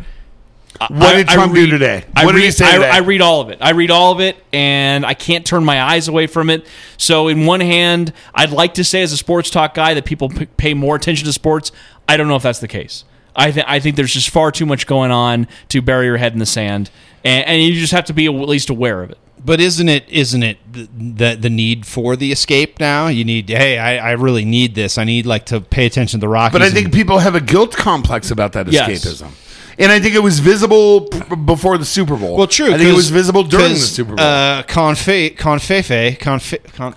What 0.87 1.13
did 1.13 1.27
Trump 1.27 1.53
do 1.53 1.67
today? 1.67 2.05
I 2.15 2.23
What 2.25 2.31
did 2.33 2.37
read, 2.39 2.45
he 2.45 2.51
say 2.51 2.65
I, 2.65 2.71
today? 2.75 2.89
I 2.89 2.99
read 2.99 3.21
all 3.21 3.41
of 3.41 3.49
it. 3.49 3.57
I 3.59 3.71
read 3.71 3.91
all 3.91 4.13
of 4.13 4.21
it, 4.21 4.37
and 4.53 5.05
I 5.05 5.13
can't 5.13 5.45
turn 5.45 5.65
my 5.65 5.81
eyes 5.81 6.07
away 6.07 6.25
from 6.27 6.49
it. 6.49 6.65
So, 6.95 7.27
in 7.27 7.45
one 7.45 7.59
hand, 7.59 8.13
I'd 8.33 8.51
like 8.51 8.75
to 8.75 8.83
say, 8.83 9.01
as 9.01 9.11
a 9.11 9.17
sports 9.17 9.49
talk 9.49 9.73
guy, 9.73 9.93
that 9.95 10.05
people 10.05 10.29
p- 10.29 10.45
pay 10.45 10.73
more 10.73 10.95
attention 10.95 11.25
to 11.25 11.33
sports. 11.33 11.71
I 12.07 12.15
don't 12.17 12.27
know 12.29 12.35
if 12.37 12.43
that's 12.43 12.59
the 12.59 12.67
case. 12.67 13.03
I, 13.35 13.51
th- 13.51 13.65
I 13.67 13.79
think 13.79 13.95
there's 13.97 14.13
just 14.13 14.29
far 14.29 14.51
too 14.51 14.65
much 14.65 14.87
going 14.87 15.11
on 15.11 15.47
to 15.69 15.81
bury 15.81 16.05
your 16.05 16.17
head 16.17 16.33
in 16.33 16.39
the 16.39 16.45
sand, 16.45 16.91
and, 17.25 17.45
and 17.45 17.61
you 17.61 17.73
just 17.73 17.91
have 17.91 18.05
to 18.05 18.13
be 18.13 18.27
at 18.27 18.31
least 18.31 18.69
aware 18.69 19.03
of 19.03 19.09
it. 19.11 19.17
But 19.43 19.59
isn't 19.61 19.87
it 19.89 20.03
isn't 20.09 20.43
it 20.43 20.57
the, 20.71 20.87
the 20.91 21.35
the 21.35 21.49
need 21.49 21.85
for 21.85 22.15
the 22.15 22.31
escape 22.31 22.79
now? 22.79 23.07
You 23.07 23.23
need 23.23 23.49
hey, 23.49 23.77
I, 23.77 24.09
I 24.09 24.11
really 24.11 24.43
need 24.45 24.75
this. 24.75 24.97
I 24.97 25.03
need 25.05 25.25
like 25.25 25.45
to 25.47 25.61
pay 25.61 25.85
attention 25.85 26.19
to 26.19 26.25
the 26.25 26.27
Rockies. 26.29 26.53
But 26.53 26.61
I 26.61 26.65
and- 26.65 26.73
think 26.75 26.93
people 26.93 27.19
have 27.19 27.35
a 27.35 27.41
guilt 27.41 27.75
complex 27.75 28.31
about 28.31 28.51
that 28.53 28.67
Yes. 28.71 28.89
escapism. 29.05 29.31
And 29.77 29.93
I 29.93 29.99
think 30.01 30.13
it 30.13 30.19
was 30.21 30.39
visible 30.39 31.01
p- 31.07 31.35
before 31.37 31.77
the 31.77 31.85
Super 31.85 32.17
Bowl. 32.17 32.35
well, 32.35 32.47
true. 32.47 32.73
I 32.73 32.77
think 32.77 32.89
it 32.89 32.95
was 32.95 33.09
visible 33.11 33.43
during 33.43 33.69
the 33.69 33.75
Super 33.79 34.13
Bowl. 34.13 34.25
Uh, 34.25 34.63
Confe, 34.63 35.37
Confefe, 35.37 36.19
Confe, 36.19 36.61
Con. 36.73 36.93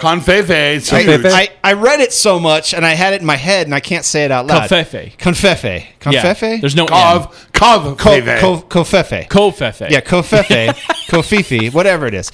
Confefe, 0.00 0.92
I, 0.92 1.02
huge. 1.02 1.24
I, 1.26 1.48
I 1.64 1.72
read 1.72 1.98
it 1.98 2.12
so 2.12 2.38
much 2.38 2.74
and 2.74 2.86
I 2.86 2.90
had 2.90 3.12
it 3.12 3.20
in 3.20 3.26
my 3.26 3.36
head 3.36 3.66
and 3.66 3.74
I 3.74 3.80
can't 3.80 4.04
say 4.04 4.24
it 4.24 4.30
out 4.30 4.46
loud. 4.46 4.68
Confefe. 4.68 5.16
Confefe. 5.18 5.86
Confefe. 5.98 6.42
Yeah, 6.42 6.56
there's 6.60 6.76
no 6.76 6.84
N. 6.84 6.90
Cov, 6.90 7.50
Cov, 7.52 7.98
Co, 7.98 8.10
Feve. 8.10 8.38
co, 8.38 8.56
Cofefe. 8.62 9.28
Kofefe. 9.28 9.90
Yeah, 9.90 10.00
Kofefe, 10.00 10.74
Kofifi, 11.08 11.72
whatever 11.74 12.06
it 12.06 12.14
is. 12.14 12.30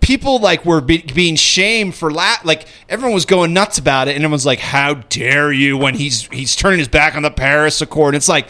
People 0.00 0.40
like 0.40 0.64
were 0.64 0.80
be, 0.80 1.02
being 1.02 1.36
shamed 1.36 1.94
for 1.94 2.10
la- 2.10 2.38
like 2.44 2.66
everyone 2.88 3.14
was 3.14 3.26
going 3.26 3.52
nuts 3.52 3.76
about 3.78 4.08
it, 4.08 4.16
and 4.16 4.24
everyone's 4.24 4.46
like, 4.46 4.58
"How 4.58 4.94
dare 4.94 5.52
you?" 5.52 5.76
When 5.78 5.94
he's 5.94 6.26
he's 6.26 6.56
turning 6.56 6.80
his 6.80 6.88
back 6.88 7.14
on 7.14 7.22
the 7.22 7.30
Paris 7.30 7.80
Accord, 7.80 8.16
it's 8.16 8.28
like 8.28 8.48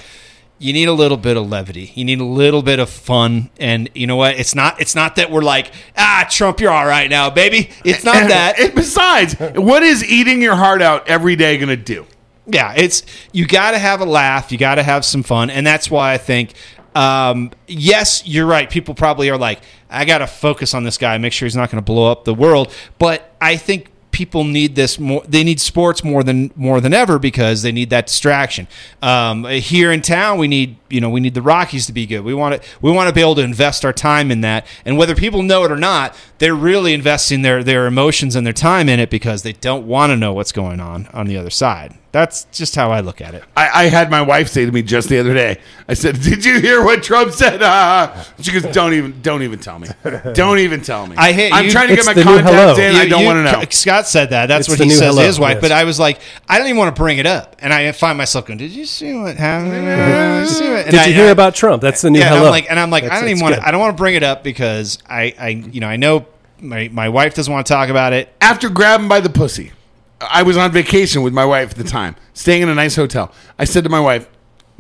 you 0.63 0.73
need 0.73 0.89
a 0.89 0.93
little 0.93 1.17
bit 1.17 1.37
of 1.37 1.49
levity, 1.51 1.93
you 1.95 2.05
need 2.05 2.21
a 2.21 2.25
little 2.25 2.63
bit 2.63 2.79
of 2.79 2.89
fun, 2.89 3.51
and 3.59 3.89
you 3.95 4.07
know 4.07 4.17
what? 4.17 4.39
It's 4.39 4.55
not 4.55 4.81
it's 4.81 4.95
not 4.95 5.17
that 5.17 5.31
we're 5.31 5.43
like, 5.43 5.73
"Ah, 5.97 6.27
Trump, 6.31 6.61
you're 6.61 6.71
all 6.71 6.87
right 6.87 7.11
now, 7.11 7.29
baby." 7.31 7.71
It's 7.85 8.05
not 8.05 8.17
And- 8.23 8.31
that. 8.31 8.59
And 8.61 8.75
besides, 8.75 9.35
what 9.39 9.83
is 9.83 10.05
eating 10.05 10.41
your 10.41 10.55
heart 10.57 10.81
out 10.83 11.09
every 11.09 11.37
day 11.37 11.57
going 11.59 11.69
to 11.69 11.77
do? 11.77 12.07
Yeah, 12.47 12.75
it's 12.77 13.03
you 13.33 13.47
got 13.47 13.71
to 13.73 13.79
have 13.79 14.01
a 14.01 14.05
laugh, 14.05 14.51
you 14.53 14.59
got 14.59 14.77
to 14.77 14.83
have 14.83 15.05
some 15.05 15.23
fun, 15.23 15.51
and 15.51 15.67
that's 15.67 15.91
why 15.91 16.13
I 16.13 16.19
think. 16.19 16.55
Um, 16.95 17.53
yes, 17.67 18.27
you're 18.27 18.45
right. 18.45 18.69
People 18.69 18.95
probably 18.95 19.31
are 19.31 19.39
like, 19.39 19.61
I 19.89 20.05
got 20.05 20.19
to 20.19 20.27
focus 20.27 20.75
on 20.75 20.85
this 20.85 20.99
guy, 20.99 21.17
make 21.17 21.33
sure 21.33 21.47
he's 21.47 21.57
not 21.57 21.71
going 21.71 21.83
to 21.83 21.85
blow 21.85 22.13
up 22.13 22.27
the 22.27 22.35
world. 22.35 22.71
But 22.99 23.35
I 23.41 23.57
think 23.57 23.91
people 24.13 24.45
need 24.45 24.77
this 24.77 24.99
more. 24.99 25.23
They 25.27 25.43
need 25.43 25.61
sports 25.61 26.05
more 26.05 26.23
than 26.23 26.53
more 26.55 26.81
than 26.81 26.95
ever 26.95 27.19
because 27.19 27.63
they 27.63 27.73
need 27.73 27.91
that 27.91 28.07
distraction. 28.07 28.69
Um, 29.01 29.45
here 29.45 29.91
in 29.91 30.03
town, 30.03 30.39
we 30.39 30.47
need 30.47 30.77
you 30.89 31.01
know 31.01 31.11
we 31.11 31.21
need 31.21 31.35
the 31.35 31.43
Rockies 31.43 31.87
to 31.87 31.93
be 31.93 32.07
good. 32.07 32.21
We 32.21 32.35
want 32.35 32.63
to 32.63 32.69
we 32.81 32.93
want 32.93 33.09
to 33.09 33.15
be 33.15 33.21
able 33.21 33.35
to 33.37 33.43
invest 33.43 33.85
our 33.85 33.93
time 33.93 34.31
in 34.31 34.43
that. 34.43 34.67
And 34.85 34.97
whether 34.97 35.17
people 35.17 35.43
know 35.43 35.65
it 35.65 35.73
or 35.73 35.77
not, 35.77 36.15
they're 36.43 36.57
really 36.57 36.93
investing 36.93 37.43
their 37.43 37.62
their 37.62 37.86
emotions 37.86 38.34
and 38.34 38.45
their 38.45 38.53
time 38.53 38.88
in 38.88 38.99
it 38.99 39.11
because 39.11 39.45
they 39.45 39.53
don't 39.53 39.86
want 39.86 40.11
to 40.11 40.16
know 40.16 40.32
what's 40.32 40.51
going 40.51 40.80
on 40.80 41.07
on 41.12 41.28
the 41.28 41.36
other 41.36 41.51
side. 41.51 41.97
That's 42.11 42.45
just 42.53 42.74
how 42.74 42.90
I 42.90 43.01
look 43.01 43.22
at 43.22 43.34
it. 43.34 43.43
I, 43.57 43.84
I 43.84 43.88
had 43.88 44.11
my 44.11 44.20
wife 44.20 44.49
say 44.49 44.66
to 44.66 44.70
me 44.72 44.82
just 44.82 45.09
the 45.09 45.18
other 45.18 45.32
day. 45.32 45.61
I 45.88 45.95
said, 45.95 46.20
"Did 46.20 46.45
you 46.45 46.61
hear 46.61 46.84
what 46.84 47.03
Trump 47.05 47.32
said?" 47.32 47.62
Uh, 47.62 48.22
she 48.40 48.51
goes, 48.53 48.64
"Don't 48.74 48.93
even, 48.93 49.22
don't 49.22 49.43
even 49.45 49.61
tell 49.61 49.78
me. 49.78 49.88
Don't 50.34 50.59
even 50.59 50.82
tell 50.82 51.07
me." 51.07 51.14
I 51.16 51.32
hate 51.32 51.53
I'm 51.53 51.66
you- 51.66 51.70
trying 51.70 51.88
to 51.88 51.95
get 51.97 52.05
my 52.05 52.12
the 52.12 52.22
contacts 52.24 52.51
hello. 52.51 52.74
in. 52.90 52.97
I 52.97 53.07
don't 53.09 53.24
want 53.24 53.47
to 53.47 53.53
know. 53.61 53.64
Scott 53.70 54.07
said 54.09 54.30
that. 54.30 54.47
That's 54.47 54.66
It's 54.68 54.68
what 54.68 54.80
he 54.84 54.88
new 54.90 54.95
says 54.97 55.14
to 55.14 55.22
his 55.22 55.38
wife. 55.40 55.55
yes. 55.55 55.62
But 55.62 55.72
I 55.72 55.84
was 55.84 55.99
like, 56.01 56.18
I 56.49 56.59
don't 56.59 56.66
even 56.66 56.76
want 56.76 56.95
to 56.95 57.01
bring 57.01 57.16
it 57.18 57.24
up, 57.24 57.57
and 57.61 57.72
I 57.72 57.90
find 57.93 58.18
myself 58.18 58.45
going, 58.47 58.59
"Did 58.59 58.72
you 58.72 58.84
see 58.84 59.14
what 59.14 59.36
happened? 59.36 59.70
Did 59.70 60.40
you 60.43 60.47
see 60.49 60.68
what-" 60.70 60.84
Did 60.86 60.95
I- 60.97 61.07
you 61.07 61.14
hear 61.14 61.28
I- 61.28 61.30
about 61.30 61.55
Trump? 61.55 61.80
That's 61.80 62.03
the 62.03 62.11
new 62.11 62.18
yeah, 62.18 62.26
and 62.26 62.34
hello. 62.34 62.47
I'm 62.49 62.51
like, 62.51 62.66
and 62.68 62.78
I'm 62.80 62.90
like, 62.90 63.05
I 63.05 63.20
don't 63.20 63.30
even 63.30 63.43
want. 63.43 63.55
good. 63.55 63.64
I 63.64 63.70
don't 63.70 63.80
want 63.80 63.97
to 63.97 64.01
bring 64.03 64.16
it 64.16 64.22
up 64.24 64.43
because 64.45 64.99
I, 65.09 65.34
I, 65.38 65.49
you 65.49 65.80
know, 65.80 65.86
I 65.88 65.97
know 65.97 66.26
my 66.63 66.89
my 66.93 67.09
wife 67.09 67.35
doesn't 67.35 67.53
want 67.53 67.67
to 67.67 67.73
talk 67.73 67.89
about 67.89 68.13
it. 68.13 68.33
After 68.41 68.69
grabbing 68.71 69.09
by 69.09 69.21
the 69.21 69.31
pussy, 69.31 69.73
I 70.21 70.43
was 70.43 70.57
on 70.57 70.71
vacation 70.73 71.23
with 71.23 71.33
my 71.35 71.45
wife 71.45 71.71
at 71.73 71.77
the 71.77 71.85
time, 71.85 72.17
staying 72.33 72.63
in 72.63 72.69
a 72.69 72.75
nice 72.75 72.97
hotel. 72.97 73.33
I 73.59 73.65
said 73.65 73.85
to 73.85 73.91
my 73.91 74.01
wife, 74.01 74.29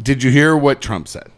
"Did 0.00 0.22
you 0.22 0.30
hear 0.30 0.56
what 0.56 0.80
Trump 0.80 1.08
said?" 1.08 1.28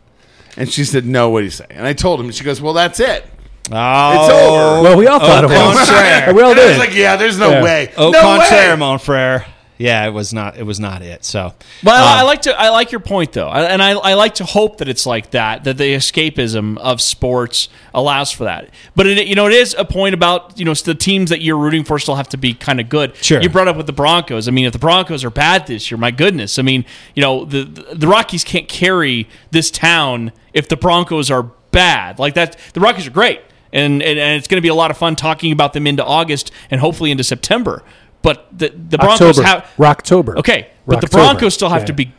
And 0.57 0.71
she 0.71 0.85
said, 0.85 1.05
"No, 1.07 1.31
what 1.31 1.41
did 1.41 1.47
he 1.47 1.51
say?" 1.51 1.67
And 1.71 1.87
I 1.87 1.93
told 1.95 2.21
him. 2.21 2.27
And 2.27 2.35
she 2.35 2.45
goes, 2.45 2.61
"Well, 2.61 2.75
that's 2.75 3.01
it. 3.01 3.27
Oh, 3.73 4.13
It's 4.21 4.33
over." 4.33 4.83
Well, 4.83 4.97
we 4.99 5.07
all 5.07 5.19
thought 5.19 5.45
Au 5.45 5.49
it 5.49 5.51
was. 5.51 5.77
contraire. 5.89 6.35
we 6.35 6.43
all 6.43 6.51
And 6.53 6.61
I 6.61 6.69
was 6.69 6.79
like, 6.79 6.95
"Yeah, 6.95 7.17
there's 7.17 7.39
no 7.39 7.51
Yeah. 7.51 7.63
way. 7.63 7.93
Au 7.97 8.11
no 8.11 8.21
contraire, 8.21 8.71
way." 8.73 8.77
mon 8.77 8.99
frere. 8.99 9.47
Yeah, 9.77 10.07
it 10.07 10.11
was 10.11 10.33
not. 10.33 10.57
It 10.57 10.63
was 10.63 10.79
not 10.79 11.03
it. 11.03 11.25
So, 11.25 11.53
But 11.83 11.95
I, 11.95 12.19
I 12.19 12.21
um, 12.21 12.27
like 12.27 12.43
to 12.43 12.59
I 12.59 12.69
like 12.71 12.93
your 12.93 13.01
point 13.01 13.33
though, 13.33 13.49
and 13.49 13.83
I, 13.83 13.91
I 13.91 14.15
like 14.15 14.35
to 14.37 14.45
hope 14.45 14.79
that 14.79 14.89
it's 14.89 15.05
like 15.05 15.33
that 15.33 15.65
that 15.65 15.79
the 15.79 15.95
escapism 15.95 16.79
of 16.79 17.01
sports 17.01 17.69
allows 17.93 18.31
for 18.31 18.45
that. 18.45 18.71
But 18.95 19.07
it, 19.07 19.27
you 19.27 19.35
know, 19.35 19.47
it 19.47 19.53
is 19.53 19.75
a 19.77 19.85
point 19.85 20.15
about 20.15 20.59
you 20.59 20.65
know 20.65 20.75
the 20.75 20.95
teams 20.95 21.31
that 21.31 21.41
you're 21.41 21.59
rooting 21.59 21.83
for 21.83 21.99
still 21.99 22.15
have 22.15 22.29
to 22.31 22.37
be 22.37 22.55
kind 22.55 22.81
of 22.81 22.89
good. 22.89 23.17
Sure. 23.17 23.41
You 23.41 23.49
brought 23.49 23.69
up 23.69 23.77
with 23.77 23.87
the 23.87 23.93
Broncos. 23.93 24.47
I 24.47 24.53
mean, 24.53 24.65
if 24.65 24.73
the 24.73 24.79
Broncos 24.79 25.25
are 25.25 25.31
bad 25.31 25.67
this 25.67 25.91
year, 25.91 25.99
my 25.99 26.13
goodness. 26.13 26.59
I 26.59 26.63
mean, 26.63 26.85
you 27.15 27.23
know, 27.23 27.45
the 27.45 27.65
the 27.65 28.07
Rockies 28.07 28.45
can't 28.45 28.69
carry 28.69 29.29
this 29.51 29.71
town 29.73 30.33
if 30.53 30.69
the 30.69 30.77
Broncos 30.77 31.31
are 31.31 31.51
bad. 31.73 32.19
Like 32.19 32.35
that, 32.35 32.57
the 32.73 32.81
Rockies 32.81 33.07
are 33.07 33.11
great. 33.11 33.41
And, 33.73 34.01
and, 34.05 34.21
and 34.21 34.37
it's 34.37 34.47
going 34.47 34.59
to 34.59 34.63
be 34.63 34.69
a 34.69 34.75
lot 34.75 34.93
of 34.93 34.97
fun 34.97 35.17
talking 35.17 35.51
about 35.51 35.73
them 35.73 35.89
into 35.89 36.05
August 36.05 36.53
and 36.71 36.81
hopefully 36.81 37.11
into 37.11 37.25
September. 37.25 37.83
But 38.25 38.49
the, 38.51 38.71
the 38.71 38.99
Broncos 38.99 39.39
October. 39.39 39.47
have 39.47 39.65
Rocktober. 39.77 40.37
Okay, 40.39 40.69
but 40.87 41.01
the 41.01 41.07
Broncos 41.07 41.55
still 41.55 41.69
have 41.69 41.83
Yeah. 41.83 41.87
to 41.87 41.93
be 41.93 42.13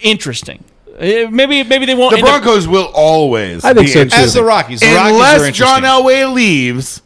interesting. 0.00 0.64
Uh, 0.98 1.28
Maybe 1.30 1.62
maybe 1.64 1.84
they 1.84 1.94
won't. 1.94 2.12
The 2.12 2.18
end 2.18 2.26
up- 2.26 2.42
Broncos 2.42 2.66
will 2.66 2.90
always. 2.94 3.62
I 3.64 3.74
think 3.74 3.86
be 3.88 3.92
so, 3.92 4.04
too. 4.04 4.10
as 4.14 4.32
the 4.34 4.42
Rockies, 4.44 4.80
the 4.80 4.86
Rockies 4.86 4.98
are 5.02 5.08
unless 5.14 5.34
interesting. 5.42 5.54
John 5.66 5.82
Elway 5.82 6.32
leaves 6.32 7.02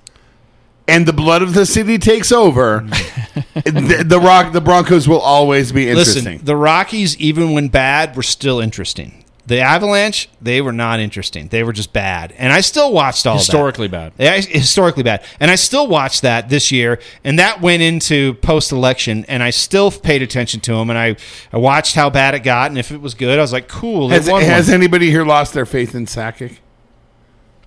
and 0.88 1.06
the 1.06 1.12
blood 1.12 1.42
of 1.42 1.54
the 1.54 1.64
city 1.66 1.96
takes 1.98 2.30
over, 2.32 2.80
the, 3.64 4.04
the 4.06 4.18
rock 4.20 4.52
the 4.52 4.60
Broncos 4.60 5.06
will 5.08 5.20
always 5.20 5.72
be 5.72 5.88
interesting. 5.88 6.24
Listen, 6.24 6.44
the 6.44 6.56
Rockies, 6.56 7.16
even 7.18 7.52
when 7.52 7.68
bad, 7.68 8.16
were 8.16 8.22
still 8.22 8.60
interesting. 8.60 9.21
The 9.52 9.60
Avalanche, 9.60 10.30
they 10.40 10.62
were 10.62 10.72
not 10.72 10.98
interesting. 10.98 11.48
They 11.48 11.62
were 11.62 11.74
just 11.74 11.92
bad, 11.92 12.32
and 12.38 12.54
I 12.54 12.62
still 12.62 12.90
watched 12.90 13.26
all 13.26 13.36
Historically 13.36 13.86
bad. 13.86 14.14
Yeah, 14.16 14.40
historically 14.40 15.02
bad, 15.02 15.22
and 15.40 15.50
I 15.50 15.56
still 15.56 15.88
watched 15.88 16.22
that 16.22 16.48
this 16.48 16.72
year, 16.72 16.98
and 17.22 17.38
that 17.38 17.60
went 17.60 17.82
into 17.82 18.32
post 18.36 18.72
election, 18.72 19.26
and 19.28 19.42
I 19.42 19.50
still 19.50 19.90
paid 19.90 20.22
attention 20.22 20.60
to 20.60 20.72
them, 20.72 20.88
and 20.88 20.98
I, 20.98 21.16
I 21.52 21.58
watched 21.58 21.94
how 21.94 22.08
bad 22.08 22.34
it 22.34 22.44
got, 22.44 22.70
and 22.70 22.78
if 22.78 22.90
it 22.90 23.02
was 23.02 23.12
good, 23.12 23.38
I 23.38 23.42
was 23.42 23.52
like, 23.52 23.68
cool. 23.68 24.08
Has, 24.08 24.26
has 24.26 24.70
anybody 24.70 25.10
here 25.10 25.26
lost 25.26 25.52
their 25.52 25.66
faith 25.66 25.94
in 25.94 26.06
Sakic? 26.06 26.56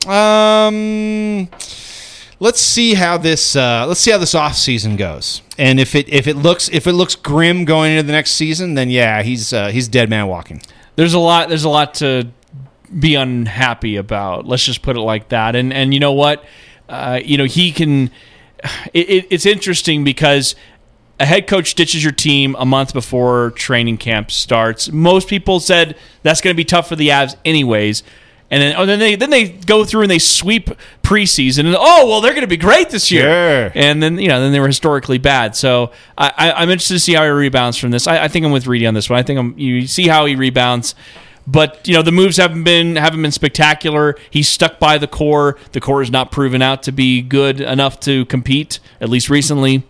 Um, 0.09 1.47
let's 2.39 2.61
see 2.61 2.95
how 2.95 3.19
this 3.19 3.55
uh, 3.55 3.85
let's 3.87 3.99
see 3.99 4.09
how 4.09 4.17
this 4.17 4.33
off 4.33 4.55
season 4.55 4.95
goes, 4.95 5.43
and 5.59 5.79
if 5.79 5.93
it 5.93 6.09
if 6.09 6.25
it 6.25 6.35
looks 6.35 6.67
if 6.69 6.87
it 6.87 6.93
looks 6.93 7.13
grim 7.13 7.63
going 7.63 7.91
into 7.91 8.07
the 8.07 8.11
next 8.11 8.31
season, 8.31 8.73
then 8.73 8.89
yeah, 8.89 9.21
he's 9.21 9.53
uh, 9.53 9.67
he's 9.67 9.87
dead 9.87 10.09
man 10.09 10.25
walking. 10.25 10.63
There's 10.95 11.13
a 11.13 11.19
lot. 11.19 11.49
There's 11.49 11.63
a 11.63 11.69
lot 11.69 11.95
to 11.95 12.29
be 12.97 13.15
unhappy 13.15 13.97
about. 13.97 14.45
Let's 14.47 14.63
just 14.63 14.81
put 14.81 14.95
it 14.95 15.01
like 15.01 15.29
that. 15.29 15.55
And 15.55 15.73
and 15.73 15.93
you 15.93 15.99
know 15.99 16.13
what? 16.13 16.43
Uh, 16.87 17.19
you 17.23 17.37
know 17.37 17.45
he 17.45 17.71
can. 17.71 18.11
It, 18.93 19.09
it, 19.09 19.27
it's 19.29 19.45
interesting 19.45 20.03
because 20.03 20.55
a 21.19 21.25
head 21.25 21.47
coach 21.47 21.75
ditches 21.75 22.03
your 22.03 22.13
team 22.13 22.55
a 22.59 22.65
month 22.65 22.93
before 22.93 23.51
training 23.51 23.97
camp 23.97 24.31
starts. 24.31 24.91
Most 24.91 25.27
people 25.27 25.59
said 25.59 25.97
that's 26.23 26.41
going 26.41 26.53
to 26.53 26.57
be 26.57 26.65
tough 26.65 26.89
for 26.89 26.95
the 26.95 27.09
Avs 27.09 27.35
anyways. 27.45 28.03
And 28.51 28.61
then, 28.61 28.75
oh, 28.77 28.85
then 28.85 28.99
they 28.99 29.15
then 29.15 29.31
they 29.31 29.49
go 29.49 29.85
through 29.85 30.03
and 30.03 30.11
they 30.11 30.19
sweep 30.19 30.69
preseason 31.01 31.65
and 31.65 31.75
oh 31.77 32.07
well 32.07 32.21
they're 32.21 32.33
going 32.33 32.41
to 32.41 32.47
be 32.47 32.57
great 32.57 32.89
this 32.91 33.11
year. 33.11 33.23
Sure. 33.23 33.71
And 33.73 34.03
then 34.03 34.19
you 34.19 34.27
know 34.27 34.39
then 34.39 34.51
they 34.51 34.59
were 34.59 34.67
historically 34.67 35.17
bad. 35.17 35.55
So 35.55 35.91
I, 36.17 36.31
I, 36.37 36.51
I'm 36.53 36.69
interested 36.69 36.93
to 36.95 36.99
see 36.99 37.13
how 37.13 37.23
he 37.23 37.29
rebounds 37.29 37.77
from 37.77 37.91
this. 37.91 38.07
I, 38.07 38.25
I 38.25 38.27
think 38.27 38.45
I'm 38.45 38.51
with 38.51 38.67
Reedy 38.67 38.85
on 38.85 38.93
this 38.93 39.09
one. 39.09 39.17
I 39.17 39.23
think 39.23 39.39
I'm, 39.39 39.57
you 39.57 39.87
see 39.87 40.07
how 40.07 40.25
he 40.25 40.35
rebounds. 40.35 40.93
But 41.47 41.87
you 41.87 41.93
know 41.93 42.01
the 42.01 42.11
moves 42.11 42.37
haven't 42.37 42.63
been 42.63 42.95
haven't 42.95 43.21
been 43.21 43.31
spectacular. 43.31 44.15
He's 44.29 44.47
stuck 44.47 44.79
by 44.79 44.97
the 44.97 45.07
core. 45.07 45.57
The 45.73 45.81
core 45.81 46.01
is 46.01 46.09
not 46.09 46.31
proven 46.31 46.61
out 46.61 46.83
to 46.83 46.91
be 46.91 47.21
good 47.21 47.61
enough 47.61 47.99
to 48.01 48.25
compete. 48.25 48.79
At 48.99 49.09
least 49.09 49.29
recently, 49.29 49.83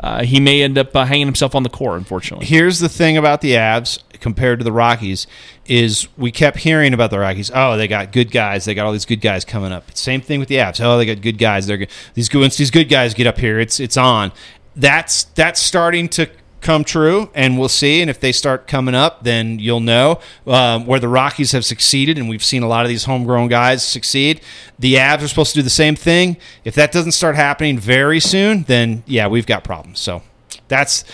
uh, 0.00 0.24
he 0.24 0.40
may 0.40 0.62
end 0.62 0.78
up 0.78 0.94
uh, 0.94 1.04
hanging 1.04 1.26
himself 1.26 1.54
on 1.54 1.62
the 1.62 1.68
core. 1.68 1.96
Unfortunately, 1.96 2.46
Here's 2.46 2.78
the 2.78 2.88
thing 2.88 3.16
about 3.16 3.40
the 3.40 3.52
Avs 3.52 3.98
compared 4.20 4.58
to 4.60 4.64
the 4.64 4.72
Rockies 4.72 5.26
is 5.66 6.08
we 6.16 6.30
kept 6.32 6.58
hearing 6.58 6.94
about 6.94 7.10
the 7.10 7.18
Rockies. 7.18 7.50
Oh, 7.54 7.76
they 7.76 7.88
got 7.88 8.12
good 8.12 8.30
guys. 8.30 8.64
They 8.64 8.74
got 8.74 8.86
all 8.86 8.92
these 8.92 9.04
good 9.06 9.20
guys 9.20 9.44
coming 9.44 9.72
up. 9.72 9.96
Same 9.96 10.20
thing 10.20 10.40
with 10.40 10.48
the 10.48 10.56
Avs. 10.56 10.80
Oh, 10.80 10.96
they 10.98 11.06
got 11.06 11.20
good 11.20 11.38
guys. 11.38 11.66
They're 11.66 11.76
good. 11.76 11.90
these 12.14 12.28
good 12.28 12.40
once 12.40 12.56
these 12.56 12.70
good 12.70 12.88
guys 12.88 13.14
get 13.14 13.26
up 13.26 13.38
here. 13.38 13.58
It's 13.58 13.80
it's 13.80 13.96
on. 13.96 14.32
That's 14.74 15.24
that's 15.24 15.60
starting 15.60 16.08
to 16.10 16.28
come 16.66 16.82
true, 16.82 17.30
and 17.32 17.58
we'll 17.58 17.68
see. 17.68 18.00
And 18.00 18.10
if 18.10 18.18
they 18.18 18.32
start 18.32 18.66
coming 18.66 18.94
up, 18.94 19.22
then 19.22 19.60
you'll 19.60 19.80
know 19.80 20.18
um, 20.46 20.84
where 20.84 20.98
the 20.98 21.08
Rockies 21.08 21.52
have 21.52 21.64
succeeded, 21.64 22.18
and 22.18 22.28
we've 22.28 22.44
seen 22.44 22.64
a 22.64 22.68
lot 22.68 22.84
of 22.84 22.88
these 22.88 23.04
homegrown 23.04 23.48
guys 23.48 23.84
succeed. 23.84 24.40
The 24.78 24.94
Avs 24.94 25.22
are 25.22 25.28
supposed 25.28 25.52
to 25.52 25.60
do 25.60 25.62
the 25.62 25.70
same 25.70 25.94
thing. 25.94 26.36
If 26.64 26.74
that 26.74 26.90
doesn't 26.90 27.12
start 27.12 27.36
happening 27.36 27.78
very 27.78 28.18
soon, 28.18 28.64
then 28.64 29.04
yeah, 29.06 29.28
we've 29.28 29.46
got 29.46 29.62
problems. 29.62 30.00
So 30.00 30.22
that's 30.68 31.04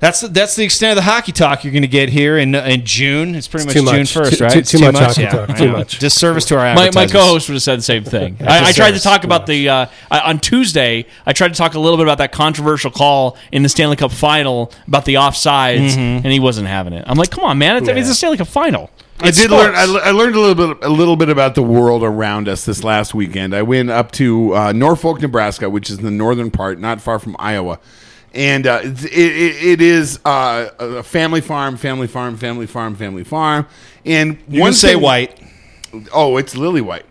that's 0.00 0.20
that's 0.20 0.54
the 0.56 0.64
extent 0.64 0.90
of 0.98 1.04
the 1.04 1.10
hockey 1.10 1.32
talk 1.32 1.64
you're 1.64 1.72
going 1.72 1.82
to 1.82 1.88
get 1.88 2.08
here 2.08 2.38
in 2.38 2.54
in 2.54 2.84
June. 2.84 3.34
It's 3.34 3.48
pretty 3.48 3.66
It's 3.66 3.74
much 3.82 3.84
too 3.84 3.96
June 3.96 4.06
first, 4.06 4.40
right? 4.40 4.52
too- 4.52 4.58
It's 4.60 4.70
too 4.70 4.78
much 4.80 4.96
hockey 4.96 5.22
Yeah, 5.22 5.46
talk. 5.46 5.56
Too 5.56 5.72
much. 5.72 5.98
Disservice 5.98 6.44
to 6.46 6.58
our 6.58 6.74
my, 6.74 6.90
my 6.94 7.06
co-host 7.06 7.48
would 7.48 7.54
have 7.54 7.62
said 7.62 7.78
the 7.78 7.82
same 7.82 8.04
thing. 8.04 8.36
I, 8.40 8.68
I 8.68 8.72
tried 8.72 8.92
to 8.92 9.00
talk 9.00 9.24
about 9.24 9.46
the 9.46 9.68
uh, 9.68 9.86
on 10.10 10.38
Tuesday. 10.40 11.06
I 11.26 11.32
tried 11.32 11.48
to 11.48 11.58
talk 11.58 11.74
a 11.74 11.80
little 11.80 11.96
bit 11.96 12.04
about 12.04 12.18
that 12.18 12.32
controversial 12.32 12.90
call 12.90 13.36
in 13.52 13.62
the 13.62 13.68
Stanley 13.68 13.96
Cup 13.96 14.12
final 14.12 14.72
about 14.86 15.04
the 15.04 15.14
offsides, 15.14 15.90
Mm-hmm. 15.90 15.98
and 16.24 16.26
he 16.26 16.40
wasn't 16.40 16.68
having 16.68 16.92
it. 16.92 17.04
I'm 17.06 17.16
like, 17.16 17.30
come 17.30 17.44
on, 17.44 17.58
man! 17.58 17.76
It's, 17.76 17.88
I 17.88 17.92
mean, 17.92 18.02
it's 18.02 18.10
a 18.10 18.14
Stanley 18.14 18.36
Cup 18.36 18.48
final. 18.48 18.90
I 19.20 19.26
did 19.32 19.34
sports. 19.50 19.50
learn. 19.50 19.74
I, 19.74 19.82
I 19.82 20.10
learned 20.12 20.36
a 20.36 20.40
little 20.40 20.74
bit, 20.74 20.84
a 20.84 20.88
little 20.88 21.16
bit 21.16 21.28
about 21.28 21.56
the 21.56 21.62
world 21.62 22.04
around 22.04 22.48
us 22.48 22.64
this 22.64 22.84
last 22.84 23.14
weekend. 23.14 23.52
I 23.52 23.62
went 23.62 23.90
up 23.90 24.12
to 24.12 24.54
uh, 24.54 24.72
Norfolk, 24.72 25.20
Nebraska, 25.20 25.68
which 25.68 25.90
is 25.90 25.98
the 25.98 26.10
northern 26.12 26.52
part, 26.52 26.78
not 26.78 27.00
far 27.00 27.18
from 27.18 27.34
Iowa, 27.40 27.80
and 28.34 28.66
uh, 28.66 28.80
it, 28.84 29.04
it, 29.12 29.64
it 29.64 29.80
is 29.80 30.20
uh, 30.24 30.68
a 30.78 31.02
family 31.02 31.40
farm, 31.40 31.76
family 31.76 32.06
farm, 32.06 32.36
family 32.36 32.66
farm, 32.66 32.94
family 32.94 33.24
farm. 33.24 33.66
And 34.04 34.38
You 34.48 34.60
one 34.60 34.72
say 34.74 34.92
thing- 34.94 35.02
white. 35.02 35.40
Oh, 36.12 36.36
it's 36.36 36.56
lily 36.56 36.80
white. 36.82 37.06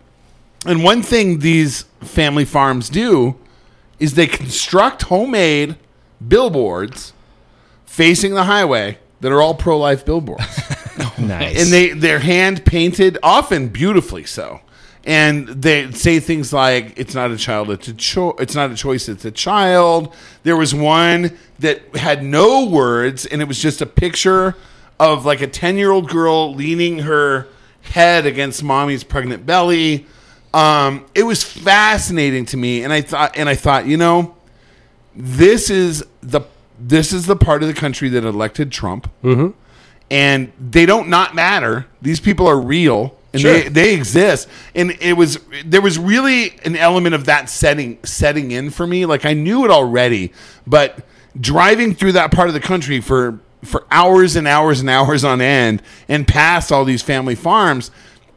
And 0.66 0.84
one 0.84 1.02
thing 1.02 1.40
these 1.40 1.84
family 2.02 2.46
farms 2.46 2.90
do 2.90 3.36
is 4.00 4.14
they 4.16 4.28
construct 4.28 5.04
homemade 5.04 5.76
billboards 6.28 7.14
facing 7.86 8.34
the 8.34 8.44
highway 8.44 8.98
that 9.22 9.32
are 9.32 9.42
all 9.42 9.56
pro-life 9.56 10.06
billboards 10.06 10.46
Nice. 11.18 11.62
and 11.64 11.72
they 11.74 11.90
they're 11.90 12.20
hand 12.20 12.64
painted, 12.66 13.18
often 13.24 13.70
beautifully 13.70 14.26
so. 14.26 14.62
And 15.08 15.48
they 15.48 15.90
say 15.92 16.20
things 16.20 16.52
like, 16.52 16.94
"It's 16.98 17.16
not 17.16 17.32
a 17.32 17.38
child; 17.38 17.72
it's 17.72 17.88
a 17.88 17.94
cho- 17.94 18.36
It's 18.40 18.54
not 18.54 18.72
a 18.72 18.76
choice; 18.76 19.08
it's 19.08 19.24
a 19.24 19.32
child." 19.32 20.14
There 20.44 20.58
was 20.58 20.76
one 20.76 21.38
that 21.60 21.96
had 21.96 22.24
no 22.24 22.66
words, 22.66 23.26
and 23.26 23.42
it 23.42 23.48
was 23.48 23.60
just 23.62 23.82
a 23.82 23.86
picture 23.86 24.56
of 25.00 25.26
like 25.26 25.40
a 25.42 25.48
ten 25.48 25.78
year 25.78 25.92
old 25.92 26.10
girl 26.10 26.54
leaning 26.54 27.00
her 27.00 27.48
head 27.82 28.26
against 28.26 28.62
mommy's 28.64 29.06
pregnant 29.06 29.46
belly. 29.46 30.06
Um, 30.54 31.06
it 31.16 31.24
was 31.24 31.42
fascinating 31.42 32.46
to 32.48 32.58
me, 32.58 32.84
and 32.84 32.92
I 32.92 33.00
thought, 33.00 33.38
and 33.38 33.48
I 33.48 33.56
thought, 33.56 33.86
you 33.86 33.96
know, 33.96 34.36
this 35.16 35.70
is 35.70 36.04
the 36.22 36.42
this 36.78 37.14
is 37.14 37.28
the 37.28 37.36
part 37.38 37.62
of 37.64 37.70
the 37.70 37.74
country 37.74 38.10
that 38.10 38.26
elected 38.26 38.72
Trump 38.74 39.10
and 40.12 40.52
they 40.60 40.86
don't 40.86 41.08
not 41.08 41.34
matter. 41.34 41.86
These 42.02 42.20
people 42.20 42.46
are 42.46 42.60
real 42.60 43.18
and 43.38 43.42
Sure. 43.42 43.54
they, 43.54 43.70
they 43.70 43.94
exist. 43.94 44.48
And 44.76 44.92
it 45.02 45.14
was 45.14 45.40
there 45.66 45.82
was 45.82 45.98
really 45.98 46.58
an 46.66 46.76
element 46.76 47.16
of 47.16 47.26
that 47.26 47.50
setting 47.50 47.98
setting 48.04 48.52
in 48.52 48.70
for 48.70 48.86
me. 48.86 49.06
Like 49.06 49.26
I 49.26 49.34
knew 49.34 49.66
it 49.66 49.72
already, 49.72 50.34
but 50.66 51.06
driving 51.40 51.94
through 51.94 52.14
that 52.14 52.32
part 52.32 52.48
of 52.48 52.54
the 52.54 52.60
country 52.60 53.00
for 53.02 53.40
for 53.64 53.86
hours 53.92 54.36
and 54.36 54.48
hours 54.48 54.80
and 54.80 54.90
hours 54.90 55.24
on 55.24 55.42
end 55.42 55.82
and 56.08 56.28
past 56.28 56.72
all 56.72 56.86
these 56.86 57.02
family 57.02 57.36
farms, 57.36 57.90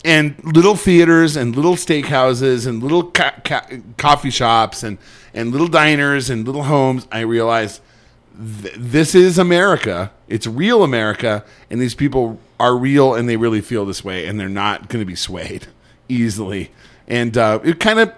and 0.05 0.35
little 0.45 0.77
theaters 0.77 1.37
and 1.37 1.55
little 1.55 1.75
steakhouses 1.77 2.67
and 2.67 2.83
little 2.83 3.05
ca- 3.05 3.35
ca- 3.45 3.67
coffee 3.99 4.31
shops 4.31 4.83
and 4.83 4.97
and 5.35 5.53
little 5.53 5.69
diners 5.69 6.31
and 6.31 6.47
little 6.47 6.65
homes, 6.65 7.07
I 7.13 7.21
realized 7.21 7.81
th- 8.63 8.75
this 8.77 9.15
is 9.15 9.39
America. 9.39 10.11
It's 10.29 10.47
real 10.47 10.83
America, 10.83 11.45
and 11.71 11.81
these 11.81 11.95
people 11.95 12.39
are 12.59 12.77
real 12.77 13.15
and 13.15 13.29
they 13.29 13.37
really 13.37 13.61
feel 13.61 13.85
this 13.87 14.05
way, 14.05 14.27
and 14.27 14.39
they're 14.39 14.49
not 14.49 14.89
going 14.89 15.01
to 15.01 15.07
be 15.07 15.15
swayed 15.17 15.67
easily. 16.09 16.71
And 17.09 17.37
uh, 17.37 17.61
it 17.65 17.81
kind 17.81 17.99
of 17.99 18.13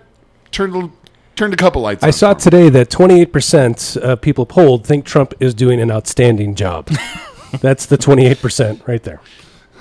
turned 0.50 0.74
a- 0.76 0.90
turned 1.36 1.54
a 1.54 1.56
couple 1.56 1.80
lights. 1.82 2.02
I 2.04 2.10
saw 2.10 2.34
today 2.34 2.68
that 2.70 2.90
28% 2.90 3.96
of 3.96 4.20
people 4.20 4.44
polled 4.46 4.86
think 4.86 5.04
Trump 5.06 5.32
is 5.40 5.54
doing 5.54 5.80
an 5.80 5.90
outstanding 5.90 6.54
job. 6.54 6.86
That's 7.60 7.86
the 7.86 7.96
28% 7.98 8.86
right 8.86 9.02
there. 9.02 9.20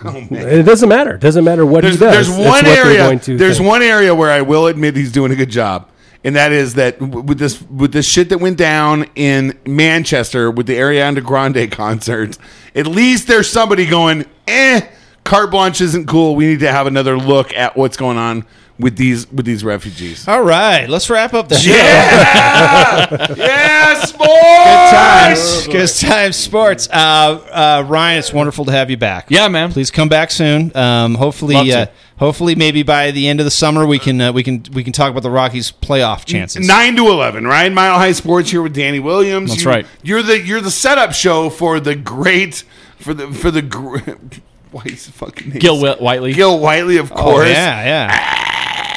And 0.04 0.32
it 0.32 0.64
doesn't 0.64 0.90
matter. 0.90 1.14
It 1.14 1.22
doesn't 1.22 1.44
matter 1.44 1.64
what 1.64 1.86
Oh, 1.86 1.90
there's, 1.92 2.00
he 2.00 2.00
does. 2.00 2.28
there's 2.36 2.48
one 2.48 2.66
area 2.66 3.20
there's 3.38 3.58
think. 3.58 3.70
one 3.70 3.84
area 3.84 4.16
where 4.16 4.32
I 4.32 4.42
will 4.42 4.66
admit 4.66 4.96
he's 4.96 5.12
doing 5.12 5.32
a 5.32 5.36
good 5.36 5.52
job 5.52 5.91
and 6.24 6.36
that 6.36 6.52
is 6.52 6.76
that 6.76 7.00
with 7.02 7.40
this 7.40 7.62
with 7.64 7.94
this 7.94 8.06
shit 8.06 8.30
that 8.30 8.40
went 8.40 8.58
down 8.58 9.06
in 9.16 9.58
Manchester 9.66 10.52
with 10.52 10.68
the 10.68 10.76
Ariana 10.76 11.24
Grande 11.24 11.72
concert 11.72 12.38
at 12.76 12.88
least 12.88 13.28
there's 13.28 13.50
somebody 13.50 13.86
going 13.86 14.26
eh 14.48 14.82
carte 15.24 15.52
blanche 15.52 15.82
isn't 15.82 16.08
cool. 16.08 16.36
We 16.36 16.46
need 16.46 16.60
to 16.62 16.72
have 16.72 16.88
another 16.88 17.18
look 17.18 17.54
at 17.54 17.76
what's 17.78 17.98
going 17.98 18.18
on 18.18 18.46
with 18.82 18.98
these 18.98 19.30
with 19.32 19.46
these 19.46 19.64
refugees 19.64 20.28
All 20.28 20.42
right, 20.42 20.90
let's 20.90 21.10
wrap 21.10 21.34
up 21.34 21.48
the 21.50 21.56
show. 21.58 21.72
yeah 21.72 23.94
sports 24.02 24.32
Good 24.32 24.92
times. 24.92 25.68
Good 25.68 25.90
times 26.10 26.36
sports. 26.36 26.88
Uh, 26.92 26.94
uh, 26.94 27.86
Ryan, 27.88 28.20
it's 28.20 28.34
wonderful 28.34 28.66
to 28.66 28.72
have 28.72 28.90
you 28.90 28.98
back. 28.98 29.28
Yeah, 29.30 29.48
man. 29.48 29.72
Please 29.72 29.92
come 29.92 30.10
back 30.10 30.32
soon. 30.32 30.76
Um, 30.76 31.16
hopefully, 31.16 31.56
Love 31.56 31.68
to. 31.68 31.80
uh, 31.80 31.86
hopefully, 32.18 32.56
maybe 32.56 32.84
by 32.84 33.12
the 33.12 33.28
end 33.28 33.40
of 33.40 33.46
the 33.46 33.52
summer, 33.52 33.86
we 33.86 34.00
can 34.00 34.20
uh, 34.22 34.32
we 34.34 34.44
can 34.44 34.64
we 34.74 34.84
can 34.84 34.94
talk 34.94 35.12
about 35.12 35.24
the 35.24 35.32
Rockies' 35.32 35.72
playoff 35.72 36.26
chances. 36.26 36.66
Nine 36.68 36.96
to 36.98 37.08
eleven, 37.08 37.46
right? 37.46 37.72
Mile 37.72 37.98
High 37.98 38.12
Sports 38.14 38.52
here 38.52 38.62
with 38.62 38.74
Danny 38.76 39.00
Williams. 39.00 39.52
That's 39.52 39.64
You- 39.64 39.70
right. 39.70 39.86
You're 40.04 40.24
the 40.24 40.40
you're 40.40 40.62
the 40.62 40.72
setup 40.72 41.14
show 41.14 41.50
for 41.50 41.80
the 41.80 41.96
great 41.96 42.64
for 42.98 43.14
the 43.14 43.28
for 43.32 43.52
the 43.52 43.62
gr- 43.62 44.00
what 44.72 44.88
is 44.88 45.08
fucking 45.10 45.50
name? 45.50 45.60
Gil 45.60 45.82
Whit- 45.82 46.02
Whiteley. 46.02 46.34
Gil 46.34 46.60
Whiteley, 46.60 46.98
of 46.98 47.12
Oh, 47.12 47.16
course. 47.16 47.50
yeah, 47.50 47.84
yeah. 47.84 48.48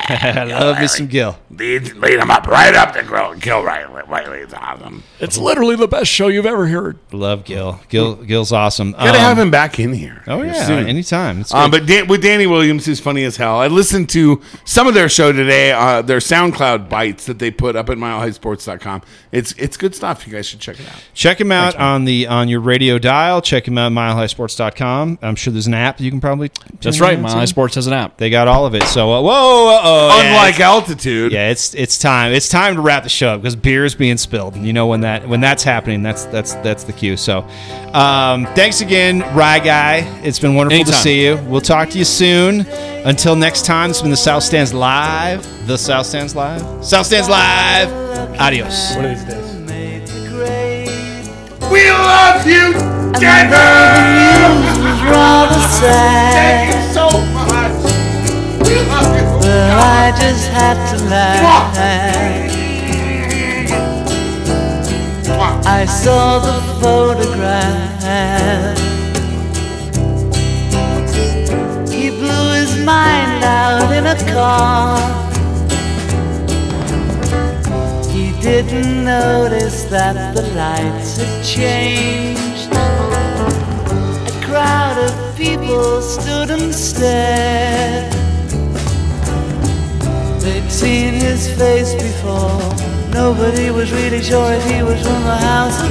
I 0.09 0.44
love 0.44 0.78
me 0.81 0.86
some 0.86 1.06
Gil. 1.06 1.39
Lead, 1.51 1.94
lead 1.94 2.18
him 2.18 2.31
up 2.31 2.47
right 2.47 2.74
up 2.74 2.94
the 2.94 3.02
grill. 3.02 3.35
Gil 3.35 3.62
Whiteley. 3.64 4.02
Whiteley 4.02 4.39
is 4.39 4.52
awesome. 4.52 5.02
It's 5.20 5.39
literally 5.39 5.76
the 5.76 5.86
best 5.89 6.10
show 6.10 6.28
you've 6.28 6.47
ever 6.47 6.66
heard. 6.66 6.98
Love 7.12 7.44
Gil. 7.44 7.81
Gil 7.89 8.16
Gil's 8.16 8.52
awesome. 8.52 8.93
Gotta 8.93 9.10
Um, 9.10 9.16
have 9.16 9.39
him 9.39 9.51
back 9.51 9.78
in 9.78 9.93
here. 9.94 10.22
Oh 10.26 10.39
here 10.43 10.52
yeah, 10.52 10.66
soon. 10.66 10.86
anytime. 10.86 11.40
It's 11.40 11.55
Um, 11.55 11.70
good. 11.70 11.81
but 11.82 11.86
Dan, 11.89 12.06
with 12.09 12.22
Danny 12.22 12.47
Williams, 12.47 12.86
who's 12.86 13.01
funny 13.01 13.24
as 13.24 13.36
hell. 13.36 13.60
I 13.60 13.68
listened 13.68 14.09
to 14.10 14.40
some 14.64 14.86
of 14.86 14.94
their 14.94 15.09
show 15.09 15.32
today, 15.32 15.72
uh, 15.72 16.02
their 16.02 16.18
SoundCloud 16.18 16.89
bites 16.89 17.24
that 17.26 17.39
they 17.39 17.51
put 17.51 17.76
up 17.76 17.89
at 17.89 17.97
milehighsports.com. 17.98 19.02
It's 19.32 19.52
it's 19.52 19.76
good 19.76 19.94
stuff. 19.94 20.26
You 20.26 20.32
guys 20.32 20.47
should 20.47 20.60
check 20.60 20.78
it 20.81 20.86
out. 20.89 21.02
Check 21.14 21.40
him 21.40 21.51
out 21.52 21.76
on 21.76 22.05
the 22.05 22.26
on 22.26 22.48
your 22.48 22.60
radio 22.60 22.98
dial. 22.98 23.40
Check 23.40 23.66
him 23.68 23.78
out 23.78 23.86
at 23.86 23.93
milehighsports.com. 23.93 25.18
I'm 25.22 25.36
sure 25.36 25.52
there's 25.52 25.66
an 25.66 25.74
app 25.74 26.01
you 26.01 26.10
can 26.10 26.20
probably. 26.20 26.51
That's 26.81 27.01
right. 27.01 27.14
in 27.14 27.22
My. 27.22 27.31
High 27.31 27.44
Sports 27.47 27.76
has 27.76 27.86
an 27.86 27.93
app. 27.93 28.16
They 28.18 28.31
got 28.31 28.48
all 28.48 28.66
of 28.66 28.74
it. 28.74 28.82
So 28.85 29.12
uh, 29.12 29.22
whoa, 29.22 29.78
uh-oh, 29.94 30.22
yeah, 30.22 30.28
Unlike 30.28 30.60
altitude. 30.60 31.32
yeah, 31.32 31.50
it's 31.50 31.74
it's 31.74 31.98
time. 31.98 32.32
It's 32.32 32.48
time 32.48 32.74
to 32.76 32.80
wrap 32.80 33.02
the 33.02 33.08
show 33.08 33.28
up 33.34 33.40
because 33.42 33.56
beer 33.56 33.84
is 33.84 33.94
being 33.94 34.16
spilled, 34.16 34.54
and 34.56 34.66
you 34.66 34.72
know 34.72 34.86
when 34.86 35.00
that 35.02 35.26
when 35.28 35.40
that's 35.40 35.62
happening, 35.62 36.02
that's 36.02 36.24
that's 36.26 36.54
that's 36.56 36.84
the 36.84 36.92
cue. 36.92 37.16
So, 37.16 37.46
um, 37.92 38.46
thanks 38.54 38.80
again, 38.80 39.20
Ry 39.34 39.58
Guy. 39.58 39.98
It's 40.24 40.38
been 40.38 40.54
wonderful 40.54 40.84
to 40.84 40.92
see 40.92 41.24
you. 41.24 41.36
We'll 41.48 41.60
talk 41.60 41.90
to 41.90 41.98
you 41.98 42.04
soon. 42.04 42.66
Until 43.04 43.36
next 43.36 43.66
time, 43.66 43.88
this 43.88 43.98
has 43.98 44.02
been 44.02 44.10
the 44.10 44.16
South 44.16 44.42
Stands 44.42 44.72
Live. 44.72 45.66
The 45.66 45.76
South 45.76 46.06
Stands 46.06 46.34
Live. 46.34 46.62
South 46.84 47.06
Stands 47.06 47.28
Live. 47.28 47.90
Adios. 48.40 48.96
One 48.96 49.04
of 49.04 49.10
these 49.10 49.24
days. 49.24 49.54
made 49.60 50.06
the 50.06 50.28
grade. 50.30 51.70
We 51.70 51.90
love 51.90 52.46
you, 52.46 52.72
Denver. 53.20 53.54
Thank 55.80 56.74
you 56.74 56.92
so 56.94 57.08
much. 57.32 57.72
We 58.66 58.76
love 58.88 59.28
you. 59.28 59.34
But 59.55 59.70
I 59.70 60.10
just 60.18 60.48
had 60.48 60.76
to 60.90 60.97
laugh. 61.05 61.76
I 65.78 65.85
saw 66.02 66.40
the 66.48 66.59
photograph. 66.81 68.78
He 71.89 72.10
blew 72.10 72.47
his 72.60 72.72
mind 72.85 73.44
out 73.44 73.90
in 73.98 74.05
a 74.16 74.18
car. 74.35 74.98
He 78.14 78.24
didn't 78.43 79.05
notice 79.05 79.85
that 79.85 80.35
the 80.35 80.43
lights 80.62 81.18
had 81.18 81.35
changed. 81.44 82.72
A 84.32 84.36
crowd 84.47 84.98
of 85.06 85.36
people 85.36 86.02
stood 86.02 86.51
and 86.51 86.74
stared. 86.74 88.23
They'd 90.44 90.70
seen 90.70 91.14
his 91.14 91.48
face 91.56 91.94
before. 91.94 92.60
Nobody 93.10 93.70
was 93.70 93.90
really 93.90 94.22
sure 94.22 94.52
if 94.52 94.62
he 94.70 94.82
was 94.82 95.00
from 95.00 95.22
the 95.22 95.36
House 95.36 95.82
of. 95.82 95.90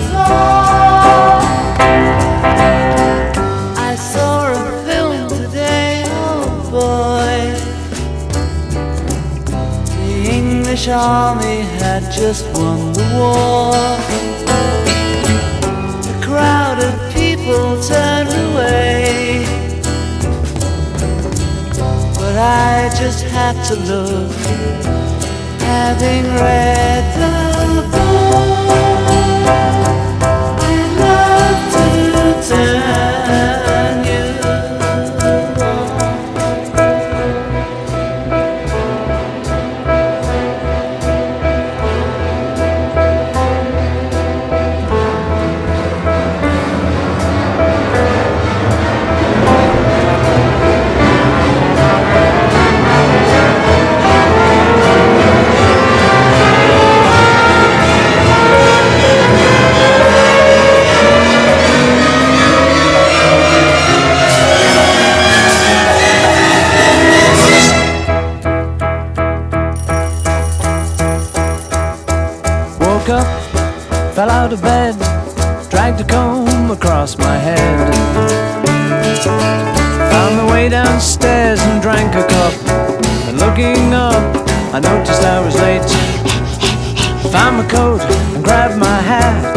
I 3.90 3.96
saw 3.96 4.52
a 4.52 4.54
film 4.86 5.28
today, 5.28 6.04
oh 6.06 6.46
boy. 6.70 7.40
The 9.98 10.14
English 10.32 10.88
army 10.88 11.62
had 11.82 12.12
just 12.12 12.46
won 12.54 12.94
the 12.94 13.06
war. 13.18 13.74
A 16.14 16.16
crowd 16.24 16.78
of 16.78 16.94
people 17.16 17.82
turned 17.82 18.30
away. 18.30 19.23
But 22.34 22.42
I 22.42 22.90
just 23.00 23.24
had 23.26 23.54
to 23.68 23.76
look, 23.76 24.32
having 25.62 26.26
read 26.34 27.04
the 27.14 27.36
book. 27.94 28.74
I 30.58 30.76
love 30.98 31.62
to 31.74 31.86
turn 32.50 34.03
of 74.54 74.62
bed, 74.62 74.96
dragged 75.72 76.00
a 76.00 76.04
comb 76.04 76.70
across 76.70 77.18
my 77.18 77.38
head. 77.38 77.94
Found 80.12 80.38
my 80.38 80.52
way 80.52 80.70
downstairs 80.70 81.60
and 81.60 81.82
drank 81.82 82.14
a 82.14 82.28
cup. 82.28 82.54
And 83.28 83.40
looking 83.40 83.94
up, 83.94 84.24
I 84.72 84.80
noticed 84.80 85.24
I 85.24 85.40
was 85.44 85.56
late. 85.56 85.90
Found 87.32 87.58
my 87.58 87.68
coat 87.68 88.02
and 88.36 88.44
grabbed 88.44 88.78
my 88.78 89.00
hat. 89.02 89.56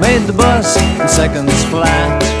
Made 0.00 0.26
the 0.26 0.34
bus 0.34 0.76
in 0.76 1.08
seconds 1.08 1.64
flat. 1.64 2.37